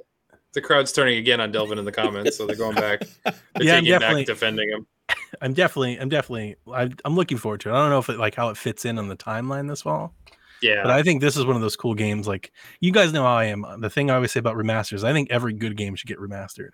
the 0.53 0.61
crowd's 0.61 0.91
turning 0.91 1.17
again 1.17 1.39
on 1.41 1.51
Delvin 1.51 1.77
in 1.77 1.85
the 1.85 1.91
comments, 1.91 2.37
so 2.37 2.45
they're 2.47 2.55
going 2.55 2.75
back. 2.75 3.01
They're 3.25 3.33
Yeah, 3.61 3.75
I'm 3.77 3.83
definitely- 3.85 4.21
back, 4.21 4.27
defending 4.27 4.69
him. 4.69 4.87
I'm 5.41 5.53
definitely 5.53 5.97
I'm 5.99 6.09
definitely 6.09 6.55
I, 6.71 6.89
I'm 7.03 7.15
looking 7.15 7.37
forward 7.37 7.61
to 7.61 7.69
it. 7.69 7.73
I 7.73 7.77
don't 7.77 7.89
know 7.89 7.97
if 7.99 8.09
it 8.09 8.19
like 8.19 8.35
how 8.35 8.49
it 8.49 8.57
fits 8.57 8.85
in 8.85 8.99
on 8.99 9.07
the 9.07 9.15
timeline 9.15 9.67
this 9.67 9.81
fall, 9.81 10.13
Yeah, 10.61 10.83
but 10.83 10.91
I 10.91 11.01
think 11.01 11.21
this 11.21 11.35
is 11.35 11.45
one 11.45 11.55
of 11.55 11.61
those 11.63 11.75
cool 11.75 11.95
games. 11.95 12.27
Like 12.27 12.51
you 12.79 12.91
guys 12.91 13.11
know 13.11 13.23
how 13.23 13.35
I 13.35 13.45
am. 13.45 13.65
The 13.79 13.89
thing 13.89 14.11
I 14.11 14.15
always 14.15 14.31
say 14.31 14.39
about 14.39 14.55
remasters, 14.55 15.03
I 15.03 15.11
think 15.13 15.31
every 15.31 15.53
good 15.53 15.75
game 15.77 15.95
should 15.95 16.07
get 16.07 16.19
remastered. 16.19 16.69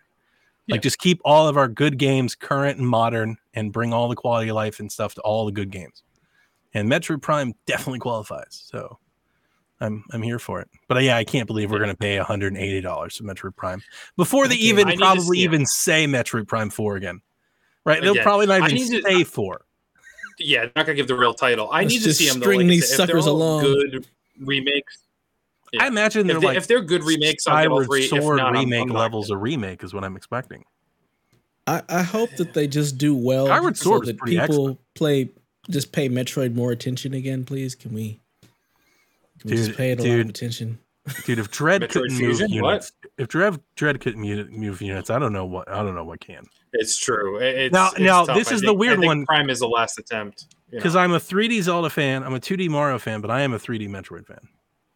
Yeah. 0.68 0.74
Like 0.76 0.82
just 0.82 0.98
keep 1.00 1.22
all 1.24 1.48
of 1.48 1.56
our 1.58 1.68
good 1.70 1.98
games 1.98 2.36
current 2.36 2.78
and 2.78 2.88
modern, 2.88 3.38
and 3.54 3.72
bring 3.72 3.94
all 3.94 4.10
the 4.10 4.16
quality 4.16 4.50
of 4.50 4.56
life 4.56 4.80
and 4.82 4.92
stuff 4.92 5.14
to 5.16 5.22
all 5.22 5.46
the 5.46 5.52
good 5.54 5.70
games. 5.72 6.04
And 6.74 6.90
Metroid 6.92 7.22
Prime 7.22 7.54
definitely 7.66 8.00
qualifies. 8.00 8.64
So. 8.70 9.00
I'm 9.82 10.04
I'm 10.12 10.22
here 10.22 10.40
for 10.40 10.62
it, 10.62 10.70
but 10.88 10.98
uh, 10.98 11.00
yeah, 11.02 11.18
I 11.18 11.24
can't 11.26 11.48
believe 11.48 11.70
we're 11.70 11.80
gonna 11.80 11.96
pay 11.96 12.18
180 12.18 12.82
dollars 12.82 13.18
for 13.18 13.24
Metroid 13.26 13.56
Prime 13.56 13.82
before 14.16 14.48
they 14.48 14.56
Okay. 14.56 14.64
even 14.64 14.88
I 14.88 14.96
probably 14.96 15.40
even 15.40 15.66
say 15.66 16.06
Metroid 16.08 16.48
Prime 16.48 16.70
Four 16.70 16.96
again. 16.96 17.22
Right? 17.86 18.02
They'll 18.02 18.14
Again, 18.14 18.24
probably 18.24 18.46
not 18.48 18.62
I 18.62 18.66
even 18.70 18.76
need 18.76 19.02
to- 19.04 19.10
say 19.10 19.24
four. 19.26 19.66
yeah, 20.40 20.62
they're 20.62 20.72
not 20.78 20.86
gonna 20.86 20.96
give 20.96 21.08
the 21.08 21.16
real 21.16 21.34
title. 21.34 21.70
I 21.72 21.82
Let's 21.82 21.94
need 21.94 22.04
to 22.04 22.14
see 22.14 22.28
them. 22.30 22.40
Though, 22.40 22.46
string 22.46 22.60
like 22.62 22.68
these 22.70 22.90
if 22.90 22.98
suckers 22.98 23.26
along. 23.26 23.64
Good 23.64 24.08
remakes. 24.40 25.00
Yeah. 25.74 25.84
I 25.84 25.88
imagine 25.88 26.26
they're 26.28 26.38
If, 26.38 26.42
they, 26.42 26.48
like 26.48 26.58
if 26.58 26.68
they're 26.68 26.82
good 26.82 27.04
remakes, 27.04 27.46
I'll 27.46 27.62
get 27.62 27.70
all 27.70 27.82
Skyward 27.84 27.88
three. 27.88 28.04
If 28.06 28.10
Sword 28.24 28.38
not, 28.38 28.56
I'm- 28.56 28.64
remake 28.64 28.82
I'm 28.84 28.90
levels 28.90 29.26
getting 29.28 29.36
of 29.38 29.42
remake 29.42 29.84
is 29.84 29.94
what 29.94 30.04
I'm 30.06 30.16
expecting. 30.16 30.64
I, 31.68 31.82
I 31.90 32.02
hope 32.04 32.30
that 32.38 32.54
they 32.54 32.68
just 32.68 32.98
do 32.98 33.14
well. 33.16 33.48
Skyward 33.48 33.76
Sword 33.76 34.00
was 34.02 34.08
so 34.10 34.14
that 34.14 34.24
people 34.24 34.44
excellent. 34.44 34.80
play 34.94 35.30
just 35.70 35.92
pay 35.92 36.08
Metroid 36.08 36.54
more 36.56 36.72
attention 36.72 37.14
again, 37.14 37.44
please. 37.44 37.76
Can 37.76 37.94
we? 37.94 38.20
Can 39.46 39.52
we 39.52 39.58
Dude, 39.58 39.66
just 39.68 39.78
pay 39.78 39.91
it 39.91 40.00
a 40.00 40.02
lot 40.02 40.08
dude. 40.08 40.20
of 40.22 40.30
attention? 40.30 40.80
Dude, 41.26 41.38
if 41.38 41.52
Dread 41.52 41.84
Metroid 41.84 41.89
couldn't 41.91 42.18
Fusion? 42.18 42.50
move 42.52 42.62
What? 42.64 42.70
units, 42.72 42.91
if 43.20 43.28
Dread 43.28 43.60
Dread 43.76 44.00
couldn't 44.02 44.22
move, 44.22 44.52
move 44.52 44.82
units, 44.82 45.12
I 45.12 45.20
don't 45.20 45.34
know 45.34 45.46
what 45.46 45.70
I 45.70 45.84
don't 45.84 45.93
know 45.93 46.04
what 46.04 46.20
can. 46.20 46.46
It's 46.74 46.98
true. 46.98 47.38
It's, 47.38 47.72
Now- 47.72 47.89
it's 47.91 48.00
now, 48.00 48.26
tough. 48.26 48.36
this 48.38 48.52
I 48.52 48.56
is 48.56 48.62
the 48.62 48.68
think- 48.68 48.78
I 48.78 48.80
weird 48.80 49.00
think 49.00 49.06
one. 49.06 49.26
Prime 49.28 49.50
is 49.52 49.60
the 49.60 49.68
last 49.68 50.00
attempt. 50.00 50.46
you 50.72 50.78
know. 50.78 50.80
Because 50.82 50.96
I'm 50.96 51.12
a 51.14 51.20
3D 51.20 51.62
Zelda 51.62 51.91
fan, 51.91 52.24
I'm 52.24 52.34
a 52.34 52.39
2D 52.39 52.70
Mario 52.70 52.98
fan, 52.98 53.22
but 53.22 53.30
I 53.30 53.41
am 53.41 53.54
a 53.54 53.60
3D 53.60 53.88
Metroid 53.88 54.26
fan 54.26 54.39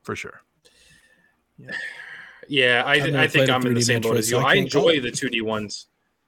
for 0.02 0.16
sure. 0.16 0.42
Yeah, 2.52 2.82
I, 2.84 2.94
I've 2.94 3.16
I 3.16 3.28
think 3.28 3.32
played 3.46 3.50
a 3.50 3.54
I'm 3.54 3.66
in 3.68 3.74
the 3.76 3.80
3D 3.80 3.84
same 3.84 4.02
boat 4.02 4.18
as 4.18 4.32
you. 4.32 4.38
so 4.38 4.44
I 4.44 4.54
I 4.54 4.56
enjoy 4.56 5.00
the 5.02 5.12
2D 5.12 5.44
ones. 5.44 5.86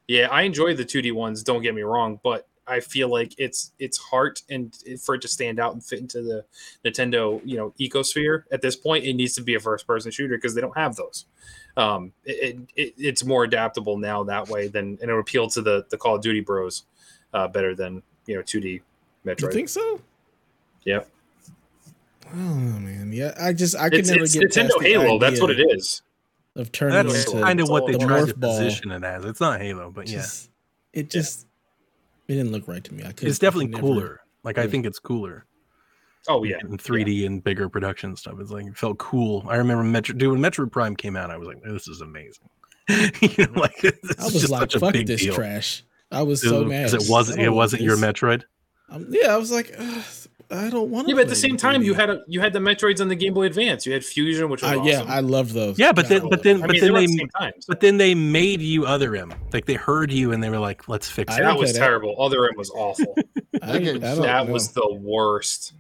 Yeah, 0.08 0.28
I 0.30 0.44
enjoy 0.44 0.76
the 0.76 0.86
2D 0.86 1.14
ones. 1.14 1.42
Don't 1.42 1.64
get 1.64 1.74
me 1.74 1.82
wrong, 1.82 2.20
but 2.24 2.48
I 2.68 2.80
feel 2.80 3.10
like 3.10 3.34
it's 3.38 3.72
it's 3.80 3.98
heart 3.98 4.42
and 4.50 4.76
for 5.04 5.16
it 5.16 5.22
to 5.24 5.28
stand 5.28 5.60
out 5.60 5.74
and 5.74 5.84
fit 5.84 6.00
into 6.00 6.22
the 6.22 6.46
Nintendo 6.86 7.42
you 7.44 7.58
know 7.58 7.74
ecosphere 7.80 8.44
at 8.52 8.62
this 8.62 8.76
point, 8.76 9.04
it 9.06 9.14
needs 9.14 9.34
to 9.36 9.42
be 9.42 9.56
a 9.56 9.60
first 9.60 9.86
person 9.88 10.12
shooter 10.12 10.38
because 10.38 10.54
they 10.56 10.62
don't 10.62 10.78
have 10.78 10.96
those. 10.96 11.26
Um, 11.78 12.12
it, 12.26 12.58
it, 12.76 12.94
it's 12.98 13.24
more 13.24 13.44
adaptable 13.44 13.98
now 13.98 14.24
that 14.24 14.48
way 14.50 14.68
than 14.68 14.98
and 15.02 15.10
it 15.10 15.14
would 15.14 15.20
appeal 15.22 15.48
to 15.50 15.62
the 15.62 15.86
the 15.90 15.98
Call 15.98 16.16
of 16.16 16.22
Duty 16.22 16.42
bros 16.42 16.84
uh, 17.34 17.48
better 17.48 17.74
than 17.76 18.04
you 18.26 18.36
know 18.36 18.42
2D 18.42 18.64
You 18.74 18.82
Metroid. 19.26 19.54
think 19.54 19.70
so? 19.70 20.02
Yep, 20.84 21.10
Oh 22.34 22.38
man, 22.38 23.12
yeah. 23.12 23.34
I 23.40 23.54
just 23.54 23.76
I 23.76 23.90
could 23.90 24.00
it's, 24.00 24.10
never 24.10 24.24
it's 24.24 24.34
get 24.34 24.44
Nintendo 24.52 24.70
past 24.70 24.80
the 24.80 24.86
Halo. 24.86 25.20
That's 25.20 25.42
what 25.42 25.52
it 25.52 25.60
is. 25.60 26.02
Of 26.56 26.72
turning 26.72 27.08
That's 27.08 27.26
into 27.26 27.42
kind 27.42 27.60
of 27.60 27.70
what 27.70 27.88
they 27.88 27.94
it's 27.94 28.04
tried 28.04 28.28
to 28.28 28.36
ball. 28.36 28.58
position 28.58 28.92
it 28.92 29.04
as. 29.04 29.24
It's 29.26 29.40
not 29.40 29.62
Halo, 29.62 29.90
but 29.90 30.10
yeah, 30.10 30.26
it 30.94 31.10
just 31.10 31.48
it 32.32 32.36
didn't 32.36 32.52
look 32.52 32.68
right 32.68 32.84
to 32.84 32.94
me. 32.94 33.04
I 33.04 33.12
could. 33.12 33.28
it's 33.28 33.40
definitely 33.40 33.78
cooler. 33.78 34.22
Like 34.44 34.58
I 34.58 34.66
think 34.68 34.86
it's 34.86 35.00
cooler. 35.00 35.46
Oh 36.28 36.44
yeah, 36.44 36.58
in 36.62 36.78
3D 36.78 37.26
and 37.26 37.44
bigger 37.44 37.68
production 37.68 38.16
stuff. 38.16 38.36
It's 38.40 38.52
like 38.52 38.66
it 38.68 38.78
felt 38.78 38.98
cool. 39.00 39.44
I 39.50 39.56
remember 39.58 39.84
Metro 39.84 40.16
dude 40.16 40.32
when 40.32 40.42
Metro 40.42 40.66
Prime 40.68 40.96
came 40.96 41.16
out, 41.16 41.30
I 41.32 41.38
was 41.38 41.48
like, 41.48 41.62
this 41.64 41.88
is 41.88 42.02
amazing. 42.02 42.48
you 42.90 43.46
know, 43.48 43.60
like 43.60 43.78
this 43.82 43.96
I 44.20 44.26
is 44.28 44.34
was 44.34 44.42
just 44.42 44.50
like, 44.50 44.62
such 44.62 44.76
a 44.76 44.80
"Fuck 44.80 44.94
big 44.94 45.08
this 45.08 45.22
deal. 45.22 45.34
trash." 45.36 45.84
I 46.12 46.22
was 46.24 46.42
so 46.42 46.64
mad 46.64 46.94
it 46.94 47.04
wasn't 47.10 47.40
it 47.40 47.46
don't 47.46 47.56
want 47.56 47.58
wasn't 47.58 47.82
your 47.84 47.96
this. 47.96 48.06
Metroid. 48.06 48.44
Um, 48.90 49.08
yeah, 49.10 49.34
I 49.34 49.38
was 49.38 49.52
like, 49.52 49.74
"Ugh, 49.78 50.04
I 50.52 50.70
don't 50.70 50.90
want. 50.92 51.08
yeah. 51.08 51.16
But 51.16 51.22
at 51.22 51.30
the 51.30 51.36
same 51.36 51.56
time, 51.58 51.82
you 51.82 51.94
had 51.94 52.10
a 52.10 52.22
you 52.28 52.42
had 52.42 52.52
the 52.54 52.60
Metroids 52.60 53.00
on 53.00 53.08
the 53.08 53.16
Game 53.16 53.34
Boy 53.34 53.44
Advance. 53.46 53.86
You 53.86 53.94
had 53.94 54.04
Fusion, 54.04 54.50
which 54.50 54.62
was 54.62 54.72
uh, 54.72 54.76
I, 54.76 54.78
awesome. 54.78 55.08
yeah, 55.08 55.14
I 55.16 55.20
love 55.22 55.54
those. 55.54 55.80
Yeah, 55.80 55.92
but 55.94 56.10
then 56.10 56.28
but 56.30 56.44
then 56.44 56.60
but 56.62 56.72
mean, 56.72 56.82
then 56.82 56.88
they 56.88 56.92
were 56.92 56.98
they 57.00 57.04
at 57.06 57.08
the 57.10 57.18
same 57.18 57.30
time. 57.30 57.54
so 57.60 57.66
but 57.70 57.80
then 57.80 57.98
they 57.98 58.14
made 58.16 58.62
you 58.62 58.86
other 58.86 59.16
him. 59.16 59.34
Like 59.54 59.66
they 59.66 59.76
heard 59.76 60.12
you 60.12 60.34
and 60.34 60.44
they 60.44 60.50
were 60.50 60.60
like, 60.60 60.88
let's 60.90 61.10
fix 61.10 61.34
I 61.34 61.40
it. 61.40 61.44
that 61.44 61.58
was 61.58 61.72
play 61.72 61.80
that. 61.80 61.86
terrible. 61.86 62.16
Other 62.22 62.46
M 62.46 62.52
was 62.58 62.70
awful. 62.72 63.16
I, 63.62 63.78
didn't- 63.80 64.04
I 64.04 64.16
that 64.16 64.46
know. 64.48 64.52
was 64.54 64.72
the 64.74 64.94
worst. 65.02 65.74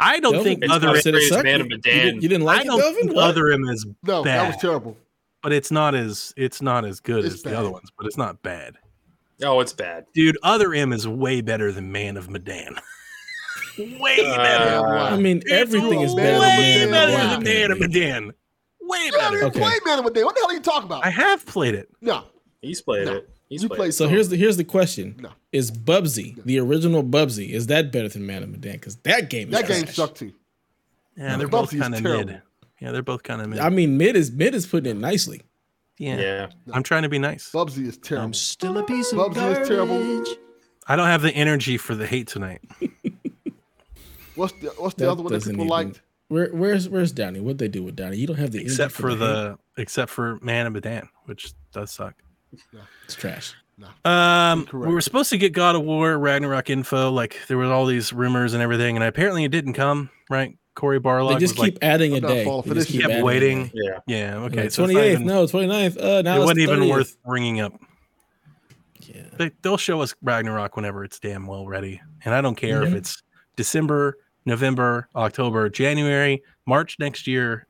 I 0.00 0.20
don't 0.20 0.32
Delvin, 0.32 0.60
think 0.60 0.72
other 0.72 0.86
not 0.88 0.96
M, 0.96 1.02
Said 1.02 1.14
it 1.14 1.44
Man 1.44 1.58
You- 1.58 1.64
of 1.64 1.70
you, 1.70 1.78
didn't, 1.78 2.22
you 2.22 2.28
didn't 2.28 2.44
like 2.44 2.58
I 2.58 2.62
it, 2.62 2.66
don't 2.66 2.78
Delvin? 2.80 3.02
think 3.02 3.14
What? 3.16 3.24
other 3.24 3.50
M 3.50 3.64
is 3.68 3.86
No, 4.04 4.22
that 4.24 4.46
was 4.48 4.56
terrible. 4.58 4.96
but 5.42 5.52
it's 5.52 5.70
not 5.70 5.94
as 5.94 6.32
it's 6.36 6.60
not 6.62 6.84
as 6.84 7.00
good 7.00 7.24
It's 7.24 7.34
as 7.36 7.42
the 7.42 7.56
other 7.58 7.70
ones, 7.70 7.90
but 7.96 8.06
it's 8.06 8.16
not 8.16 8.42
bad. 8.42 8.76
Oh, 9.44 9.60
it's 9.60 9.72
bad. 9.72 10.06
Dude, 10.14 10.36
other 10.42 10.74
M 10.74 10.92
is 10.92 11.06
way 11.06 11.40
better 11.40 11.70
than 11.70 11.92
Man 11.92 12.16
of 12.16 12.28
Medan. 12.28 12.76
way 13.78 14.16
Uh, 14.32 14.36
better. 14.36 14.86
I 14.88 15.16
mean, 15.16 15.38
It's 15.38 15.52
everything 15.52 16.00
is 16.00 16.14
better 16.14 16.38
way 16.40 16.78
than 16.80 16.90
better 16.90 17.12
Man 17.12 17.28
than 17.30 17.38
of 17.38 17.44
Man 17.44 17.70
of 17.72 17.78
Medan. 17.80 18.24
Medan. 18.26 18.34
Way 18.80 19.10
better. 19.10 19.44
Okay. 19.44 19.60
played 19.60 19.80
Man 19.84 19.98
of 19.98 20.04
a 20.06 20.08
What 20.08 20.14
the 20.14 20.20
hell 20.40 20.50
are 20.50 20.54
you 20.54 20.60
talking 20.60 20.84
about? 20.86 21.04
I 21.04 21.10
have 21.10 21.44
played 21.46 21.74
it. 21.74 21.88
no, 22.00 22.24
He's 22.62 22.80
played 22.80 23.06
No. 23.06 23.16
it. 23.16 23.30
He's 23.48 23.62
you 23.62 23.68
played. 23.68 23.76
played. 23.78 23.88
it. 23.90 23.92
So 23.92 24.04
some. 24.04 24.10
here's 24.12 24.28
the 24.28 24.36
here's 24.36 24.56
the 24.58 24.64
question: 24.64 25.14
No. 25.20 25.30
Is 25.52 25.70
Bubsy 25.70 26.42
the 26.44 26.58
original 26.58 27.02
Bubsy? 27.02 27.50
Is 27.50 27.66
that 27.68 27.90
better 27.92 28.08
than 28.08 28.26
Man 28.26 28.42
of 28.42 28.50
Medan? 28.50 28.72
Because 28.72 28.96
that 28.96 29.30
game, 29.30 29.50
that 29.50 29.64
is 29.64 29.76
game 29.76 29.84
trash. 29.84 29.96
sucked 29.96 30.18
too. 30.18 30.32
Yeah, 31.16 31.32
No, 31.32 31.38
they're 31.38 31.48
both 31.48 31.70
Bubsy 31.70 31.74
is 31.74 31.80
kind 31.80 31.94
of 31.94 32.02
mid. 32.02 32.42
Yeah, 32.80 32.92
they're 32.92 33.02
both 33.02 33.22
kind 33.22 33.40
of 33.40 33.48
mid. 33.48 33.58
I 33.60 33.68
mean, 33.70 33.96
mid 33.96 34.16
is 34.16 34.30
mid 34.32 34.54
is 34.54 34.66
putting 34.66 34.90
it 34.90 34.96
nicely. 35.00 35.42
yeah. 35.98 36.18
Yeah. 36.20 36.46
I'm 36.72 36.82
trying 36.82 37.02
to 37.04 37.08
be 37.08 37.18
nice. 37.18 37.50
Bubsy 37.50 37.86
is 37.86 37.96
terrible. 37.98 38.26
I'm 38.26 38.34
still 38.34 38.76
a 38.78 38.82
piece 38.84 39.12
of 39.12 39.18
Bubsy 39.18 39.60
is 39.62 39.68
terrible. 39.68 40.24
I 40.86 40.96
don't 40.96 41.06
have 41.06 41.22
the 41.22 41.32
energy 41.32 41.76
for 41.78 41.94
the 41.94 42.06
hate 42.06 42.26
tonight. 42.28 42.60
What's 44.38 44.52
the 44.54 44.68
What's 44.78 44.94
the 44.94 45.04
That 45.04 45.10
other 45.10 45.22
one 45.22 45.32
that 45.32 45.40
people 45.42 45.54
even- 45.56 45.68
liked? 45.68 46.00
Where 46.28 46.48
where's 46.52 46.88
where's 46.88 47.10
Downey? 47.12 47.40
What 47.40 47.56
they 47.58 47.68
do 47.68 47.82
with 47.82 47.96
Downey? 47.96 48.16
You 48.18 48.26
don't 48.26 48.36
have 48.38 48.50
the 48.52 48.60
except 48.60 48.92
for 48.92 49.10
hate? 49.10 49.18
the 49.18 49.58
except 49.78 50.10
for 50.10 50.38
Man 50.42 50.66
of 50.66 50.74
Medan, 50.74 51.08
which 51.24 51.52
does 51.72 51.90
suck. 51.90 52.14
it's 53.04 53.14
trash. 53.14 53.54
Um, 54.04 54.66
we 54.72 54.78
were 54.92 55.00
supposed 55.00 55.30
to 55.30 55.38
get 55.38 55.52
God 55.52 55.76
of 55.76 55.82
War 55.82 56.18
Ragnarok 56.18 56.68
info. 56.68 57.10
Like 57.10 57.38
there 57.48 57.56
was 57.56 57.70
all 57.70 57.86
these 57.86 58.12
rumors 58.12 58.52
and 58.52 58.62
everything, 58.62 58.96
and 58.96 59.04
apparently 59.04 59.44
it 59.44 59.50
didn't 59.50 59.72
come. 59.74 60.10
Right? 60.28 60.58
Cory 60.74 61.00
Barlog 61.00 61.32
They 61.34 61.38
just 61.40 61.56
was 61.58 61.64
keep 61.66 61.74
like, 61.76 61.90
adding 61.90 62.12
a 62.12 62.16
I'm 62.16 62.22
day. 62.22 62.44
They 62.44 62.44
for 62.44 62.62
just 62.62 62.74
this 62.74 62.86
keep 62.86 63.00
shit. 63.00 63.10
adding 63.10 63.22
a 63.22 63.24
waiting. 63.24 63.64
day. 63.66 63.72
Yeah. 63.74 63.98
"Yeah, 64.06 64.36
okay, 64.44 64.62
Like, 64.62 64.70
so 64.70 64.84
it's 64.84 64.92
not 64.92 65.00
28th, 65.00 65.24
no, 65.24 65.46
29th. 65.46 65.96
Uh, 65.96 66.22
now 66.22 66.36
it 66.36 66.40
wasn't 66.40 66.58
even 66.60 66.80
30th. 66.80 66.90
worth 66.90 67.16
bringing 67.24 67.60
up." 67.60 67.72
Yeah. 69.00 69.22
They, 69.38 69.50
they'll 69.62 69.76
show 69.78 70.00
us 70.02 70.14
Ragnarok 70.22 70.76
whenever 70.76 71.02
it's 71.04 71.18
damn 71.18 71.46
well 71.46 71.66
ready, 71.66 72.00
and 72.24 72.34
I 72.34 72.40
don't 72.42 72.54
care 72.56 72.82
if 72.82 72.90
Mhm. 72.90 72.96
it's 72.96 73.22
December, 73.56 74.18
November, 74.48 75.08
October, 75.14 75.68
January, 75.68 76.42
March 76.66 76.96
next 76.98 77.26
year. 77.26 77.66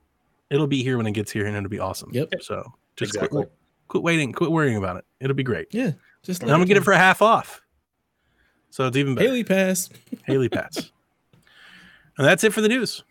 It'll 0.50 0.66
be 0.66 0.82
here 0.82 0.96
when 0.96 1.06
it 1.06 1.12
gets 1.12 1.30
here, 1.30 1.44
and 1.46 1.54
it'll 1.54 1.68
be 1.68 1.78
awesome. 1.78 2.10
Yep. 2.12 2.34
So 2.40 2.72
just 2.96 3.14
Exactly. 3.14 3.42
quit, 3.42 3.52
quit 3.88 4.02
waiting, 4.02 4.32
quit 4.32 4.50
worrying 4.50 4.76
about 4.76 4.96
it. 4.96 5.04
It'll 5.20 5.36
be 5.36 5.42
great. 5.42 5.68
Yeah. 5.72 5.92
Just 6.22 6.42
I'm 6.42 6.48
gonna 6.48 6.64
get 6.64 6.76
it 6.78 6.84
for 6.84 6.92
half 6.94 7.20
off. 7.20 7.60
So 8.70 8.86
it's 8.86 8.96
even 8.96 9.14
better. 9.14 9.28
Haley 9.28 9.44
Pass. 9.44 9.88
Haley 10.24 10.48
pass. 10.48 10.90
and 12.16 12.26
that's 12.26 12.44
it 12.44 12.52
for 12.52 12.60
the 12.60 12.68
news. 12.68 13.02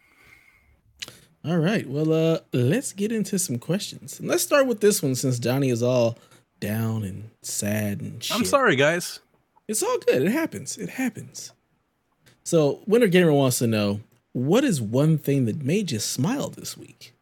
All 1.46 1.58
right. 1.58 1.88
Well, 1.88 2.12
uh, 2.12 2.40
let's 2.54 2.92
get 2.94 3.12
into 3.12 3.40
some 3.40 3.58
questions. 3.58 4.20
And 4.20 4.28
let's 4.28 4.44
start 4.44 4.68
with 4.68 4.82
this 4.82 5.02
one 5.02 5.16
since 5.16 5.40
Johnny 5.40 5.70
is 5.70 5.82
all 5.82 6.18
down 6.60 7.04
and 7.04 7.30
sad 7.42 8.02
and 8.02 8.22
shit. 8.24 8.36
I'm 8.36 8.44
sorry, 8.46 8.76
guys. 8.76 9.20
It's 9.68 9.82
all 9.82 9.98
good. 10.00 10.24
It 10.24 10.32
happens. 10.32 10.78
It 10.78 10.90
happens. 10.90 11.54
So, 12.48 12.80
Winter 12.88 13.08
Gamer 13.08 13.34
wants 13.34 13.60
to 13.60 13.68
know 13.68 14.00
what 14.32 14.64
is 14.64 14.82
one 14.82 15.18
thing 15.18 15.44
that 15.48 15.64
made 15.64 15.92
you 15.92 16.00
smile 16.00 16.48
this 16.48 16.78
week? 16.78 17.14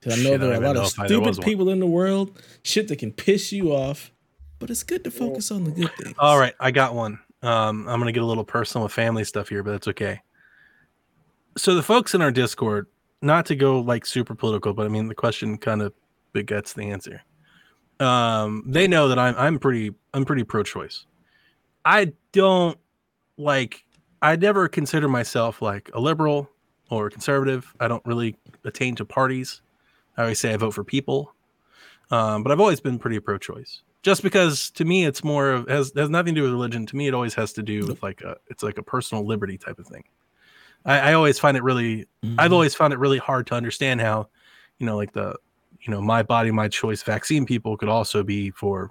Because 0.00 0.18
I 0.18 0.24
know 0.24 0.30
Shit, 0.30 0.40
I 0.40 0.44
there 0.44 0.50
are 0.50 0.54
a 0.54 0.66
lot 0.66 0.70
of 0.70 0.74
know 0.74 0.82
if 0.88 0.98
I- 0.98 1.02
there 1.02 1.06
stupid 1.06 1.26
was 1.28 1.38
one. 1.38 1.44
people 1.44 1.68
in 1.68 1.78
the 1.78 1.86
world, 1.86 2.36
shit 2.64 2.88
that 2.88 2.96
can 2.96 3.12
piss 3.12 3.52
you 3.52 3.72
off, 3.72 4.10
but 4.58 4.70
it's 4.70 4.82
good 4.82 5.04
to 5.04 5.12
focus 5.12 5.52
on 5.52 5.62
the 5.62 5.70
good 5.70 5.92
things. 5.96 6.16
All 6.18 6.36
right, 6.36 6.54
I 6.58 6.72
got 6.72 6.96
one. 6.96 7.20
Um, 7.42 7.86
I'm 7.88 8.00
gonna 8.00 8.10
get 8.10 8.24
a 8.24 8.26
little 8.26 8.42
personal 8.42 8.82
with 8.82 8.92
family 8.92 9.22
stuff 9.22 9.50
here, 9.50 9.62
but 9.62 9.70
that's 9.70 9.86
okay. 9.86 10.20
So 11.56 11.76
the 11.76 11.82
folks 11.84 12.12
in 12.12 12.20
our 12.20 12.32
Discord, 12.32 12.88
not 13.20 13.46
to 13.46 13.54
go 13.54 13.78
like 13.78 14.04
super 14.04 14.34
political, 14.34 14.74
but 14.74 14.84
I 14.84 14.88
mean 14.88 15.06
the 15.06 15.14
question 15.14 15.58
kind 15.58 15.80
of 15.80 15.92
begets 16.32 16.72
the 16.72 16.90
answer. 16.90 17.22
Um, 18.00 18.64
they 18.66 18.88
know 18.88 19.06
that 19.06 19.18
I'm 19.20 19.36
I'm 19.38 19.58
pretty 19.60 19.94
I'm 20.12 20.24
pretty 20.24 20.42
pro-choice. 20.42 21.06
I 21.84 22.14
don't 22.32 22.76
like 23.36 23.84
I 24.22 24.36
never 24.36 24.68
consider 24.68 25.08
myself 25.08 25.60
like 25.60 25.90
a 25.94 26.00
liberal 26.00 26.48
or 26.90 27.08
a 27.08 27.10
conservative. 27.10 27.74
I 27.80 27.88
don't 27.88 28.04
really 28.06 28.36
attain 28.64 28.94
to 28.96 29.04
parties. 29.04 29.62
I 30.16 30.22
always 30.22 30.38
say 30.38 30.54
I 30.54 30.56
vote 30.56 30.72
for 30.72 30.84
people. 30.84 31.34
Um, 32.10 32.42
but 32.42 32.52
I've 32.52 32.60
always 32.60 32.80
been 32.80 32.98
pretty 32.98 33.18
pro-choice. 33.20 33.82
Just 34.02 34.22
because 34.22 34.70
to 34.72 34.84
me 34.84 35.04
it's 35.06 35.22
more 35.24 35.50
of 35.50 35.68
has 35.68 35.92
has 35.96 36.10
nothing 36.10 36.34
to 36.34 36.40
do 36.40 36.42
with 36.44 36.52
religion. 36.52 36.86
To 36.86 36.96
me, 36.96 37.06
it 37.06 37.14
always 37.14 37.34
has 37.34 37.52
to 37.54 37.62
do 37.62 37.86
with 37.86 38.02
like 38.02 38.20
a 38.22 38.36
it's 38.48 38.62
like 38.62 38.76
a 38.78 38.82
personal 38.82 39.24
liberty 39.26 39.56
type 39.56 39.78
of 39.78 39.86
thing. 39.86 40.04
I, 40.84 41.10
I 41.10 41.12
always 41.14 41.38
find 41.38 41.56
it 41.56 41.62
really 41.62 42.06
I've 42.38 42.50
Mhm. 42.50 42.54
always 42.54 42.74
found 42.74 42.92
it 42.92 42.98
really 42.98 43.18
hard 43.18 43.46
to 43.48 43.54
understand 43.54 44.00
how, 44.00 44.28
you 44.78 44.86
know, 44.86 44.96
like 44.96 45.12
the 45.12 45.36
you 45.80 45.90
know, 45.92 46.00
my 46.00 46.22
body, 46.22 46.50
my 46.50 46.68
choice 46.68 47.02
vaccine 47.02 47.46
people 47.46 47.76
could 47.76 47.88
also 47.88 48.22
be 48.24 48.50
for 48.50 48.90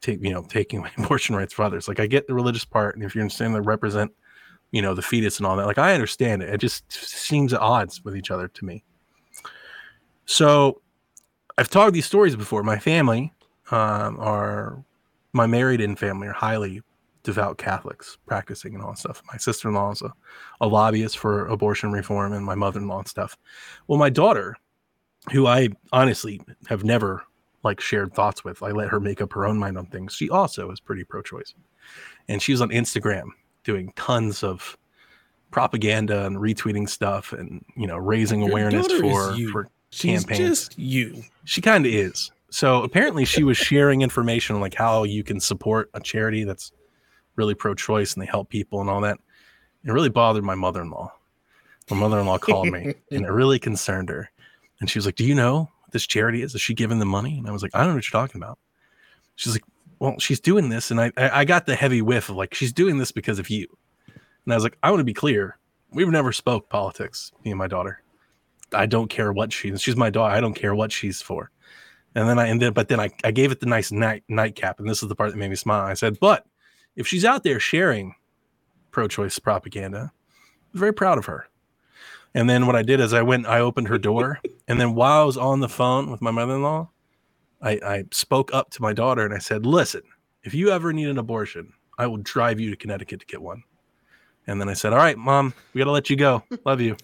take 0.00 0.22
you 0.22 0.32
know, 0.32 0.42
taking 0.42 0.78
away 0.80 0.90
abortion 0.98 1.34
rights 1.36 1.52
for 1.54 1.62
others. 1.62 1.88
Like 1.88 2.00
I 2.00 2.06
get 2.06 2.26
the 2.26 2.34
religious 2.34 2.64
part, 2.64 2.94
and 2.96 3.04
if 3.04 3.14
you're 3.14 3.22
understanding 3.22 3.54
that 3.54 3.62
represent, 3.68 4.12
you 4.70 4.82
know, 4.82 4.94
the 4.94 5.02
fetus 5.02 5.38
and 5.38 5.46
all 5.46 5.56
that, 5.56 5.66
like 5.66 5.78
I 5.78 5.94
understand 5.94 6.42
it. 6.42 6.50
It 6.50 6.58
just 6.58 6.92
seems 6.92 7.52
at 7.52 7.60
odds 7.60 8.04
with 8.04 8.16
each 8.16 8.30
other 8.30 8.48
to 8.48 8.64
me. 8.64 8.84
So 10.26 10.82
I've 11.56 11.70
told 11.70 11.94
these 11.94 12.06
stories 12.06 12.36
before. 12.36 12.62
My 12.62 12.78
family 12.78 13.32
um, 13.70 14.18
are 14.20 14.84
my 15.32 15.46
married 15.46 15.80
in 15.80 15.96
family 15.96 16.28
are 16.28 16.32
highly 16.32 16.82
devout 17.22 17.58
Catholics, 17.58 18.18
practicing 18.26 18.74
and 18.74 18.82
all 18.82 18.90
that 18.90 18.98
stuff. 18.98 19.22
My 19.30 19.38
sister 19.38 19.68
in 19.68 19.74
law 19.74 19.90
is 19.90 20.02
a, 20.02 20.12
a 20.60 20.66
lobbyist 20.66 21.18
for 21.18 21.46
abortion 21.46 21.92
reform, 21.92 22.32
and 22.32 22.44
my 22.44 22.54
mother 22.54 22.80
in 22.80 22.88
law 22.88 22.98
and 22.98 23.08
stuff. 23.08 23.36
Well, 23.86 23.98
my 23.98 24.10
daughter, 24.10 24.56
who 25.32 25.46
I 25.46 25.70
honestly 25.92 26.40
have 26.68 26.84
never 26.84 27.22
like 27.64 27.80
shared 27.80 28.14
thoughts 28.14 28.44
with, 28.44 28.62
I 28.62 28.70
let 28.70 28.88
her 28.88 29.00
make 29.00 29.20
up 29.20 29.32
her 29.32 29.46
own 29.46 29.58
mind 29.58 29.76
on 29.76 29.86
things. 29.86 30.14
She 30.14 30.30
also 30.30 30.70
is 30.70 30.80
pretty 30.80 31.04
pro-choice, 31.04 31.54
and 32.28 32.40
she's 32.40 32.60
on 32.60 32.68
Instagram 32.68 33.28
doing 33.68 33.92
tons 33.96 34.42
of 34.42 34.78
propaganda 35.50 36.24
and 36.24 36.38
retweeting 36.38 36.88
stuff, 36.88 37.32
and 37.34 37.62
you 37.76 37.86
know, 37.86 37.98
raising 37.98 38.40
Your 38.40 38.50
awareness 38.50 38.86
for 38.86 39.36
for 39.52 39.68
She's 39.90 40.24
campaigns. 40.24 40.68
just 40.68 40.78
you. 40.78 41.22
she 41.44 41.60
kind 41.60 41.84
of 41.86 41.92
is. 41.92 42.30
So 42.50 42.82
apparently, 42.82 43.26
she 43.26 43.44
was 43.44 43.58
sharing 43.58 44.00
information 44.00 44.56
on 44.56 44.62
like 44.62 44.74
how 44.74 45.04
you 45.04 45.22
can 45.22 45.38
support 45.38 45.90
a 45.92 46.00
charity 46.00 46.44
that's 46.44 46.72
really 47.36 47.54
pro-choice 47.54 48.14
and 48.14 48.22
they 48.22 48.26
help 48.26 48.48
people 48.48 48.80
and 48.80 48.88
all 48.88 49.02
that. 49.02 49.18
It 49.84 49.92
really 49.92 50.08
bothered 50.08 50.44
my 50.44 50.54
mother-in-law. 50.54 51.12
My 51.90 51.96
mother-in-law 51.96 52.38
called 52.38 52.68
me 52.68 52.94
and 53.10 53.24
it 53.24 53.30
really 53.30 53.58
concerned 53.58 54.08
her. 54.08 54.30
And 54.80 54.88
she 54.88 54.98
was 54.98 55.04
like, 55.06 55.16
"Do 55.16 55.24
you 55.24 55.34
know 55.34 55.70
what 55.82 55.92
this 55.92 56.06
charity 56.06 56.42
is? 56.42 56.54
Is 56.54 56.60
she 56.62 56.72
giving 56.74 56.98
the 57.00 57.06
money?" 57.06 57.36
And 57.38 57.46
I 57.46 57.52
was 57.52 57.62
like, 57.62 57.72
"I 57.74 57.80
don't 57.80 57.88
know 57.88 57.94
what 57.96 58.10
you're 58.10 58.20
talking 58.20 58.40
about." 58.40 58.58
She's 59.36 59.52
like, 59.54 59.64
"Well, 59.98 60.18
she's 60.18 60.40
doing 60.40 60.68
this," 60.68 60.90
and 60.90 61.00
I 61.00 61.12
I 61.16 61.44
got 61.44 61.66
the 61.66 61.76
heavy 61.76 62.02
whiff 62.02 62.28
of 62.28 62.36
like 62.36 62.54
she's 62.54 62.72
doing 62.72 62.98
this 62.98 63.12
because 63.12 63.38
of 63.38 63.50
you. 63.50 63.66
And 64.44 64.52
I 64.52 64.56
was 64.56 64.64
like, 64.64 64.78
"I 64.82 64.90
want 64.90 65.00
to 65.00 65.04
be 65.04 65.14
clear. 65.14 65.58
We've 65.90 66.08
never 66.08 66.32
spoke 66.32 66.68
politics, 66.68 67.32
me 67.44 67.50
and 67.50 67.58
my 67.58 67.68
daughter. 67.68 68.02
I 68.72 68.86
don't 68.86 69.08
care 69.08 69.32
what 69.32 69.52
she's. 69.52 69.80
She's 69.80 69.96
my 69.96 70.10
daughter. 70.10 70.34
I 70.34 70.40
don't 70.40 70.54
care 70.54 70.74
what 70.74 70.92
she's 70.92 71.22
for." 71.22 71.50
And 72.14 72.28
then 72.28 72.38
I 72.38 72.56
then 72.56 72.72
but 72.72 72.88
then 72.88 73.00
I, 73.00 73.10
I 73.24 73.30
gave 73.30 73.52
it 73.52 73.60
the 73.60 73.66
nice 73.66 73.92
night 73.92 74.24
nightcap, 74.28 74.80
and 74.80 74.88
this 74.88 75.02
is 75.02 75.08
the 75.08 75.14
part 75.14 75.30
that 75.30 75.36
made 75.36 75.50
me 75.50 75.56
smile. 75.56 75.86
I 75.86 75.94
said, 75.94 76.18
"But 76.20 76.46
if 76.96 77.06
she's 77.06 77.24
out 77.24 77.44
there 77.44 77.60
sharing 77.60 78.14
pro-choice 78.90 79.38
propaganda, 79.38 80.12
I'm 80.74 80.80
very 80.80 80.92
proud 80.92 81.18
of 81.18 81.26
her." 81.26 81.48
And 82.34 82.48
then 82.48 82.66
what 82.66 82.76
I 82.76 82.82
did 82.82 83.00
is 83.00 83.14
I 83.14 83.22
went, 83.22 83.46
I 83.46 83.60
opened 83.60 83.88
her 83.88 83.98
door, 83.98 84.40
and 84.66 84.80
then 84.80 84.94
while 84.94 85.22
I 85.22 85.24
was 85.24 85.36
on 85.36 85.60
the 85.60 85.68
phone 85.68 86.10
with 86.10 86.20
my 86.20 86.30
mother-in-law, 86.30 86.90
I, 87.60 87.80
I 87.84 88.04
spoke 88.12 88.54
up 88.54 88.70
to 88.70 88.82
my 88.82 88.92
daughter 88.92 89.24
and 89.24 89.34
I 89.34 89.38
said, 89.38 89.66
"Listen, 89.66 90.02
if 90.44 90.54
you 90.54 90.70
ever 90.70 90.92
need 90.92 91.08
an 91.08 91.18
abortion, 91.18 91.72
I 91.98 92.06
will 92.06 92.18
drive 92.18 92.60
you 92.60 92.70
to 92.70 92.76
Connecticut 92.76 93.20
to 93.20 93.26
get 93.26 93.42
one." 93.42 93.62
And 94.46 94.60
then 94.60 94.68
I 94.68 94.74
said, 94.74 94.92
"All 94.92 94.98
right, 94.98 95.18
mom, 95.18 95.54
we 95.72 95.78
got 95.78 95.86
to 95.86 95.90
let 95.90 96.08
you 96.10 96.16
go. 96.16 96.42
Love 96.64 96.80
you." 96.80 96.96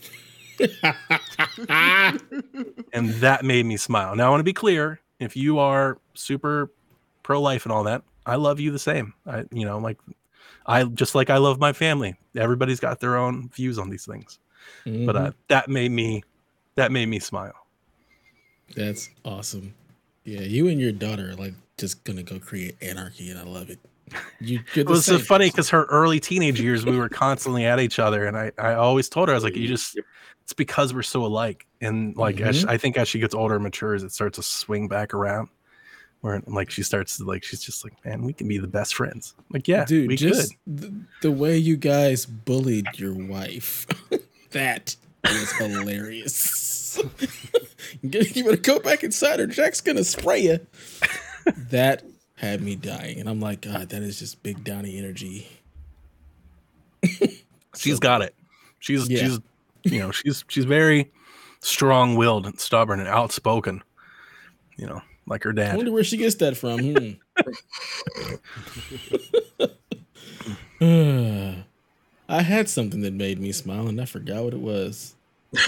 and 2.93 3.11
that 3.21 3.45
made 3.45 3.67
me 3.67 3.77
smile. 3.77 4.15
Now 4.17 4.27
I 4.27 4.31
want 4.31 4.41
to 4.41 4.45
be 4.45 4.53
clear: 4.53 5.01
if 5.19 5.37
you 5.37 5.59
are 5.59 5.99
super 6.15 6.71
pro-life 7.23 7.65
and 7.65 7.73
all 7.73 7.85
that, 7.85 8.03
I 8.27 8.37
love 8.37 8.61
you 8.61 8.71
the 8.71 8.79
same. 8.79 9.15
I, 9.27 9.45
you 9.51 9.65
know, 9.65 9.79
like 9.79 9.99
I 10.67 10.85
just 10.85 11.15
like 11.15 11.31
I 11.31 11.39
love 11.39 11.59
my 11.59 11.73
family. 11.73 12.15
Everybody's 12.37 12.81
got 12.81 13.01
their 13.01 13.17
own 13.17 13.49
views 13.51 13.79
on 13.79 13.91
these 13.91 14.07
things, 14.07 14.39
but 14.85 15.17
Mhm. 15.17 15.27
uh, 15.27 15.33
that 15.49 15.69
made 15.69 15.91
me 15.91 16.23
that 16.77 16.93
made 16.93 17.07
me 17.07 17.19
smile. 17.19 17.55
That's 18.75 19.11
awesome. 19.25 19.75
Yeah, 20.25 20.41
you 20.41 20.69
and 20.69 20.81
your 20.81 20.93
daughter 20.93 21.31
are 21.31 21.35
like 21.35 21.55
just 21.79 22.05
gonna 22.05 22.23
go 22.23 22.39
create 22.39 22.77
anarchy, 22.83 23.31
and 23.31 23.39
I 23.39 23.45
love 23.45 23.71
it. 23.71 23.79
You, 24.41 24.61
you're 24.75 24.83
It 24.83 24.87
the 24.87 24.91
was 24.93 25.07
so 25.07 25.17
same 25.17 25.25
funny 25.27 25.51
because 25.51 25.71
her 25.71 25.85
early 25.85 26.21
teenage 26.21 26.61
years, 26.61 26.85
we 26.85 26.97
were 26.99 27.09
constantly 27.09 27.65
at 27.65 27.81
each 27.81 27.99
other, 27.99 28.27
and 28.27 28.37
I, 28.37 28.53
I 28.59 28.75
always 28.75 29.09
told 29.09 29.29
her, 29.29 29.35
I 29.35 29.37
was 29.37 29.45
like, 29.45 29.57
you 29.57 29.67
just, 29.67 29.99
it's 30.43 30.53
because 30.53 30.93
we're 30.95 31.03
so 31.03 31.25
alike. 31.25 31.67
And 31.81 32.15
like, 32.17 32.41
as 32.41 32.61
she- 32.61 32.67
I 32.69 32.77
think 32.77 32.97
as 32.99 33.09
she 33.09 33.19
gets 33.19 33.35
older 33.35 33.55
and 33.55 33.65
matures, 33.65 34.03
it 34.03 34.13
starts 34.13 34.37
to 34.37 34.43
swing 34.43 34.89
back 34.89 35.15
around, 35.15 35.49
where 36.21 36.43
like 36.47 36.71
she 36.71 36.83
starts 36.83 37.17
to 37.19 37.25
like, 37.25 37.43
she's 37.45 37.63
just 37.63 37.83
like, 37.83 37.93
man, 38.05 38.23
we 38.25 38.33
can 38.35 38.47
be 38.47 38.59
the 38.59 38.67
best 38.67 38.95
friends. 38.95 39.35
Like, 39.51 39.67
yeah, 39.67 39.85
dude, 39.85 40.09
we 40.09 40.17
just 40.17 40.55
the, 40.67 40.95
the 41.23 41.33
way 41.33 41.57
you 41.57 41.77
guys 41.77 42.25
bullied 42.27 42.87
your 42.97 43.15
wife, 43.15 43.87
that 44.51 44.97
is 45.25 45.53
hilarious. 45.53 47.01
you 48.03 48.45
better 48.45 48.57
go 48.57 48.79
back 48.81 49.05
inside, 49.05 49.41
or 49.41 49.47
Jack's 49.47 49.81
gonna 49.81 50.05
spray 50.05 50.41
you. 50.41 50.67
That 51.71 52.03
had 52.37 52.63
me 52.63 52.75
dying, 52.75 53.21
and 53.21 53.29
I'm 53.29 53.39
like, 53.39 53.61
God, 53.61 53.91
that 53.91 54.03
is 54.03 54.19
just 54.19 54.43
big 54.43 54.65
Donnie 54.65 54.97
energy. 54.97 55.47
She's 57.77 57.99
got 58.01 58.23
it. 58.23 58.35
She's, 58.79 59.09
Yeah. 59.11 59.19
she's, 59.19 59.41
you 59.83 59.99
know, 59.99 60.11
she's, 60.11 60.43
she's 60.49 60.65
very 60.65 61.13
strong 61.61 62.17
willed 62.17 62.47
and 62.47 62.59
stubborn 62.59 62.99
and 62.99 63.09
outspoken, 63.09 63.83
you 64.77 64.87
know, 64.87 65.03
like 65.27 65.43
her 65.45 65.53
dad. 65.53 65.75
I 65.75 65.77
wonder 65.77 65.93
where 65.93 66.03
she 66.05 66.17
gets 66.17 66.37
that 66.37 66.57
from. 66.57 66.81
Hmm. 66.81 67.11
I 72.29 72.43
had 72.43 72.69
something 72.69 73.01
that 73.03 73.13
made 73.13 73.39
me 73.39 73.53
smile, 73.53 73.87
and 73.87 74.01
I 74.01 74.07
forgot 74.07 74.45
what 74.45 74.55
it 74.55 74.61
was. 74.61 75.14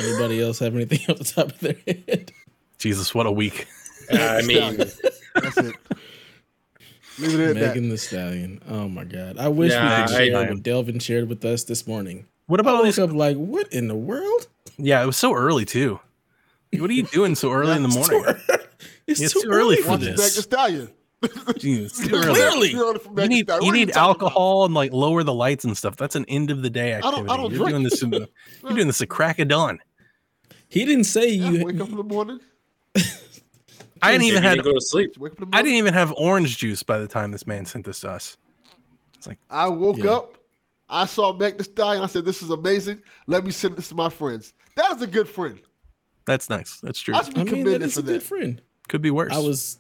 Anybody 0.01 0.43
else 0.43 0.59
have 0.61 0.75
anything 0.75 1.01
off 1.09 1.19
the 1.19 1.25
top 1.25 1.49
of 1.53 1.61
their 1.61 1.77
head? 1.87 2.33
Jesus, 2.79 3.15
what 3.15 3.27
a 3.27 3.33
week. 3.33 3.67
Uh, 4.13 4.17
I 4.19 4.43
mean, 4.43 4.77
That's 5.35 5.57
it. 5.59 5.75
Leave 7.19 7.41
it 7.41 7.57
at 7.57 7.75
that. 7.75 7.81
The 7.81 7.97
Stallion. 7.99 8.61
Oh 8.69 8.89
my 8.89 9.05
god! 9.05 9.39
I 9.39 9.49
wish 9.49 9.73
Yeah, 9.73 10.03
we 10.03 10.07
could 10.09 10.15
I- 10.17 10.27
share 10.29 10.49
what 10.55 10.63
Delvin 10.63 10.99
shared 10.99 11.29
with 11.29 11.45
us 11.45 11.65
this 11.65 11.87
morning. 11.87 12.27
What 12.47 12.61
I 12.61 12.63
about 12.63 12.71
all 12.75 12.77
woke 12.83 12.85
these? 12.87 12.99
up 12.99 13.13
like, 13.13 13.37
what 13.37 13.73
in 13.73 13.89
the 13.89 13.95
world? 13.97 14.47
Yeah, 14.77 15.03
it 15.03 15.07
was 15.07 15.17
so 15.17 15.35
early 15.35 15.65
too. 15.65 15.99
What 16.79 16.91
are 16.91 16.93
you 16.93 17.05
doing 17.05 17.35
so 17.35 17.53
early 17.53 17.73
in 17.77 17.83
the 17.83 17.89
morning? 17.89 18.25
It's, 19.07 19.21
It's 19.21 19.33
too, 19.33 19.41
too 19.43 19.49
early 19.51 19.77
early 19.77 19.83
for 19.83 19.91
Watch 19.93 20.01
this. 20.01 20.19
Meg 20.19 20.33
Thee 20.35 20.43
Stallion. 20.43 20.91
Jeez, 21.23 21.85
it's. 21.87 22.09
Clearly. 22.09 22.71
You're 22.73 22.89
on 22.89 22.97
it 22.97 23.03
for 23.03 23.09
You 23.09 23.15
Meg 23.15 23.29
Thee 23.31 23.35
need 23.37 23.49
you 23.63 23.73
need 23.73 23.89
talking 23.89 23.91
about? 23.91 23.97
alcohol 23.97 24.65
and 24.67 24.75
like 24.75 24.93
lower 24.93 25.23
the 25.23 25.33
lights 25.35 25.65
and 25.65 25.77
stuff. 25.77 25.97
That's 25.97 26.15
an 26.15 26.25
end 26.27 26.51
of 26.51 26.63
the 26.63 26.71
day 26.71 26.91
don't- 27.01 27.05
I 27.05 27.09
activity. 27.09 27.27
don't 27.37 27.51
you're 27.51 27.59
drink. 27.59 27.71
doing 27.71 27.83
this. 27.85 28.03
In 28.03 28.11
the, 28.11 28.29
you're 28.63 28.73
doing 28.75 28.87
this 28.87 29.01
at 29.01 29.09
crack 29.09 29.39
of 29.39 29.49
dawn. 29.49 29.79
He 30.69 30.85
didn't 30.85 31.05
say 31.05 31.31
Yeah, 31.31 31.51
you. 31.51 31.65
wake 31.65 31.81
up 31.81 31.89
in 31.89 31.97
the 31.97 32.03
morning. 32.05 32.41
I 34.03 34.13
didn't 34.13 34.25
even 34.25 34.43
have 34.43 34.51
had 34.51 34.55
didn't 34.57 34.65
go 34.67 34.75
to 34.75 34.81
sleep. 34.81 35.17
Wake 35.19 35.33
up 35.33 35.43
in 35.43 35.51
the 35.51 35.57
I 35.57 35.63
didn't 35.63 35.79
even 35.79 35.95
have 35.95 36.13
orange 36.17 36.59
juice 36.59 36.83
by 36.83 36.99
the 36.99 37.09
time 37.09 37.31
this 37.31 37.47
man 37.47 37.65
sent 37.65 37.87
this 37.87 38.01
to 38.01 38.11
us. 38.11 38.37
It's 39.17 39.27
like 39.27 39.39
I 39.49 39.69
woke 39.69 39.99
Yeah. 39.99 40.11
up. 40.13 40.35
I 40.89 41.07
saw 41.07 41.33
Meg 41.33 41.59
Thee 41.59 41.65
and 41.83 42.03
I 42.05 42.07
said, 42.07 42.25
"This 42.25 42.43
is 42.43 42.51
amazing. 42.51 43.03
Let 43.27 43.45
me 43.45 43.51
send 43.51 43.77
this 43.77 43.89
to 43.89 43.95
my 43.95 44.09
friends." 44.09 44.53
That 44.77 44.93
is 44.97 45.03
a 45.03 45.07
good 45.07 45.29
friend. 45.29 45.59
That's 46.27 46.49
nice. 46.51 46.79
That's 46.81 47.01
true. 47.01 47.15
I 47.15 47.23
should 47.23 47.35
be 47.35 47.41
I 47.41 47.45
mean, 47.45 47.53
that 47.55 47.59
commended 47.65 47.83
is 47.87 47.95
for 47.95 48.01
a 48.01 48.03
good 48.05 48.21
that. 48.21 48.23
friend. 48.23 48.63
Could 48.89 49.03
be 49.03 49.11
worse. 49.11 49.33
I 49.33 49.39
was. 49.39 49.79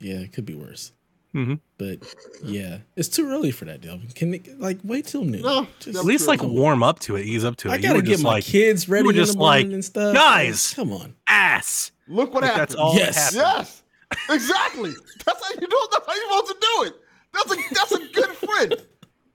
Yeah, 0.00 0.16
it 0.16 0.32
could 0.32 0.44
be 0.44 0.54
worse. 0.54 0.92
Mhm. 1.34 1.60
But 1.76 1.98
yeah, 2.42 2.78
it's 2.96 3.08
too 3.08 3.28
early 3.28 3.50
for 3.50 3.66
that, 3.66 3.80
Delvin. 3.82 4.08
Can 4.14 4.32
it, 4.34 4.58
like 4.58 4.78
wait 4.84 5.06
till 5.06 5.22
noon? 5.24 5.42
No, 5.42 5.66
Just- 5.80 5.98
at 5.98 6.04
least 6.04 6.26
like 6.26 6.40
Come 6.40 6.54
warm 6.54 6.82
up 6.82 6.98
to 7.00 7.16
it, 7.16 7.26
ease 7.26 7.44
up 7.44 7.56
to 7.56 7.68
it. 7.68 7.72
I 7.72 7.76
You 7.76 7.82
gotta 7.82 7.94
were 7.96 8.02
get 8.02 8.12
just 8.12 8.22
my 8.24 8.30
like 8.34 8.44
kids 8.44 8.88
ready 8.88 9.04
were 9.04 9.10
in 9.12 9.16
just 9.16 9.32
the 9.32 9.38
morning 9.38 9.66
like, 9.68 9.74
and 9.74 9.84
stuff. 9.84 10.14
"Guys." 10.14 10.72
come 10.74 10.92
on. 10.92 11.14
ass. 11.28 11.90
Look 12.08 12.32
what 12.32 12.42
Like, 12.42 12.52
happened. 12.52 12.68
that's 12.70 12.74
all 12.76 12.94
Yes. 12.94 13.32
that 13.34 13.44
happened. 13.44 13.68
Yes. 13.68 13.82
Exactly. 14.30 14.92
That's 15.26 15.44
how 15.44 15.50
you 15.54 15.66
do. 15.66 15.88
That's 15.92 16.06
how 16.06 16.14
you 16.14 16.22
supposed 16.22 16.46
to 16.46 16.56
do 16.60 16.82
it. 16.84 16.94
That's 17.34 17.52
a 17.52 17.74
that's 17.74 17.92
a 17.92 18.12
good 18.12 18.30
friend. 18.36 18.76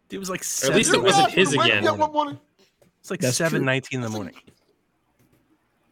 It 0.10 0.18
was 0.18 0.30
like 0.30 0.40
At 0.40 0.46
seven. 0.46 0.78
least 0.78 0.94
it 0.94 1.04
wasn't 1.04 1.32
his 1.32 1.50
would 1.50 1.58
wake 1.60 1.66
me 1.74 1.78
again. 1.80 1.88
up 1.88 1.98
one 2.00 2.12
morning. 2.14 2.40
It's 3.02 3.12
like 3.12 3.20
That's 3.20 3.38
seven 3.38 3.60
true. 3.60 3.66
nineteen 3.66 4.00
in 4.00 4.04
the 4.04 4.10
morning. 4.10 4.36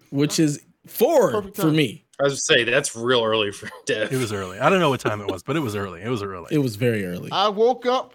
which 0.10 0.40
is 0.40 0.62
four 0.88 1.44
for 1.54 1.70
me. 1.72 2.06
I 2.20 2.24
was 2.24 2.34
gonna 2.34 2.60
say 2.60 2.64
that's 2.66 2.96
real 2.96 3.24
early 3.24 3.52
for 3.52 3.70
death. 3.86 4.12
It 4.12 4.18
was 4.18 4.34
early. 4.34 4.60
I 4.60 4.70
don't 4.70 4.80
know 4.80 4.90
what 4.90 5.00
time 5.00 5.22
it 5.22 5.28
was, 5.32 5.42
but 5.44 5.56
it 5.56 5.62
was 5.62 5.76
early. 5.76 6.02
It 6.02 6.10
was 6.10 6.22
early. 6.22 6.48
It 6.52 6.58
was 6.60 6.76
very 6.76 7.06
early. 7.06 7.32
I 7.32 7.48
woke 7.50 7.86
up, 7.86 8.14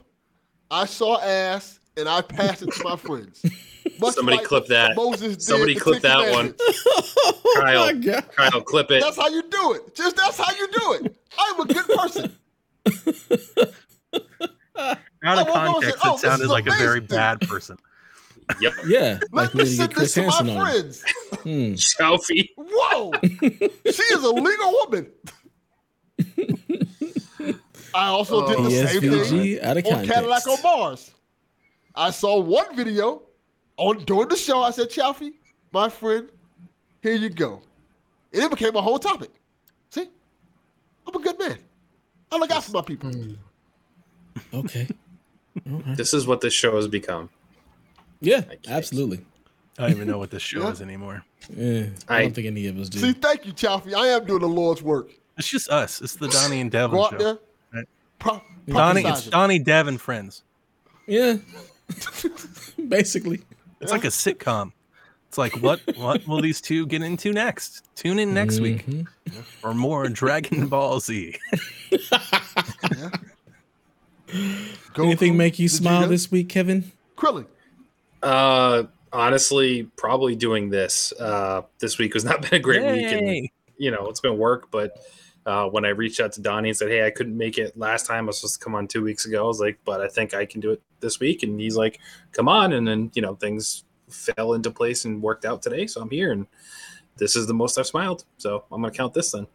I 0.70 0.85
saw 0.85 1.20
ass, 1.20 1.81
and 1.97 2.09
I 2.09 2.20
passed 2.20 2.62
it 2.62 2.72
to 2.72 2.85
my 2.85 2.97
friends. 2.97 3.43
Much 4.01 4.14
Somebody 4.14 4.39
like 4.39 4.47
clip 4.47 4.66
that. 4.66 4.97
Moses 4.97 5.36
did 5.36 5.43
Somebody 5.43 5.74
the 5.74 5.81
clip 5.81 6.02
Ten 6.02 6.10
that 6.10 6.32
one. 6.32 6.55
Commandments. 6.55 6.85
oh 6.86 7.55
Kyle. 7.60 7.86
my 7.86 7.93
god! 7.93 8.24
Kyle, 8.35 8.60
clip 8.62 8.90
it. 8.90 9.02
That's 9.02 9.16
how 9.16 9.28
you 9.28 9.43
do 9.43 9.72
it. 9.74 9.94
Just 9.94 10.16
that's 10.16 10.39
how 10.39 10.52
you 10.55 10.68
do 10.68 10.93
it. 11.05 11.16
I'm 11.39 11.60
a 11.60 11.66
good 11.66 11.86
person. 11.89 12.36
Out 14.76 15.39
of 15.39 15.47
Oh, 15.48 15.52
well, 15.52 15.72
context, 15.72 15.98
oh, 16.05 16.14
it 16.16 16.18
sounded 16.18 16.44
is 16.44 16.51
like 16.51 16.66
a 16.66 16.72
very 16.72 17.01
bad 17.01 17.40
person. 17.43 17.78
Yep. 18.60 18.72
Yeah, 18.86 19.18
like 19.32 19.54
Let 19.54 19.54
me 19.54 19.64
we 19.64 19.70
need 19.70 19.70
to 19.70 19.76
send 19.76 19.94
Chris 19.94 20.14
this 20.14 20.36
to 20.36 20.44
my 20.44 20.52
Hansen 20.52 20.56
on. 20.56 20.66
friends. 20.66 21.04
Hmm. 21.42 21.48
Chalfie. 21.74 22.48
Whoa, 22.56 23.12
she 23.22 24.02
is 24.02 24.22
a 24.24 24.30
legal 24.30 24.72
woman. 24.72 25.10
I 27.94 28.06
also 28.08 28.46
did 28.46 28.58
the 28.64 28.70
same 28.70 29.00
thing 29.00 29.10
ESVG 29.10 29.62
out 29.62 29.76
of 29.76 29.86
on 29.86 30.06
Cadillac 30.06 30.46
on 30.48 30.62
Mars. 30.62 31.12
I 31.94 32.10
saw 32.10 32.40
one 32.40 32.74
video 32.74 33.22
on 33.76 34.04
during 34.04 34.28
the 34.28 34.36
show. 34.36 34.62
I 34.62 34.72
said, 34.72 34.90
Chalfie, 34.90 35.34
my 35.72 35.88
friend, 35.88 36.28
here 37.02 37.14
you 37.14 37.30
go. 37.30 37.62
And 38.32 38.42
it 38.42 38.50
became 38.50 38.74
a 38.74 38.82
whole 38.82 38.98
topic. 38.98 39.30
See, 39.90 40.08
I'm 41.06 41.14
a 41.14 41.18
good 41.22 41.38
man. 41.38 41.58
I 42.32 42.36
look 42.38 42.50
out 42.50 42.64
for 42.64 42.72
my 42.72 42.82
people. 42.82 43.10
Okay. 44.52 44.88
Okay. 45.66 45.94
This 45.94 46.12
is 46.12 46.26
what 46.26 46.40
this 46.40 46.52
show 46.52 46.74
has 46.74 46.88
become. 46.88 47.30
Yeah, 48.24 48.42
absolutely. 48.68 49.20
I 49.78 49.82
don't 49.82 49.90
even 49.92 50.09
know 50.09 50.18
what 50.18 50.30
this 50.30 50.42
show 50.42 50.62
Yeah. 50.62 50.70
is 50.70 50.80
anymore. 50.80 51.24
Yeah, 51.55 51.86
I, 52.09 52.18
I- 52.18 52.22
don't 52.22 52.34
think 52.34 52.46
any 52.46 52.66
of 52.68 52.78
us 52.78 52.88
do. 52.88 52.98
See, 52.98 53.12
thank 53.12 53.44
you, 53.46 53.52
Chalfie. 53.52 53.94
I 53.94 54.09
am 54.09 54.24
doing 54.24 54.40
the 54.40 54.48
Lord's 54.48 54.82
work. 54.82 55.10
It's 55.36 55.48
just 55.48 55.68
us. 55.68 56.01
It's 56.01 56.16
the 56.16 56.28
Donnie 56.28 56.60
and 56.60 56.70
Devin 56.70 56.96
Go 56.96 57.05
out 57.06 57.10
show. 57.12 57.18
there. 57.18 57.38
Right. 57.72 57.88
Pro- 58.18 58.40
Donnie, 58.68 59.02
it's. 59.05 59.26
Donnie, 59.26 59.59
Dev, 59.59 59.88
and 59.88 60.01
friends. 60.01 60.42
yeah, 61.06 61.36
basically. 62.88 63.40
It's 63.80 63.90
like 63.92 64.05
a 64.05 64.09
sitcom. 64.09 64.72
It's 65.28 65.36
like 65.36 65.60
what 65.60 65.80
what 65.96 66.26
will 66.28 66.40
these 66.40 66.60
two 66.60 66.86
get 66.86 67.02
into 67.02 67.32
next? 67.32 67.82
Tune 67.96 68.18
in 68.20 68.32
next 68.32 68.60
week 68.60 68.86
Mhm. 68.86 69.06
for 69.60 69.74
more 69.74 70.09
Dragon 70.09 70.68
Ball 70.68 71.01
Z. 71.01 71.36
Goku, 74.28 75.05
Anything 75.05 75.36
make 75.36 75.59
you 75.59 75.68
Vegeta, 75.68 75.72
smile 75.76 76.09
this 76.09 76.30
week, 76.30 76.48
Kevin? 76.48 76.92
Krillin. 77.16 77.46
Uh, 78.24 78.84
honestly, 79.12 79.84
probably 79.96 80.34
doing 80.34 80.70
this. 80.70 81.12
Uh, 81.18 81.62
this 81.78 81.98
week 81.98 82.14
has 82.14 82.24
not 82.24 82.42
been 82.51 82.55
a 82.55 82.59
great 82.59 82.82
week, 82.82 83.12
and 83.12 83.48
you 83.76 83.90
know 83.90 84.09
it's 84.09 84.20
been 84.20 84.38
work. 84.38 84.70
But 84.70 84.98
uh, 85.46 85.66
when 85.68 85.84
I 85.84 85.90
reached 85.90 86.20
out 86.20 86.32
to 86.32 86.40
Donnie 86.40 86.70
and 86.70 86.76
said, 86.76 86.88
"Hey, 86.88 87.06
I 87.06 87.10
couldn't 87.10 87.36
make 87.36 87.59
it 87.59 87.76
last 87.78 88.06
time. 88.06 88.24
I 88.24 88.26
was 88.28 88.38
supposed 88.38 88.59
to 88.59 88.64
come 88.64 88.74
on 88.74 88.88
two 88.88 89.02
weeks 89.02 89.26
ago," 89.26 89.44
I 89.44 89.46
was 89.48 89.60
like, 89.60 89.78
"But 89.84 90.01
I 90.01 90.09
think 90.09 90.34
I 90.34 90.46
can 90.46 90.60
do 90.60 90.72
it 90.72 90.82
this 91.01 91.20
week." 91.20 91.42
And 91.42 91.60
he's 91.60 91.76
like, 91.76 92.01
"Come 92.32 92.48
on!" 92.48 92.72
And 92.72 92.88
then 92.88 93.10
you 93.14 93.22
know 93.22 93.34
things 93.34 93.84
fell 94.09 94.55
into 94.55 94.70
place 94.70 95.05
and 95.05 95.22
worked 95.22 95.44
out 95.44 95.62
today, 95.62 95.86
so 95.86 96.01
I'm 96.01 96.10
here, 96.10 96.32
and 96.32 96.46
this 97.16 97.36
is 97.36 97.46
the 97.46 97.55
most 97.55 97.78
I've 97.78 97.86
smiled. 97.86 98.24
So 98.38 98.64
I'm 98.72 98.80
gonna 98.80 98.92
count 98.92 99.14
this 99.14 99.32
then. 99.32 99.46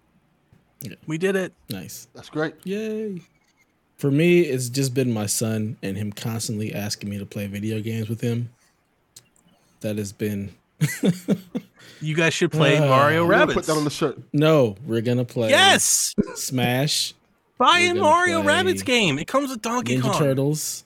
We 1.07 1.17
did 1.17 1.35
it. 1.35 1.53
Nice. 1.69 2.07
That's 2.13 2.29
great. 2.29 2.55
Yay. 2.63 3.21
For 3.97 4.09
me, 4.09 4.41
it's 4.41 4.69
just 4.69 4.93
been 4.93 5.11
my 5.11 5.25
son 5.25 5.75
and 5.83 5.97
him 5.97 6.13
constantly 6.13 6.73
asking 6.73 7.09
me 7.09 7.17
to 7.17 7.25
play 7.25 7.47
video 7.47 7.81
games 7.81 8.07
with 8.07 8.21
him. 8.21 8.49
That 9.81 9.97
has 9.97 10.11
been 10.11 10.53
You 12.01 12.15
guys 12.15 12.33
should 12.33 12.51
play 12.59 12.77
Uh, 12.77 12.87
Mario 12.87 13.25
We're 13.25 13.33
Rabbids. 13.33 13.53
put 13.53 13.65
that 13.65 13.77
on 13.77 13.83
the 13.83 13.89
shirt. 13.89 14.17
no. 14.33 14.75
We're 14.85 15.01
gonna 15.01 15.25
play 15.25 15.49
yes, 15.49 16.13
Smash, 16.35 17.13
buy 17.57 17.79
a 17.79 17.93
Mario 17.93 18.41
Rabbids 18.41 18.83
game. 18.85 19.19
It 19.19 19.27
comes 19.27 19.49
with 19.49 19.61
Donkey 19.61 19.99
Kong. 19.99 20.11
Ninja 20.11 20.13
Kong. 20.13 20.21
Turtles. 20.21 20.85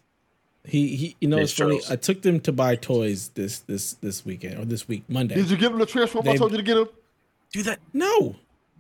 He 0.66 0.96
he. 0.96 1.16
You 1.20 1.28
know, 1.28 1.38
Ninja 1.38 1.44
it's 1.44 1.54
funny. 1.54 1.82
I 1.90 1.96
took 1.98 2.22
them 2.22 2.40
to 2.42 2.52
buy 2.52 2.76
toys 2.76 3.30
this 3.36 3.60
this 3.60 3.94
this 3.96 4.26
weekend 4.26 4.60
or 4.60 4.66
this 4.66 4.88
week 4.88 5.04
Monday. 5.08 5.36
Did 5.36 5.50
you 5.50 5.58
give 5.58 5.72
him 5.74 5.80
the 5.80 5.86
transform 5.86 6.28
I 6.28 6.36
told 6.38 6.52
you 6.52 6.58
to 6.58 6.64
get 6.64 6.78
him? 6.78 6.88
Do 7.52 7.64
that 7.64 7.80
no, 7.94 8.36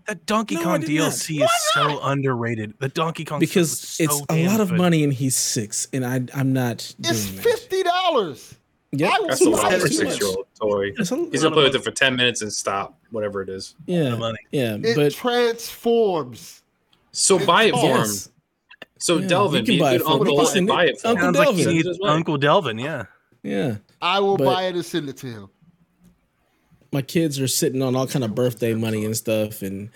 that 0.07 0.25
Donkey 0.25 0.55
No, 0.55 0.63
Kong 0.63 0.81
DLC 0.81 1.39
not. 1.39 1.45
is 1.45 1.51
so 1.73 1.99
underrated. 2.01 2.73
The 2.79 2.89
Donkey 2.89 3.25
Kong 3.25 3.39
because 3.39 3.79
so 3.79 4.03
it's 4.03 4.21
a 4.29 4.47
lot 4.47 4.59
of 4.61 4.69
good. 4.69 4.77
money 4.77 5.03
and 5.03 5.13
he's 5.13 5.35
six, 5.37 5.87
and 5.93 6.05
I 6.05 6.21
I'm 6.33 6.53
not 6.53 6.95
It's 6.99 7.25
that. 7.31 7.41
fifty 7.41 7.83
dollars. 7.83 8.55
Yeah, 8.95 9.09
I 9.09 9.27
That's 9.27 9.41
a 9.41 9.49
lot 9.49 9.71
for 9.73 9.85
a 9.87 9.89
six 9.89 10.19
year 10.19 10.27
old 10.29 10.45
toy. 10.59 10.91
He's 10.95 11.09
gonna 11.09 11.51
play 11.51 11.63
with 11.63 11.75
it 11.75 11.83
for 11.83 11.89
ten 11.91 12.15
minutes 12.15 12.41
and 12.43 12.53
stop, 12.53 12.97
whatever 13.09 13.41
it 13.41 13.49
is. 13.49 13.73
Yeah, 13.87 14.15
money. 14.15 14.37
yeah, 14.51 14.77
It 14.81 14.95
but 14.95 15.11
transforms. 15.13 16.61
So 17.11 17.43
buy 17.43 17.63
it 17.65 17.71
for 17.73 17.79
him. 17.87 17.97
yes, 17.97 18.29
So 18.99 19.17
Yeah, 19.17 19.27
Delvin, 19.27 19.61
you 19.61 19.65
can 19.65 19.75
be 19.75 19.79
buy 19.79 19.91
a 19.91 19.95
it 19.95 19.97
good 19.99 20.05
for 20.05 20.11
uncle 20.13 20.37
Listen, 20.37 20.57
and 20.59 20.67
buy 20.67 20.85
it 20.85 20.99
for 21.01 21.07
Uncle 21.07 21.27
him. 21.29 21.33
Sounds 21.35 21.47
like 21.47 21.57
you 21.57 21.63
Delvin. 21.63 21.73
need 21.75 21.83
Send 21.85 21.95
it 21.95 21.99
his. 22.03 22.09
Uncle 22.11 22.37
Delvin. 22.37 22.79
Yeah. 22.79 23.05
yeah. 23.41 23.75
I 24.01 24.19
will 24.19 24.37
But- 24.37 24.45
buy 24.45 24.63
it 24.63 24.75
and 24.75 24.85
send 24.85 25.09
it 25.09 25.17
to 25.17 25.27
him. 25.27 25.49
my 26.91 27.01
kids 27.01 27.39
are 27.39 27.47
sitting 27.47 27.81
on 27.81 27.95
all 27.95 28.05
kind 28.07 28.23
of 28.23 28.35
birthday 28.35 28.73
money 28.75 29.03
and 29.05 29.17
stuff 29.17 29.63
and 29.63 29.89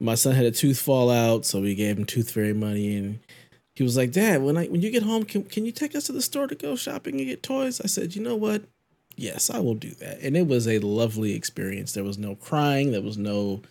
my 0.00 0.14
son 0.14 0.34
had 0.34 0.46
a 0.46 0.50
tooth 0.50 0.80
fall 0.80 1.10
out 1.10 1.44
so 1.44 1.60
we 1.60 1.74
gave 1.74 1.98
him 1.98 2.06
tooth 2.06 2.30
fairy 2.30 2.54
money 2.54 2.96
and 2.96 3.18
he 3.80 3.82
was 3.82 3.96
like 3.96 4.12
dad 4.12 4.42
when 4.42 4.58
i 4.58 4.66
when 4.66 4.82
you 4.82 4.90
get 4.90 5.02
home 5.02 5.24
can, 5.24 5.42
can 5.42 5.64
you 5.64 5.72
take 5.72 5.94
us 5.94 6.04
to 6.04 6.12
the 6.12 6.20
store 6.20 6.46
to 6.46 6.54
go 6.54 6.76
shopping 6.76 7.16
and 7.18 7.26
get 7.26 7.42
toys? 7.42 7.80
I 7.80 7.86
said 7.86 8.14
you 8.14 8.22
know 8.22 8.36
what? 8.36 8.62
Yes 9.16 9.48
i 9.48 9.58
will 9.58 9.74
do 9.74 9.90
that. 10.02 10.20
And 10.20 10.36
it 10.36 10.46
was 10.46 10.68
a 10.68 10.78
lovely 10.80 11.32
experience. 11.32 11.92
There 11.94 12.04
was 12.04 12.18
no 12.18 12.34
crying. 12.34 12.92
There 12.92 13.00
was 13.00 13.16
no 13.16 13.62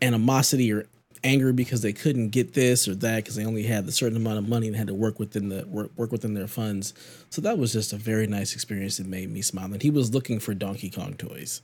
animosity 0.00 0.72
or 0.72 0.86
anger 1.24 1.52
because 1.52 1.82
they 1.82 1.92
couldn't 1.92 2.30
get 2.30 2.54
this 2.54 2.88
or 2.88 2.94
that 2.96 3.16
because 3.16 3.36
they 3.36 3.44
only 3.44 3.62
had 3.62 3.86
a 3.86 3.92
certain 3.92 4.16
amount 4.16 4.38
of 4.38 4.48
money 4.48 4.66
and 4.68 4.74
had 4.76 4.86
to 4.88 4.94
work 4.94 5.18
within 5.18 5.50
the 5.50 5.66
work, 5.68 5.90
work 5.96 6.10
within 6.12 6.32
their 6.34 6.48
funds. 6.48 6.94
So 7.30 7.40
that 7.42 7.58
was 7.58 7.72
just 7.74 7.92
a 7.92 7.96
very 7.96 8.26
nice 8.26 8.54
experience 8.54 8.96
that 8.96 9.06
made 9.06 9.30
me 9.30 9.42
smile. 9.42 9.66
And 9.72 9.82
he 9.82 9.90
was 9.90 10.12
looking 10.14 10.40
for 10.40 10.54
donkey 10.54 10.90
kong 10.90 11.14
toys. 11.14 11.60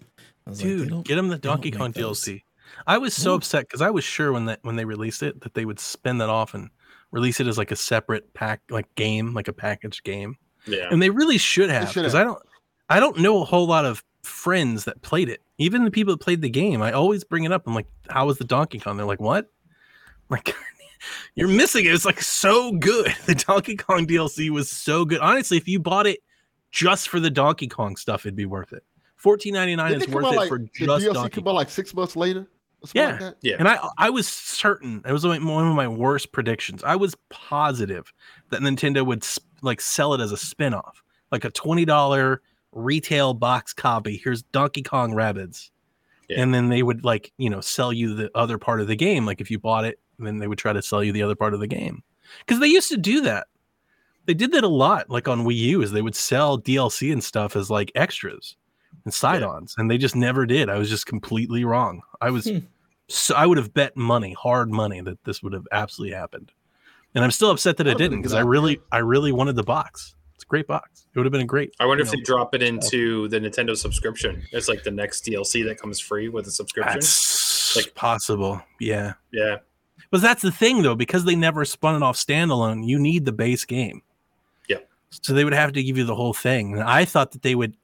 I 0.47 0.51
was 0.51 0.61
like, 0.63 0.69
Dude, 0.71 0.89
don't- 0.91 1.07
get 1.07 1.19
him 1.19 1.29
the 1.29 1.39
Donkey 1.39 1.71
Kong 1.71 1.93
those. 1.93 2.23
DLC. 2.23 2.43
I 2.87 2.99
was 2.99 3.15
so 3.15 3.31
Yeah. 3.33 3.37
upset 3.39 3.63
because 3.67 3.81
I 3.81 3.91
was 3.91 4.05
sure 4.05 4.31
when 4.33 4.45
that 4.45 4.61
when 4.63 4.77
they 4.77 4.85
released 4.85 5.23
it 5.23 5.41
that 5.41 5.55
they 5.55 5.65
would 5.65 5.81
spin 5.81 6.19
that 6.19 6.29
off 6.29 6.55
and 6.55 6.69
release 7.11 7.41
it 7.41 7.47
as 7.47 7.59
like 7.59 7.71
a 7.71 7.77
separate 7.77 8.33
pack, 8.35 8.61
like 8.71 8.93
game, 8.95 9.35
like 9.35 9.49
a 9.49 9.53
packaged 9.53 10.05
game. 10.05 10.37
Yeah. 10.67 10.89
And 10.91 11.01
they 11.01 11.11
really 11.11 11.39
should 11.39 11.71
have 11.71 11.93
because. 11.93 12.15
I 12.15 12.25
don't, 12.25 12.39
I 12.89 13.01
don't 13.01 13.19
know 13.19 13.43
a 13.43 13.45
whole 13.45 13.67
lot 13.67 13.85
of 13.85 14.05
friends 14.23 14.85
that 14.85 15.03
played 15.03 15.29
it. 15.29 15.43
Even 15.59 15.85
the 15.85 15.91
people 15.91 16.15
that 16.15 16.23
played 16.23 16.43
the 16.43 16.51
game, 16.51 16.83
I 16.83 16.93
always 16.93 17.25
bring 17.25 17.45
it 17.45 17.53
up. 17.53 17.67
I'm 17.67 17.75
like, 17.75 17.89
"How 18.09 18.27
was 18.27 18.39
the 18.39 18.45
Donkey 18.45 18.79
Kong?" 18.79 18.97
They're 18.97 19.07
like, 19.07 19.21
"What?" 19.21 19.47
I'm 20.31 20.37
like, 20.37 20.55
you're 21.35 21.49
missing 21.49 21.85
it. 21.85 21.95
It's 21.95 22.05
like 22.05 22.23
so 22.23 22.73
good. 22.73 23.15
The 23.27 23.35
Donkey 23.35 23.77
Kong 23.77 24.07
DLC 24.07 24.51
was 24.51 24.71
so 24.71 25.05
good. 25.05 25.21
Honestly, 25.21 25.57
if 25.57 25.69
you 25.69 25.81
bought 25.81 26.07
it 26.07 26.21
just 26.71 27.09
for 27.09 27.21
the 27.21 27.31
Donkey 27.31 27.67
Kong 27.67 27.97
stuff, 27.97 28.25
it'd 28.25 28.37
be 28.37 28.47
worth 28.47 28.73
it. 28.73 28.85
Fourteen 29.17 29.55
ninety 29.55 29.75
nine 29.75 29.95
is 29.95 30.09
worth 30.09 30.33
it 30.33 30.37
like 30.37 30.49
for 30.49 30.59
the 30.59 30.69
just 30.73 31.07
DLC 31.07 31.13
Donkey 31.13 31.41
come 31.41 31.49
out 31.49 31.55
like 31.55 31.71
six 31.71 31.93
months 31.95 32.15
later? 32.15 32.47
Or 32.83 32.87
something 32.87 33.03
Yeah. 33.03 33.11
like 33.11 33.21
that? 33.21 33.37
Yeah. 33.43 33.57
and 33.59 33.69
I 33.69 33.89
I 33.99 34.11
was 34.11 34.29
certain 34.29 35.03
it 35.07 35.13
was 35.13 35.25
one 35.27 35.37
of 35.67 35.75
my 35.75 35.89
worst 35.89 36.33
predictions. 36.33 36.83
I 36.85 36.97
was 36.97 37.17
positive 37.29 38.13
that 38.51 38.61
Nintendo 38.61 39.05
would 39.05 39.23
s- 39.25 39.39
like 39.63 39.81
sell 39.81 40.15
it 40.15 40.21
as 40.21 40.31
a 40.33 40.37
spin-off, 40.37 41.03
like 41.33 41.45
a 41.45 41.51
$20 41.51 42.39
retail 42.73 43.35
box 43.35 43.73
copy. 43.73 44.21
Here's 44.23 44.43
Donkey 44.45 44.83
Kong 44.83 45.13
Rabbids. 45.13 45.71
Yeah. 46.29 46.41
And 46.43 46.53
then 46.55 46.69
they 46.69 46.83
would 46.83 47.05
like, 47.05 47.33
you 47.39 47.49
know, 47.51 47.61
sell 47.61 47.93
you 47.93 48.15
the 48.15 48.31
other 48.37 48.59
part 48.59 48.81
of 48.81 48.87
the 48.87 48.95
game. 48.97 49.25
Like 49.27 49.41
if 49.41 49.51
you 49.51 49.59
bought 49.59 49.85
it, 49.85 49.99
then 50.19 50.39
they 50.39 50.47
would 50.47 50.59
try 50.59 50.73
to 50.73 50.83
sell 50.83 51.03
you 51.03 51.11
the 51.13 51.23
other 51.23 51.35
part 51.35 51.55
of 51.55 51.61
the 51.61 51.67
game. 51.67 52.03
Because 52.41 52.61
they 52.61 52.67
used 52.69 52.91
to 52.91 52.97
do 52.99 53.23
that. 53.23 53.47
They 54.27 54.35
did 54.35 54.53
that 54.53 54.63
a 54.63 54.69
lot, 54.69 55.09
like 55.09 55.27
on 55.27 55.45
Wii 55.47 55.57
U, 55.57 55.81
is 55.83 55.91
they 55.91 56.03
would 56.03 56.15
sell 56.15 56.59
DLC 56.61 57.11
and 57.13 57.25
stuff 57.25 57.57
as 57.57 57.71
like 57.71 57.91
extras 57.95 58.57
and 59.09 59.15
side-ons, 59.15 59.75
and 59.79 59.91
they 59.91 59.97
just 59.97 60.15
never 60.15 60.45
did. 60.45 60.69
I 60.69 60.77
was 60.79 60.91
just 60.91 61.07
completely 61.07 61.65
wrong. 61.65 62.03
I 62.21 62.31
was 62.31 62.45
Hmm. 62.47 62.59
so 63.09 63.35
I 63.35 63.47
would 63.47 63.57
have 63.57 63.73
bet 63.73 63.97
money, 63.97 64.35
hard 64.39 64.71
money, 64.71 65.01
that 65.01 65.25
this 65.25 65.43
would 65.43 65.55
have 65.55 65.67
absolutely 65.73 66.15
happened. 66.15 66.53
And 67.15 67.25
I'm 67.25 67.31
still 67.31 67.51
upset 67.51 67.79
that 67.79 67.87
it 67.87 67.91
That 67.91 67.95
would've 67.95 67.99
been 67.99 68.11
didn't 68.11 68.23
because 68.23 68.35
I 68.35 68.41
really, 68.41 68.81
I 68.93 68.99
really 68.99 69.33
wanted 69.33 69.57
the 69.57 69.63
box. 69.63 70.15
It's 70.35 70.45
a 70.45 70.47
great 70.47 70.67
box. 70.67 71.07
It 71.15 71.19
would 71.19 71.25
have 71.25 71.33
been 71.33 71.41
a 71.41 71.47
great. 71.47 71.73
I 71.81 71.87
wonder 71.87 72.03
if 72.03 72.09
know, 72.13 72.19
they 72.19 72.23
drop 72.23 72.55
it 72.55 72.63
into 72.63 73.29
the 73.29 73.41
Nintendo 73.41 73.75
subscription. 73.75 74.43
It's 74.53 74.69
like 74.69 74.83
the 74.85 74.91
next 74.91 75.25
DLC 75.25 75.65
that 75.65 75.81
comes 75.81 75.99
free 75.99 76.29
with 76.29 76.47
a 76.47 76.51
subscription. 76.51 76.93
That's 76.95 77.75
Like- 77.77 77.95
possible. 77.95 78.61
Yeah. 78.79 79.15
yeah. 79.33 79.57
But 80.11 80.21
that's 80.21 80.43
the 80.43 80.53
thing 80.53 80.83
though, 80.83 80.95
because 80.95 81.25
they 81.25 81.35
never 81.35 81.65
spun 81.65 81.97
it 81.97 82.03
off 82.03 82.17
standalone, 82.17 82.87
you 82.87 82.99
need 82.99 83.25
the 83.25 83.33
base 83.33 83.65
game. 83.65 84.03
Yep. 84.69 84.87
So 85.11 85.33
they 85.33 85.45
would 85.45 85.55
have 85.55 85.73
to 85.73 85.83
give 85.83 85.97
you 85.97 86.05
the 86.05 86.15
whole 86.15 86.35
thing. 86.35 86.75
And 86.75 86.83
I 86.83 87.07
thought 87.07 87.33
that 87.33 87.41
they 87.43 87.55
would 87.55 87.75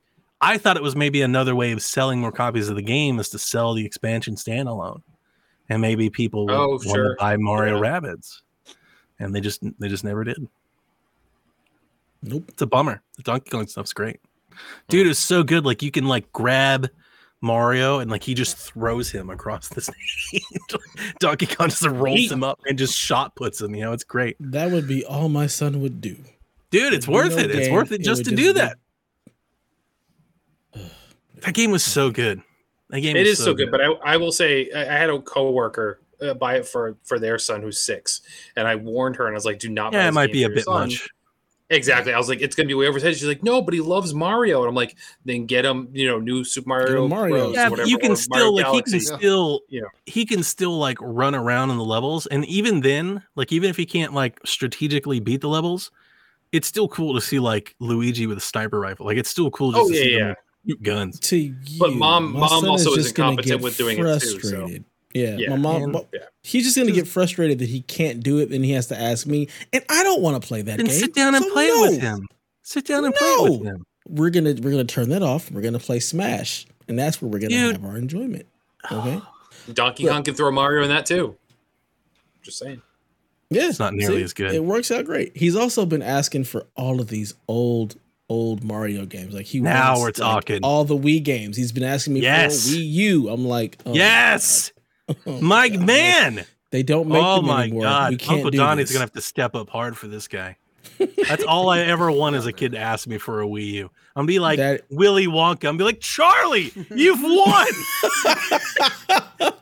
I 0.45 0.59
thought 0.59 0.77
it 0.77 0.83
was 0.83 0.95
maybe 0.95 1.23
another 1.23 1.55
way 1.55 1.73
of 1.73 1.83
selling 1.83 2.21
more 2.21 2.33
copies 2.33 2.69
of 2.69 2.77
the 2.77 2.83
game 2.83 3.19
is 3.19 3.29
to 3.31 3.39
sell 3.39 3.75
the 3.75 3.85
expansion 3.85 4.35
standalone. 4.37 5.03
and 5.71 5.81
maybe 5.81 6.11
people 6.11 6.47
would 6.47 6.55
Oh, 6.55 6.69
want 6.69 6.83
to 6.85 7.17
buy 7.19 7.37
Mario 7.39 7.83
Yeah. 7.83 7.99
Rabbids, 8.01 8.43
and 9.19 9.35
they 9.35 9.41
just 9.41 9.63
they 9.81 9.89
just 9.89 10.05
never 10.05 10.23
did. 10.25 10.47
Nope. 12.23 12.45
It's 12.49 12.63
a 12.63 12.67
bummer. 12.67 13.03
The 13.17 13.23
Donkey 13.23 13.51
Kong 13.51 13.67
stuff's 13.67 13.93
great, 13.93 14.21
hmm. 14.51 14.57
dude. 14.89 15.07
It's 15.07 15.19
so 15.19 15.43
good. 15.43 15.65
Like 15.65 15.83
you 15.83 15.91
can 15.91 16.07
like 16.07 16.31
grab 16.33 16.89
Mario 17.41 17.99
and 17.99 18.11
like 18.11 18.23
he 18.23 18.35
just 18.35 18.57
throws 18.57 19.11
him 19.11 19.29
across 19.31 19.69
the 19.69 19.81
stage. 20.33 20.43
Donkey 21.19 21.47
Kong 21.47 21.69
just 21.69 21.83
rolls 21.87 22.17
Neat. 22.17 22.33
him 22.33 22.43
up 22.45 22.61
and 22.67 22.79
just 22.79 22.95
shot 22.97 23.35
puts 23.37 23.61
him. 23.61 23.75
You 23.75 23.83
know, 23.85 23.93
it's 23.93 24.05
great, 24.05 24.37
That 24.41 24.71
would 24.71 24.87
be 24.89 25.05
all 25.05 25.29
my 25.29 25.47
son 25.47 25.81
would 25.83 26.01
do. 26.01 26.17
dude. 26.71 26.93
It's 26.95 27.09
worth 27.09 27.33
no 27.37 27.43
it. 27.43 27.51
It's 27.51 27.71
worth 27.71 27.93
it 27.93 28.01
It 28.01 28.05
just 28.05 28.21
would 28.21 28.25
to 28.25 28.31
just 28.37 28.43
do 28.43 28.53
be- 28.55 28.61
that. 28.61 28.79
That 31.43 31.55
game 31.55 31.71
was 31.71 31.85
so 31.85 32.11
good. 32.11 32.43
That 32.91 33.01
game 33.01 33.17
It 33.17 33.21
was 33.21 33.39
is 33.39 33.45
so 33.45 33.55
good, 33.55 33.71
but 33.71 33.81
I, 33.81 33.87
I 34.05 34.17
will 34.17 34.33
say 34.33 34.71
I, 34.73 34.83
I 34.83 34.99
had 34.99 35.11
a 35.11 35.21
coworker 35.21 36.01
uh, 36.23 36.35
buy 36.35 36.57
it 36.57 36.67
for 36.67 36.97
for 37.03 37.19
their 37.19 37.39
son 37.39 37.61
who's 37.63 37.81
six, 37.81 38.23
and 38.57 38.67
I 38.69 38.77
warned 38.77 39.17
her 39.17 39.27
and 39.27 39.35
I 39.35 39.37
was 39.37 39.45
like, 39.45 39.59
"Do 39.59 39.69
not." 39.69 39.93
buy 39.93 39.99
yeah, 39.99 40.09
it 40.09 40.13
might 40.13 40.27
game 40.29 40.33
be 40.33 40.43
a 40.45 40.49
bit 40.51 40.65
son." 40.65 40.89
much. 40.89 41.09
Exactly. 41.71 42.13
I 42.13 42.19
was 42.19 42.29
like, 42.29 42.41
"It's 42.43 42.55
gonna 42.55 42.67
be 42.69 42.75
way 42.75 42.87
over 42.87 42.97
his 42.97 43.03
head." 43.03 43.15
She's 43.17 43.27
like, 43.27 43.43
"No, 43.43 43.63
but 43.63 43.75
he 43.75 43.81
loves 43.81 44.15
Mario," 44.15 44.61
and 44.61 44.69
I'm 44.69 44.75
like, 44.75 44.97
"Then 45.25 45.47
get 45.47 45.65
him, 45.65 45.89
you 45.93 46.07
know, 46.07 46.19
new 46.21 46.45
Super 46.45 46.69
Mario." 46.69 47.09
Mario. 47.09 47.35
Bros. 47.47 47.55
Yeah, 47.55 47.67
or 47.67 47.71
whatever, 47.71 47.89
you 47.89 47.99
can 47.99 48.13
or 48.13 48.17
still 48.17 48.53
Mario 48.53 48.71
like 48.71 48.87
he 48.87 48.93
can 48.93 49.01
Yeah. 49.01 49.17
still 49.17 49.61
Yeah. 49.69 49.81
he 50.07 50.27
can 50.27 50.43
still 50.43 50.79
like 50.79 50.99
run 51.01 51.35
around 51.35 51.71
in 51.71 51.79
the 51.79 51.85
levels, 51.85 52.27
and 52.27 52.45
even 52.47 52.81
then, 52.81 53.23
like 53.35 53.51
even 53.51 53.71
if 53.71 53.77
he 53.77 53.87
can't 53.87 54.13
like 54.13 54.39
strategically 54.45 55.21
beat 55.21 55.41
the 55.41 55.49
levels, 55.49 55.91
it's 56.53 56.69
still 56.69 56.87
cool 56.87 57.15
to 57.15 57.21
see 57.21 57.39
like 57.41 57.75
Luigi 57.81 58.27
with 58.27 58.39
a 58.39 58.43
sniper 58.43 58.79
rifle. 58.79 59.07
Like 59.07 59.17
it's 59.17 59.31
still 59.31 59.51
cool 59.51 59.73
just 59.73 59.85
Oh, 59.85 59.89
to 59.89 59.95
yeah, 59.95 60.03
see 60.03 60.17
yeah. 60.19 60.35
Them 60.65 60.71
shoot 60.77 60.83
guns. 60.83 61.21
To 61.21 61.37
you, 61.37 61.55
But 61.79 61.95
mom- 61.95 62.33
my 62.33 62.41
mom 62.41 62.65
also 62.69 62.91
is 62.93 63.05
just 63.05 63.15
gonna 63.15 63.31
incompetent 63.33 63.61
get 63.61 63.65
with 63.65 63.77
doing 63.77 63.99
it 63.99 64.03
too, 64.03 64.19
so- 64.21 64.39
frustrated. 64.39 64.85
Yeah, 65.13 65.37
Yeah. 65.39 65.51
my 65.51 65.57
mom. 65.57 65.83
And- 65.85 65.93
but 65.93 66.09
yeah. 66.13 66.21
He's 66.43 66.65
just 66.65 66.77
gonna 66.77 66.91
get 66.93 67.07
frustrated 67.07 67.59
that 67.61 67.69
he 67.69 67.83
can't 67.83 68.23
do 68.23 68.39
it, 68.39 68.51
and 68.51 68.65
he 68.65 68.73
has 68.73 68.89
to 68.89 69.01
ask 69.01 69.27
me, 69.27 69.49
and 69.73 69.83
I 69.89 70.03
don't 70.03 70.21
want 70.21 70.41
to 70.43 70.47
play 70.47 70.63
that 70.63 70.77
Then 70.79 70.87
game. 70.87 70.95
sit 70.99 71.15
down 71.15 71.35
and 71.35 71.45
So 71.45 71.53
play 71.53 71.69
no. 71.69 71.81
with 71.83 72.01
him. 72.01 72.27
Sit 72.63 72.87
down 72.87 73.05
and 73.05 73.15
play 73.15 73.35
with 73.41 73.63
him. 73.63 73.85
We're 74.09 74.31
gonna 74.31 74.55
we're 74.61 74.71
gonna 74.73 74.85
turn 74.85 75.09
that 75.11 75.23
off. 75.23 75.51
We're 75.51 75.63
gonna 75.63 75.79
play 75.79 76.01
Smash, 76.01 76.67
and 76.89 76.99
that's 76.99 77.23
where 77.23 77.31
we're 77.31 77.39
gonna 77.39 77.51
Dude. 77.51 77.77
have 77.77 77.85
our 77.85 77.97
enjoyment. 77.97 78.47
Okay. 78.91 79.21
Donkey 79.73 80.05
But- 80.05 80.11
Kong 80.13 80.23
can 80.25 80.35
throw 80.35 80.51
Mario 80.51 80.83
in 80.83 80.89
that 80.91 81.07
too. 81.07 81.37
Just 82.43 82.59
saying. 82.59 82.83
Yeah, 83.51 83.69
It's 83.69 83.79
not 83.79 83.95
nearly 83.95 84.23
as 84.23 84.33
good. 84.33 84.53
It 84.53 84.65
works 84.65 84.91
out 84.91 85.05
great. 85.05 85.37
He's 85.37 85.55
also 85.55 85.87
been 85.87 86.03
asking 86.03 86.45
for 86.45 86.67
all 86.77 87.01
of 87.01 87.07
these 87.09 87.35
old, 87.47 87.97
old 88.29 88.65
Mario 88.65 89.07
games. 89.07 89.35
Like 89.35 89.47
he 89.47 89.61
Now 89.61 89.99
wants, 89.99 90.01
we're 90.01 90.07
like, 90.07 90.15
talking. 90.45 90.61
all 90.63 90.85
the 90.85 90.97
Wii 90.97 91.23
games. 91.23 91.57
He's 91.57 91.73
been 91.73 91.83
asking 91.83 92.15
me 92.15 92.21
Yes. 92.21 92.69
for 92.69 92.75
Wii 92.77 92.87
U. 92.93 93.29
I'm 93.29 93.45
like, 93.47 93.79
oh, 93.87 93.95
yes, 93.95 94.73
oh 95.27 95.41
my 95.41 95.69
man. 95.71 96.45
They 96.71 96.83
don't 96.83 97.09
make 97.09 97.23
Oh 97.23 97.37
them 97.37 97.47
my 97.47 97.63
anymore. 97.65 97.83
god, 97.83 98.11
We 98.13 98.17
can't 98.17 98.33
Uncle 98.39 98.51
do 98.51 98.59
Donnie's 98.59 98.91
gonna 98.91 99.03
have 99.05 99.13
to 99.13 99.21
step 99.21 99.55
up 99.55 99.69
hard 99.71 99.97
for 99.97 100.09
this 100.09 100.27
guy. 100.27 100.57
That's 101.29 101.45
all 101.45 101.71
I 101.71 101.81
ever 101.81 102.11
want 102.11 102.37
as 102.37 102.47
a 102.47 102.53
kid 102.53 102.73
to 102.73 102.79
ask 102.79 103.07
me 103.07 103.19
for 103.19 103.43
a 103.43 103.47
Wii 103.47 103.65
U. 103.73 103.91
I'm 104.17 104.21
gonna 104.23 104.27
be 104.27 104.39
like 104.39 104.59
That- 104.59 104.83
Willy 104.91 105.27
Wonka. 105.27 105.51
I'm 105.69 105.77
gonna 105.77 105.79
be 105.79 105.85
like 105.85 106.01
Charlie, 106.01 106.73
you've 106.95 107.23
won. 107.23 107.67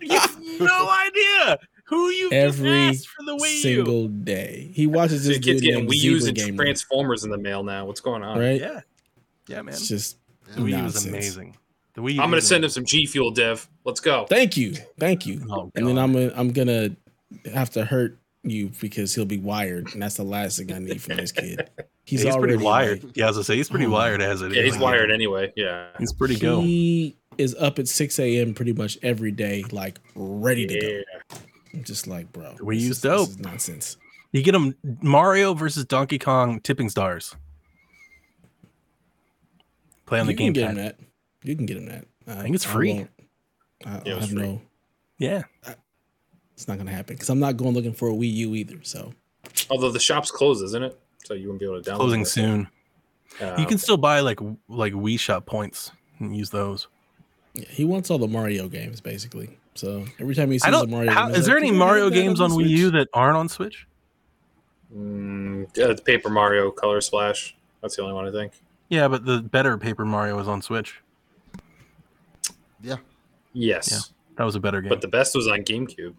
you've 0.01 0.61
no 0.61 0.91
idea 0.91 1.59
who 1.93 2.09
you 2.09 2.31
Every 2.33 2.71
asked 2.71 3.09
for 3.09 3.25
the 3.25 3.37
Wii 3.37 3.51
U. 3.53 3.57
single 3.61 4.09
day. 4.09 4.71
He 4.75 4.87
watches 4.87 5.25
this 5.27 5.37
the 5.37 5.43
kids 5.43 5.61
dude 5.61 5.71
getting 5.71 5.89
Wii 5.89 6.03
U's 6.03 6.27
and 6.27 6.37
Gamer, 6.37 6.63
Transformers 6.65 7.25
in 7.25 7.31
the 7.31 7.39
mail 7.39 7.63
now. 7.63 7.85
What's 7.85 8.01
going 8.01 8.23
on? 8.23 8.39
right? 8.39 8.61
Yeah, 8.61 8.81
yeah, 9.49 9.63
man. 9.63 9.75
It's 9.75 9.89
just 9.89 10.19
The 10.55 10.61
Wii 10.63 10.79
U 10.79 10.85
is 10.85 11.07
amazing. 11.07 11.57
The 11.95 12.01
Wii 12.03 12.15
U 12.15 12.23
I'm 12.23 12.29
gonna 12.29 12.39
is 12.39 12.47
send 12.49 12.65
him 12.65 12.71
some 12.71 12.85
G 12.85 13.07
Fuel, 13.07 13.31
Dev. 13.31 13.69
Let's 13.85 14.01
go. 14.01 14.27
Thank 14.29 14.57
you, 14.57 14.75
thank 14.99 15.27
you. 15.27 15.47
Oh, 15.51 15.71
and 15.75 15.87
then 15.87 15.99
I'm 15.99 16.13
gonna, 16.13 16.33
I'm 16.35 16.51
gonna 16.53 16.97
have 17.53 17.71
to 17.71 17.85
hurt 17.85 18.19
you 18.45 18.71
because 18.81 19.15
he'll 19.15 19.25
be 19.25 19.39
wired, 19.39 19.93
and 19.93 20.03
that's 20.03 20.17
the 20.17 20.25
last 20.25 20.59
thing 20.59 20.73
I 20.73 20.79
need 20.79 21.01
from 21.03 21.17
this 21.17 21.33
kid. 21.33 21.69
He's, 22.05 22.23
He's, 22.23 22.35
pretty 22.35 22.55
already 22.55 22.65
wired. 22.65 23.05
like- 23.05 23.17
yeah, 23.17 23.29
as 23.29 23.39
I 23.39 23.43
say, 23.43 23.55
he's 23.57 23.69
pretty 23.69 23.87
Oh 23.87 23.91
wired 23.91 24.21
as 24.21 24.43
it 24.43 24.51
is. 24.51 24.57
Yeah, 24.57 24.65
he's 24.65 24.77
wired 24.77 25.13
anyway. 25.13 25.53
Yeah. 25.55 25.87
He's 26.01 26.13
pretty 26.13 26.37
go. 26.37 26.61
He 26.61 27.17
is 27.39 27.55
up 27.61 27.79
at 27.79 27.87
6 27.87 28.19
a.m. 28.19 28.55
pretty 28.55 28.73
much 28.73 28.99
every 29.05 29.31
day, 29.31 29.63
like 29.71 30.01
ready 30.17 30.67
to 30.67 30.81
go. 30.81 31.39
Yeah. 31.73 31.79
I'm 31.79 31.85
just 31.85 32.07
like, 32.07 32.33
bro. 32.33 32.55
We 32.63 32.77
use 32.77 32.85
is- 32.85 33.01
this 33.01 33.11
dope. 33.11 33.29
is 33.29 33.39
nonsense. 33.39 33.97
You 34.33 34.43
get 34.43 34.53
them 34.53 34.75
Mario 35.03 35.53
versus 35.55 35.85
Donkey 35.85 36.19
Kong 36.19 36.61
tipping 36.61 36.89
stars. 36.89 37.35
Play 40.07 40.21
on 40.21 40.27
the 40.27 40.33
you 40.33 40.37
can 40.37 40.53
get 40.53 40.71
him 40.71 40.77
that. 40.77 40.99
You 41.45 41.57
can 41.57 41.67
get 41.67 41.77
him 41.77 41.87
that. 41.87 42.07
I 42.27 42.43
think 42.43 42.55
it's 42.55 42.65
free. 42.65 42.95
won't- 42.95 43.11
I, 43.85 43.91
I 43.91 44.03
Yeah, 44.07 44.13
it 44.17 44.21
have 44.21 44.31
free. 44.31 44.39
no. 44.43 44.63
Yeah. 45.19 45.43
It's 46.55 46.69
not 46.69 46.79
gonna 46.79 46.91
happen 46.93 47.17
because 47.17 47.29
I'm 47.31 47.41
not 47.41 47.57
going 47.57 47.75
looking 47.75 47.93
for 47.93 48.09
a 48.09 48.13
Wii 48.13 48.33
U 48.35 48.55
either. 48.55 48.79
So 48.83 49.13
Although 49.71 49.91
the 49.91 49.99
shop's 50.01 50.31
closed, 50.31 50.63
isn't 50.65 50.83
it? 50.83 50.99
So 51.25 51.35
you 51.35 51.49
won't 51.49 51.61
be 51.61 51.67
able 51.67 51.83
to 51.83 51.91
download 51.91 51.97
Closing 51.97 52.21
it. 52.23 52.27
soon. 52.29 52.69
Uh, 53.41 53.57
You 53.59 53.67
can 53.67 53.79
still 53.79 53.97
buy 53.97 54.21
like 54.21 54.39
like 54.69 54.93
Wii 54.93 55.19
Shop 55.19 55.47
points 55.47 55.91
and 56.21 56.37
use 56.37 56.51
those. 56.51 56.89
yeah, 57.55 57.65
he 57.69 57.85
wants 57.85 58.11
all 58.11 58.19
the 58.19 58.29
Mario 58.29 58.69
games 58.69 59.01
basically. 59.01 59.59
So 59.75 60.05
every 60.21 60.35
time 60.35 60.51
he 60.51 60.59
sees 60.59 60.65
I 60.65 60.69
a 60.69 60.73
don't. 60.73 60.91
Mario, 60.91 61.11
How, 61.13 61.23
game, 61.27 61.31
he's 61.31 61.39
is 61.41 61.47
there 61.47 61.55
like, 61.57 61.65
any 61.69 61.77
Mario 61.77 62.11
games 62.11 62.41
on 62.41 62.51
the 62.51 62.57
Wii 62.57 62.69
U 62.69 62.91
that 62.93 63.09
aren't 63.15 63.37
on 63.37 63.49
Switch? 63.49 63.87
Mm, 64.95 65.67
yeah, 65.77 65.87
the 65.89 66.03
Paper 66.03 66.29
Mario 66.29 66.71
Color 66.71 67.01
Splash. 67.01 67.57
That's 67.81 67.97
the 67.97 68.03
only 68.03 68.15
one 68.15 68.27
I 68.29 68.31
think. 68.31 68.53
Yeah, 68.91 69.09
but 69.09 69.25
the 69.25 69.41
better 69.41 69.79
Paper 69.79 70.05
Mario 70.05 70.39
is 70.39 70.47
on 70.49 70.61
Switch. 70.61 71.01
Yeah. 72.83 72.97
Yes, 73.55 74.13
That 74.37 74.45
was 74.45 74.55
a 74.57 74.61
better 74.61 74.81
game. 74.81 74.89
but 74.89 75.01
the 75.03 75.09
best 75.09 75.35
was 75.35 75.47
on 75.47 75.61
GameCube. 75.63 76.15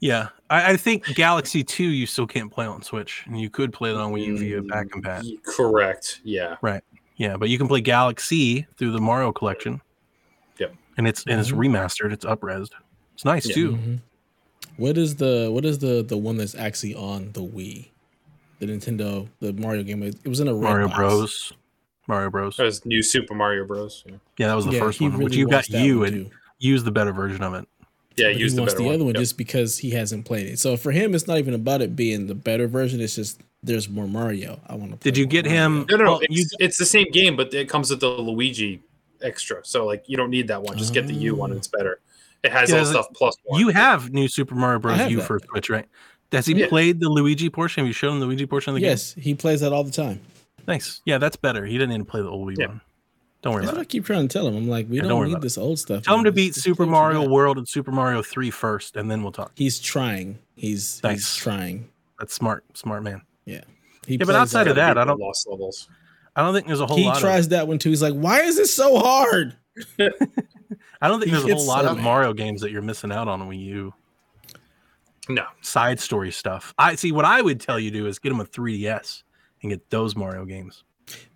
yeah, 0.00 0.28
I, 0.48 0.72
I 0.72 0.76
think 0.78 1.04
Galaxy 1.14 1.62
Two 1.62 1.84
you 1.84 2.06
still 2.06 2.26
can't 2.26 2.50
play 2.50 2.64
on 2.66 2.82
Switch, 2.82 3.24
and 3.26 3.38
you 3.40 3.50
could 3.50 3.72
play 3.74 3.90
it 3.90 3.96
on 3.96 4.10
Wii 4.12 4.24
U 4.26 4.38
via 4.38 4.62
back 4.62 4.86
and 4.94 5.02
pat. 5.04 5.24
Correct. 5.44 6.20
Yeah. 6.24 6.56
Right. 6.62 6.82
Yeah, 7.16 7.36
but 7.36 7.50
you 7.50 7.58
can 7.58 7.68
play 7.68 7.80
Galaxy 7.82 8.66
through 8.78 8.92
the 8.92 9.00
Mario 9.00 9.32
collection. 9.32 9.82
Yep. 10.58 10.74
And 10.96 11.06
it's 11.06 11.24
and 11.26 11.38
it's 11.38 11.50
Mhm. 11.52 11.58
remastered. 11.58 12.10
It's 12.12 12.24
upresed. 12.24 12.70
It's 13.14 13.24
nice 13.24 13.46
Yeah. 13.48 13.54
too. 13.54 13.72
Mhm. 13.72 13.98
What 14.76 14.96
is 14.98 15.16
the 15.16 15.50
what 15.52 15.64
is 15.64 15.78
the 15.78 16.02
the 16.02 16.16
one 16.16 16.36
that's 16.36 16.54
actually 16.54 16.94
on 16.94 17.30
the 17.32 17.42
Wii? 17.42 17.88
The 18.58 18.66
Nintendo, 18.66 19.28
the 19.40 19.52
Mario 19.52 19.82
game. 19.82 20.02
It 20.02 20.16
was 20.28 20.40
in 20.40 20.48
a 20.48 20.54
Mario 20.54 20.86
box. 20.88 20.98
Bros. 20.98 21.52
Mario 22.08 22.30
Bros. 22.30 22.56
That 22.56 22.64
was 22.64 22.84
New 22.86 23.02
Super 23.02 23.34
Mario 23.34 23.64
Bros. 23.66 24.02
Yeah, 24.06 24.14
Yeah, 24.38 24.46
that 24.48 24.54
was 24.54 24.66
the 24.66 24.72
Yeah, 24.72 24.80
first 24.80 24.98
he 24.98 25.08
one, 25.08 25.18
which 25.18 25.36
you 25.36 25.46
got 25.48 25.68
you 25.68 26.04
and 26.04 26.26
too. 26.26 26.30
use 26.58 26.84
the 26.84 26.90
better 26.90 27.12
version 27.12 27.42
of 27.42 27.54
it. 27.54 27.66
yeah. 28.16 28.28
But 28.32 28.38
Use 28.40 28.52
he 28.52 28.56
the 28.56 28.62
wants 28.62 28.74
better 28.74 28.82
the 28.82 28.86
one. 28.86 28.94
other 28.96 29.04
one 29.04 29.14
Yep. 29.14 29.20
just 29.22 29.36
because 29.38 29.78
he 29.78 29.90
hasn't 29.90 30.24
played 30.24 30.46
it. 30.46 30.58
So 30.58 30.76
for 30.76 30.90
him, 30.92 31.14
it's 31.14 31.26
not 31.26 31.38
even 31.38 31.54
about 31.54 31.80
it 31.82 31.94
being 31.96 32.26
the 32.26 32.34
better 32.34 32.66
version. 32.66 33.00
It's 33.00 33.14
just 33.16 33.40
there's 33.62 33.88
more 33.88 34.08
Mario. 34.08 34.60
I 34.66 34.74
want 34.74 34.92
to. 34.92 34.98
Did 34.98 35.16
you 35.16 35.24
get 35.26 35.46
him- 35.46 35.86
No, 35.88 35.96
no, 35.96 36.04
no. 36.04 36.10
Well, 36.12 36.20
it's, 36.22 36.36
you- 36.36 36.46
it's 36.58 36.78
the 36.78 36.84
same 36.86 37.10
game, 37.12 37.36
but 37.36 37.54
it 37.54 37.68
comes 37.68 37.90
with 37.90 38.00
the 38.00 38.08
Luigi 38.08 38.80
extra. 39.22 39.60
So 39.64 39.86
like, 39.86 40.04
you 40.08 40.16
don't 40.16 40.30
need 40.30 40.48
that 40.48 40.62
one. 40.62 40.76
Just 40.76 40.92
get 40.94 41.06
the 41.06 41.14
U 41.14 41.34
one. 41.36 41.52
Oh. 41.52 41.56
It's 41.56 41.68
better. 41.68 42.00
It 42.42 42.52
has 42.52 42.70
Yeah, 42.70 42.80
all 42.80 42.84
stuff 42.86 43.06
plus 43.14 43.36
one. 43.44 43.60
You 43.60 43.68
have 43.68 44.12
new 44.12 44.26
Super 44.28 44.54
Mario 44.54 44.78
Bros. 44.80 44.96
have 44.98 45.10
U 45.10 45.18
that. 45.18 45.26
for 45.26 45.38
Switch, 45.50 45.70
right? 45.70 45.86
Has 46.32 46.46
he 46.46 46.54
Yeah. 46.54 46.68
played 46.68 46.98
the 47.00 47.08
Luigi 47.08 47.50
portion? 47.50 47.82
Have 47.82 47.86
you 47.88 47.92
shown 47.92 48.14
him 48.14 48.20
the 48.20 48.26
Luigi 48.26 48.46
portion 48.46 48.70
of 48.70 48.74
the 48.76 48.80
game? 48.80 48.90
Yes, 48.90 49.14
he 49.14 49.34
plays 49.34 49.60
that 49.60 49.72
all 49.72 49.84
the 49.84 49.90
time. 49.92 50.14
game? 50.16 50.20
Nice. 50.66 51.00
Yeah, 51.04 51.18
that's 51.18 51.36
better. 51.36 51.64
He 51.66 51.74
didn't 51.74 51.90
need 51.90 51.98
to 51.98 52.04
play 52.04 52.20
the 52.22 52.28
old 52.28 52.48
Wii 52.48 52.56
Yeah. 52.58 52.66
one. 52.68 52.80
Don't 53.42 53.52
worry 53.54 53.62
That's 53.62 53.70
about 53.72 53.78
what 53.78 53.80
I 53.80 53.82
it. 53.82 53.88
keep 53.88 54.04
trying 54.06 54.28
to 54.28 54.32
tell 54.32 54.46
him. 54.46 54.56
I'm 54.56 54.68
like, 54.68 54.88
we 54.88 54.96
Yeah, 54.96 55.02
don't 55.02 55.10
don't, 55.10 55.24
need 55.24 55.32
about 55.32 55.40
it. 55.40 55.42
this 55.42 55.58
old 55.58 55.78
stuff. 55.78 56.04
Tell 56.04 56.16
him 56.16 56.24
to 56.24 56.32
beat 56.32 56.46
Just- 56.48 56.58
just 56.58 56.64
Super 56.64 56.84
play 56.84 56.92
what 56.92 57.08
you 57.12 57.14
Mario. 57.18 57.28
World 57.28 57.58
and 57.58 57.68
Super 57.68 57.90
Mario 57.90 58.22
3 58.22 58.50
first, 58.50 58.96
and 58.96 59.10
then 59.10 59.22
we'll 59.22 59.32
talk. 59.32 59.50
He's 59.56 59.80
trying. 59.80 60.38
He's 60.54 61.00
he's 61.04 61.34
trying. 61.36 61.88
That's 62.20 62.32
smart. 62.34 62.64
Smart 62.76 63.02
man. 63.02 63.22
He 63.44 63.54
Yeah, 64.16 64.24
but 64.24 64.34
outside 64.36 64.68
of 64.68 64.76
that, 64.76 64.96
I 64.98 65.04
don't- 65.04 65.18
lost 65.20 65.46
levels. 65.48 65.88
I 66.34 66.42
don't 66.42 66.54
think 66.54 66.66
there's 66.66 66.80
a 66.80 66.86
whole 66.86 66.96
he 66.96 67.04
lot 67.04 67.20
tries 67.20 67.48
that 67.48 67.68
one 67.68 67.78
too. 67.78 67.90
He's 67.90 68.00
like, 68.02 68.14
why 68.14 68.40
is 68.42 68.56
this 68.56 68.72
so 68.72 68.98
hard? 68.98 69.54
of 70.72 70.78
I 71.00 71.08
don't 71.08 71.20
think 71.20 71.32
there's 71.32 71.44
a 71.44 71.54
whole 71.54 71.66
lot 71.66 71.84
of 71.84 71.98
Mario 71.98 72.32
games 72.32 72.60
that 72.60 72.70
you're 72.70 72.82
missing 72.82 73.12
out 73.12 73.28
on 73.28 73.40
on 73.40 73.48
Wii 73.48 73.64
U. 73.66 73.94
No, 75.28 75.46
Side 75.60 76.00
story 76.00 76.32
stuff. 76.32 76.74
I 76.78 76.96
see 76.96 77.12
what 77.12 77.24
I 77.24 77.40
would 77.40 77.60
tell 77.60 77.78
you 77.78 77.90
to 77.90 77.98
do 77.98 78.06
is 78.06 78.18
get 78.18 78.32
him 78.32 78.40
a 78.40 78.44
3DS 78.44 79.22
and 79.62 79.70
get 79.70 79.88
those 79.90 80.16
Mario 80.16 80.44
games. 80.44 80.82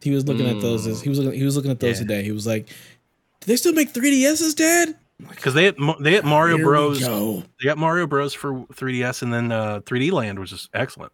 He 0.03 0.11
was 0.11 0.27
looking 0.27 0.47
at 0.49 0.61
those. 0.61 0.87
As, 0.87 1.01
he 1.01 1.09
was 1.09 1.19
looking. 1.19 1.39
He 1.39 1.45
was 1.45 1.57
looking 1.57 1.71
at 1.71 1.81
those. 1.81 1.97
Yeah. 1.99 2.07
today. 2.07 2.23
He 2.23 2.33
was 2.33 2.47
like, 2.47 2.67
"Do 2.67 3.47
they 3.47 3.57
still 3.57 3.73
make 3.73 3.93
3DSs, 3.93 4.55
Dad?" 4.57 4.97
Because 5.29 5.55
they 5.55 5.65
had, 5.65 5.77
they 6.01 6.13
had 6.15 6.25
Mario 6.25 6.57
Here 6.57 6.67
Bros. 6.67 7.01
go. 7.01 7.43
They 7.61 7.65
got 7.65 7.79
Mario 7.79 8.07
Bros 8.07 8.35
for 8.35 8.53
3DS, 8.67 9.23
and 9.23 9.33
then 9.33 9.51
uh, 9.51 9.81
3D 9.81 10.13
Land, 10.13 10.39
which 10.39 10.53
is 10.53 10.69
excellent. 10.75 11.13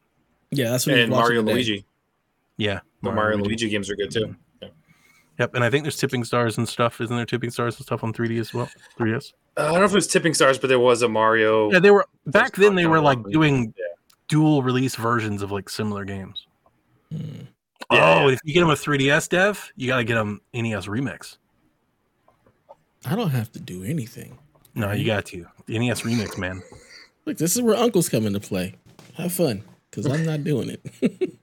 Yeah, 0.50 0.70
that's 0.70 0.86
what 0.86 0.96
he 0.96 1.00
was 1.00 1.04
and 1.04 1.12
Mario 1.12 1.40
today. 1.40 1.52
Luigi. 1.52 1.86
Yeah, 2.56 2.80
The 3.02 3.12
Mario 3.12 3.38
Luigi 3.38 3.68
games 3.68 3.88
are 3.90 3.96
good 3.96 4.10
too. 4.10 4.36
Yeah. 5.38 5.44
Yep, 5.44 5.54
and 5.54 5.64
I 5.64 5.70
think 5.70 5.84
there's 5.84 5.96
tipping 5.96 6.24
stars 6.24 6.58
and 6.58 6.68
stuff. 6.68 7.00
Isn't 7.00 7.16
there 7.16 7.26
tipping 7.26 7.50
stars 7.50 7.76
and 7.76 7.84
stuff 7.86 8.04
on 8.04 8.12
3D 8.12 8.38
as 8.38 8.52
well? 8.52 8.68
3DS. 8.98 9.32
Uh, 9.56 9.60
I 9.62 9.64
don't 9.72 9.78
know 9.80 9.84
if 9.84 9.90
it 9.92 9.94
was 9.94 10.06
Tipping 10.06 10.32
Stars, 10.34 10.58
but 10.58 10.68
there 10.68 10.78
was 10.78 11.02
a 11.02 11.08
Mario. 11.08 11.70
Yeah, 11.70 11.78
they 11.78 11.90
were 11.90 12.06
back 12.26 12.54
then. 12.56 12.74
They 12.74 12.86
were 12.86 13.00
like 13.00 13.22
doing 13.30 13.74
Yeah. 13.76 13.84
dual 14.28 14.62
release 14.62 14.94
versions 14.96 15.42
of 15.42 15.50
like 15.52 15.68
similar 15.68 16.04
games. 16.06 16.46
Hmm. 17.10 17.18
Yeah, 17.90 18.20
oh, 18.22 18.28
yeah. 18.28 18.34
if 18.34 18.40
you 18.44 18.54
get 18.54 18.60
them 18.60 18.70
a 18.70 18.74
3DS 18.74 19.28
dev, 19.28 19.72
you 19.76 19.88
got 19.88 19.98
to 19.98 20.04
get 20.04 20.14
them 20.14 20.40
NES 20.54 20.86
remix. 20.86 21.36
I 23.04 23.14
don't 23.16 23.30
have 23.30 23.52
to 23.52 23.60
do 23.60 23.84
anything. 23.84 24.38
No, 24.74 24.92
you 24.92 25.04
got 25.04 25.26
to. 25.26 25.46
The 25.66 25.78
NES 25.78 26.00
remix, 26.02 26.38
man. 26.38 26.62
Look, 27.26 27.36
this 27.36 27.54
is 27.54 27.60
where 27.62 27.76
uncles 27.76 28.08
come 28.08 28.26
into 28.26 28.40
play. 28.40 28.74
Have 29.16 29.32
fun, 29.32 29.62
because 29.90 30.06
I'm 30.06 30.24
not 30.24 30.44
doing 30.44 30.70
it. 30.70 31.34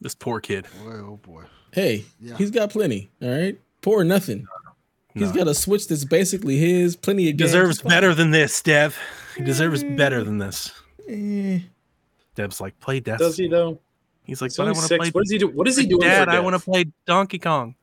This 0.00 0.14
poor 0.14 0.40
kid. 0.40 0.64
Boy, 0.84 0.92
oh 0.92 1.16
boy. 1.20 1.42
Hey, 1.78 2.04
Yeah. 2.20 2.36
he's 2.36 2.50
got 2.50 2.70
plenty. 2.70 3.08
All 3.22 3.28
right, 3.30 3.58
poor 3.82 4.00
or 4.00 4.04
nothing. 4.04 4.46
He's 5.14 5.28
No. 5.30 5.34
got 5.34 5.48
a 5.48 5.54
switch 5.54 5.88
that's 5.88 6.04
basically 6.04 6.58
his. 6.58 6.94
Plenty 6.96 7.24
of 7.24 7.26
He 7.28 7.32
games. 7.32 7.50
deserves 7.50 7.82
better 7.82 8.14
than 8.14 8.30
this, 8.30 8.60
Dev. 8.62 8.96
He 9.36 9.42
deserves 9.42 9.82
better 9.84 10.22
than 10.22 10.38
this. 10.38 10.70
Eh. 11.08 11.60
Dev's 12.34 12.60
like, 12.60 12.78
play 12.80 13.00
Death. 13.00 13.18
Does 13.18 13.36
he 13.36 13.48
though? 13.48 13.80
He's 14.24 14.42
like, 14.42 14.52
but 14.56 14.68
I 14.68 14.72
want 14.72 14.86
to 14.88 14.96
play. 14.98 15.10
What 15.10 15.24
does 15.24 15.30
he 15.30 15.38
do? 15.38 15.48
What 15.48 15.66
is 15.66 15.76
he 15.76 15.86
doing? 15.86 16.02
Dad, 16.02 16.28
I 16.28 16.40
want 16.40 16.54
to 16.54 16.60
play 16.60 16.84
Donkey 17.06 17.38
Kong. 17.38 17.74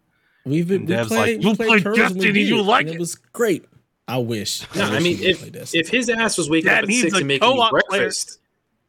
We've 0.45 0.67
been 0.67 0.81
And 0.81 0.89
we 0.89 0.95
Dev's 0.95 1.07
played, 1.09 1.19
like, 1.38 1.43
we 1.43 1.49
"You 1.49 1.55
played 1.55 1.67
played 1.69 1.84
Turtles 1.84 2.13
Destiny, 2.13 2.41
you 2.41 2.61
like 2.61 2.88
it?" 2.88 2.93
It 2.93 2.99
was 2.99 3.15
great. 3.15 3.65
I 4.07 4.17
wish. 4.19 4.61
No, 4.76 4.84
wish 4.91 4.91
I 4.91 4.99
mean, 4.99 5.17
if 5.22 5.73
if 5.73 5.89
his 5.89 6.07
ass 6.09 6.38
was 6.38 6.47
waking 6.49 6.67
Dad 6.67 6.77
up 6.77 6.84
at 6.84 6.89
needs 6.89 7.01
six 7.01 7.13
a 7.15 7.17
and 7.17 7.27
making 7.27 7.47
you 7.49 7.55
co-op 7.55 7.72
player. 7.72 8.01
breakfast, 8.01 8.38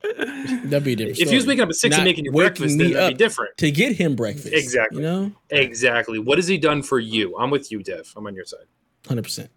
that'd 0.03 0.85
be 0.85 0.93
a 0.93 0.97
different. 0.97 1.19
if 1.19 1.29
he 1.29 1.35
was 1.35 1.45
story. 1.45 1.55
waking 1.55 1.63
up 1.63 1.69
at 1.71 1.75
six 1.75 1.93
Not 1.93 2.01
and 2.01 2.05
making 2.07 2.25
you 2.27 2.33
waking 2.33 2.49
breakfast, 2.49 2.79
then 2.79 2.93
that'd 2.93 3.19
be 3.19 3.25
different. 3.25 3.57
to 3.59 3.71
get 3.71 3.97
him 3.97 4.15
breakfast. 4.17 4.53
Exactly. 4.53 4.99
You 4.99 5.03
know, 5.03 5.33
Exactly. 5.51 6.19
What 6.19 6.39
has 6.39 6.47
he 6.47 6.59
done 6.59 6.83
for 6.83 6.99
you? 6.99 7.37
I'm 7.39 7.51
with 7.51 7.71
you, 7.73 7.83
Dev. 7.83 8.13
I'm 8.17 8.27
on 8.27 8.35
your 8.35 8.45
side. 8.45 8.67
hundred 9.09 9.23
percent. 9.23 9.51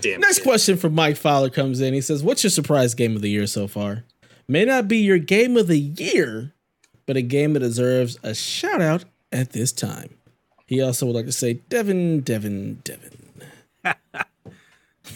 Damn. 0.00 0.20
Next 0.20 0.38
kid. 0.38 0.44
question 0.44 0.76
from 0.76 0.94
Mike 0.94 1.16
Fowler 1.16 1.50
comes 1.50 1.80
in. 1.80 1.92
He 1.94 2.00
says, 2.00 2.22
"What's 2.22 2.42
your 2.42 2.50
surprise 2.50 2.94
game 2.94 3.16
of 3.16 3.22
the 3.22 3.30
year 3.30 3.46
so 3.46 3.66
far? 3.68 4.04
May 4.48 4.64
not 4.64 4.88
be 4.88 4.98
your 4.98 5.18
game 5.18 5.56
of 5.56 5.66
the 5.68 5.78
year, 5.78 6.52
but 7.06 7.16
a 7.16 7.22
game 7.22 7.52
that 7.54 7.60
deserves 7.60 8.18
a 8.22 8.34
shout 8.34 8.80
out 8.80 9.04
at 9.32 9.52
this 9.52 9.72
time." 9.72 10.16
He 10.66 10.80
also 10.80 11.04
would 11.06 11.14
like 11.14 11.26
to 11.26 11.32
say, 11.32 11.54
"Devin, 11.68 12.20
Devin, 12.20 12.80
Devin." 12.84 13.18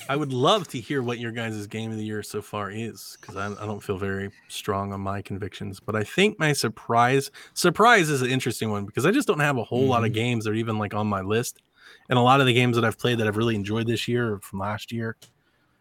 I 0.09 0.17
would 0.17 0.33
love 0.33 0.69
to 0.69 0.81
hear 0.81 1.03
what 1.03 1.19
your 1.19 1.33
guys' 1.33 1.67
game 1.67 1.91
of 1.91 1.97
the 1.97 2.05
year 2.05 2.23
so 2.23 2.43
far 2.43 2.71
is 2.71 3.17
because 3.21 3.37
I, 3.37 3.47
I 3.47 3.67
don't 3.67 3.83
feel 3.83 3.97
very 3.97 4.31
strong 4.49 4.93
on 4.93 5.01
my 5.01 5.23
convictions. 5.23 5.81
But 5.81 5.97
I 5.97 6.05
think 6.05 6.39
my 6.39 6.53
surprise 6.53 7.31
surprise 7.55 8.11
is 8.11 8.23
an 8.23 8.31
interesting 8.31 8.71
one 8.71 8.85
because 8.85 9.07
I 9.07 9.11
just 9.11 9.27
don't 9.27 9.41
have 9.41 9.57
a 9.57 9.65
whole 9.65 9.87
lot 9.87 10.05
of 10.05 10.11
mm-hmm. 10.11 10.15
games 10.15 10.45
that 10.45 10.51
are 10.51 10.55
even 10.55 10.79
like 10.79 10.95
on 10.95 11.07
my 11.07 11.23
list. 11.23 11.63
And 12.11 12.19
a 12.19 12.23
lot 12.23 12.41
of 12.41 12.47
the 12.47 12.53
games 12.53 12.77
that 12.77 12.85
I've 12.85 12.99
played 12.99 13.19
that 13.19 13.27
I've 13.27 13.37
really 13.37 13.55
enjoyed 13.55 13.87
this 13.87 14.09
year 14.09 14.35
or 14.35 14.41
from 14.41 14.59
last 14.59 14.93
year. 14.93 15.17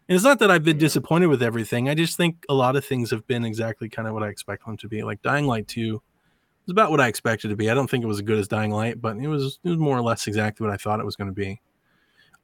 And 0.08 0.16
it's 0.16 0.24
not 0.24 0.38
that 0.38 0.50
I've 0.50 0.64
been 0.64 0.78
disappointed 0.78 1.26
with 1.26 1.42
everything. 1.42 1.90
I 1.90 1.94
just 1.94 2.16
think 2.16 2.46
a 2.48 2.54
lot 2.54 2.76
of 2.76 2.84
things 2.84 3.10
have 3.10 3.26
been 3.26 3.44
exactly 3.44 3.90
kind 3.90 4.08
of 4.08 4.14
what 4.14 4.22
I 4.22 4.28
expect 4.28 4.64
them 4.64 4.78
to 4.78 4.88
be. 4.88 5.02
Like 5.02 5.20
Dying 5.20 5.46
Light 5.46 5.68
2 5.68 5.92
was 5.92 6.72
about 6.72 6.90
what 6.90 7.00
I 7.00 7.08
expected 7.08 7.48
to 7.48 7.56
be. 7.56 7.70
I 7.70 7.74
don't 7.74 7.90
think 7.90 8.04
it 8.04 8.06
was 8.06 8.18
as 8.18 8.22
good 8.22 8.38
as 8.38 8.48
Dying 8.48 8.70
Light, 8.70 9.02
but 9.02 9.18
it 9.18 9.28
was 9.28 9.58
it 9.62 9.68
was 9.68 9.78
more 9.78 9.98
or 9.98 10.02
less 10.02 10.26
exactly 10.26 10.66
what 10.66 10.72
I 10.72 10.78
thought 10.78 11.00
it 11.00 11.04
was 11.04 11.16
going 11.16 11.28
to 11.28 11.34
be. 11.34 11.60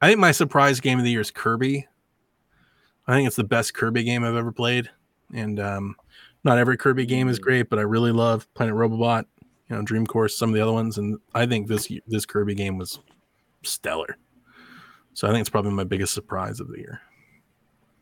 I 0.01 0.07
think 0.07 0.19
my 0.19 0.31
surprise 0.31 0.79
game 0.79 0.97
of 0.97 1.05
the 1.05 1.11
year 1.11 1.21
is 1.21 1.31
Kirby. 1.31 1.87
I 3.07 3.13
think 3.13 3.27
it's 3.27 3.35
the 3.35 3.43
best 3.43 3.73
Kirby 3.73 4.03
game 4.03 4.23
I've 4.23 4.35
ever 4.35 4.51
played. 4.51 4.89
And 5.33 5.59
um, 5.59 5.95
not 6.43 6.57
every 6.57 6.77
Kirby 6.77 7.05
game 7.05 7.27
is 7.27 7.39
great, 7.39 7.69
but 7.69 7.79
I 7.79 7.83
really 7.83 8.11
love 8.11 8.51
Planet 8.53 8.75
Robobot, 8.75 9.25
you 9.69 9.75
know, 9.75 9.81
Dream 9.81 10.05
Course, 10.05 10.37
some 10.37 10.49
of 10.49 10.55
the 10.55 10.61
other 10.61 10.73
ones, 10.73 10.97
and 10.97 11.17
I 11.33 11.45
think 11.45 11.67
this 11.67 11.91
this 12.07 12.25
Kirby 12.25 12.55
game 12.55 12.77
was 12.77 12.99
stellar. 13.63 14.17
So 15.13 15.27
I 15.27 15.31
think 15.31 15.41
it's 15.41 15.49
probably 15.49 15.71
my 15.71 15.83
biggest 15.85 16.13
surprise 16.13 16.59
of 16.59 16.67
the 16.67 16.77
year. 16.77 17.01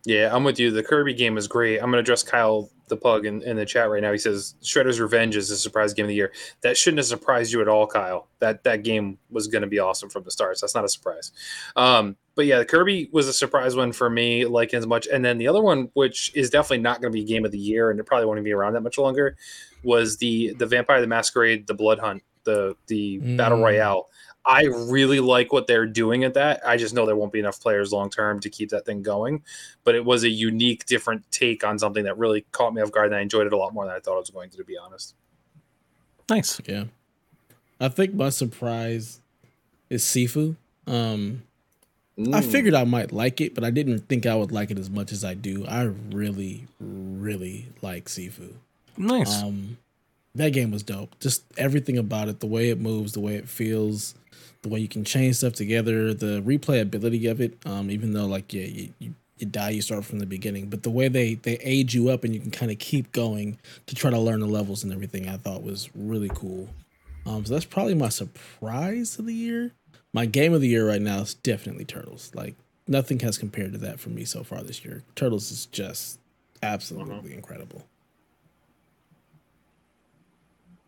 Yeah, 0.05 0.35
I'm 0.35 0.43
with 0.43 0.59
you. 0.59 0.69
The 0.69 0.83
Kirby 0.83 1.13
game 1.13 1.37
is 1.37 1.47
great. 1.47 1.77
I'm 1.77 1.85
going 1.85 1.93
to 1.93 1.99
address 1.99 2.23
Kyle 2.23 2.69
the 2.89 2.97
Pug 2.97 3.25
in, 3.25 3.41
in 3.43 3.55
the 3.55 3.65
chat 3.65 3.89
right 3.89 4.01
now. 4.01 4.11
He 4.11 4.17
says 4.17 4.55
Shredder's 4.61 4.99
Revenge 4.99 5.37
is 5.37 5.49
a 5.49 5.57
surprise 5.57 5.93
game 5.93 6.03
of 6.03 6.09
the 6.09 6.15
year. 6.15 6.33
That 6.61 6.75
shouldn't 6.75 6.97
have 6.99 7.05
surprised 7.05 7.53
you 7.53 7.61
at 7.61 7.69
all, 7.69 7.87
Kyle. 7.87 8.27
That 8.39 8.65
that 8.65 8.83
game 8.83 9.17
was 9.31 9.47
going 9.47 9.61
to 9.61 9.67
be 9.67 9.79
awesome 9.79 10.09
from 10.09 10.23
the 10.23 10.31
start. 10.31 10.57
So 10.57 10.65
that's 10.65 10.75
not 10.75 10.83
a 10.83 10.89
surprise. 10.89 11.31
Um, 11.77 12.17
but 12.35 12.45
yeah, 12.45 12.57
the 12.59 12.65
Kirby 12.65 13.09
was 13.13 13.29
a 13.29 13.33
surprise 13.33 13.77
one 13.77 13.93
for 13.93 14.09
me, 14.09 14.45
like 14.45 14.73
as 14.73 14.85
much. 14.85 15.07
And 15.07 15.23
then 15.23 15.37
the 15.37 15.47
other 15.47 15.61
one, 15.61 15.89
which 15.93 16.35
is 16.35 16.49
definitely 16.49 16.79
not 16.79 16.99
going 17.01 17.13
to 17.13 17.17
be 17.17 17.23
game 17.23 17.45
of 17.45 17.51
the 17.51 17.57
year, 17.57 17.89
and 17.89 17.97
it 17.97 18.03
probably 18.03 18.25
won't 18.25 18.37
even 18.37 18.43
be 18.43 18.51
around 18.53 18.73
that 18.73 18.81
much 18.81 18.97
longer, 18.97 19.37
was 19.83 20.17
the 20.17 20.53
the 20.59 20.65
Vampire 20.65 20.99
the 20.99 21.07
Masquerade, 21.07 21.65
the 21.65 21.73
Blood 21.73 21.99
Hunt, 21.99 22.23
the 22.43 22.75
the 22.87 23.19
Battle 23.37 23.59
Mm. 23.59 23.63
Royale. 23.63 24.09
I 24.45 24.63
really 24.65 25.19
like 25.21 25.53
what 25.53 25.67
they're 25.67 25.85
doing 25.85 26.23
at 26.25 26.33
that. 26.33 26.61
I 26.67 26.75
just 26.75 26.93
know 26.93 27.05
there 27.05 27.15
won't 27.15 27.31
be 27.31 27.39
enough 27.39 27.61
players 27.61 27.93
long 27.93 28.09
term 28.09 28.39
to 28.41 28.49
keep 28.49 28.69
that 28.71 28.85
thing 28.85 29.01
going. 29.01 29.43
But 29.85 29.95
it 29.95 30.03
was 30.03 30.23
a 30.23 30.29
unique, 30.29 30.85
different 30.85 31.23
take 31.31 31.63
on 31.63 31.79
something 31.79 32.03
that 32.03 32.17
really 32.17 32.41
caught 32.51 32.73
me 32.73 32.81
off 32.81 32.91
guard, 32.91 33.07
and 33.07 33.15
I 33.15 33.21
enjoyed 33.21 33.47
it 33.47 33.53
a 33.53 33.57
lot 33.57 33.73
more 33.73 33.85
than 33.85 33.95
I 33.95 33.99
thought 33.99 34.15
it 34.17 34.19
was 34.19 34.29
going 34.31 34.49
to. 34.49 34.57
To 34.57 34.63
be 34.65 34.77
honest, 34.77 35.15
Nice. 36.29 36.59
Yeah. 36.65 36.85
I 37.79 37.89
think 37.89 38.13
my 38.13 38.29
surprise 38.29 39.19
is 39.89 40.03
Sifu. 40.03 40.55
Um, 40.87 41.43
I 42.17 42.41
Mm. 42.41 42.51
figured 42.51 42.73
I 42.75 42.83
might 42.83 43.11
like 43.11 43.41
it, 43.41 43.55
but 43.55 43.63
I 43.63 43.71
didn't 43.71 44.07
think 44.07 44.25
I 44.25 44.35
would 44.35 44.51
like 44.51 44.69
it 44.71 44.77
as 44.77 44.89
much 44.89 45.11
as 45.11 45.23
I 45.25 45.33
do. 45.33 45.65
I 45.65 45.83
really, 46.11 46.67
really 46.79 47.67
like 47.81 48.05
Sifu. 48.05 48.53
Nice. 48.97 49.41
Um, 49.41 49.77
that 50.35 50.51
game 50.53 50.69
was 50.71 50.83
dope. 50.83 51.19
Just 51.19 51.43
everything 51.57 51.97
about 51.97 52.27
it, 52.29 52.39
the 52.39 52.45
way 52.47 52.69
it 52.69 52.79
moves, 52.79 53.13
the 53.13 53.19
way 53.19 53.35
it 53.35 53.49
feels, 53.49 54.13
the 54.63 54.69
way 54.69 54.79
you 54.79 54.87
can 54.87 55.03
chain 55.03 55.33
stuff 55.33 55.53
together, 55.53 56.13
the 56.13 56.41
replayability 56.41 57.29
of 57.29 57.39
it. 57.39 57.57
Um, 57.65 57.91
even 57.91 58.13
though 58.13 58.25
like 58.25 58.51
yeah, 58.53 58.65
you, 58.65 58.93
you, 58.97 59.13
you 59.37 59.45
die, 59.45 59.69
you 59.71 59.81
start 59.81 60.05
from 60.05 60.19
the 60.19 60.25
beginning, 60.25 60.69
but 60.69 60.83
the 60.83 60.89
way 60.89 61.07
they 61.07 61.35
they 61.35 61.57
age 61.57 61.93
you 61.93 62.09
up 62.09 62.23
and 62.23 62.33
you 62.33 62.39
can 62.39 62.51
kind 62.51 62.71
of 62.71 62.79
keep 62.79 63.11
going 63.11 63.59
to 63.85 63.95
try 63.95 64.09
to 64.09 64.19
learn 64.19 64.39
the 64.39 64.47
levels 64.47 64.83
and 64.83 64.91
everything, 64.91 65.29
I 65.29 65.37
thought 65.37 65.63
was 65.63 65.89
really 65.93 66.31
cool. 66.33 66.69
Um, 67.25 67.45
so 67.45 67.53
that's 67.53 67.65
probably 67.65 67.93
my 67.93 68.09
surprise 68.09 69.19
of 69.19 69.25
the 69.25 69.33
year. 69.33 69.71
My 70.13 70.25
game 70.25 70.53
of 70.53 70.61
the 70.61 70.67
year 70.67 70.87
right 70.87 71.01
now 71.01 71.19
is 71.19 71.33
definitely 71.35 71.85
Turtles. 71.85 72.31
Like 72.33 72.55
nothing 72.87 73.19
has 73.19 73.37
compared 73.37 73.73
to 73.73 73.77
that 73.79 73.99
for 73.99 74.09
me 74.09 74.25
so 74.25 74.43
far 74.43 74.61
this 74.63 74.83
year. 74.83 75.03
Turtles 75.15 75.51
is 75.51 75.65
just 75.67 76.19
absolutely 76.61 77.33
incredible. 77.33 77.85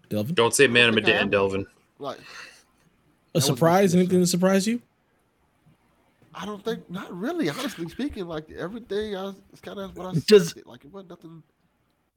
Delvin, 0.09 0.35
don't 0.35 0.53
say 0.53 0.67
man 0.67 0.89
of 0.89 0.95
Okay. 0.95 1.05
Medan, 1.05 1.29
Delvin. 1.29 1.65
Like, 1.99 2.19
a 3.35 3.41
surprise? 3.41 3.93
Anything 3.93 4.19
to 4.21 4.27
surprise 4.27 4.65
you? 4.67 4.81
I 6.33 6.45
don't 6.45 6.63
think, 6.63 6.89
not 6.89 7.11
really, 7.17 7.49
honestly 7.49 7.87
speaking. 7.89 8.27
Like, 8.27 8.49
everything, 8.51 9.15
I, 9.15 9.31
it's 9.51 9.61
kind 9.61 9.79
of 9.79 9.95
what 9.97 10.07
I 10.15 10.19
Does- 10.27 10.49
said. 10.51 10.65
Like, 10.65 10.83
it 10.83 10.91
wasn't 10.91 11.11
nothing. 11.11 11.43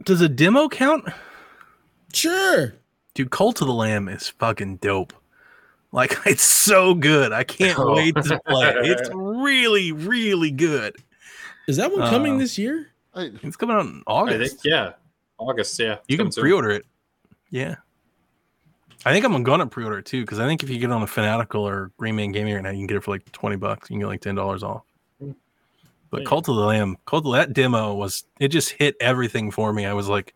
Does 0.04 0.20
a 0.20 0.28
demo 0.28 0.68
count? 0.68 1.04
Sure. 2.12 2.74
Dude, 3.14 3.30
Cult 3.30 3.60
of 3.60 3.66
the 3.66 3.74
Lamb 3.74 4.08
is 4.08 4.28
fucking 4.28 4.76
dope. 4.76 5.12
Like 5.92 6.16
it's 6.26 6.42
so 6.42 6.94
good. 6.94 7.32
I 7.32 7.44
can't 7.44 7.78
Oh. 7.78 7.94
wait 7.96 8.14
to 8.14 8.40
play 8.46 8.68
it. 8.68 8.76
It's 8.86 9.10
really, 9.14 9.92
really 9.92 10.50
good. 10.50 10.96
Is 11.66 11.76
that 11.78 11.90
one 11.92 12.08
coming 12.08 12.36
Uh, 12.36 12.38
this 12.38 12.58
year? 12.58 12.88
It's 13.14 13.56
coming 13.56 13.74
out 13.76 13.86
in 13.86 14.02
I 14.06 14.10
August. 14.10 14.56
think 14.62 14.64
yeah, 14.64 14.92
August. 15.38 15.78
Yeah, 15.78 15.96
You 16.06 16.16
can 16.16 16.30
pre-order 16.30 16.70
it. 16.70 16.86
Yeah. 17.50 17.76
I 19.04 19.12
think 19.12 19.24
I'm 19.24 19.42
gonna 19.42 19.66
pre-order 19.66 19.98
it 19.98 20.06
too 20.06 20.22
because 20.22 20.38
I 20.40 20.46
think 20.46 20.62
if 20.62 20.70
you 20.70 20.78
get 20.78 20.90
on 20.90 21.02
a 21.02 21.06
Fanatical 21.06 21.66
or 21.66 21.92
Green 21.98 22.16
Man 22.16 22.32
Gaming 22.32 22.54
right 22.54 22.62
now, 22.62 22.70
you 22.70 22.78
can 22.78 22.86
get 22.86 22.96
it 22.96 23.04
for 23.04 23.12
like 23.12 23.30
twenty 23.32 23.56
bucks. 23.56 23.88
You 23.88 23.94
can 23.94 24.00
get 24.00 24.06
like 24.06 24.20
ten 24.20 24.34
dollars 24.34 24.62
off. 24.62 24.82
Hmm. 25.20 25.32
But 26.10 26.22
Yeah. 26.22 26.28
Cult 26.28 26.48
of 26.48 26.56
the 26.56 26.62
Lamb, 26.62 26.96
Cult 27.06 27.26
of 27.26 27.32
that 27.32 27.52
demo 27.52 27.94
was 27.94 28.24
it 28.40 28.48
just 28.48 28.70
hit 28.70 28.96
everything 29.00 29.50
for 29.50 29.72
me. 29.72 29.86
I 29.86 29.92
was 29.92 30.08
like, 30.08 30.34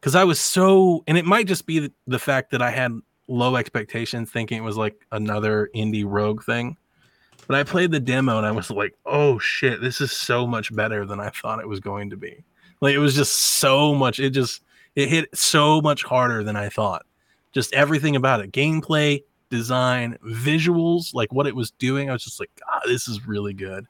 because 0.00 0.14
I 0.14 0.24
was 0.24 0.38
so, 0.38 1.02
and 1.06 1.18
it 1.18 1.24
might 1.24 1.46
just 1.46 1.66
be 1.66 1.80
the, 1.80 1.92
the 2.06 2.18
fact 2.18 2.50
that 2.52 2.62
I 2.62 2.70
had 2.70 2.92
low 3.26 3.56
expectations, 3.56 4.30
thinking 4.30 4.58
it 4.58 4.62
was 4.62 4.76
like 4.76 5.04
another 5.12 5.70
indie 5.74 6.04
rogue 6.06 6.44
thing. 6.44 6.76
But 7.46 7.56
I 7.56 7.62
played 7.64 7.90
the 7.90 8.00
demo 8.00 8.36
and 8.36 8.46
I 8.46 8.50
was 8.50 8.70
like, 8.70 8.94
oh 9.06 9.38
shit, 9.38 9.80
this 9.80 10.00
is 10.00 10.12
so 10.12 10.46
much 10.46 10.74
better 10.74 11.06
than 11.06 11.18
I 11.18 11.30
thought 11.30 11.60
it 11.60 11.68
was 11.68 11.80
going 11.80 12.10
to 12.10 12.16
be. 12.16 12.44
Like 12.80 12.94
it 12.94 12.98
was 12.98 13.14
just 13.14 13.32
so 13.32 13.94
much. 13.94 14.20
It 14.20 14.30
just 14.30 14.62
it 14.94 15.08
hit 15.08 15.36
so 15.36 15.80
much 15.80 16.04
harder 16.04 16.44
than 16.44 16.56
I 16.56 16.68
thought. 16.68 17.06
Just 17.52 17.72
everything 17.72 18.16
about 18.16 18.40
it, 18.40 18.52
gameplay, 18.52 19.22
design, 19.50 20.18
visuals, 20.24 21.14
like 21.14 21.32
what 21.32 21.46
it 21.46 21.56
was 21.56 21.70
doing. 21.72 22.10
I 22.10 22.12
was 22.12 22.24
just 22.24 22.40
like, 22.40 22.50
God, 22.60 22.82
this 22.86 23.08
is 23.08 23.26
really 23.26 23.54
good. 23.54 23.86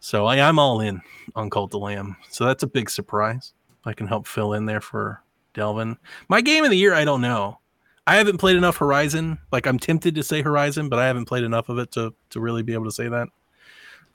So 0.00 0.26
I, 0.26 0.40
I'm 0.40 0.58
all 0.58 0.80
in 0.80 1.02
on 1.34 1.50
Cult 1.50 1.74
of 1.74 1.82
Lamb. 1.82 2.16
So 2.30 2.46
that's 2.46 2.62
a 2.62 2.66
big 2.66 2.88
surprise. 2.88 3.52
I 3.84 3.92
can 3.92 4.06
help 4.06 4.26
fill 4.26 4.54
in 4.54 4.66
there 4.66 4.80
for 4.80 5.22
Delvin. 5.54 5.98
My 6.28 6.40
game 6.40 6.64
of 6.64 6.70
the 6.70 6.76
year, 6.76 6.94
I 6.94 7.04
don't 7.04 7.20
know. 7.20 7.58
I 8.06 8.16
haven't 8.16 8.38
played 8.38 8.56
enough 8.56 8.78
Horizon. 8.78 9.38
Like 9.52 9.66
I'm 9.66 9.78
tempted 9.78 10.14
to 10.14 10.22
say 10.22 10.42
Horizon, 10.42 10.88
but 10.88 10.98
I 10.98 11.06
haven't 11.06 11.26
played 11.26 11.44
enough 11.44 11.68
of 11.68 11.78
it 11.78 11.92
to 11.92 12.14
to 12.30 12.40
really 12.40 12.62
be 12.62 12.72
able 12.72 12.86
to 12.86 12.90
say 12.90 13.08
that. 13.08 13.28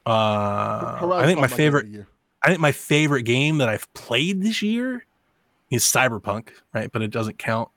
Uh, 0.05 1.13
I 1.13 1.25
think 1.25 1.39
my 1.39 1.47
favorite. 1.47 1.87
I 2.43 2.49
think 2.49 2.59
my 2.59 2.71
favorite 2.71 3.23
game 3.23 3.57
that 3.59 3.69
I've 3.69 3.91
played 3.93 4.41
this 4.41 4.61
year 4.61 5.05
is 5.71 5.83
Cyberpunk, 5.83 6.49
right? 6.73 6.91
But 6.91 7.01
it 7.01 7.09
doesn't 7.09 7.39
count. 7.39 7.69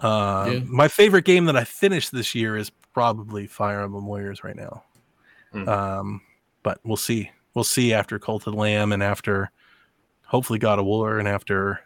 Uh, 0.00 0.50
Yeah. 0.52 0.58
My 0.66 0.88
favorite 0.88 1.24
game 1.24 1.44
that 1.46 1.56
I 1.56 1.64
finished 1.64 2.12
this 2.12 2.34
year 2.34 2.56
is 2.56 2.70
probably 2.92 3.46
Fire 3.46 3.82
Emblem 3.82 4.06
Warriors 4.06 4.42
right 4.44 4.56
now. 4.56 4.82
Hmm. 5.52 5.68
Um, 5.68 6.20
but 6.62 6.80
we'll 6.84 6.96
see. 6.96 7.30
We'll 7.54 7.64
see 7.64 7.92
after 7.92 8.18
Cult 8.18 8.46
of 8.46 8.52
the 8.54 8.58
Lamb 8.60 8.92
and 8.92 9.02
after 9.02 9.50
hopefully 10.26 10.58
God 10.58 10.78
of 10.78 10.84
War 10.84 11.18
and 11.18 11.26
after 11.28 11.80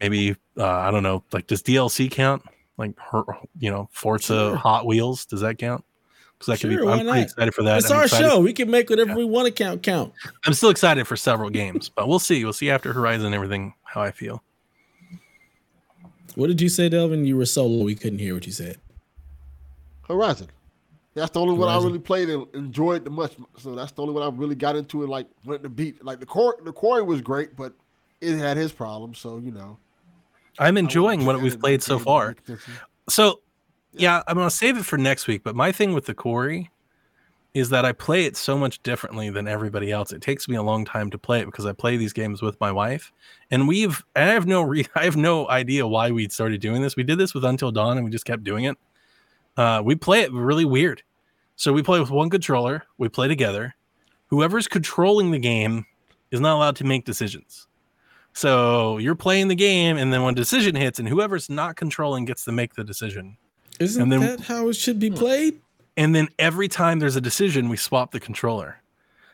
maybe 0.00 0.36
uh, 0.56 0.66
I 0.66 0.90
don't 0.90 1.02
know. 1.02 1.22
Like 1.32 1.46
does 1.46 1.62
DLC 1.62 2.10
count? 2.10 2.42
Like 2.78 2.98
her, 3.12 3.22
you 3.58 3.70
know, 3.70 3.88
Forza 3.92 4.26
Sure. 4.26 4.56
Hot 4.56 4.86
Wheels 4.86 5.26
does 5.26 5.40
that 5.42 5.58
count? 5.58 5.84
because 6.38 6.58
that 6.58 6.66
could 6.66 6.72
Sure, 6.72 6.80
be. 6.80 6.86
why 6.86 6.94
I'm 6.94 7.04
pretty 7.06 7.20
excited 7.22 7.52
for 7.54 7.62
that. 7.64 7.78
It's 7.80 7.90
I'm 7.90 7.98
our 7.98 8.04
excited- 8.04 8.26
show. 8.30 8.40
We 8.40 8.54
can 8.54 8.70
make 8.70 8.88
whatever 8.88 9.10
Yeah. 9.10 9.16
we 9.16 9.24
want 9.26 9.44
to 9.46 9.52
count 9.52 9.82
count. 9.82 10.14
I'm 10.46 10.54
still 10.54 10.70
excited 10.70 11.06
for 11.06 11.14
several 11.14 11.50
games, 11.50 11.90
but 11.90 12.08
we'll 12.08 12.18
see. 12.18 12.42
We'll 12.44 12.54
see 12.54 12.70
after 12.70 12.94
Horizon 12.94 13.26
and 13.26 13.34
everything 13.34 13.74
how 13.84 14.00
I 14.00 14.10
feel. 14.10 14.42
What 16.34 16.46
did 16.46 16.60
you 16.60 16.68
say, 16.68 16.88
Delvin? 16.88 17.24
You 17.24 17.36
were 17.36 17.46
so 17.46 17.66
low 17.66 17.84
we 17.84 17.94
couldn't 17.94 18.18
hear 18.18 18.34
what 18.34 18.46
you 18.46 18.52
said. 18.52 18.76
Horizon. 20.02 20.48
That's 21.14 21.30
the 21.30 21.40
only 21.40 21.54
one 21.54 21.68
I 21.68 21.76
really 21.76 21.98
played 21.98 22.28
and 22.28 22.46
enjoyed 22.54 23.04
the 23.04 23.10
much. 23.10 23.34
So 23.58 23.74
that's 23.74 23.92
the 23.92 24.02
only 24.02 24.14
one 24.14 24.22
I 24.22 24.34
really 24.34 24.54
got 24.54 24.76
into 24.76 25.02
and 25.02 25.10
like 25.10 25.26
went 25.44 25.62
to 25.64 25.68
beat. 25.68 26.04
Like 26.04 26.20
the 26.20 26.26
core, 26.26 26.56
the 26.64 26.72
quarry 26.72 27.02
was 27.02 27.20
great, 27.20 27.56
but 27.56 27.72
it 28.20 28.36
had 28.36 28.56
his 28.56 28.70
problems. 28.72 29.18
So 29.18 29.38
you 29.38 29.50
know, 29.50 29.76
I'm 30.58 30.76
enjoying 30.76 31.24
what 31.24 31.40
we've 31.40 31.58
played 31.58 31.82
so 31.82 31.98
far. 31.98 32.36
So, 33.08 33.40
yeah, 33.92 34.22
I'm 34.28 34.36
gonna 34.36 34.50
save 34.50 34.76
it 34.76 34.84
for 34.84 34.98
next 34.98 35.26
week. 35.26 35.42
But 35.42 35.56
my 35.56 35.72
thing 35.72 35.94
with 35.94 36.06
the 36.06 36.14
Quarry 36.14 36.70
is 37.52 37.70
that 37.70 37.84
I 37.84 37.92
play 37.92 38.26
it 38.26 38.36
so 38.36 38.56
much 38.56 38.82
differently 38.82 39.28
than 39.30 39.48
everybody 39.48 39.90
else. 39.90 40.12
It 40.12 40.22
takes 40.22 40.48
me 40.48 40.54
a 40.56 40.62
long 40.62 40.84
time 40.84 41.10
to 41.10 41.18
play 41.18 41.40
it 41.40 41.46
because 41.46 41.66
I 41.66 41.72
play 41.72 41.96
these 41.96 42.12
games 42.12 42.42
with 42.42 42.60
my 42.60 42.70
wife, 42.70 43.12
and 43.50 43.66
we've. 43.66 44.04
And 44.14 44.30
I 44.30 44.34
have 44.34 44.46
no 44.46 44.62
re- 44.62 44.86
I 44.94 45.04
have 45.04 45.16
no 45.16 45.48
idea 45.48 45.86
why 45.86 46.10
we 46.10 46.28
started 46.28 46.60
doing 46.60 46.80
this. 46.82 46.96
We 46.96 47.02
did 47.02 47.18
this 47.18 47.34
with 47.34 47.44
Until 47.44 47.72
Dawn, 47.72 47.96
and 47.96 48.04
we 48.04 48.10
just 48.12 48.24
kept 48.24 48.44
doing 48.44 48.64
it. 48.64 48.76
Uh, 49.56 49.82
we 49.84 49.94
play 49.96 50.20
it 50.20 50.32
really 50.32 50.64
weird. 50.64 51.02
So 51.56 51.72
we 51.72 51.82
play 51.82 52.00
with 52.00 52.10
one 52.10 52.30
controller. 52.30 52.84
We 52.98 53.08
play 53.08 53.28
together. 53.28 53.74
Whoever's 54.28 54.68
controlling 54.68 55.32
the 55.32 55.38
game 55.38 55.84
is 56.30 56.40
not 56.40 56.54
allowed 56.56 56.76
to 56.76 56.84
make 56.84 57.04
decisions. 57.04 57.66
So 58.32 58.98
you're 58.98 59.16
playing 59.16 59.48
the 59.48 59.56
game, 59.56 59.96
and 59.96 60.12
then 60.12 60.22
when 60.22 60.34
decision 60.34 60.76
hits, 60.76 61.00
and 61.00 61.08
whoever's 61.08 61.50
not 61.50 61.74
controlling 61.76 62.24
gets 62.24 62.44
to 62.44 62.52
make 62.52 62.74
the 62.74 62.84
decision. 62.84 63.36
Isn't 63.80 64.02
And 64.02 64.12
then- 64.12 64.20
that 64.20 64.40
how 64.40 64.68
it 64.68 64.74
should 64.76 65.00
be 65.00 65.10
played? 65.10 65.60
And 65.96 66.14
then 66.14 66.28
every 66.38 66.68
time 66.68 66.98
there's 66.98 67.16
a 67.16 67.20
decision, 67.20 67.68
we 67.68 67.76
swap 67.76 68.10
the 68.12 68.20
controller. 68.20 68.80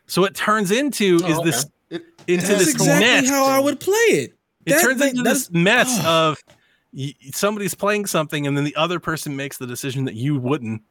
So 0.06 0.24
it 0.24 0.34
turns 0.34 0.70
into 0.70 1.20
Oh, 1.22 1.28
is 1.28 1.38
okay. 1.38 1.50
this 1.50 1.66
It, 1.90 2.04
into 2.26 2.46
That's 2.46 2.58
this 2.64 2.74
exactly 2.74 3.06
mess. 3.06 3.28
how 3.28 3.44
I 3.46 3.58
would 3.60 3.78
play 3.78 3.94
it. 3.94 4.34
it 4.64 4.70
That- 4.72 4.82
turns 4.82 4.98
that- 5.00 5.10
into 5.10 5.22
this 5.22 5.50
mess 5.50 6.00
oh. 6.04 6.30
of 6.30 6.38
somebody's 7.32 7.74
playing 7.74 8.06
something, 8.06 8.46
and 8.46 8.56
then 8.56 8.64
the 8.64 8.74
other 8.76 8.98
person 8.98 9.36
makes 9.36 9.58
the 9.58 9.66
decision 9.66 10.04
that 10.06 10.14
you 10.14 10.36
wouldn't. 10.38 10.82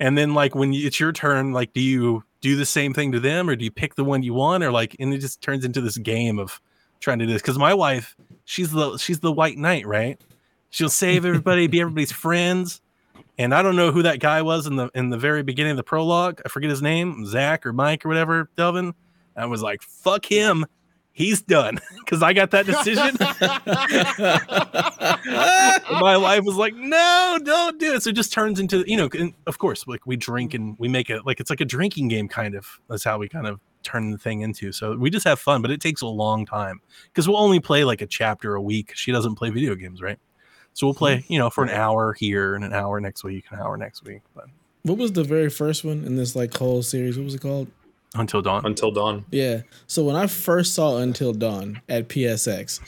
And 0.00 0.16
then 0.16 0.34
like 0.34 0.54
when 0.54 0.72
you, 0.72 0.86
it's 0.86 0.98
your 0.98 1.12
turn, 1.12 1.52
like 1.52 1.72
do 1.72 1.80
you 1.80 2.24
do 2.40 2.56
the 2.56 2.64
same 2.66 2.94
thing 2.94 3.12
to 3.12 3.20
them, 3.20 3.48
or 3.48 3.54
do 3.56 3.64
you 3.64 3.70
pick 3.70 3.94
the 3.94 4.04
one 4.04 4.22
you 4.22 4.32
want, 4.34 4.64
or 4.64 4.72
like 4.72 4.96
and 4.98 5.12
it 5.12 5.18
just 5.18 5.40
turns 5.42 5.64
into 5.64 5.80
this 5.80 5.98
game 5.98 6.38
of 6.38 6.60
trying 7.00 7.18
to 7.18 7.26
do 7.26 7.32
this. 7.32 7.42
Because 7.42 7.58
my 7.58 7.74
wife, 7.74 8.16
she's 8.44 8.70
the 8.70 8.96
she's 8.96 9.20
the 9.20 9.30
white 9.32 9.58
knight, 9.58 9.86
right? 9.86 10.18
She'll 10.70 10.88
save 10.88 11.24
everybody, 11.26 11.66
be 11.66 11.80
everybody's 11.80 12.12
friends. 12.12 12.80
And 13.40 13.54
I 13.54 13.62
don't 13.62 13.74
know 13.74 13.90
who 13.90 14.02
that 14.02 14.20
guy 14.20 14.42
was 14.42 14.66
in 14.66 14.76
the 14.76 14.90
in 14.94 15.08
the 15.08 15.16
very 15.16 15.42
beginning 15.42 15.70
of 15.70 15.78
the 15.78 15.82
prologue. 15.82 16.42
I 16.44 16.50
forget 16.50 16.68
his 16.68 16.82
name, 16.82 17.24
Zach 17.24 17.64
or 17.64 17.72
Mike 17.72 18.04
or 18.04 18.08
whatever. 18.08 18.50
Delvin. 18.54 18.92
I 19.34 19.46
was 19.46 19.62
like, 19.62 19.80
"Fuck 19.80 20.26
him, 20.26 20.66
he's 21.12 21.40
done," 21.40 21.78
because 22.04 22.22
I 22.22 22.34
got 22.34 22.50
that 22.50 22.66
decision. 22.66 23.16
my 26.02 26.18
wife 26.18 26.44
was 26.44 26.56
like, 26.56 26.74
"No, 26.74 27.38
don't 27.42 27.80
do 27.80 27.94
it." 27.94 28.02
So 28.02 28.10
it 28.10 28.12
just 28.12 28.30
turns 28.30 28.60
into 28.60 28.84
you 28.86 28.98
know, 28.98 29.08
of 29.46 29.56
course, 29.56 29.86
like 29.86 30.04
we 30.04 30.18
drink 30.18 30.52
and 30.52 30.76
we 30.78 30.88
make 30.88 31.08
it 31.08 31.24
like 31.24 31.40
it's 31.40 31.48
like 31.48 31.62
a 31.62 31.64
drinking 31.64 32.08
game, 32.08 32.28
kind 32.28 32.54
of. 32.54 32.66
That's 32.90 33.04
how 33.04 33.16
we 33.16 33.26
kind 33.26 33.46
of 33.46 33.58
turn 33.82 34.10
the 34.10 34.18
thing 34.18 34.42
into. 34.42 34.70
So 34.70 34.98
we 34.98 35.08
just 35.08 35.24
have 35.24 35.40
fun, 35.40 35.62
but 35.62 35.70
it 35.70 35.80
takes 35.80 36.02
a 36.02 36.06
long 36.06 36.44
time 36.44 36.82
because 37.06 37.26
we'll 37.26 37.38
only 37.38 37.58
play 37.58 37.84
like 37.84 38.02
a 38.02 38.06
chapter 38.06 38.54
a 38.54 38.60
week. 38.60 38.94
She 38.94 39.12
doesn't 39.12 39.36
play 39.36 39.48
video 39.48 39.74
games, 39.76 40.02
right? 40.02 40.18
So 40.80 40.86
we'll 40.86 40.94
play, 40.94 41.18
mm-hmm. 41.18 41.30
you 41.30 41.38
know, 41.38 41.50
for 41.50 41.62
an 41.62 41.68
hour 41.68 42.14
here 42.14 42.54
and 42.54 42.64
an 42.64 42.72
hour 42.72 43.02
next 43.02 43.22
week, 43.22 43.44
an 43.50 43.58
hour 43.58 43.76
next 43.76 44.02
week, 44.02 44.22
but 44.34 44.46
What 44.82 44.96
was 44.96 45.12
the 45.12 45.22
very 45.22 45.50
first 45.50 45.84
one 45.84 46.04
in 46.06 46.16
this 46.16 46.34
like 46.34 46.56
whole 46.56 46.82
series? 46.82 47.18
What 47.18 47.24
was 47.24 47.34
it 47.34 47.42
called? 47.42 47.68
until 48.14 48.40
dawn. 48.40 48.64
Until 48.64 48.90
dawn. 48.90 49.26
Yeah. 49.30 49.60
So 49.86 50.02
when 50.02 50.16
I 50.16 50.26
first 50.26 50.72
saw 50.74 50.96
Until 50.96 51.34
Dawn 51.34 51.82
at 51.90 52.08
PSX, 52.08 52.80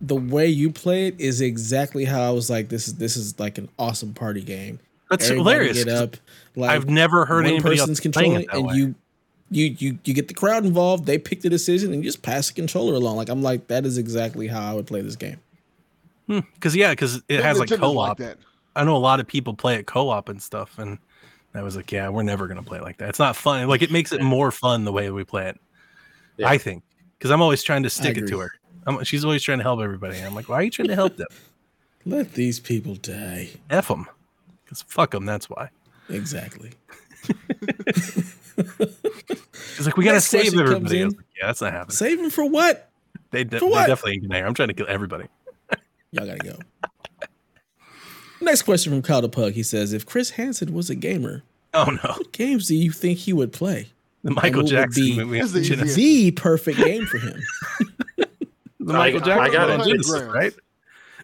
the 0.00 0.14
way 0.14 0.46
you 0.46 0.70
play 0.70 1.08
it 1.08 1.20
is 1.20 1.40
exactly 1.40 2.04
how 2.04 2.22
I 2.22 2.30
was 2.30 2.50
like, 2.50 2.68
this 2.68 2.86
is 2.86 2.94
this 2.94 3.16
is 3.16 3.40
like 3.40 3.58
an 3.58 3.68
awesome 3.80 4.14
party 4.14 4.42
game. 4.42 4.78
That's 5.10 5.28
Everybody 5.28 5.50
hilarious. 5.50 5.78
Get 5.78 5.88
'cause 5.88 6.00
up. 6.02 6.16
Like 6.54 6.70
I've 6.70 6.88
never 6.88 7.24
heard 7.24 7.46
one 7.46 7.54
anybody 7.54 7.78
person's 7.78 7.98
else 7.98 8.12
playing 8.12 8.34
controlling 8.34 8.42
it 8.42 8.46
that 8.46 8.56
and 8.58 8.66
way. 8.68 8.74
you 8.76 8.94
you 9.50 9.76
you 9.76 9.98
you 10.04 10.14
get 10.14 10.28
the 10.28 10.34
crowd 10.34 10.64
involved, 10.64 11.04
they 11.04 11.18
pick 11.18 11.40
the 11.40 11.50
decision 11.50 11.92
and 11.92 12.04
you 12.04 12.08
just 12.08 12.22
pass 12.22 12.46
the 12.46 12.54
controller 12.54 12.94
along. 12.94 13.16
Like 13.16 13.28
I'm 13.28 13.42
like, 13.42 13.66
that 13.66 13.84
is 13.84 13.98
exactly 13.98 14.46
how 14.46 14.70
I 14.70 14.74
would 14.74 14.86
play 14.86 15.00
this 15.00 15.16
game. 15.16 15.40
Hmm, 16.30 16.40
because 16.54 16.76
yeah, 16.76 16.90
because 16.90 17.20
it 17.28 17.42
has 17.42 17.58
like 17.58 17.70
co-op. 17.70 18.18
that. 18.18 18.38
I 18.76 18.84
know 18.84 18.94
a 18.94 18.98
lot 18.98 19.18
of 19.18 19.26
people 19.26 19.52
play 19.52 19.74
it 19.74 19.88
co-op 19.88 20.28
and 20.28 20.40
stuff, 20.40 20.78
and 20.78 20.96
I 21.54 21.62
was 21.62 21.74
like, 21.74 21.90
yeah, 21.90 22.08
we're 22.08 22.22
never 22.22 22.46
gonna 22.46 22.62
play 22.62 22.78
like 22.78 22.98
that. 22.98 23.08
It's 23.08 23.18
not 23.18 23.34
fun. 23.34 23.66
Like 23.66 23.82
it 23.82 23.90
makes 23.90 24.12
it 24.12 24.22
more 24.22 24.52
fun 24.52 24.84
the 24.84 24.92
way 24.92 25.10
we 25.10 25.24
play 25.24 25.48
it. 25.48 25.60
Yeah. 26.36 26.48
I 26.48 26.56
think 26.56 26.84
because 27.18 27.32
I'm 27.32 27.42
always 27.42 27.64
trying 27.64 27.82
to 27.82 27.90
stick 27.90 28.16
it 28.16 28.28
to 28.28 28.38
her. 28.38 28.52
I'm, 28.86 29.02
she's 29.02 29.24
always 29.24 29.42
trying 29.42 29.58
to 29.58 29.64
help 29.64 29.80
everybody. 29.80 30.20
I'm 30.20 30.36
like, 30.36 30.48
why 30.48 30.54
are 30.56 30.62
you 30.62 30.70
trying 30.70 30.86
to 30.86 30.94
help 30.94 31.16
them? 31.16 31.26
Let 32.06 32.34
these 32.34 32.60
people 32.60 32.94
die. 32.94 33.50
F 33.68 33.88
them. 33.88 34.06
Because 34.64 34.82
fuck 34.82 35.10
them. 35.10 35.26
That's 35.26 35.50
why. 35.50 35.70
Exactly. 36.08 36.70
She's 39.74 39.84
like, 39.84 39.96
we 39.96 40.04
gotta 40.04 40.16
Next 40.16 40.26
save 40.26 40.42
question 40.42 40.60
everybody. 40.60 40.98
I 40.98 41.00
in. 41.00 41.06
was 41.08 41.16
like, 41.16 41.26
yeah, 41.36 41.46
that's 41.46 41.60
not 41.60 41.72
happening. 41.72 41.96
Save 41.96 42.18
them 42.18 42.30
for 42.30 42.44
what? 42.44 42.88
They, 43.32 43.42
de- 43.42 43.58
for 43.58 43.68
they 43.68 43.86
definitely 43.86 44.12
ain't 44.12 44.28
gonna. 44.28 44.46
I'm 44.46 44.54
trying 44.54 44.68
to 44.68 44.74
kill 44.74 44.86
everybody. 44.88 45.26
Y'all 46.12 46.26
gotta 46.26 46.38
go. 46.38 46.58
Next 48.40 48.62
question 48.62 48.92
from 48.92 49.02
Kyle 49.02 49.20
the 49.20 49.28
Pug. 49.28 49.52
He 49.52 49.62
says, 49.62 49.92
if 49.92 50.06
Chris 50.06 50.30
Hansen 50.30 50.72
was 50.72 50.88
a 50.90 50.94
gamer, 50.94 51.42
Oh 51.74 51.84
no, 51.84 52.14
what 52.16 52.32
games 52.32 52.66
do 52.68 52.74
you 52.74 52.90
think 52.90 53.18
he 53.20 53.32
would 53.32 53.52
play? 53.52 53.88
the 54.24 54.32
Michael 54.32 54.58
what 54.58 54.64
would 54.64 54.70
Jackson 54.70 55.02
be- 55.04 55.16
movie. 55.16 55.40
This 55.40 55.54
is 55.54 55.68
the 55.94 55.94
The 55.94 56.30
perfect 56.32 56.78
game 56.78 57.06
for 57.06 57.18
him. 57.18 57.40
The 58.82 58.94
Michael 58.94 59.20
I- 59.20 59.24
Jackson 59.24 59.40
I 59.40 59.48
got 59.52 59.70
it. 59.80 59.84
Genesis, 59.90 60.22
right? 60.22 60.52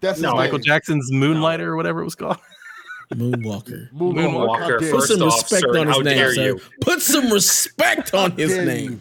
That's 0.02 0.20
No, 0.20 0.34
Michael 0.34 0.58
name. 0.58 0.64
Jackson's 0.64 1.10
Moonlighter 1.10 1.66
or 1.68 1.76
whatever 1.76 2.02
it 2.02 2.04
was 2.04 2.14
called. 2.14 2.36
Moonwalker. 3.14 3.90
Moonwalker. 3.92 4.14
Moonwalker, 4.14 4.78
Put 4.78 4.90
first 4.90 5.08
some 5.08 5.22
off, 5.22 5.50
respect 5.50 5.60
sir, 5.72 5.78
on 5.80 5.86
his 5.88 5.98
name, 6.00 6.32
sir. 6.34 6.54
Put 6.82 7.00
some 7.00 7.30
respect 7.32 8.12
on 8.12 8.32
his 8.32 8.56
name. 8.58 8.90
you? 8.92 9.00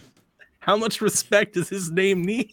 How 0.60 0.78
much 0.78 1.02
respect 1.02 1.56
does 1.56 1.68
his 1.70 1.92
name 1.92 2.24
need? 2.24 2.52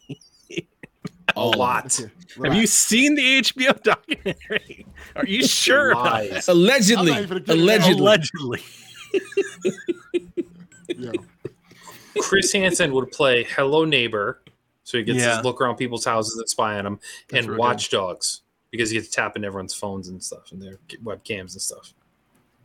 A 1.36 1.44
lot. 1.46 1.98
Oh, 2.00 2.04
okay, 2.38 2.48
Have 2.48 2.56
you 2.56 2.66
seen 2.66 3.14
the 3.14 3.40
HBO 3.40 3.82
documentary? 3.82 4.86
Are 5.16 5.24
you 5.26 5.44
sure 5.46 5.90
about 5.92 6.24
it? 6.24 6.32
Lies. 6.32 6.48
Allegedly. 6.48 7.12
I'm 7.12 7.16
not 7.16 7.22
even 7.22 7.42
gonna 7.44 7.60
Allegedly. 7.60 8.00
Allegedly. 8.00 8.62
Yeah. 10.88 11.12
Chris 12.20 12.52
Hansen 12.52 12.92
would 12.92 13.10
play 13.12 13.44
Hello 13.44 13.84
Neighbor, 13.86 14.42
so 14.84 14.98
he 14.98 15.04
gets 15.04 15.20
Yeah. 15.20 15.36
to 15.38 15.42
look 15.42 15.60
around 15.60 15.76
people's 15.76 16.04
houses 16.04 16.36
and 16.36 16.46
spy 16.48 16.76
on 16.76 16.84
them, 16.84 17.00
That's 17.28 17.44
and 17.46 17.50
real 17.52 17.58
Watch 17.60 17.88
Dogs 17.90 18.42
because 18.70 18.90
he 18.90 18.96
gets 18.98 19.08
to 19.08 19.14
tap 19.14 19.34
into 19.36 19.46
everyone's 19.46 19.72
phones 19.74 20.08
and 20.08 20.22
stuff 20.22 20.52
and 20.52 20.60
their 20.60 20.78
webcams 21.02 21.52
and 21.52 21.62
stuff. 21.62 21.94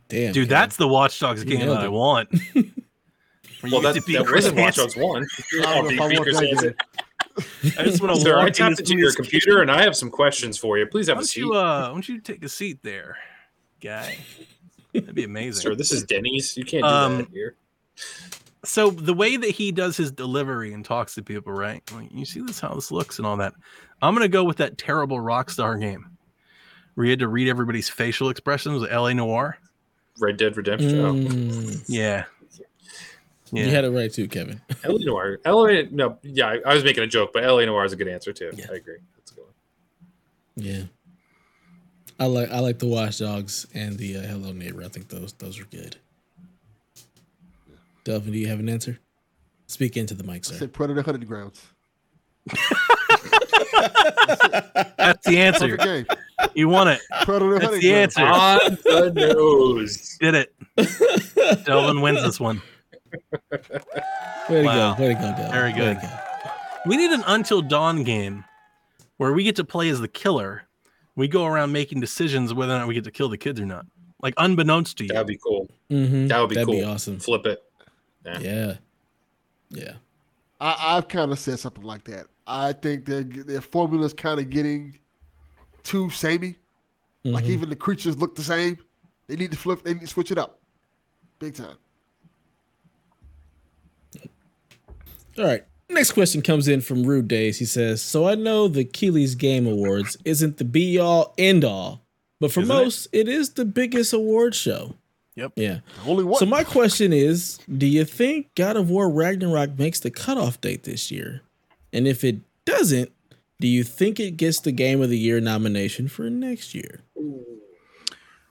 Damn. 0.08 0.32
Dude, 0.32 0.48
Kevin. 0.48 0.48
that's 0.48 0.76
the 0.76 0.88
Watch 0.88 1.18
Dogs 1.20 1.42
You 1.44 1.50
game 1.50 1.60
nailed 1.60 1.78
that 1.78 1.84
I 1.84 1.88
want. 1.88 2.28
Well, 2.34 2.62
you 3.62 3.70
get 3.70 3.82
that, 3.82 3.94
to 3.94 4.02
be 4.02 4.16
that 4.16 4.26
Chris 4.26 4.44
wasn't 4.44 4.60
Watch 4.60 4.76
Dogs 4.76 4.96
one. 4.96 5.26
I 5.60 5.74
don't 5.74 5.96
know 5.96 6.22
if 6.22 6.74
I 7.38 7.42
want 7.42 7.62
that 7.62 7.62
game. 7.62 7.72
I 7.78 7.84
just 7.84 8.02
want 8.02 8.14
to 8.16 8.20
Sir, 8.22 8.38
I 8.38 8.44
walk 8.44 8.52
tapped 8.52 8.80
into 8.80 8.92
into 8.92 8.96
your 8.98 9.10
somebody's 9.10 9.30
computer 9.30 9.62
and 9.62 9.70
I 9.70 9.82
have 9.82 9.96
some 9.96 10.10
questions 10.10 10.58
for 10.58 10.78
you. 10.78 10.86
Please 10.86 11.08
Why 11.08 11.14
have 11.14 11.22
a 11.22 11.26
seat. 11.26 11.40
you, 11.40 11.52
uh, 11.54 11.80
why 11.82 11.88
don't 11.88 12.08
you 12.08 12.20
take 12.20 12.42
a 12.44 12.48
seat 12.48 12.78
there, 12.82 13.16
guy? 13.80 14.18
That'd 14.92 15.14
be 15.14 15.24
amazing. 15.24 15.62
Sir, 15.62 15.74
this 15.74 15.92
is 15.92 16.04
Denny's. 16.04 16.56
You 16.56 16.64
can't 16.64 16.82
do 16.84 16.88
Um, 16.88 17.16
that 17.18 17.28
here. 17.30 17.56
so 18.64 18.90
the 18.90 19.14
way 19.14 19.36
that 19.36 19.50
he 19.50 19.70
does 19.72 19.96
his 19.96 20.10
delivery 20.10 20.72
and 20.72 20.84
talks 20.84 21.14
to 21.14 21.22
people, 21.22 21.52
right? 21.52 21.82
Like, 21.92 22.08
you 22.12 22.24
see 22.24 22.40
this 22.40 22.58
how 22.60 22.74
this 22.74 22.90
looks 22.90 23.18
and 23.18 23.26
all 23.26 23.36
that. 23.36 23.54
I'm 24.02 24.14
gonna 24.14 24.28
go 24.28 24.44
with 24.44 24.56
that 24.58 24.78
terrible 24.78 25.18
Rockstar 25.18 25.78
game 25.80 26.06
where 26.94 27.04
you 27.04 27.10
had 27.10 27.18
to 27.20 27.28
read 27.28 27.48
everybody's 27.48 27.88
facial 27.88 28.28
expressions 28.30 28.80
with 28.80 28.90
LA 28.90 29.12
Noire. 29.12 29.58
Red 30.20 30.36
Dead 30.36 30.56
Redemption. 30.56 30.98
Oh. 31.00 31.12
Mm, 31.14 31.84
Yeah. 31.86 32.24
Yeah. 33.52 33.64
You 33.64 33.70
had 33.70 33.84
it 33.84 33.90
right 33.90 34.12
too, 34.12 34.28
Kevin. 34.28 34.60
LA 34.84 34.98
Noire. 34.98 35.38
LA, 35.46 35.82
no, 35.90 36.18
yeah, 36.22 36.46
I, 36.48 36.60
I 36.66 36.74
was 36.74 36.84
making 36.84 37.02
a 37.04 37.06
joke, 37.06 37.32
but 37.32 37.44
LA 37.44 37.64
Noire 37.64 37.84
is 37.84 37.92
a 37.92 37.96
good 37.96 38.08
answer 38.08 38.32
too. 38.32 38.50
Yeah. 38.54 38.66
I 38.70 38.74
agree. 38.74 38.98
That's 39.16 39.32
a 39.32 39.34
good 39.34 39.44
one. 39.44 39.52
Yeah. 40.56 40.82
I 42.20 42.26
like 42.26 42.50
I 42.50 42.58
like 42.58 42.78
the 42.80 42.86
Watch 42.88 43.18
Dogs 43.18 43.66
and 43.74 43.96
the 43.96 44.16
uh, 44.18 44.22
Hello 44.22 44.52
Neighbor. 44.52 44.82
I 44.82 44.88
think 44.88 45.08
those 45.08 45.32
those 45.34 45.60
are 45.60 45.64
good. 45.66 45.96
Delvin, 48.04 48.32
do 48.32 48.38
you 48.38 48.48
have 48.48 48.58
an 48.58 48.68
answer? 48.68 48.98
Speak 49.66 49.96
into 49.96 50.14
the 50.14 50.24
mic, 50.24 50.44
I 50.46 50.48
sir. 50.50 50.54
said 50.56 50.72
Predator 50.72 51.02
Hunting 51.02 51.28
Grounds. 51.28 51.62
That's 54.96 55.26
the 55.26 55.38
answer. 55.38 55.76
Perfect. 55.76 56.14
You 56.54 56.68
won 56.68 56.88
it. 56.88 57.00
Predator 57.22 57.58
That's 57.58 57.64
Hunting 57.66 57.80
the 57.82 57.90
Grounds. 57.90 58.16
answer. 58.18 58.90
On 58.90 59.14
the 59.14 59.34
nose. 59.34 60.18
Did 60.20 60.34
it. 60.34 61.64
Delvin 61.64 62.00
wins 62.00 62.22
this 62.22 62.40
one. 62.40 62.62
Way 63.50 64.62
to 64.62 64.62
Wow. 64.64 64.94
go. 64.94 65.02
Way 65.02 65.08
to 65.08 65.14
go, 65.14 65.20
Delvin. 65.20 65.50
Very 65.52 65.72
good. 65.72 65.98
go. 66.00 66.08
We 66.86 66.96
need 66.96 67.10
an 67.10 67.22
Until 67.26 67.60
Dawn 67.62 68.02
game 68.02 68.44
where 69.18 69.32
we 69.32 69.44
get 69.44 69.56
to 69.56 69.64
play 69.64 69.88
as 69.88 70.00
the 70.00 70.08
killer. 70.08 70.62
We 71.16 71.28
go 71.28 71.44
around 71.44 71.72
making 71.72 72.00
decisions 72.00 72.54
whether 72.54 72.74
or 72.74 72.78
not 72.78 72.88
we 72.88 72.94
get 72.94 73.04
to 73.04 73.10
kill 73.10 73.28
the 73.28 73.38
kids 73.38 73.60
or 73.60 73.66
not. 73.66 73.86
like 74.20 74.34
unbeknownst 74.36 74.98
to 74.98 75.04
you. 75.04 75.08
That'd 75.10 75.26
be 75.28 75.36
cool. 75.38 75.68
Mm-hmm. 75.90 76.26
That 76.28 76.40
would 76.40 76.48
be 76.50 76.56
cool. 76.56 76.64
That'd 76.64 76.66
cool. 76.66 76.74
be 76.74 76.84
awesome. 76.84 77.20
Flip 77.20 77.46
it. 77.46 77.62
Yeah. 78.40 78.74
Yeah. 79.70 79.92
I, 80.60 80.96
I've 80.96 81.06
kind 81.06 81.30
of 81.30 81.38
said 81.38 81.60
something 81.60 81.84
like 81.84 82.02
that. 82.04 82.26
I 82.46 82.72
think 82.72 83.04
their 83.04 83.22
their 83.22 83.60
formula's 83.60 84.12
kind 84.12 84.40
of 84.40 84.50
getting 84.50 84.98
too 85.84 86.10
samey. 86.10 86.56
Like 87.24 87.44
Mhm. 87.44 87.48
even 87.50 87.68
the 87.68 87.76
creatures 87.76 88.16
look 88.18 88.34
the 88.34 88.42
same. 88.42 88.78
They 89.28 89.36
need 89.36 89.50
to 89.52 89.56
flip. 89.56 89.82
They 89.84 89.92
need 89.94 90.00
to 90.00 90.06
switch 90.08 90.32
it 90.32 90.38
up, 90.38 90.58
big 91.38 91.54
time. 91.54 91.76
All 95.38 95.44
right. 95.44 95.64
Next 95.90 96.12
question 96.12 96.42
comes 96.42 96.68
in 96.68 96.80
from 96.80 97.04
Rude 97.04 97.28
Days. 97.28 97.58
He 97.58 97.64
says, 97.64 98.02
So 98.02 98.28
I 98.28 98.34
know 98.34 98.68
the 98.68 98.84
Keighley's 98.84 99.34
Game 99.34 99.66
Awards 99.66 100.16
isn't 100.24 100.58
the 100.58 100.64
be 100.64 100.98
all 100.98 101.34
end 101.38 101.64
all, 101.64 102.02
but 102.40 102.52
for 102.52 102.60
Isn't 102.60 102.74
it? 102.76 102.82
most, 102.82 103.08
it 103.12 103.28
is 103.28 103.50
the 103.54 103.64
biggest 103.64 104.12
award 104.12 104.54
show. 104.54 104.94
Yep. 105.36 105.52
Yeah. 105.56 105.78
Only 106.04 106.24
one. 106.24 106.40
So 106.40 106.46
my 106.46 106.64
question 106.64 107.12
is, 107.12 107.58
do 107.78 107.86
you 107.86 108.04
think 108.04 108.54
God 108.54 108.76
of 108.76 108.90
War 108.90 109.08
Ragnarok 109.08 109.78
makes 109.78 110.00
the 110.00 110.10
cutoff 110.10 110.60
date 110.60 110.82
this 110.82 111.10
year? 111.10 111.42
And 111.92 112.06
if 112.06 112.24
it 112.24 112.40
doesn't, 112.64 113.12
do 113.60 113.68
you 113.68 113.84
think 113.84 114.20
it 114.20 114.32
gets 114.32 114.60
the 114.60 114.72
Game 114.72 115.00
of 115.00 115.10
the 115.10 115.18
Year 115.18 115.40
nomination 115.40 116.08
for 116.08 116.28
next 116.28 116.74
year? 116.74 117.00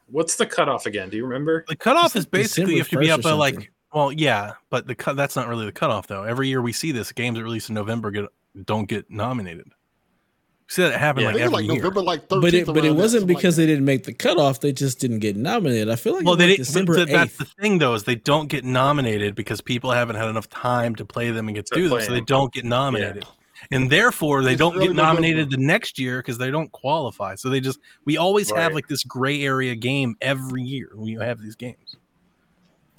What's 0.10 0.36
the 0.36 0.46
cutoff 0.46 0.86
again? 0.86 1.10
Do 1.10 1.18
you 1.18 1.26
remember? 1.26 1.66
The 1.68 1.76
cutoff 1.76 2.16
It's 2.16 2.16
is 2.16 2.26
basically 2.26 2.74
you 2.74 2.80
have 2.80 2.90
to 2.90 2.98
be 2.98 3.12
up 3.12 3.20
or 3.20 3.24
by 3.24 3.32
like 3.34 3.54
something. 3.56 3.70
Well, 3.98 4.12
yeah, 4.12 4.54
but 4.70 4.86
the 4.88 4.96
cut 4.96 5.16
that's 5.16 5.36
not 5.36 5.48
really 5.48 5.66
the 5.66 5.72
cutoff 5.72 6.08
though. 6.08 6.24
Every 6.24 6.48
year 6.48 6.62
we 6.62 6.72
see 6.72 6.92
this 6.92 7.12
games 7.12 7.38
that 7.38 7.44
release 7.44 7.70
in 7.70 7.76
November 7.76 8.12
get 8.12 8.26
don't 8.64 8.88
get 8.88 9.10
nominated. 9.10 9.66
We 9.66 10.74
see 10.74 10.82
that 10.84 11.00
happen 11.00 11.24
Yeah, 11.24 11.30
like 11.32 11.42
every 11.42 11.54
like 11.54 11.66
year. 11.66 11.76
November, 11.78 12.02
like 12.02 12.28
13th. 12.28 12.42
But 12.42 12.54
it 12.54 12.66
but 12.68 12.86
it 12.86 12.92
wasn't 12.92 13.22
something 13.22 13.36
because 13.36 13.58
like 13.58 13.64
they 13.64 13.66
didn't 13.66 13.86
make 13.86 14.04
the 14.04 14.14
cutoff; 14.14 14.60
they 14.60 14.72
just 14.72 15.00
didn't 15.00 15.20
get 15.20 15.36
nominated. 15.36 15.90
I 15.90 15.96
feel 15.96 16.14
like 16.14 16.26
Well, 16.26 16.36
they 16.36 16.46
was 16.48 16.58
didn't. 16.58 16.68
December 16.68 16.96
but 16.96 17.08
that's 17.10 17.38
the 17.38 17.46
thing, 17.46 17.80
though, 17.80 17.94
is 17.96 18.04
they 18.04 18.16
don't 18.16 18.48
get 18.50 18.64
nominated 18.64 19.34
because 19.34 19.62
people 19.62 19.92
haven't 19.92 20.18
had 20.18 20.28
enough 20.30 20.50
time 20.50 20.96
to 20.98 21.06
play 21.06 21.32
them 21.32 21.48
and 21.48 21.56
get 21.56 21.66
To 21.68 21.76
through 21.76 21.90
them, 21.90 22.02
so 22.02 22.12
they 22.12 22.22
don't 22.22 22.54
get 22.54 22.66
nominated. 22.66 23.26
And 23.72 23.90
therefore, 23.90 24.44
they 24.44 24.52
It's 24.54 24.60
don't 24.60 24.76
early 24.76 24.88
get 24.88 24.96
nominated 24.96 25.50
the 25.50 25.58
next 25.58 25.98
year 25.98 26.20
because 26.20 26.38
they 26.38 26.52
don't 26.52 26.72
qualify. 26.72 27.36
So 27.36 27.50
they 27.50 27.60
just 27.60 27.80
we 28.06 28.18
always 28.18 28.52
have 28.52 28.74
like 28.74 28.88
this 28.88 29.04
gray 29.04 29.42
area 29.42 29.74
game 29.76 30.16
every 30.22 30.62
year. 30.62 30.90
when 30.94 31.08
you 31.08 31.20
have 31.22 31.42
these 31.42 31.56
games. 31.56 31.96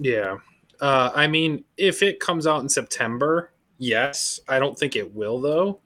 Yeah. 0.00 0.36
Uh, 0.80 1.10
I 1.14 1.26
mean, 1.26 1.64
if 1.76 2.02
it 2.02 2.20
comes 2.20 2.46
out 2.46 2.62
in 2.62 2.68
September, 2.68 3.52
yes. 3.78 4.40
I 4.48 4.58
don't 4.58 4.78
think 4.78 4.96
it 4.96 5.14
will, 5.14 5.40
though. 5.40 5.80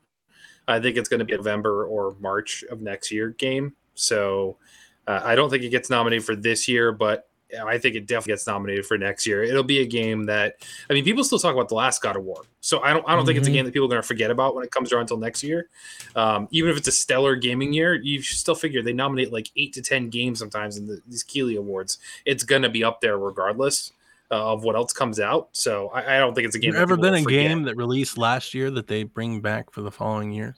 I 0.69 0.81
think 0.81 0.97
it's 0.97 1.09
going 1.09 1.19
to 1.20 1.24
be 1.24 1.35
a 1.35 1.39
November 1.39 1.86
or 1.86 2.14
March 2.20 2.62
of 2.70 2.81
next 2.81 3.10
year 3.10 3.31
game. 3.31 3.74
So 3.94 4.59
uh, 5.06 5.20
I 5.24 5.35
don't 5.35 5.51
think 5.51 5.64
it 5.64 5.70
gets 5.70 5.90
nominated 5.90 6.24
for 6.24 6.36
this 6.36 6.69
year, 6.69 6.93
but 6.93 7.28
I 7.66 7.77
think 7.77 7.97
it 7.97 8.06
definitely 8.06 8.32
gets 8.32 8.47
nominated 8.47 8.86
for 8.86 8.97
next 8.97 9.27
year. 9.27 9.43
It'll 9.43 9.62
be 9.62 9.81
a 9.81 9.86
game 9.86 10.24
that 10.24 10.55
I 10.89 10.94
mean, 10.94 11.05
people 11.05 11.23
still 11.23 11.39
talk 11.39 11.52
about 11.52 11.69
the 11.69 11.74
last 11.74 12.01
God 12.01 12.16
of 12.16 12.24
War, 12.24 12.44
so 12.60 12.81
I 12.81 12.94
don't 12.94 13.05
I 13.06 13.14
don't 13.14 13.27
think 13.27 13.36
it's 13.36 13.47
a 13.47 13.51
Mhm. 13.51 13.55
game 13.55 13.64
that 13.66 13.73
people 13.74 13.85
are 13.86 13.90
going 13.90 14.01
to 14.01 14.06
forget 14.09 14.31
about 14.31 14.55
when 14.55 14.64
it 14.64 14.70
comes 14.70 14.90
around 14.90 15.02
until 15.02 15.19
next 15.19 15.43
year. 15.43 15.69
Um, 16.16 16.48
even 16.51 16.70
if 16.70 16.78
it's 16.78 16.89
a 16.89 16.93
stellar 16.93 17.36
gaming 17.36 17.74
year, 17.74 17.93
you 17.94 18.23
still 18.23 18.55
figure 18.55 18.81
they 18.81 18.94
nominate 18.94 19.35
like 19.35 19.51
eight 19.56 19.74
to 19.74 19.82
ten 19.82 20.09
games 20.09 20.39
sometimes 20.39 20.78
in 20.78 20.86
the, 20.86 21.02
these 21.06 21.23
Keighley 21.23 21.56
Awards. 21.56 21.98
It's 22.24 22.43
going 22.43 22.62
to 22.62 22.70
be 22.70 22.82
up 22.85 23.02
there 23.02 23.19
regardless 23.19 23.93
uh, 24.32 24.52
of 24.52 24.64
what 24.64 24.74
else 24.74 24.92
comes 24.92 25.20
out. 25.20 25.50
So 25.52 25.88
I, 25.90 26.16
I 26.16 26.18
don't 26.18 26.34
think 26.34 26.46
it's 26.46 26.56
a 26.56 26.59
game. 26.59 26.72
There 26.72 26.80
ever 26.80 26.96
been 26.96 27.14
a 27.14 27.22
forget. 27.22 27.48
game 27.48 27.62
that 27.64 27.76
released 27.76 28.16
last 28.18 28.54
year 28.54 28.70
that 28.72 28.86
they 28.88 29.04
bring 29.04 29.40
back 29.40 29.70
for 29.70 29.82
the 29.82 29.90
following 29.92 30.32
year? 30.32 30.56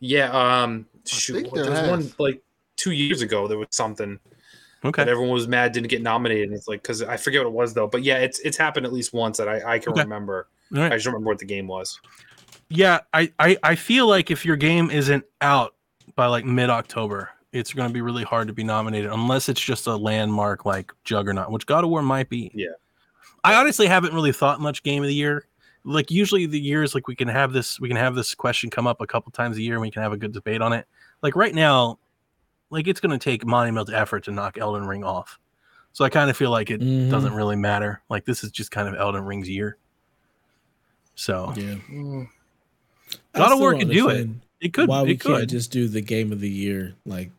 Yeah. 0.00 0.30
Um. 0.30 0.86
Shoot, 1.06 1.48
there 1.54 1.64
there 1.64 1.72
was 1.72 1.88
one 1.90 2.12
like 2.18 2.42
two 2.76 2.92
years 2.92 3.22
ago. 3.22 3.48
There 3.48 3.58
was 3.58 3.68
something. 3.70 4.18
Okay. 4.84 5.02
that 5.02 5.08
everyone 5.10 5.32
was 5.32 5.48
mad 5.48 5.72
didn't 5.72 5.88
get 5.88 6.02
nominated. 6.02 6.48
And 6.48 6.52
it's 6.54 6.68
like 6.68 6.82
because 6.82 7.02
I 7.02 7.16
forget 7.16 7.40
what 7.40 7.46
it 7.46 7.54
was 7.54 7.72
though, 7.72 7.86
but 7.86 8.02
yeah, 8.02 8.18
it's 8.18 8.38
it's 8.40 8.58
happened 8.58 8.84
at 8.84 8.92
least 8.92 9.14
once 9.14 9.38
that 9.38 9.48
I, 9.48 9.76
I 9.76 9.78
can 9.78 9.92
Okay. 9.92 10.02
remember. 10.02 10.48
All 10.74 10.82
right. 10.82 10.92
I 10.92 10.96
just 10.96 11.06
don't 11.06 11.14
remember 11.14 11.30
what 11.30 11.38
the 11.38 11.46
game 11.46 11.66
was. 11.66 11.98
Yeah, 12.68 13.00
I, 13.14 13.32
I 13.38 13.56
I 13.62 13.74
feel 13.76 14.06
like 14.06 14.30
if 14.30 14.44
your 14.44 14.56
game 14.56 14.90
isn't 14.90 15.24
out 15.40 15.74
by 16.16 16.26
like 16.26 16.44
mid 16.44 16.68
October, 16.68 17.30
it's 17.54 17.72
going 17.72 17.88
to 17.88 17.92
be 17.94 18.00
really 18.02 18.24
hard 18.24 18.48
to 18.48 18.52
be 18.54 18.64
nominated 18.64 19.10
unless 19.10 19.48
it's 19.48 19.60
just 19.60 19.86
a 19.86 19.96
landmark 19.96 20.64
like 20.66 20.92
Juggernaut, 21.04 21.50
which 21.50 21.66
God 21.66 21.84
of 21.84 21.90
War 21.90 22.02
might 22.02 22.28
be. 22.28 22.50
Yeah. 22.54 22.68
I 23.44 23.54
honestly 23.54 23.86
haven't 23.86 24.12
really 24.14 24.32
thought 24.32 24.60
much 24.60 24.82
game 24.82 25.02
of 25.02 25.08
the 25.08 25.14
year. 25.14 25.46
Like 25.84 26.10
usually 26.10 26.46
the 26.46 26.58
years 26.60 26.94
like 26.94 27.06
we 27.08 27.14
can 27.14 27.28
have 27.28 27.52
this 27.52 27.78
we 27.78 27.88
can 27.88 27.96
have 27.96 28.14
this 28.14 28.34
question 28.34 28.70
come 28.70 28.86
up 28.86 29.00
a 29.00 29.06
couple 29.06 29.30
times 29.32 29.56
a 29.58 29.62
year 29.62 29.74
and 29.74 29.82
we 29.82 29.90
can 29.90 30.02
have 30.02 30.12
a 30.12 30.16
good 30.16 30.32
debate 30.32 30.60
on 30.62 30.72
it. 30.72 30.86
Like 31.22 31.36
right 31.36 31.54
now, 31.54 31.98
like 32.70 32.88
it's 32.88 33.00
going 33.00 33.18
to 33.18 33.22
take 33.22 33.46
monumental 33.46 33.94
effort 33.94 34.24
to 34.24 34.30
knock 34.30 34.58
Elden 34.58 34.86
Ring 34.86 35.04
off. 35.04 35.38
So 35.92 36.04
I 36.04 36.08
kind 36.08 36.28
of 36.30 36.36
feel 36.36 36.50
like 36.50 36.70
it 36.70 36.80
Mhm. 36.80 37.10
doesn't 37.10 37.34
really 37.34 37.54
matter. 37.56 38.00
Like 38.08 38.24
this 38.24 38.42
is 38.42 38.50
just 38.50 38.70
kind 38.70 38.88
of 38.88 38.94
Elden 38.94 39.24
Ring's 39.24 39.48
year. 39.48 39.76
So 41.14 41.52
Yeah. 41.56 41.74
I 41.74 43.38
God 43.38 43.42
of 43.42 43.46
still 43.48 43.58
War 43.60 43.70
don't 43.72 43.80
could 43.80 43.90
do 43.90 44.08
it. 44.08 44.28
it 44.60 44.72
could 44.72 44.88
Why 44.88 45.02
we 45.02 45.12
it 45.12 45.20
can't 45.20 45.40
could. 45.40 45.48
just 45.50 45.70
do 45.70 45.86
the 45.86 46.00
Game 46.00 46.32
of 46.32 46.40
the 46.40 46.48
Year 46.50 46.94
like 47.04 47.30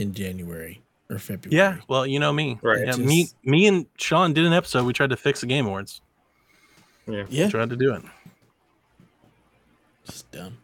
in 0.00 0.14
January 0.14 0.80
or 1.08 1.18
February? 1.18 1.56
Yeah, 1.56 1.76
well, 1.88 2.06
you 2.06 2.18
know 2.18 2.32
me. 2.32 2.58
Right. 2.62 2.80
Yeah, 2.80 2.86
Just- 2.86 2.98
me, 3.00 3.28
me, 3.44 3.66
and 3.66 3.86
Sean 3.98 4.32
did 4.32 4.44
an 4.44 4.52
episode. 4.52 4.84
We 4.86 4.92
tried 4.92 5.10
to 5.10 5.16
fix 5.16 5.40
the 5.40 5.46
Game 5.46 5.66
Awards. 5.66 6.00
Yeah. 7.06 7.24
Yeah. 7.28 7.48
Tried 7.50 7.70
to 7.70 7.76
do 7.76 7.94
it. 7.94 8.02
Just 10.06 10.30
dumb. 10.32 10.58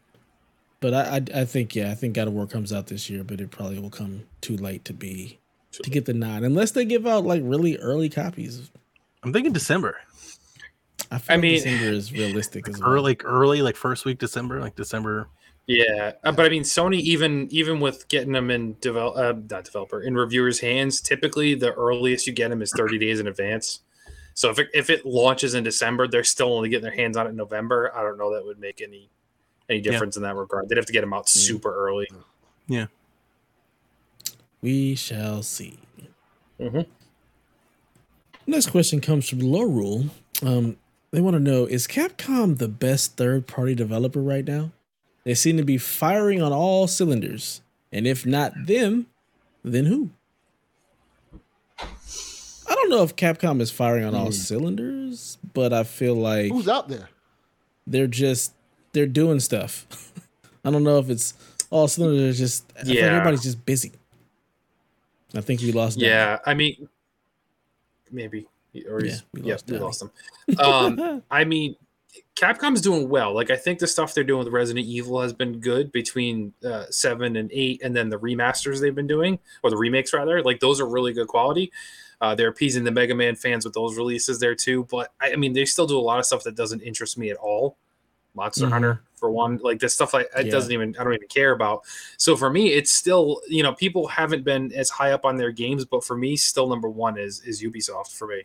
But 0.80 0.94
I, 0.94 1.16
I 1.34 1.40
I 1.40 1.44
think 1.44 1.74
yeah, 1.74 1.90
I 1.90 1.94
think 1.94 2.14
God 2.14 2.28
of 2.28 2.34
War 2.34 2.46
comes 2.46 2.72
out 2.72 2.86
this 2.86 3.08
year, 3.08 3.24
but 3.24 3.40
it 3.40 3.50
probably 3.50 3.78
will 3.78 3.90
come 3.90 4.24
too 4.40 4.56
late 4.56 4.84
to 4.84 4.92
be 4.92 5.38
to 5.72 5.90
get 5.90 6.04
the 6.04 6.14
nod 6.14 6.42
unless 6.42 6.70
they 6.72 6.84
give 6.84 7.06
out 7.06 7.24
like 7.24 7.42
really 7.44 7.76
early 7.78 8.08
copies. 8.08 8.70
I'm 9.22 9.32
thinking 9.32 9.52
December, 9.52 9.96
I 11.10 11.18
feel 11.18 11.32
I 11.32 11.34
like 11.36 11.42
mean- 11.42 11.54
December 11.54 11.84
is 11.86 12.12
realistic 12.12 12.68
as 12.68 12.78
well. 12.78 12.90
early, 12.90 13.02
like 13.12 13.24
early, 13.24 13.62
like 13.62 13.74
first 13.76 14.04
week 14.04 14.18
December, 14.18 14.60
like 14.60 14.76
December. 14.76 15.28
Yeah, 15.66 16.12
uh, 16.22 16.30
but 16.30 16.46
I 16.46 16.48
mean, 16.48 16.62
Sony 16.62 17.00
even 17.00 17.48
even 17.50 17.80
with 17.80 18.06
getting 18.08 18.32
them 18.32 18.50
in 18.52 18.76
develop 18.80 19.16
uh, 19.16 19.38
not 19.50 19.64
developer 19.64 20.00
in 20.00 20.14
reviewers' 20.14 20.60
hands, 20.60 21.00
typically 21.00 21.54
the 21.54 21.72
earliest 21.72 22.26
you 22.26 22.32
get 22.32 22.50
them 22.50 22.62
is 22.62 22.72
thirty 22.76 22.98
days 22.98 23.18
in 23.18 23.26
advance. 23.26 23.80
So 24.34 24.50
if 24.50 24.58
it, 24.58 24.68
if 24.74 24.90
it 24.90 25.06
launches 25.06 25.54
in 25.54 25.64
December, 25.64 26.06
they're 26.06 26.22
still 26.22 26.54
only 26.54 26.68
getting 26.68 26.84
their 26.84 26.94
hands 26.94 27.16
on 27.16 27.26
it 27.26 27.30
in 27.30 27.36
November. 27.36 27.90
I 27.96 28.02
don't 28.02 28.18
know 28.18 28.34
that 28.34 28.44
would 28.44 28.60
make 28.60 28.80
any 28.80 29.08
any 29.68 29.80
difference 29.80 30.16
in 30.16 30.22
that 30.22 30.36
regard. 30.36 30.68
They'd 30.68 30.76
have 30.76 30.86
to 30.86 30.92
get 30.92 31.00
them 31.00 31.12
out 31.12 31.28
super 31.28 31.74
early. 31.74 32.06
Yeah. 32.68 32.86
We 34.60 34.94
shall 34.94 35.42
see. 35.42 35.78
Mhm. 36.60 36.86
Next 38.46 38.70
question 38.70 39.00
comes 39.00 39.28
from 39.28 39.40
Low 39.40 39.62
Rule. 39.62 40.06
Um, 40.42 40.76
they 41.10 41.20
want 41.20 41.34
to 41.34 41.40
know 41.40 41.64
is 41.64 41.86
Capcom 41.88 42.58
the 42.58 42.68
best 42.68 43.16
third 43.16 43.46
party 43.46 43.74
developer 43.74 44.20
right 44.20 44.44
now? 44.44 44.70
They 45.26 45.34
seem 45.34 45.56
to 45.56 45.64
be 45.64 45.76
firing 45.76 46.40
on 46.40 46.52
all 46.52 46.86
cylinders. 46.86 47.60
And 47.90 48.06
if 48.06 48.24
not 48.24 48.52
them, 48.66 49.06
then 49.64 49.86
who? 49.86 50.10
I 51.80 52.74
don't 52.74 52.90
know 52.90 53.02
if 53.02 53.16
Capcom 53.16 53.60
is 53.60 53.72
firing 53.72 54.04
on 54.04 54.14
all 54.14 54.30
cylinders, 54.30 55.38
but 55.52 55.72
I 55.72 55.82
feel 55.82 56.14
like 56.14 56.52
Who's 56.52 56.68
out 56.68 56.88
there? 56.88 57.08
they're 57.88 58.06
just 58.06 58.52
they're 58.92 59.06
doing 59.06 59.40
stuff. 59.40 60.12
I 60.64 60.70
don't 60.70 60.84
know 60.84 60.98
if 61.00 61.10
it's 61.10 61.34
all 61.70 61.88
cylinders. 61.88 62.20
They're 62.38 62.46
just 62.46 62.72
I 62.78 62.82
feel 62.84 62.88
like 62.90 62.98
Yeah. 62.98 63.04
everybody's 63.06 63.42
just 63.42 63.66
busy. 63.66 63.92
I 65.34 65.40
think 65.40 65.60
we 65.60 65.72
lost. 65.72 65.98
Donnie. 65.98 66.08
Yeah, 66.08 66.38
I 66.46 66.54
mean, 66.54 66.88
maybe 68.12 68.46
or 68.88 69.00
Yeah, 69.04 69.10
he's, 69.10 69.22
we 69.32 69.40
yeah, 69.42 69.52
lost 69.54 69.70
we 69.70 69.78
lost 69.78 70.02
him. 70.02 70.10
Um, 70.60 71.22
I 71.32 71.42
mean, 71.44 71.74
Capcom's 72.34 72.80
doing 72.80 73.08
well. 73.08 73.34
Like 73.34 73.50
I 73.50 73.56
think 73.56 73.78
the 73.78 73.86
stuff 73.86 74.12
they're 74.14 74.24
doing 74.24 74.44
with 74.44 74.52
Resident 74.52 74.86
Evil 74.86 75.20
has 75.22 75.32
been 75.32 75.58
good 75.60 75.90
between 75.92 76.52
uh, 76.64 76.84
seven 76.90 77.36
and 77.36 77.50
eight, 77.52 77.80
and 77.82 77.96
then 77.96 78.08
the 78.10 78.18
remasters 78.18 78.80
they've 78.80 78.94
been 78.94 79.06
doing, 79.06 79.38
or 79.62 79.70
the 79.70 79.76
remakes 79.76 80.12
rather. 80.12 80.42
Like 80.42 80.60
those 80.60 80.80
are 80.80 80.88
really 80.88 81.12
good 81.12 81.28
quality. 81.28 81.72
Uh, 82.20 82.34
they're 82.34 82.48
appeasing 82.48 82.84
the 82.84 82.90
Mega 82.90 83.14
Man 83.14 83.36
fans 83.36 83.64
with 83.64 83.74
those 83.74 83.96
releases 83.96 84.38
there 84.38 84.54
too. 84.54 84.84
But 84.90 85.12
I, 85.20 85.32
I 85.32 85.36
mean, 85.36 85.52
they 85.52 85.64
still 85.64 85.86
do 85.86 85.98
a 85.98 86.00
lot 86.00 86.18
of 86.18 86.24
stuff 86.26 86.44
that 86.44 86.56
doesn't 86.56 86.80
interest 86.82 87.16
me 87.18 87.30
at 87.30 87.36
all. 87.36 87.76
Monster 88.34 88.66
Mhm. 88.66 88.70
Hunter 88.72 89.02
for 89.18 89.30
one, 89.30 89.56
like 89.62 89.78
this 89.78 89.94
stuff 89.94 90.12
like 90.12 90.28
it 90.36 90.46
Yeah. 90.46 90.52
doesn't 90.52 90.70
even 90.72 90.94
I 90.98 91.04
don't 91.04 91.14
even 91.14 91.28
care 91.28 91.52
about. 91.52 91.84
So 92.18 92.36
for 92.36 92.50
me, 92.50 92.68
it's 92.72 92.92
still 92.92 93.40
you 93.48 93.62
know 93.62 93.72
people 93.72 94.08
haven't 94.08 94.44
been 94.44 94.72
as 94.72 94.90
high 94.90 95.12
up 95.12 95.24
on 95.24 95.36
their 95.36 95.52
games, 95.52 95.86
but 95.86 96.04
for 96.04 96.16
me, 96.16 96.36
still 96.36 96.68
number 96.68 96.88
one 96.88 97.18
is 97.18 97.40
is 97.46 97.62
Ubisoft 97.62 98.12
for 98.12 98.26
me. 98.28 98.42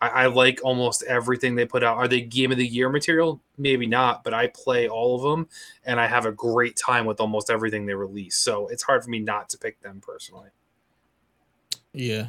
I, 0.00 0.08
I 0.08 0.26
like 0.26 0.60
almost 0.62 1.02
everything 1.04 1.54
they 1.54 1.64
put 1.64 1.82
out. 1.82 1.96
Are 1.96 2.08
they 2.08 2.20
game 2.20 2.52
of 2.52 2.58
the 2.58 2.66
year 2.66 2.88
material? 2.88 3.40
Maybe 3.56 3.86
not, 3.86 4.24
but 4.24 4.34
I 4.34 4.48
play 4.48 4.88
all 4.88 5.16
of 5.16 5.22
them 5.22 5.48
and 5.84 5.98
I 5.98 6.06
have 6.06 6.26
a 6.26 6.32
great 6.32 6.76
time 6.76 7.06
with 7.06 7.20
almost 7.20 7.48
everything 7.50 7.86
they 7.86 7.94
release. 7.94 8.36
So 8.36 8.66
it's 8.68 8.82
hard 8.82 9.02
for 9.04 9.10
me 9.10 9.18
not 9.20 9.48
to 9.50 9.58
pick 9.58 9.80
them 9.80 10.00
personally. 10.06 10.50
Yeah. 11.92 12.26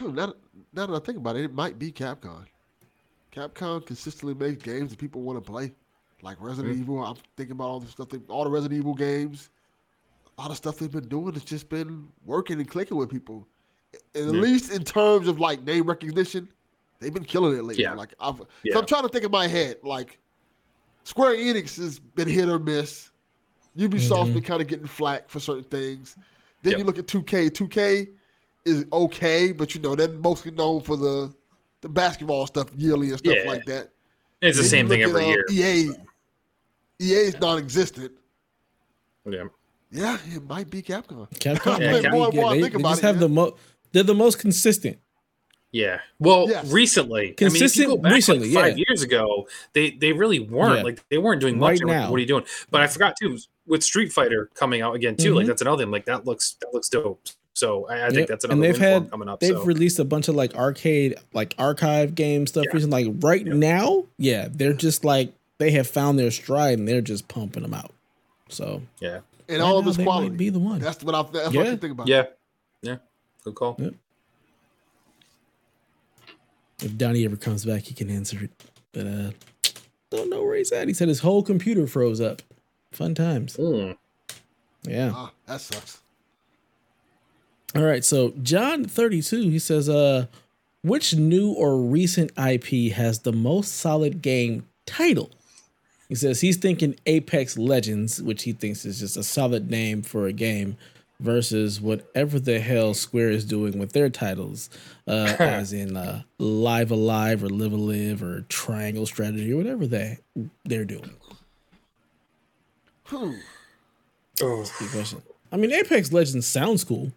Now, 0.00 0.34
now 0.72 0.86
that 0.86 0.94
I 0.94 0.98
think 1.04 1.18
about 1.18 1.36
it, 1.36 1.44
it 1.44 1.54
might 1.54 1.78
be 1.78 1.90
Capcom. 1.92 2.46
Capcom 3.34 3.84
consistently 3.84 4.34
makes 4.34 4.62
games 4.62 4.90
that 4.90 4.98
people 4.98 5.22
want 5.22 5.42
to 5.44 5.50
play, 5.50 5.72
like 6.22 6.36
Resident 6.40 6.74
Mm-hmm. 6.74 6.82
Evil. 6.82 7.04
I'm 7.04 7.16
thinking 7.36 7.52
about 7.52 7.68
all 7.68 7.80
the 7.80 7.88
stuff, 7.88 8.08
they, 8.10 8.18
all 8.28 8.44
the 8.44 8.50
Resident 8.50 8.78
Evil 8.78 8.94
games. 8.94 9.50
A 10.38 10.40
lot 10.42 10.50
of 10.50 10.56
stuff 10.56 10.78
they've 10.78 10.90
been 10.90 11.08
doing 11.08 11.34
has 11.34 11.44
just 11.44 11.68
been 11.68 12.08
working 12.24 12.58
and 12.58 12.68
clicking 12.68 12.96
with 12.96 13.10
people. 13.10 13.46
at 13.94 14.00
Yeah. 14.14 14.22
least 14.30 14.70
in 14.72 14.84
terms 14.84 15.28
of 15.28 15.40
like 15.40 15.62
name 15.64 15.84
recognition, 15.84 16.48
they've 17.02 17.12
been 17.14 17.24
killing 17.24 17.56
it 17.58 17.64
lately. 17.64 17.82
Yeah. 17.82 17.94
Like 17.94 18.14
I've, 18.20 18.36
so 18.38 18.46
Yeah. 18.64 18.78
I'm 18.78 18.86
trying 18.86 19.02
to 19.02 19.08
think 19.08 19.24
in 19.24 19.30
my 19.30 19.46
head, 19.46 19.76
like 19.82 20.18
Square 21.04 21.36
Enix 21.36 21.76
has 21.78 21.98
been 21.98 22.28
hit 22.28 22.48
or 22.48 22.58
miss. 22.58 23.10
Ubisoft's 23.76 24.30
Mhm. 24.30 24.34
been 24.34 24.42
kind 24.42 24.62
of 24.62 24.68
getting 24.68 24.86
flack 24.86 25.28
for 25.28 25.40
certain 25.40 25.64
things. 25.64 26.16
Then 26.62 26.72
Yep. 26.72 26.78
you 26.78 26.84
look 26.84 26.98
at 26.98 27.06
2K. 27.06 27.48
2K 27.50 28.08
is 28.64 28.84
okay, 28.92 29.50
but 29.52 29.74
you 29.74 29.80
know 29.80 29.94
they're 29.96 30.08
mostly 30.08 30.50
known 30.52 30.80
for 30.82 30.96
the 30.96 31.32
the 31.80 31.88
basketball 31.88 32.46
stuff 32.46 32.68
yearly 32.76 33.08
and 33.10 33.18
stuff 33.18 33.34
Yeah. 33.36 33.50
like 33.50 33.64
that. 33.66 33.90
It's 34.40 34.56
the 34.56 34.62
same 34.64 34.88
thing 34.88 35.00
look 35.00 35.08
every 35.08 35.22
at, 35.32 35.50
year. 35.50 35.88
uh, 35.88 35.88
EA, 35.88 35.90
EA 37.00 37.14
is 37.26 37.40
non-existent. 37.40 38.12
Yeah. 39.28 39.44
Yeah, 39.90 40.18
it 40.34 40.44
might 40.48 40.70
be 40.70 40.80
Capcom. 40.82 41.28
Capcom. 41.38 41.80
Yeah, 41.80 41.92
might 42.02 42.10
more 42.12 42.26
and 42.28 42.36
more 42.36 42.50
I 42.50 42.54
They, 42.54 42.60
think 42.62 42.74
they 42.74 42.78
about 42.80 42.88
just 42.90 43.02
it, 43.02 43.06
have 43.06 43.16
yeah. 43.16 43.20
the 43.20 43.28
most. 43.28 43.54
They're 43.90 44.02
the 44.04 44.14
most 44.14 44.38
consistent. 44.38 44.98
Yeah. 45.72 46.00
Well, 46.18 46.48
Yes. 46.50 46.70
recently, 46.70 47.30
Consistent 47.32 47.42
I 47.42 47.54
mean, 47.54 47.64
if 47.64 47.76
you 47.76 47.86
go 47.86 48.02
back 48.02 48.12
recently, 48.12 48.52
like 48.52 48.64
five 48.64 48.78
yeah. 48.78 48.84
years 48.88 49.02
ago, 49.02 49.48
they 49.72 49.90
they 49.92 50.12
really 50.12 50.38
weren't 50.38 50.76
Yeah. 50.78 50.82
like 50.84 51.08
they 51.08 51.18
weren't 51.18 51.40
doing 51.40 51.58
much. 51.58 51.70
Right 51.70 51.78
They 51.80 51.84
were 51.86 51.90
like, 51.92 52.00
now. 52.02 52.10
What 52.10 52.16
are 52.16 52.20
you 52.20 52.26
doing? 52.26 52.44
But 52.70 52.82
I 52.82 52.86
forgot 52.86 53.14
too 53.18 53.38
with 53.66 53.82
Street 53.82 54.12
Fighter 54.12 54.50
coming 54.54 54.82
out 54.82 54.94
again 54.94 55.16
too. 55.16 55.34
Like 55.34 55.44
Mhm. 55.44 55.48
that's 55.48 55.62
another 55.62 55.82
thing. 55.84 55.90
Like 55.90 56.04
that 56.06 56.26
looks 56.26 56.56
that 56.60 56.74
looks 56.74 56.88
dope. 56.90 57.20
So 57.54 57.86
I, 57.88 58.04
I 58.06 58.08
think 58.08 58.20
Yep. 58.20 58.28
that's 58.28 58.44
And 58.44 58.52
another 58.52 58.72
they've 58.72 58.72
win 58.74 58.80
for 58.80 58.86
'em 58.96 59.02
had- 59.04 59.10
coming 59.10 59.28
up. 59.28 59.40
They've 59.40 59.50
so. 59.56 59.64
released 59.64 59.98
a 59.98 60.04
bunch 60.04 60.28
of 60.28 60.34
like 60.34 60.54
arcade, 60.54 61.14
like 61.32 61.54
archive 61.58 62.14
game 62.14 62.46
stuff. 62.46 62.64
Yeah. 62.66 62.70
Recently, 62.74 63.04
like 63.04 63.14
right 63.24 63.46
Yeah. 63.46 63.52
now, 63.54 64.04
yeah, 64.18 64.48
they're 64.50 64.72
just 64.74 65.04
like 65.06 65.32
they 65.58 65.70
have 65.70 65.86
found 65.86 66.18
their 66.18 66.30
stride 66.30 66.78
and 66.78 66.86
they're 66.88 67.00
just 67.00 67.28
pumping 67.28 67.62
them 67.62 67.72
out. 67.72 67.92
So 68.50 68.82
yeah. 69.00 69.20
And 69.48 69.58
right 69.60 69.66
all 69.66 69.78
of 69.78 69.84
now, 69.84 69.90
this 69.90 69.96
they 69.96 70.04
might 70.04 70.10
quality. 70.10 70.36
be 70.36 70.50
the 70.50 70.58
one. 70.58 70.80
That's 70.80 71.02
what 71.02 71.14
I. 71.14 71.22
That's 71.22 71.34
what 71.34 71.46
I 71.46 71.50
Yeah. 71.60 71.64
can 71.70 71.78
think 71.78 71.92
about. 71.92 72.08
Yeah. 72.08 72.24
Yeah. 72.82 72.96
Good 73.44 73.54
call. 73.54 73.78
If 76.82 76.98
Donnie 76.98 77.24
ever 77.24 77.36
comes 77.36 77.64
back, 77.64 77.82
he 77.82 77.94
can 77.94 78.10
answer 78.10 78.44
it. 78.44 78.50
But 78.92 79.06
uh 79.06 79.30
don't 80.10 80.30
know 80.30 80.42
where 80.42 80.56
he's 80.56 80.72
at. 80.72 80.88
He 80.88 80.94
said 80.94 81.08
his 81.08 81.20
whole 81.20 81.42
computer 81.42 81.86
froze 81.86 82.20
up. 82.20 82.42
Fun 82.92 83.14
times. 83.14 83.56
Mm. 83.56 83.96
Yeah. 84.82 85.12
Ah, 85.14 85.32
that 85.46 85.60
sucks. 85.60 86.00
All 87.74 87.82
right. 87.82 88.04
So 88.04 88.34
John 88.42 88.84
32, 88.84 89.48
he 89.48 89.58
says, 89.58 89.88
uh, 89.88 90.26
which 90.82 91.14
new 91.14 91.52
or 91.52 91.78
recent 91.78 92.32
IP 92.36 92.92
has 92.92 93.20
the 93.20 93.32
most 93.32 93.74
solid 93.76 94.20
game 94.20 94.66
title? 94.84 95.30
He 96.08 96.14
says 96.14 96.42
he's 96.42 96.58
thinking 96.58 96.96
Apex 97.06 97.56
Legends, 97.56 98.20
which 98.20 98.42
he 98.42 98.52
thinks 98.52 98.84
is 98.84 99.00
just 99.00 99.16
a 99.16 99.22
solid 99.22 99.70
name 99.70 100.02
for 100.02 100.26
a 100.26 100.32
game, 100.32 100.76
versus 101.22 101.80
whatever 101.80 102.38
the 102.40 102.60
hell 102.60 102.92
Square 102.94 103.30
is 103.30 103.44
doing 103.44 103.78
with 103.78 103.92
their 103.92 104.10
titles, 104.10 104.68
uh, 105.06 105.34
as 105.38 105.72
in 105.72 105.96
uh, 105.96 106.22
Live 106.38 106.90
Alive 106.90 107.42
or 107.42 107.48
Live 107.48 107.72
a 107.72 107.76
Live 107.76 108.22
or 108.22 108.42
Triangle 108.48 109.06
Strategy 109.06 109.52
or 109.52 109.56
whatever 109.56 109.86
they 109.86 110.18
they're 110.64 110.84
doing. 110.84 111.10
Hmm. 113.04 113.32
Oh, 114.40 114.64
Good 114.78 114.90
question. 114.90 115.22
I 115.50 115.56
mean, 115.56 115.72
Apex 115.72 116.12
Legends 116.12 116.46
sounds 116.46 116.84
cool. 116.84 117.12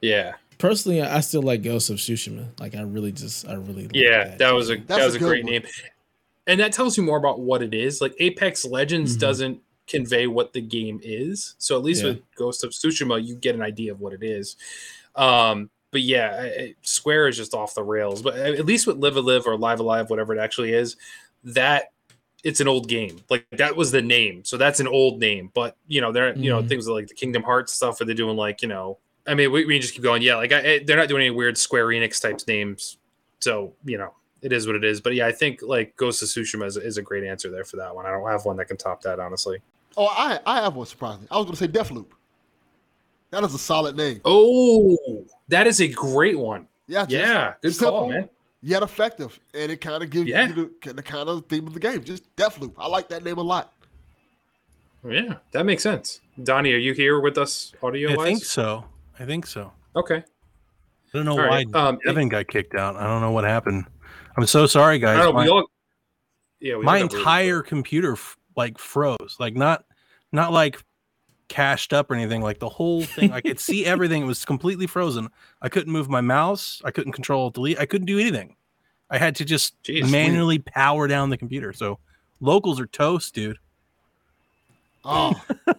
yeah. 0.00 0.34
Personally, 0.58 1.02
I 1.02 1.18
still 1.20 1.42
like 1.42 1.62
Ghost 1.64 1.90
of 1.90 1.96
Tsushima. 1.96 2.46
Like, 2.60 2.76
I 2.76 2.82
really 2.82 3.10
just, 3.10 3.48
I 3.48 3.54
really, 3.54 3.84
like 3.88 3.96
Yeah, 3.96 4.36
that 4.36 4.52
was 4.54 4.70
a 4.70 4.76
That's 4.76 4.86
that 4.86 5.04
was 5.06 5.14
a 5.14 5.16
a 5.16 5.20
great 5.20 5.42
one. 5.42 5.52
name, 5.54 5.64
and 6.46 6.60
that 6.60 6.72
tells 6.72 6.96
you 6.96 7.02
more 7.02 7.16
about 7.16 7.40
what 7.40 7.62
it 7.62 7.74
is. 7.74 8.00
Like 8.00 8.14
Apex 8.20 8.64
Legends 8.64 9.16
Mhm. 9.16 9.20
doesn't 9.20 9.60
convey 9.92 10.26
what 10.26 10.52
the 10.52 10.60
game 10.60 11.00
is, 11.02 11.54
so 11.58 11.76
at 11.76 11.84
least 11.84 12.02
Yeah. 12.02 12.10
with 12.10 12.22
Ghost 12.34 12.64
of 12.64 12.70
Tsushima, 12.70 13.24
you 13.24 13.34
get 13.36 13.54
an 13.54 13.62
idea 13.62 13.92
of 13.92 14.00
what 14.00 14.12
it 14.12 14.22
is. 14.22 14.56
Um, 15.14 15.70
but 15.90 16.00
yeah, 16.02 16.66
Square 16.82 17.28
is 17.28 17.36
just 17.36 17.54
off 17.54 17.74
the 17.74 17.82
rails. 17.84 18.22
But 18.22 18.36
at 18.36 18.64
least 18.66 18.86
with 18.86 18.96
Live 18.96 19.16
a 19.16 19.20
Live 19.20 19.46
or 19.46 19.56
Live 19.56 19.78
Alive, 19.80 20.08
whatever 20.10 20.34
it 20.34 20.38
actually 20.40 20.72
is, 20.72 20.96
that 21.44 21.92
it's 22.44 22.60
an 22.60 22.66
old 22.66 22.88
game. 22.88 23.20
Like 23.30 23.46
that 23.52 23.76
was 23.76 23.92
the 23.92 24.02
name, 24.02 24.44
so 24.44 24.56
that's 24.56 24.80
an 24.80 24.88
old 24.88 25.20
name. 25.20 25.50
But 25.54 25.76
you 25.86 26.00
know, 26.00 26.10
they're 26.10 26.36
you 26.36 26.50
know 26.50 26.62
Mhm. 26.62 26.68
things 26.68 26.88
like 26.88 27.08
the 27.08 27.14
Kingdom 27.14 27.42
Hearts 27.42 27.72
stuff, 27.72 28.00
where 28.00 28.06
they're 28.06 28.14
doing 28.16 28.36
like 28.36 28.62
you 28.62 28.68
know. 28.68 28.98
I 29.26 29.34
mean, 29.34 29.52
we, 29.52 29.64
we 29.66 29.78
just 29.78 29.94
keep 29.94 30.02
going. 30.02 30.22
Yeah, 30.22 30.34
like 30.36 30.52
I, 30.52 30.80
they're 30.84 30.96
not 30.96 31.08
doing 31.08 31.22
any 31.22 31.30
weird 31.30 31.56
Square 31.56 31.86
Enix 31.88 32.20
types 32.20 32.48
names. 32.48 32.96
So 33.40 33.74
you 33.84 33.98
know, 33.98 34.14
it 34.40 34.52
is 34.52 34.66
what 34.66 34.74
it 34.76 34.82
is. 34.84 35.00
But 35.00 35.14
yeah, 35.14 35.26
I 35.28 35.32
think 35.32 35.60
like 35.62 35.94
Ghost 35.96 36.22
of 36.22 36.28
Tsushima 36.28 36.66
is, 36.66 36.76
is 36.76 36.96
a 36.96 37.02
great 37.02 37.22
answer 37.22 37.48
there 37.50 37.64
for 37.64 37.76
that 37.76 37.94
one. 37.94 38.06
I 38.06 38.10
don't 38.10 38.26
have 38.28 38.44
one 38.46 38.56
that 38.56 38.64
can 38.66 38.76
top 38.78 39.02
that, 39.02 39.20
honestly. 39.20 39.58
Oh, 39.96 40.06
I 40.06 40.40
I 40.46 40.62
have 40.62 40.74
one 40.74 40.86
surprising. 40.86 41.26
I 41.30 41.36
was 41.36 41.44
going 41.46 41.56
to 41.56 41.58
say 41.58 41.68
Deathloop. 41.68 42.06
That 43.30 43.44
is 43.44 43.54
a 43.54 43.58
solid 43.58 43.96
name. 43.96 44.20
Oh, 44.24 45.24
that 45.48 45.66
is 45.66 45.80
a 45.80 45.88
great 45.88 46.38
one. 46.38 46.68
Yeah, 46.86 47.06
just 47.06 47.12
Yeah, 47.12 47.54
good 47.62 47.74
simple, 47.74 48.00
call, 48.00 48.08
man. 48.10 48.28
Yet 48.62 48.82
effective, 48.82 49.38
and 49.54 49.72
it 49.72 49.80
kind 49.80 50.02
of 50.02 50.10
gives 50.10 50.28
Yeah. 50.28 50.48
you 50.48 50.74
the, 50.82 50.92
the 50.92 51.02
kind 51.02 51.28
of 51.28 51.46
theme 51.46 51.66
of 51.66 51.74
the 51.74 51.80
game. 51.80 52.04
Just 52.04 52.34
Deathloop. 52.36 52.74
I 52.78 52.86
like 52.88 53.08
that 53.08 53.24
name 53.24 53.38
a 53.38 53.42
lot. 53.42 53.72
Yeah, 55.08 55.36
that 55.52 55.66
makes 55.66 55.82
sense. 55.82 56.20
Donnie, 56.44 56.72
are 56.72 56.78
you 56.78 56.92
here 56.92 57.20
with 57.20 57.36
us 57.38 57.72
audio 57.82 58.12
I 58.20 58.24
think 58.24 58.44
so. 58.44 58.84
I 59.18 59.24
think 59.24 59.46
so. 59.46 59.72
Okay. 59.96 60.16
I 60.18 60.22
don't 61.12 61.24
know 61.24 61.32
All 61.32 61.38
why 61.38 61.46
right. 61.48 61.74
Um, 61.74 61.98
Evan 62.06 62.28
got 62.28 62.46
kicked 62.48 62.74
out. 62.74 62.96
I 62.96 63.04
don't 63.06 63.20
know 63.20 63.32
what 63.32 63.44
happened. 63.44 63.84
I'm 64.36 64.46
so 64.46 64.66
sorry, 64.66 64.96
I 64.96 64.98
guys. 64.98 65.16
don't 65.18 65.26
know. 65.26 65.32
my 65.32 65.44
We 65.44 65.50
all, 65.50 65.64
yeah, 66.60 66.76
we 66.76 66.84
my 66.84 67.00
all 67.02 67.08
got 67.08 67.18
entire 67.18 67.62
computer 67.62 68.12
f- 68.12 68.38
like 68.56 68.78
froze. 68.78 69.36
Like 69.38 69.54
not 69.54 69.84
not 70.32 70.52
like 70.52 70.82
cashed 71.48 71.92
up 71.92 72.10
or 72.10 72.14
anything. 72.14 72.40
Like 72.42 72.58
the 72.58 72.68
whole 72.68 73.02
thing. 73.02 73.32
I 73.32 73.40
could 73.40 73.60
see 73.60 73.84
everything. 73.86 74.22
It 74.22 74.26
was 74.26 74.44
completely 74.44 74.86
frozen. 74.86 75.28
I 75.60 75.68
couldn't 75.68 75.92
move 75.92 76.08
my 76.08 76.20
mouse. 76.20 76.80
I 76.84 76.90
couldn't 76.90 77.12
control 77.12 77.50
delete. 77.50 77.78
I 77.78 77.86
couldn't 77.86 78.06
do 78.06 78.18
anything. 78.18 78.56
I 79.10 79.18
had 79.18 79.36
to 79.36 79.44
just 79.44 79.80
Jeez. 79.82 80.10
manually 80.10 80.58
power 80.58 81.06
down 81.06 81.28
the 81.30 81.36
computer. 81.36 81.72
So 81.74 81.98
locals 82.40 82.80
are 82.80 82.86
toast, 82.86 83.34
dude. 83.34 83.58
Oh, 85.04 85.34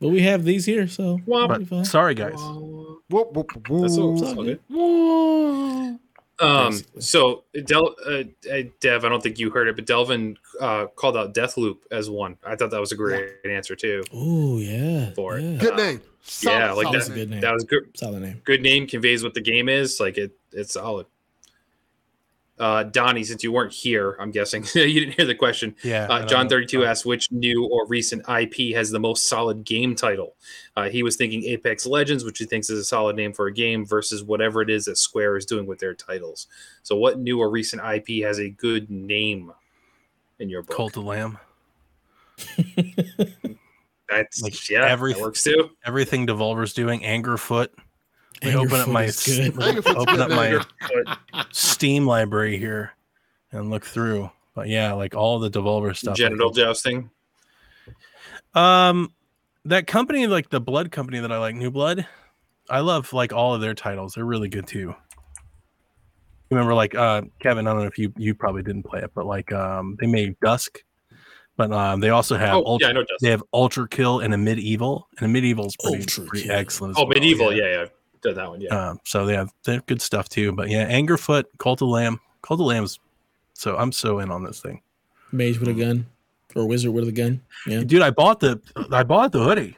But 0.00 0.08
we 0.08 0.22
have 0.22 0.44
these 0.44 0.66
here, 0.66 0.88
so 0.88 1.20
Well, 1.26 1.44
it'll 1.44 1.58
be 1.58 1.64
fine. 1.64 1.78
But 1.80 1.86
sorry, 1.86 2.14
guys. 2.14 2.34
Whoop, 2.34 3.32
whoop, 3.32 3.68
whoop, 3.68 3.82
That's 3.82 3.96
all, 3.98 4.12
whoop. 4.14 4.20
that's 4.20 4.36
all 4.36 4.44
good. 4.44 4.60
Whoop. 4.68 6.00
Um, 6.42 6.70
Basically. 6.72 7.00
so 7.02 7.44
Del, 7.66 7.94
uh, 8.04 8.24
uh, 8.52 8.62
Dev, 8.80 9.04
I 9.04 9.08
don't 9.08 9.22
think 9.22 9.38
you 9.38 9.50
heard 9.50 9.68
it, 9.68 9.76
but 9.76 9.86
Delvin 9.86 10.36
uh, 10.60 10.86
called 10.96 11.16
out 11.16 11.34
Deathloop 11.34 11.78
as 11.90 12.10
one. 12.10 12.36
I 12.44 12.56
thought 12.56 12.70
that 12.70 12.80
was 12.80 12.92
a 12.92 12.96
great 12.96 13.30
answer 13.48 13.76
too. 13.76 14.02
Oh 14.12 14.58
yeah, 14.58 15.10
For 15.14 15.38
it. 15.38 15.42
yeah. 15.42 15.58
Good 15.58 15.76
name. 15.76 16.00
Solid, 16.24 16.56
yeah, 16.58 16.72
like 16.72 16.84
solid 16.84 17.00
That's 17.00 17.08
a 17.08 17.14
good 17.14 17.30
name. 17.30 17.40
That 17.40 17.52
was 17.54 17.64
good. 17.64 17.96
Solid 17.96 18.22
name. 18.22 18.40
Good 18.44 18.62
name 18.62 18.86
conveys 18.86 19.22
what 19.24 19.34
the 19.34 19.40
game 19.40 19.68
is. 19.68 19.98
Like 20.00 20.18
it, 20.18 20.32
it's 20.52 20.72
solid. 20.74 21.06
Uh, 22.62 22.84
Donnie, 22.84 23.24
since 23.24 23.42
you 23.42 23.50
weren't 23.50 23.72
here, 23.72 24.16
I'm 24.20 24.30
guessing 24.30 24.62
you 24.74 25.00
didn't 25.00 25.16
hear 25.16 25.26
the 25.26 25.34
question. 25.34 25.74
Yeah. 25.82 26.06
Uh, 26.08 26.24
John 26.26 26.46
know. 26.46 26.50
32 26.50 26.84
asked 26.84 27.04
which 27.04 27.32
new 27.32 27.64
or 27.66 27.88
recent 27.88 28.22
IP 28.28 28.72
has 28.76 28.92
the 28.92 29.00
most 29.00 29.28
solid 29.28 29.64
game 29.64 29.96
title. 29.96 30.36
Uh, 30.76 30.88
he 30.88 31.02
was 31.02 31.16
thinking 31.16 31.42
Apex 31.42 31.86
Legends, 31.86 32.24
which 32.24 32.38
he 32.38 32.44
thinks 32.44 32.70
is 32.70 32.78
a 32.78 32.84
solid 32.84 33.16
name 33.16 33.32
for 33.32 33.48
a 33.48 33.52
game, 33.52 33.84
versus 33.84 34.22
whatever 34.22 34.62
it 34.62 34.70
is 34.70 34.84
that 34.84 34.96
Square 34.96 35.38
is 35.38 35.44
doing 35.44 35.66
with 35.66 35.80
their 35.80 35.92
titles. 35.92 36.46
So, 36.84 36.94
what 36.94 37.18
new 37.18 37.40
or 37.40 37.50
recent 37.50 37.82
IP 37.82 38.22
has 38.22 38.38
a 38.38 38.50
good 38.50 38.88
name 38.88 39.52
in 40.38 40.48
your 40.48 40.62
book? 40.62 40.76
Cult 40.76 40.96
of 40.96 41.02
Lamb. 41.02 41.38
That's 44.08 44.40
like 44.40 44.70
yeah, 44.70 44.88
everyth- 44.88 45.14
that 45.14 45.20
works 45.20 45.42
too. 45.42 45.70
Everything 45.84 46.28
Devolver's 46.28 46.74
doing. 46.74 47.00
Angerfoot. 47.00 47.70
They 48.42 48.54
open 48.54 48.80
up 48.80 48.88
my 48.88 49.04
is 49.04 49.22
good. 49.24 49.54
Angerfoot's 49.54 49.96
open 49.96 50.20
up 50.20 50.30
my 50.30 50.64
Steam 51.52 52.06
library 52.06 52.58
here 52.58 52.92
and 53.52 53.70
look 53.70 53.84
through. 53.84 54.30
But 54.54 54.68
yeah, 54.68 54.92
like 54.92 55.14
all 55.14 55.38
the 55.38 55.50
Devolver 55.50 55.96
stuff. 55.96 56.12
I 56.12 56.16
genital 56.16 56.52
think- 56.52 56.66
jousting. 56.66 57.10
Um, 58.54 59.12
that 59.64 59.86
company, 59.86 60.26
like 60.26 60.50
the 60.50 60.60
Blood 60.60 60.90
company 60.90 61.20
that 61.20 61.32
I 61.32 61.38
like, 61.38 61.54
New 61.54 61.70
Blood. 61.70 62.06
I 62.68 62.80
love 62.80 63.12
like 63.12 63.32
all 63.32 63.54
of 63.54 63.60
their 63.60 63.74
titles. 63.74 64.14
They're 64.14 64.24
really 64.24 64.48
good 64.48 64.66
too. 64.66 64.94
Remember, 66.50 66.74
like 66.74 66.94
uh, 66.94 67.22
Kevin. 67.40 67.66
I 67.66 67.70
don't 67.72 67.80
know 67.80 67.86
if 67.86 67.98
you 67.98 68.12
you 68.16 68.34
probably 68.34 68.62
didn't 68.62 68.82
play 68.82 69.00
it, 69.00 69.10
but 69.14 69.24
like 69.24 69.52
um, 69.52 69.96
they 70.00 70.06
made 70.06 70.38
Dusk, 70.40 70.82
but 71.56 71.72
um, 71.72 72.00
they 72.00 72.10
also 72.10 72.36
have 72.36 72.54
Oh, 72.56 72.64
Ultra, 72.64 72.88
yeah, 72.88 72.90
I 72.90 72.92
know 72.92 73.00
Dusk. 73.02 73.20
they 73.22 73.30
have 73.30 73.42
ULTRAKILL 73.54 74.22
and 74.24 74.34
Amid 74.34 74.58
Evil, 74.58 75.08
and 75.16 75.24
Amid 75.24 75.44
Evil's 75.44 75.76
pretty, 75.82 76.00
Ultra 76.02 76.24
pretty 76.26 76.46
Kill. 76.48 76.56
excellent. 76.56 76.96
Oh, 76.98 77.02
well, 77.04 77.08
medieval. 77.08 77.54
Yeah, 77.54 77.64
yeah. 77.64 77.84
Did 78.22 78.36
that 78.36 78.48
one. 78.48 78.60
Yeah. 78.60 78.90
Um, 78.90 79.00
so 79.04 79.28
yeah, 79.28 79.46
they're 79.64 79.80
good 79.82 80.00
stuff 80.00 80.28
too. 80.28 80.52
But 80.52 80.68
yeah, 80.68 80.88
Angerfoot, 80.90 81.44
Cult 81.58 81.82
of 81.82 81.88
Lamb, 81.88 82.20
Cult 82.42 82.60
of 82.60 82.66
Lamb's. 82.66 82.98
So 83.54 83.76
I'm 83.76 83.92
so 83.92 84.18
in 84.20 84.30
on 84.30 84.44
this 84.44 84.60
thing, 84.60 84.80
Mage 85.32 85.58
with 85.58 85.68
a 85.68 85.74
gun 85.74 86.06
or 86.54 86.66
wizard 86.66 86.92
with 86.92 87.06
a 87.08 87.12
gun. 87.12 87.40
Yeah, 87.66 87.82
dude. 87.84 88.02
I 88.02 88.10
bought 88.10 88.40
the 88.40 88.60
I 88.90 89.02
bought 89.02 89.32
the 89.32 89.42
hoodie. 89.42 89.76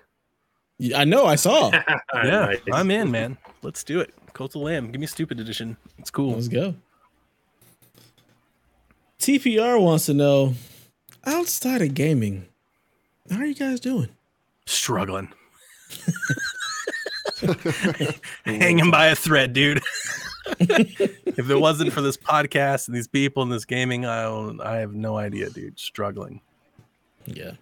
Yeah, 0.79 1.01
I 1.01 1.05
know. 1.05 1.27
I 1.27 1.37
saw. 1.37 1.71
Yeah, 2.15 2.47
Nice. 2.47 2.61
I'm 2.73 2.91
in, 2.91 3.11
man. 3.11 3.37
Let's 3.63 3.83
do 3.85 4.01
it. 4.01 4.15
Cult 4.35 4.55
of 4.57 4.63
Lamb. 4.63 4.91
Give 4.91 5.01
me 5.01 5.07
stupid 5.07 5.41
edition. 5.41 5.77
It's 5.99 6.11
cool. 6.11 6.33
Let's 6.35 6.49
go. 6.49 6.75
TPR 9.19 9.81
wants 9.81 10.07
to 10.07 10.15
know 10.15 10.55
outside 11.25 11.81
of 11.83 11.95
gaming, 11.95 12.47
how 13.31 13.39
are 13.39 13.45
you 13.47 13.55
guys 13.55 13.81
doing? 13.81 14.09
Struggling. 14.67 15.33
hanging 18.45 18.91
by 18.91 19.09
a 19.09 19.17
thread, 19.17 19.53
dude. 19.53 19.83
if 20.61 21.51
it 21.51 21.61
wasn't 21.61 21.93
for 21.93 22.01
this 22.01 22.17
podcast 22.17 22.89
and 22.89 22.97
these 22.97 23.09
people 23.09 23.43
and 23.43 23.51
this 23.51 23.65
gaming, 23.65 24.05
I 24.05 24.25
I 24.63 24.77
have 24.77 24.95
no 24.95 25.17
idea, 25.17 25.51
dude. 25.51 25.79
Struggling. 25.79 26.41
Yeah. 27.27 27.53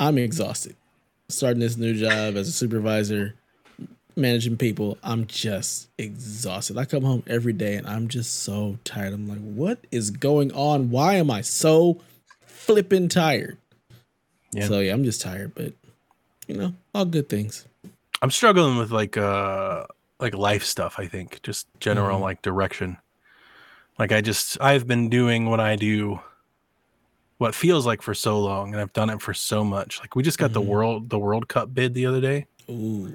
I'm 0.00 0.18
exhausted. 0.18 0.76
Starting 1.28 1.60
this 1.60 1.76
new 1.76 1.94
job 1.94 2.36
as 2.36 2.48
a 2.48 2.52
supervisor, 2.52 3.34
managing 4.16 4.56
people, 4.56 4.98
I'm 5.02 5.26
just 5.26 5.88
exhausted. 5.98 6.76
I 6.76 6.84
come 6.84 7.04
home 7.04 7.22
every 7.26 7.52
day 7.52 7.76
and 7.76 7.86
I'm 7.86 8.08
just 8.08 8.42
so 8.42 8.78
tired. 8.84 9.12
I'm 9.12 9.28
like, 9.28 9.38
what 9.38 9.86
is 9.90 10.10
going 10.10 10.52
on? 10.52 10.90
Why 10.90 11.14
am 11.14 11.30
I 11.30 11.42
so 11.42 12.00
flipping 12.44 13.08
tired? 13.08 13.58
Yeah. 14.52 14.66
So 14.66 14.80
yeah, 14.80 14.92
I'm 14.92 15.04
just 15.04 15.20
tired, 15.20 15.54
but 15.54 15.72
you 16.46 16.56
know, 16.56 16.74
all 16.94 17.04
good 17.04 17.28
things. 17.28 17.66
I'm 18.22 18.30
struggling 18.30 18.78
with 18.78 18.90
like 18.92 19.16
uh 19.16 19.84
like 20.20 20.34
life 20.34 20.64
stuff, 20.64 20.94
I 20.98 21.06
think. 21.06 21.42
Just 21.42 21.66
general 21.80 22.18
Mhm. 22.18 22.22
like 22.22 22.42
direction. 22.42 22.96
Like 23.98 24.12
I 24.12 24.20
just 24.20 24.56
I've 24.60 24.86
been 24.86 25.08
doing 25.10 25.46
what 25.50 25.60
I 25.60 25.76
do 25.76 26.20
what 27.38 27.54
feels 27.56 27.84
like 27.84 28.00
for 28.02 28.14
so 28.14 28.38
long 28.40 28.72
and 28.72 28.80
I've 28.80 28.92
done 28.92 29.10
it 29.10 29.20
for 29.20 29.34
so 29.34 29.64
much. 29.64 29.98
Like 30.00 30.14
we 30.14 30.22
just 30.22 30.38
got 30.38 30.52
the 30.52 30.62
Mhm. 30.62 30.66
world 30.66 31.10
the 31.10 31.18
World 31.18 31.48
Cup 31.48 31.74
bid 31.74 31.92
the 31.94 32.06
other 32.06 32.20
day. 32.20 32.46
Ooh. 32.70 33.12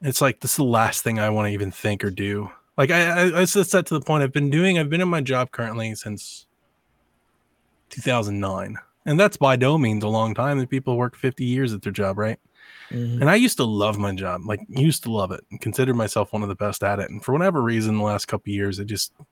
It's 0.00 0.22
like 0.22 0.40
this 0.40 0.52
is 0.52 0.56
the 0.56 0.64
last 0.64 1.02
thing 1.04 1.18
I 1.18 1.28
want 1.28 1.48
to 1.48 1.52
even 1.52 1.70
think 1.70 2.02
or 2.02 2.10
do. 2.10 2.50
Like 2.78 2.90
I, 2.90 3.10
I 3.30 3.42
it's 3.42 3.52
just 3.52 3.72
that 3.72 3.84
to 3.86 3.94
the 3.94 4.00
point 4.00 4.22
I've 4.24 4.32
been 4.32 4.48
doing 4.48 4.78
I've 4.78 4.88
been 4.88 5.02
in 5.02 5.08
my 5.08 5.20
job 5.20 5.50
currently 5.50 5.94
since 5.94 6.46
2009. 7.90 8.76
And 9.06 9.18
that's 9.18 9.36
by 9.36 9.56
no 9.56 9.76
means 9.78 10.04
a 10.04 10.08
long 10.08 10.34
time 10.34 10.58
that 10.58 10.70
people 10.70 10.96
work 10.96 11.16
50 11.16 11.44
years 11.44 11.72
at 11.72 11.82
their 11.82 11.92
job, 11.92 12.18
right? 12.18 12.38
Mhm. 12.90 13.20
And 13.20 13.30
I 13.30 13.36
used 13.36 13.56
to 13.58 13.64
love 13.64 13.98
my 13.98 14.14
job, 14.14 14.42
like 14.44 14.60
used 14.68 15.04
to 15.04 15.12
love 15.12 15.30
it 15.30 15.44
and 15.50 15.60
consider 15.60 15.94
myself 15.94 16.32
one 16.32 16.42
of 16.42 16.48
the 16.48 16.54
best 16.56 16.82
at 16.82 16.98
it. 16.98 17.10
And 17.10 17.24
for 17.24 17.32
whatever 17.32 17.62
reason, 17.62 17.98
the 17.98 18.04
last 18.04 18.26
couple 18.26 18.50
of 18.50 18.54
years, 18.54 18.80
I 18.80 18.84
just 18.84 19.12
I 19.20 19.24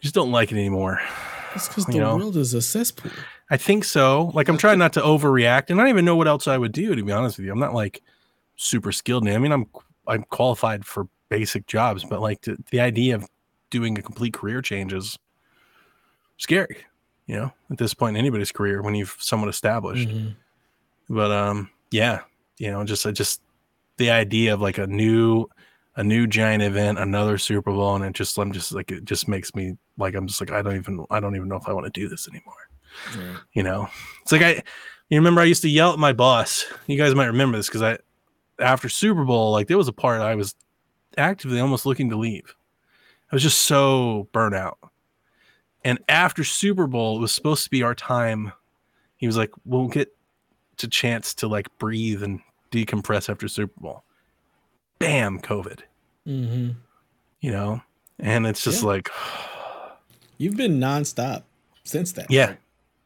just 0.00 0.14
don't 0.14 0.30
like 0.32 0.52
it 0.52 0.56
anymore. 0.56 1.00
It's 1.54 1.68
because 1.68 1.86
the 1.86 1.98
know? 1.98 2.16
world 2.16 2.36
is 2.36 2.54
a 2.54 2.62
cesspool. 2.62 3.10
I 3.50 3.56
think 3.56 3.84
so. 3.84 4.30
Like 4.34 4.48
I'm 4.48 4.56
trying 4.56 4.78
not 4.78 4.92
to 4.94 5.00
overreact, 5.00 5.68
and 5.68 5.78
I 5.80 5.84
don't 5.84 5.90
even 5.90 6.04
know 6.04 6.16
what 6.16 6.28
else 6.28 6.48
I 6.48 6.56
would 6.56 6.72
do. 6.72 6.94
To 6.94 7.02
be 7.02 7.12
honest 7.12 7.36
with 7.38 7.44
you, 7.46 7.52
I'm 7.52 7.58
not 7.58 7.74
like 7.74 8.02
super 8.56 8.92
skilled. 8.92 9.28
I 9.28 9.36
mean, 9.38 9.52
I'm 9.52 9.66
I'm 10.06 10.22
qualified 10.24 10.84
for 10.86 11.08
basic 11.28 11.66
jobs, 11.66 12.04
but 12.04 12.20
like 12.20 12.42
the, 12.42 12.56
the 12.70 12.80
idea 12.80 13.14
of 13.16 13.26
doing 13.70 13.98
a 13.98 14.02
complete 14.02 14.32
career 14.34 14.62
change 14.62 14.92
is 14.92 15.18
scary. 16.38 16.78
You 17.26 17.36
know, 17.36 17.52
at 17.70 17.78
this 17.78 17.94
point 17.94 18.16
in 18.16 18.20
anybody's 18.20 18.52
career, 18.52 18.82
when 18.82 18.94
you've 18.94 19.16
somewhat 19.18 19.48
established. 19.48 20.08
Mhm. 20.08 20.34
but 21.08 21.30
um 21.30 21.68
yeah 21.92 22.20
you 22.58 22.70
know 22.70 22.84
just 22.84 23.06
just 23.14 23.40
the 23.96 24.10
idea 24.10 24.54
of 24.54 24.60
like 24.60 24.78
a 24.78 24.86
new 24.86 25.46
a 25.96 26.04
new 26.04 26.26
giant 26.26 26.62
event 26.62 26.98
another 26.98 27.36
super 27.36 27.70
bowl 27.70 27.94
and 27.94 28.04
it 28.04 28.12
just 28.14 28.36
i'm 28.38 28.52
just 28.52 28.72
like 28.72 28.90
it 28.90 29.04
just 29.04 29.28
makes 29.28 29.54
me 29.54 29.76
like 29.98 30.14
i'm 30.14 30.26
just 30.26 30.40
like 30.40 30.50
i 30.50 30.62
don't 30.62 30.76
even 30.76 31.04
i 31.10 31.20
don't 31.20 31.36
even 31.36 31.48
know 31.48 31.56
if 31.56 31.68
i 31.68 31.72
want 31.72 31.84
to 31.84 32.00
do 32.00 32.08
this 32.08 32.28
anymore. 32.28 32.54
Right. 33.16 33.38
you 33.52 33.62
know? 33.62 33.88
It's 34.22 34.32
like 34.32 34.42
i 34.42 34.62
you 35.08 35.18
remember 35.18 35.40
i 35.40 35.44
used 35.44 35.62
to 35.62 35.68
yell 35.68 35.92
at 35.92 35.98
my 35.98 36.12
boss. 36.12 36.64
You 36.86 36.96
guys 36.96 37.14
might 37.14 37.26
remember 37.26 37.56
this 37.56 37.68
because 37.68 37.82
i 37.82 37.98
after 38.58 38.88
super 38.88 39.24
bowl 39.24 39.52
like 39.52 39.66
there 39.66 39.78
was 39.78 39.88
a 39.88 39.92
part 39.92 40.20
i 40.20 40.34
was 40.34 40.54
actively 41.18 41.60
almost 41.60 41.84
looking 41.84 42.10
to 42.10 42.16
leave. 42.16 42.54
I 43.30 43.36
was 43.36 43.42
just 43.42 43.62
so 43.62 44.28
burnt 44.32 44.54
out. 44.54 44.78
And 45.84 45.98
after 46.08 46.44
super 46.44 46.86
bowl 46.86 47.18
it 47.18 47.20
was 47.20 47.32
supposed 47.32 47.64
to 47.64 47.70
be 47.70 47.82
our 47.82 47.94
time. 47.94 48.52
He 49.16 49.26
was 49.26 49.36
like 49.36 49.50
we'll 49.64 49.88
get 49.88 50.14
to 50.82 50.88
chance 50.88 51.34
to 51.34 51.48
like 51.48 51.66
breathe 51.78 52.22
and 52.22 52.40
decompress 52.70 53.28
after 53.28 53.48
super 53.48 53.80
bowl 53.80 54.04
bam 54.98 55.40
covid 55.40 55.80
Mhm. 56.26 56.76
you 57.40 57.50
know 57.50 57.82
and 58.20 58.46
it's 58.46 58.62
just 58.62 58.82
Yeah. 58.82 58.88
like 58.88 59.08
You've 60.38 60.56
been 60.56 60.78
nonstop 60.80 61.42
since 61.84 62.12
that. 62.12 62.30
yeah 62.30 62.54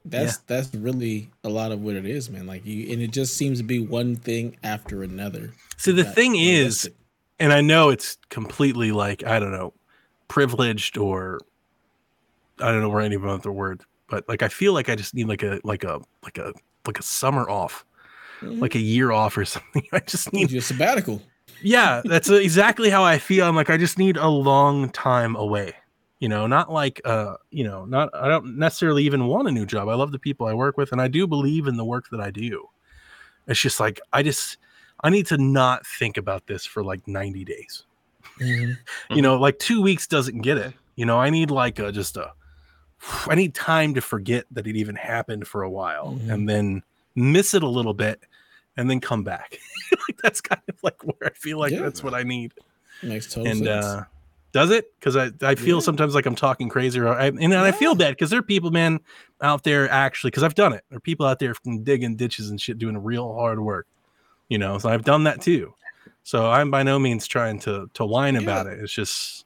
That's 0.04 0.38
that's 0.38 0.74
really 0.74 1.30
a 1.44 1.48
lot 1.48 1.72
of 1.72 1.80
what 1.82 1.94
it 1.96 2.06
is, 2.06 2.30
man. 2.30 2.46
Like 2.46 2.64
you, 2.64 2.92
and 2.92 3.02
it 3.02 3.10
just 3.10 3.36
seems 3.36 3.58
to 3.58 3.64
be 3.64 3.78
one 3.80 4.16
thing 4.16 4.56
after 4.62 5.02
another. 5.02 5.52
so 5.76 5.92
the 5.92 6.04
thing 6.04 6.36
is 6.36 6.88
and 7.38 7.52
I 7.52 7.60
know 7.60 7.90
it's 7.90 8.16
completely 8.30 8.92
like 8.92 9.24
I 9.24 9.38
don't 9.38 9.50
know, 9.52 9.72
privileged 10.28 10.96
or 10.96 11.40
I 12.60 12.70
don't 12.72 12.80
know 12.80 12.88
where 12.88 13.02
any 13.02 13.16
other 13.16 13.52
word, 13.52 13.82
but 14.08 14.26
like 14.28 14.42
I 14.42 14.48
feel 14.48 14.72
like 14.72 14.88
I 14.88 14.94
just 14.94 15.12
need 15.14 15.28
like 15.28 15.42
a 15.42 15.60
like 15.64 15.84
a 15.84 16.00
like 16.22 16.38
a 16.38 16.52
like 16.86 16.98
a 16.98 17.02
summer 17.02 17.48
off, 17.48 17.84
Mhm. 18.42 18.60
like 18.60 18.74
a 18.74 18.78
year 18.80 19.12
off 19.12 19.36
or 19.36 19.44
something. 19.54 19.84
I 19.92 20.00
just 20.00 20.32
need 20.32 20.40
need 20.42 20.50
you 20.52 20.58
a 20.58 20.62
sabbatical. 20.62 21.22
yeah, 21.62 22.02
that's 22.04 22.28
exactly 22.30 22.90
how 22.90 23.02
I 23.04 23.18
feel. 23.18 23.46
I'm 23.46 23.56
like 23.56 23.70
I 23.70 23.76
just 23.76 23.98
need 23.98 24.16
a 24.16 24.28
long 24.28 24.90
time 24.90 25.36
away. 25.36 25.74
You 26.20 26.28
know, 26.30 26.46
not 26.46 26.72
like 26.72 27.00
uh, 27.04 27.36
you 27.50 27.64
know, 27.64 27.84
not 27.84 28.08
I 28.14 28.28
don't 28.28 28.56
necessarily 28.58 29.04
even 29.04 29.26
want 29.26 29.48
a 29.48 29.52
new 29.52 29.66
job. 29.66 29.88
I 29.88 29.94
love 29.94 30.12
the 30.12 30.18
people 30.18 30.46
I 30.46 30.54
work 30.54 30.76
with 30.78 30.92
and 30.92 31.00
I 31.00 31.08
do 31.08 31.26
believe 31.26 31.66
in 31.66 31.76
the 31.76 31.84
work 31.84 32.08
that 32.10 32.20
I 32.20 32.30
do. 32.30 32.68
It's 33.46 33.60
just 33.60 33.78
like 33.80 34.00
I 34.12 34.22
just 34.22 34.56
I 35.04 35.10
need 35.10 35.26
to 35.26 35.36
not 35.38 35.86
think 35.86 36.16
about 36.16 36.46
this 36.46 36.64
for 36.64 36.82
like 36.82 37.06
90 37.06 37.44
days 37.44 37.84
Mhm. 38.40 38.76
you 39.10 39.22
know 39.22 39.36
like 39.38 39.58
two 39.58 39.80
weeks 39.82 40.06
doesn't 40.06 40.40
get 40.42 40.58
it 40.58 40.72
you 40.96 41.06
know 41.06 41.18
i 41.18 41.30
need 41.30 41.50
like 41.50 41.78
a 41.78 41.92
just 41.92 42.16
a 42.16 42.32
i 43.28 43.34
need 43.34 43.54
time 43.54 43.94
to 43.94 44.00
forget 44.00 44.44
that 44.50 44.66
it 44.66 44.76
even 44.76 44.94
happened 44.96 45.46
for 45.46 45.62
a 45.62 45.70
while 45.70 46.18
Mhm. 46.20 46.32
and 46.32 46.48
then 46.48 46.82
miss 47.14 47.54
it 47.54 47.62
a 47.62 47.68
little 47.68 47.94
bit 47.94 48.20
and 48.76 48.90
then 48.90 49.00
come 49.00 49.24
back 49.24 49.58
like 50.08 50.18
that's 50.22 50.40
kind 50.40 50.60
of 50.68 50.76
like 50.82 51.02
where 51.04 51.30
i 51.30 51.30
feel 51.30 51.58
like 51.58 51.72
Yeah. 51.72 51.80
that's 51.82 52.02
what 52.02 52.14
i 52.14 52.22
need 52.22 52.52
Makes 53.02 53.32
total 53.32 53.50
and 53.50 53.58
sense. 53.64 53.84
uh 53.84 54.04
does 54.52 54.70
it 54.70 54.86
because 54.98 55.16
i 55.16 55.30
i 55.42 55.54
feel 55.54 55.76
Yeah. 55.78 55.82
sometimes 55.82 56.14
like 56.14 56.26
i'm 56.26 56.34
talking 56.34 56.68
crazy 56.68 56.98
or 57.00 57.08
I, 57.08 57.26
and, 57.26 57.40
and 57.42 57.54
i 57.54 57.72
feel 57.72 57.94
bad 57.94 58.10
because 58.12 58.30
there 58.30 58.38
are 58.38 58.42
people 58.42 58.70
man 58.70 59.00
out 59.40 59.64
there 59.64 59.90
actually 59.90 60.30
because 60.30 60.42
i've 60.42 60.54
done 60.54 60.72
it 60.72 60.84
there 60.90 60.96
are 60.98 61.00
people 61.00 61.26
out 61.26 61.38
there 61.38 61.54
digging 61.82 62.16
ditches 62.16 62.50
and 62.50 62.60
shit 62.60 62.78
doing 62.78 62.96
real 63.02 63.32
hard 63.34 63.60
work 63.60 63.86
you 64.48 64.58
know 64.58 64.78
so 64.78 64.88
i've 64.90 65.04
done 65.04 65.24
that 65.24 65.40
too 65.40 65.72
so 66.22 66.50
i'm 66.50 66.70
by 66.70 66.82
no 66.82 66.98
means 66.98 67.26
trying 67.26 67.58
to 67.60 67.88
to 67.94 68.04
whine 68.04 68.34
Yeah. 68.34 68.40
about 68.42 68.66
it 68.66 68.78
it's 68.78 68.92
just 68.92 69.45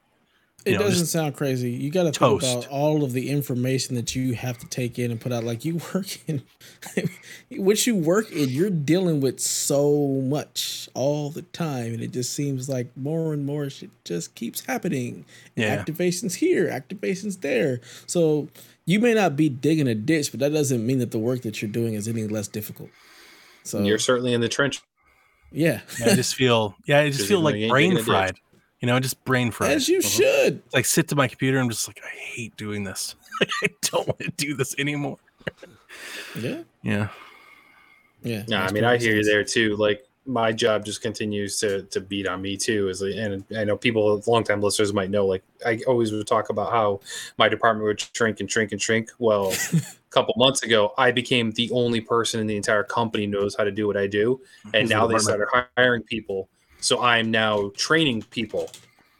it 0.65 0.73
know, 0.73 0.79
doesn't 0.79 1.07
sound 1.07 1.35
crazy. 1.35 1.71
You 1.71 1.89
got 1.89 2.03
to 2.03 2.11
think 2.11 2.43
about 2.43 2.67
all 2.67 3.03
of 3.03 3.13
the 3.13 3.29
information 3.29 3.95
that 3.95 4.15
you 4.15 4.33
have 4.33 4.57
to 4.59 4.67
take 4.67 4.99
in 4.99 5.11
and 5.11 5.19
put 5.19 5.31
out. 5.31 5.43
Like 5.43 5.65
you 5.65 5.81
work 5.93 6.17
in, 6.27 6.43
what 7.57 7.85
you 7.87 7.95
work 7.95 8.31
in, 8.31 8.49
you're 8.49 8.69
dealing 8.69 9.21
with 9.21 9.39
so 9.39 10.07
much 10.07 10.89
all 10.93 11.29
the 11.29 11.41
time, 11.41 11.93
and 11.93 12.01
it 12.01 12.11
just 12.11 12.33
seems 12.33 12.69
like 12.69 12.95
more 12.95 13.33
and 13.33 13.45
more 13.45 13.69
shit 13.69 13.89
just 14.05 14.35
keeps 14.35 14.65
happening. 14.65 15.25
Yeah. 15.55 15.83
Activations 15.83 16.35
here, 16.35 16.67
activations 16.69 17.41
there. 17.41 17.81
So 18.05 18.49
you 18.85 18.99
may 18.99 19.13
not 19.13 19.35
be 19.35 19.49
digging 19.49 19.87
a 19.87 19.95
ditch, 19.95 20.31
but 20.31 20.39
that 20.41 20.53
doesn't 20.53 20.85
mean 20.85 20.99
that 20.99 21.11
the 21.11 21.19
work 21.19 21.41
that 21.41 21.61
you're 21.61 21.71
doing 21.71 21.93
is 21.93 22.07
any 22.07 22.27
less 22.27 22.47
difficult. 22.47 22.89
So 23.63 23.81
You're 23.81 23.99
certainly 23.99 24.33
in 24.33 24.41
the 24.41 24.49
trench. 24.49 24.81
yeah, 25.51 25.81
I 26.03 26.15
just 26.15 26.35
feel, 26.35 26.75
yeah, 26.87 26.99
I 26.99 27.09
just 27.11 27.27
feel 27.27 27.41
like 27.41 27.53
though 27.53 27.57
you 27.59 27.63
ain't 27.65 27.71
brain 27.71 28.03
fried. 28.03 28.33
ditch. 28.35 28.41
Fried. 28.81 28.87
You 28.89 28.93
know, 28.93 28.99
just 28.99 29.23
brain 29.25 29.51
fried. 29.51 29.71
as 29.71 29.87
you 29.87 29.99
uh-huh. 29.99 30.09
should. 30.09 30.61
It's 30.65 30.73
like 30.73 30.85
sit 30.85 31.07
to 31.09 31.15
my 31.15 31.27
computer. 31.27 31.59
I'm 31.59 31.69
just 31.69 31.87
like, 31.87 32.01
I 32.03 32.15
hate 32.15 32.55
doing 32.57 32.83
this. 32.83 33.15
I 33.63 33.67
don't 33.81 34.07
want 34.07 34.19
to 34.19 34.31
do 34.31 34.55
this 34.55 34.75
anymore. 34.77 35.17
Yeah, 36.39 36.61
Yeah. 36.83 37.07
yeah. 38.21 38.43
No, 38.47 38.57
I 38.57 38.71
mean 38.71 38.83
I 38.83 38.97
hear 38.97 39.15
you 39.15 39.23
there 39.23 39.43
too. 39.43 39.75
Like 39.75 40.05
my 40.25 40.51
job 40.51 40.85
just 40.85 41.01
continues 41.01 41.59
to 41.59 41.83
to 41.83 41.99
beat 41.99 42.27
on 42.27 42.41
me 42.41 42.55
too. 42.55 42.89
Is 42.89 43.01
like, 43.01 43.15
and 43.15 43.43
I 43.57 43.63
know 43.63 43.75
people, 43.75 44.21
longtime 44.27 44.61
listeners 44.61 44.93
might 44.93 45.09
know. 45.09 45.25
Like 45.25 45.43
I 45.65 45.79
always 45.87 46.11
would 46.11 46.27
talk 46.27 46.49
about 46.49 46.71
how 46.71 47.01
my 47.37 47.49
department 47.49 47.85
would 47.85 47.99
shrink 48.15 48.39
and 48.39 48.49
shrink 48.49 48.71
and 48.71 48.81
shrink. 48.81 49.09
Well, 49.17 49.51
a 49.73 49.81
couple 50.11 50.33
months 50.37 50.63
ago, 50.63 50.93
I 50.97 51.11
became 51.11 51.51
the 51.51 51.71
only 51.71 52.01
person 52.01 52.39
in 52.39 52.47
the 52.47 52.55
entire 52.55 52.83
company 52.83 53.25
knows 53.25 53.55
how 53.55 53.63
to 53.63 53.71
do 53.71 53.87
what 53.87 53.97
I 53.97 54.07
do, 54.07 54.39
and 54.65 54.83
Who's 54.83 54.89
the 54.89 54.95
now 54.95 55.07
they 55.07 55.17
started 55.17 55.47
hiring 55.75 56.03
people. 56.03 56.47
So 56.81 57.01
I'm 57.01 57.31
now 57.31 57.71
training 57.75 58.23
people. 58.23 58.69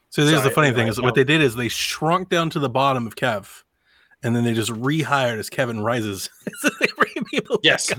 So 0.09 0.23
here's 0.23 0.43
So 0.43 0.49
the 0.49 0.51
funny 0.51 0.69
I 0.69 0.73
thing 0.73 0.87
is 0.87 0.99
what 0.99 1.15
they 1.15 1.23
did 1.23 1.41
is 1.41 1.55
they 1.55 1.69
shrunk 1.69 2.29
down 2.29 2.49
to 2.51 2.59
the 2.59 2.69
bottom 2.69 3.07
of 3.07 3.15
Kev, 3.15 3.63
and 4.23 4.35
then 4.35 4.43
they 4.43 4.53
just 4.53 4.71
rehired 4.71 5.37
as 5.37 5.49
Kevin 5.49 5.81
rises. 5.81 6.29
so 6.59 6.69
they 6.79 6.87
bring 6.97 7.23
people. 7.25 7.59
Yes. 7.63 7.93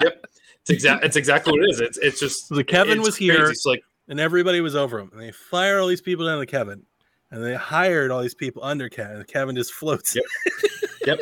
yep. 0.00 0.26
It's 0.62 0.70
exact. 0.70 1.04
It's 1.04 1.16
exactly 1.16 1.52
what 1.52 1.68
it 1.68 1.70
is. 1.70 1.80
It's 1.80 1.98
it's 1.98 2.20
just 2.20 2.48
So 2.48 2.56
the 2.56 2.64
Kevin 2.64 2.98
it's 2.98 3.06
was 3.06 3.16
here. 3.16 3.48
It's 3.48 3.64
like 3.64 3.82
and 4.08 4.20
everybody 4.20 4.60
was 4.60 4.74
over 4.74 4.98
him. 4.98 5.10
And 5.12 5.20
they 5.20 5.30
fired 5.30 5.80
all 5.80 5.86
these 5.86 6.00
people 6.00 6.26
down 6.26 6.38
to 6.38 6.46
Kevin, 6.46 6.82
and 7.30 7.44
they 7.44 7.54
hired 7.54 8.10
all 8.10 8.20
these 8.20 8.34
people 8.34 8.62
under 8.64 8.88
Kevin. 8.88 9.16
And 9.16 9.26
Kevin 9.26 9.56
just 9.56 9.72
floats. 9.72 10.14
Yep. 10.14 10.24
Yep. 11.06 11.20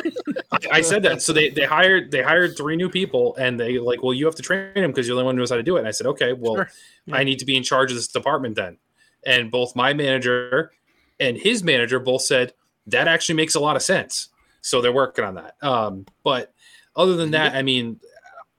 I, 0.52 0.58
I 0.72 0.80
said 0.82 1.02
that. 1.04 1.22
So 1.22 1.32
they, 1.32 1.48
they 1.50 1.64
hired 1.64 2.10
they 2.10 2.22
hired 2.22 2.56
three 2.56 2.76
new 2.76 2.88
people 2.88 3.36
and 3.36 3.58
they 3.58 3.78
like, 3.78 4.02
well, 4.02 4.12
you 4.12 4.26
have 4.26 4.34
to 4.36 4.42
train 4.42 4.74
them 4.74 4.90
because 4.90 5.06
you're 5.06 5.14
the 5.14 5.20
only 5.20 5.26
one 5.26 5.34
who 5.36 5.40
knows 5.40 5.50
how 5.50 5.56
to 5.56 5.62
do 5.62 5.76
it. 5.76 5.80
And 5.80 5.88
I 5.88 5.92
said, 5.92 6.06
okay, 6.08 6.32
well, 6.32 6.56
Sure. 6.56 6.70
Yeah. 7.06 7.16
I 7.16 7.24
need 7.24 7.38
to 7.38 7.44
be 7.44 7.56
in 7.56 7.62
charge 7.62 7.90
of 7.90 7.96
this 7.96 8.08
department 8.08 8.56
then. 8.56 8.78
And 9.24 9.50
both 9.50 9.74
my 9.76 9.92
manager 9.92 10.72
and 11.18 11.36
his 11.36 11.62
manager 11.62 11.98
both 11.98 12.22
said 12.22 12.52
that 12.86 13.08
actually 13.08 13.36
makes 13.36 13.54
a 13.54 13.60
lot 13.60 13.76
of 13.76 13.82
sense. 13.82 14.28
So 14.62 14.80
they're 14.80 14.92
working 14.92 15.24
on 15.24 15.34
that. 15.36 15.54
Um, 15.62 16.06
but 16.24 16.52
other 16.96 17.16
than 17.16 17.30
that, 17.32 17.54
I 17.54 17.62
mean, 17.62 18.00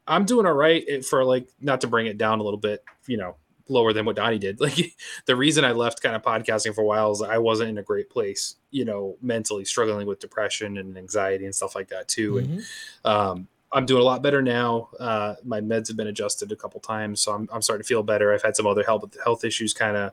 I'm 0.08 0.26
doing 0.26 0.46
all 0.46 0.54
right 0.54 1.06
for 1.06 1.24
like 1.24 1.48
not 1.60 1.82
to 1.82 1.88
bring 1.88 2.08
it 2.08 2.18
down 2.18 2.40
a 2.40 2.44
little 2.44 2.60
bit, 2.60 2.84
you 3.08 3.18
know, 3.18 3.36
lower 3.72 3.94
than 3.94 4.06
what 4.06 4.16
Donnie 4.16 4.38
did. 4.40 4.60
Like 4.62 4.96
the 5.26 5.36
reason 5.36 5.66
I 5.66 5.72
left 5.72 6.02
kind 6.04 6.16
of 6.16 6.22
podcasting 6.22 6.76
for 6.76 6.82
a 6.82 6.86
while 6.86 7.12
is 7.12 7.22
I 7.22 7.38
wasn't 7.38 7.70
in 7.70 7.78
a 7.80 7.84
great 7.84 8.10
place, 8.10 8.56
you 8.70 8.86
know, 8.86 9.18
mentally 9.22 9.66
struggling 9.66 10.06
with 10.08 10.20
depression 10.20 10.78
and 10.78 10.98
anxiety 10.98 11.46
and 11.46 11.56
stuff 11.56 11.76
like 11.76 11.88
that 11.90 12.08
too. 12.08 12.38
And 12.40 12.48
Mhm. 12.50 12.64
um, 13.06 13.48
I'm 13.72 13.86
doing 13.86 14.02
a 14.02 14.06
lot 14.06 14.22
better 14.22 14.42
now. 14.42 14.90
Uh, 15.00 15.36
my 15.46 15.62
meds 15.62 15.88
have 15.88 15.96
been 15.98 16.08
adjusted 16.08 16.52
a 16.52 16.56
couple 16.58 16.80
times, 16.82 17.22
so 17.22 17.32
I'm, 17.32 17.48
I'm 17.54 17.62
starting 17.62 17.84
to 17.84 17.88
feel 17.88 18.04
better. 18.04 18.34
I've 18.34 18.44
had 18.44 18.56
some 18.56 18.68
other 18.68 18.84
health 18.84 19.16
health 19.24 19.46
issues 19.46 19.74
kind 19.74 19.96
of 19.96 20.12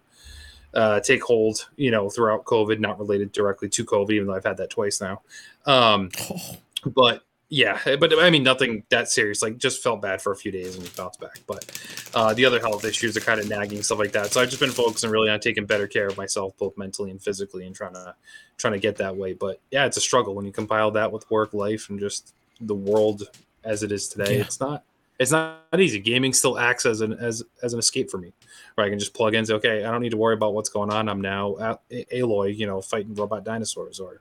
uh, 0.75 1.01
take 1.01 1.23
hold, 1.25 1.69
you 1.77 1.91
know, 1.91 2.09
throughout 2.09 2.45
COVID, 2.45 2.79
not 2.79 2.99
related 2.99 3.33
directly 3.33 3.69
to 3.71 3.85
COVID, 3.85 4.13
even 4.13 4.29
though 4.29 4.35
I've 4.35 4.45
had 4.45 4.59
that 4.59 4.71
twice 4.71 5.01
now. 5.01 5.23
Um, 5.67 6.11
Oh, 6.31 6.39
but 6.87 7.25
yeah, 7.51 7.79
but 7.97 8.13
I 8.19 8.29
mean, 8.29 8.43
nothing 8.43 8.85
that 8.91 9.09
serious. 9.11 9.43
Like, 9.43 9.57
just 9.57 9.83
felt 9.83 10.03
bad 10.03 10.21
for 10.21 10.33
a 10.33 10.37
few 10.37 10.53
days 10.53 10.75
and 10.75 10.85
we 10.85 10.91
bounced 10.91 11.19
back. 11.19 11.41
But 11.47 11.81
uh, 12.15 12.35
the 12.35 12.45
other 12.45 12.61
health 12.61 12.85
issues 12.85 13.17
are 13.17 13.21
kind 13.21 13.41
of 13.41 13.49
nagging 13.49 13.83
stuff 13.83 13.99
like 13.99 14.13
that. 14.13 14.33
So 14.33 14.43
I've 14.43 14.51
just 14.51 14.61
been 14.61 14.71
focusing 14.71 15.11
really 15.11 15.31
on 15.31 15.41
taking 15.41 15.65
better 15.65 15.87
care 15.87 16.07
of 16.07 16.17
myself, 16.19 16.57
both 16.59 16.77
mentally 16.77 17.11
and 17.11 17.23
physically, 17.23 17.67
and 17.67 17.75
trying 17.75 17.95
to 17.95 18.15
trying 18.59 18.75
to 18.75 18.79
get 18.79 18.97
that 18.97 19.17
way. 19.17 19.33
But 19.33 19.61
yeah, 19.71 19.87
it's 19.87 19.97
a 19.97 20.01
struggle 20.01 20.35
when 20.35 20.45
you 20.45 20.53
compile 20.53 20.91
that 20.91 21.11
with 21.11 21.31
work 21.31 21.55
life 21.55 21.89
and 21.89 21.99
just 21.99 22.35
the 22.61 22.75
world 22.75 23.23
as 23.65 23.83
it 23.83 23.93
is 23.93 24.09
today. 24.09 24.37
Yeah. 24.37 24.43
It's 24.43 24.61
not 24.61 24.85
it's 25.19 25.31
not 25.31 25.59
easy. 25.79 26.01
Gaming 26.01 26.33
still 26.33 26.59
acts 26.59 26.85
as 26.85 27.01
an 27.01 27.15
as 27.15 27.43
as 27.63 27.73
an 27.73 27.79
escape 27.79 28.11
for 28.11 28.19
me, 28.19 28.33
where 28.75 28.87
I 28.87 28.91
can 28.91 28.99
just 28.99 29.15
plug 29.15 29.35
in 29.35 29.47
say, 29.47 29.55
okay, 29.55 29.85
I 29.85 29.91
don't 29.91 30.03
need 30.03 30.11
to 30.11 30.17
worry 30.17 30.35
about 30.35 30.55
what's 30.55 30.69
going 30.69 30.93
on. 30.93 31.09
I'm 31.09 31.23
now 31.23 31.57
at 31.59 31.89
Aloy, 32.11 32.57
you 32.57 32.67
know, 32.67 32.81
fighting 32.81 33.15
robot 33.15 33.45
dinosaurs 33.45 34.01
or 34.01 34.21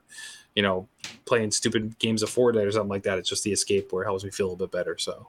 you 0.58 0.62
know, 0.62 0.88
playing 1.24 1.52
stupid 1.52 1.96
games 2.00 2.20
of 2.20 2.28
Fortnite 2.30 2.66
or 2.66 2.72
something 2.72 2.88
like 2.88 3.04
that. 3.04 3.16
It's 3.16 3.28
just 3.28 3.44
the 3.44 3.52
escape 3.52 3.92
where 3.92 4.02
it 4.02 4.06
helps 4.06 4.24
me 4.24 4.30
feel 4.30 4.46
a 4.46 4.50
little 4.50 4.66
bit 4.66 4.72
better. 4.72 4.98
So, 4.98 5.28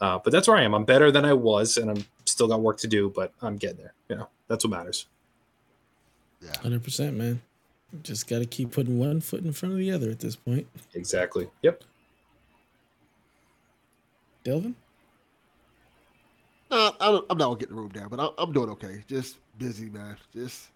uh, 0.00 0.20
but 0.22 0.32
that's 0.32 0.46
where 0.46 0.56
I 0.56 0.62
am. 0.62 0.72
I'm 0.72 0.84
better 0.84 1.10
than 1.10 1.24
I 1.24 1.32
was, 1.32 1.78
and 1.78 1.90
I'm 1.90 2.04
still 2.26 2.46
got 2.46 2.60
work 2.60 2.78
to 2.78 2.86
do, 2.86 3.10
but 3.10 3.32
I'm 3.42 3.56
getting 3.56 3.78
there. 3.78 3.92
You 4.08 4.14
know, 4.18 4.28
that's 4.46 4.64
what 4.64 4.70
matters. 4.70 5.06
Yeah. 6.40 6.52
100%, 6.52 7.14
man. 7.16 7.42
Just 8.04 8.28
got 8.28 8.38
to 8.38 8.46
keep 8.46 8.70
putting 8.70 9.00
one 9.00 9.20
foot 9.20 9.44
in 9.44 9.52
front 9.52 9.72
of 9.72 9.80
the 9.80 9.90
other 9.90 10.10
at 10.10 10.20
this 10.20 10.36
point. 10.36 10.68
Exactly. 10.94 11.48
Yep. 11.62 11.82
Delvin? 14.44 14.76
Nah, 16.70 16.92
I 17.00 17.06
don't, 17.10 17.26
I'm 17.30 17.36
not 17.36 17.46
gonna 17.46 17.58
get 17.58 17.68
the 17.68 17.74
room 17.74 17.88
down, 17.88 18.08
but 18.10 18.20
I'm, 18.20 18.30
I'm 18.38 18.52
doing 18.52 18.70
okay. 18.70 19.02
Just 19.08 19.38
busy, 19.58 19.90
man. 19.90 20.16
Just 20.32 20.68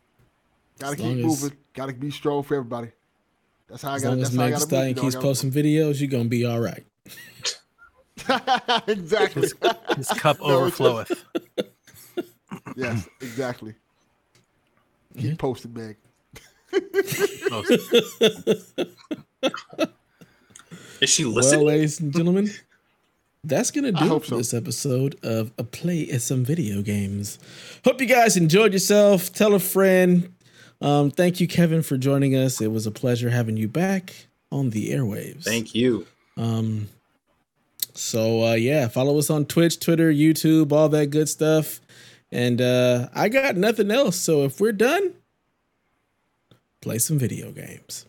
gotta 0.81 0.95
As 0.95 0.97
keep 0.97 1.05
long 1.07 1.19
as- 1.21 1.25
moving. 1.43 1.57
Gotta 1.73 1.93
be 1.93 2.11
strong 2.11 2.43
for 2.43 2.57
everybody. 2.57 2.91
That's 3.69 3.83
how 3.83 3.93
I 3.93 3.95
As 3.97 4.03
got. 4.03 4.09
long 4.11 4.21
as 4.23 4.31
That's 4.31 4.37
how 4.37 4.43
I 4.43 4.45
Meg 4.47 4.53
got 4.55 4.63
Stallion 4.63 4.95
keeps 4.95 5.17
posting 5.17 5.51
videos, 5.51 6.01
you're 6.01 6.09
going 6.11 6.25
to 6.25 6.29
be 6.29 6.45
all 6.45 6.61
right. 6.61 6.85
exactly. 8.87 9.49
His 9.97 10.09
cup 10.09 10.39
No, 10.41 10.47
overfloweth. 10.47 11.25
yes, 12.77 13.09
exactly. 13.21 13.75
Keep 15.17 15.25
Yeah. 15.25 15.35
posting, 15.39 15.73
Meg. 15.75 15.97
Is 21.01 21.11
she 21.11 21.25
listening? 21.25 21.35
Well, 21.35 21.35
listening? 21.35 21.67
ladies 21.67 22.01
and 22.01 22.13
gentlemen, 22.13 22.51
that's 23.45 23.71
gonna 23.71 23.93
do 23.93 24.05
it 24.05 24.09
hope 24.09 24.23
for 24.25 24.29
so. 24.31 24.37
this 24.39 24.55
episode 24.55 25.17
of 25.23 25.53
a 25.59 25.65
play 25.65 26.09
at 26.11 26.23
some 26.23 26.45
video 26.45 26.83
games. 26.83 27.39
Hope 27.85 28.01
you 28.01 28.07
guys 28.07 28.37
enjoyed 28.37 28.73
yourself. 28.73 29.33
Tell 29.33 29.55
a 29.55 29.59
friend. 29.59 30.33
Um, 30.81 31.11
thank 31.11 31.41
you, 31.41 31.49
Kevin, 31.49 31.83
for 31.83 31.97
joining 31.97 32.35
us. 32.35 32.61
It 32.61 32.71
was 32.71 32.87
a 32.87 32.91
pleasure 32.91 33.31
having 33.31 33.57
you 33.57 33.69
back 33.69 34.27
on 34.53 34.71
the 34.71 34.91
airwaves. 34.91 35.45
Thank 35.45 35.75
you. 35.75 36.07
Um, 36.37 36.89
so 37.95 38.45
uh, 38.45 38.55
yeah, 38.55 38.89
follow 38.89 39.19
us 39.19 39.31
on 39.31 39.47
Twitch, 39.47 39.81
Twitter, 39.81 40.13
YouTube, 40.13 40.73
all 40.73 40.89
that 40.91 41.07
good 41.07 41.29
stuff. 41.29 41.81
And 42.31 42.61
uh, 42.61 43.09
I 43.15 43.29
got 43.29 43.57
nothing 43.57 43.91
else. 43.91 44.17
So 44.17 44.45
if 44.45 44.61
we're 44.61 44.73
done, 44.73 45.15
play 46.83 46.99
some 46.99 47.19
video 47.19 47.53
games. 47.53 48.05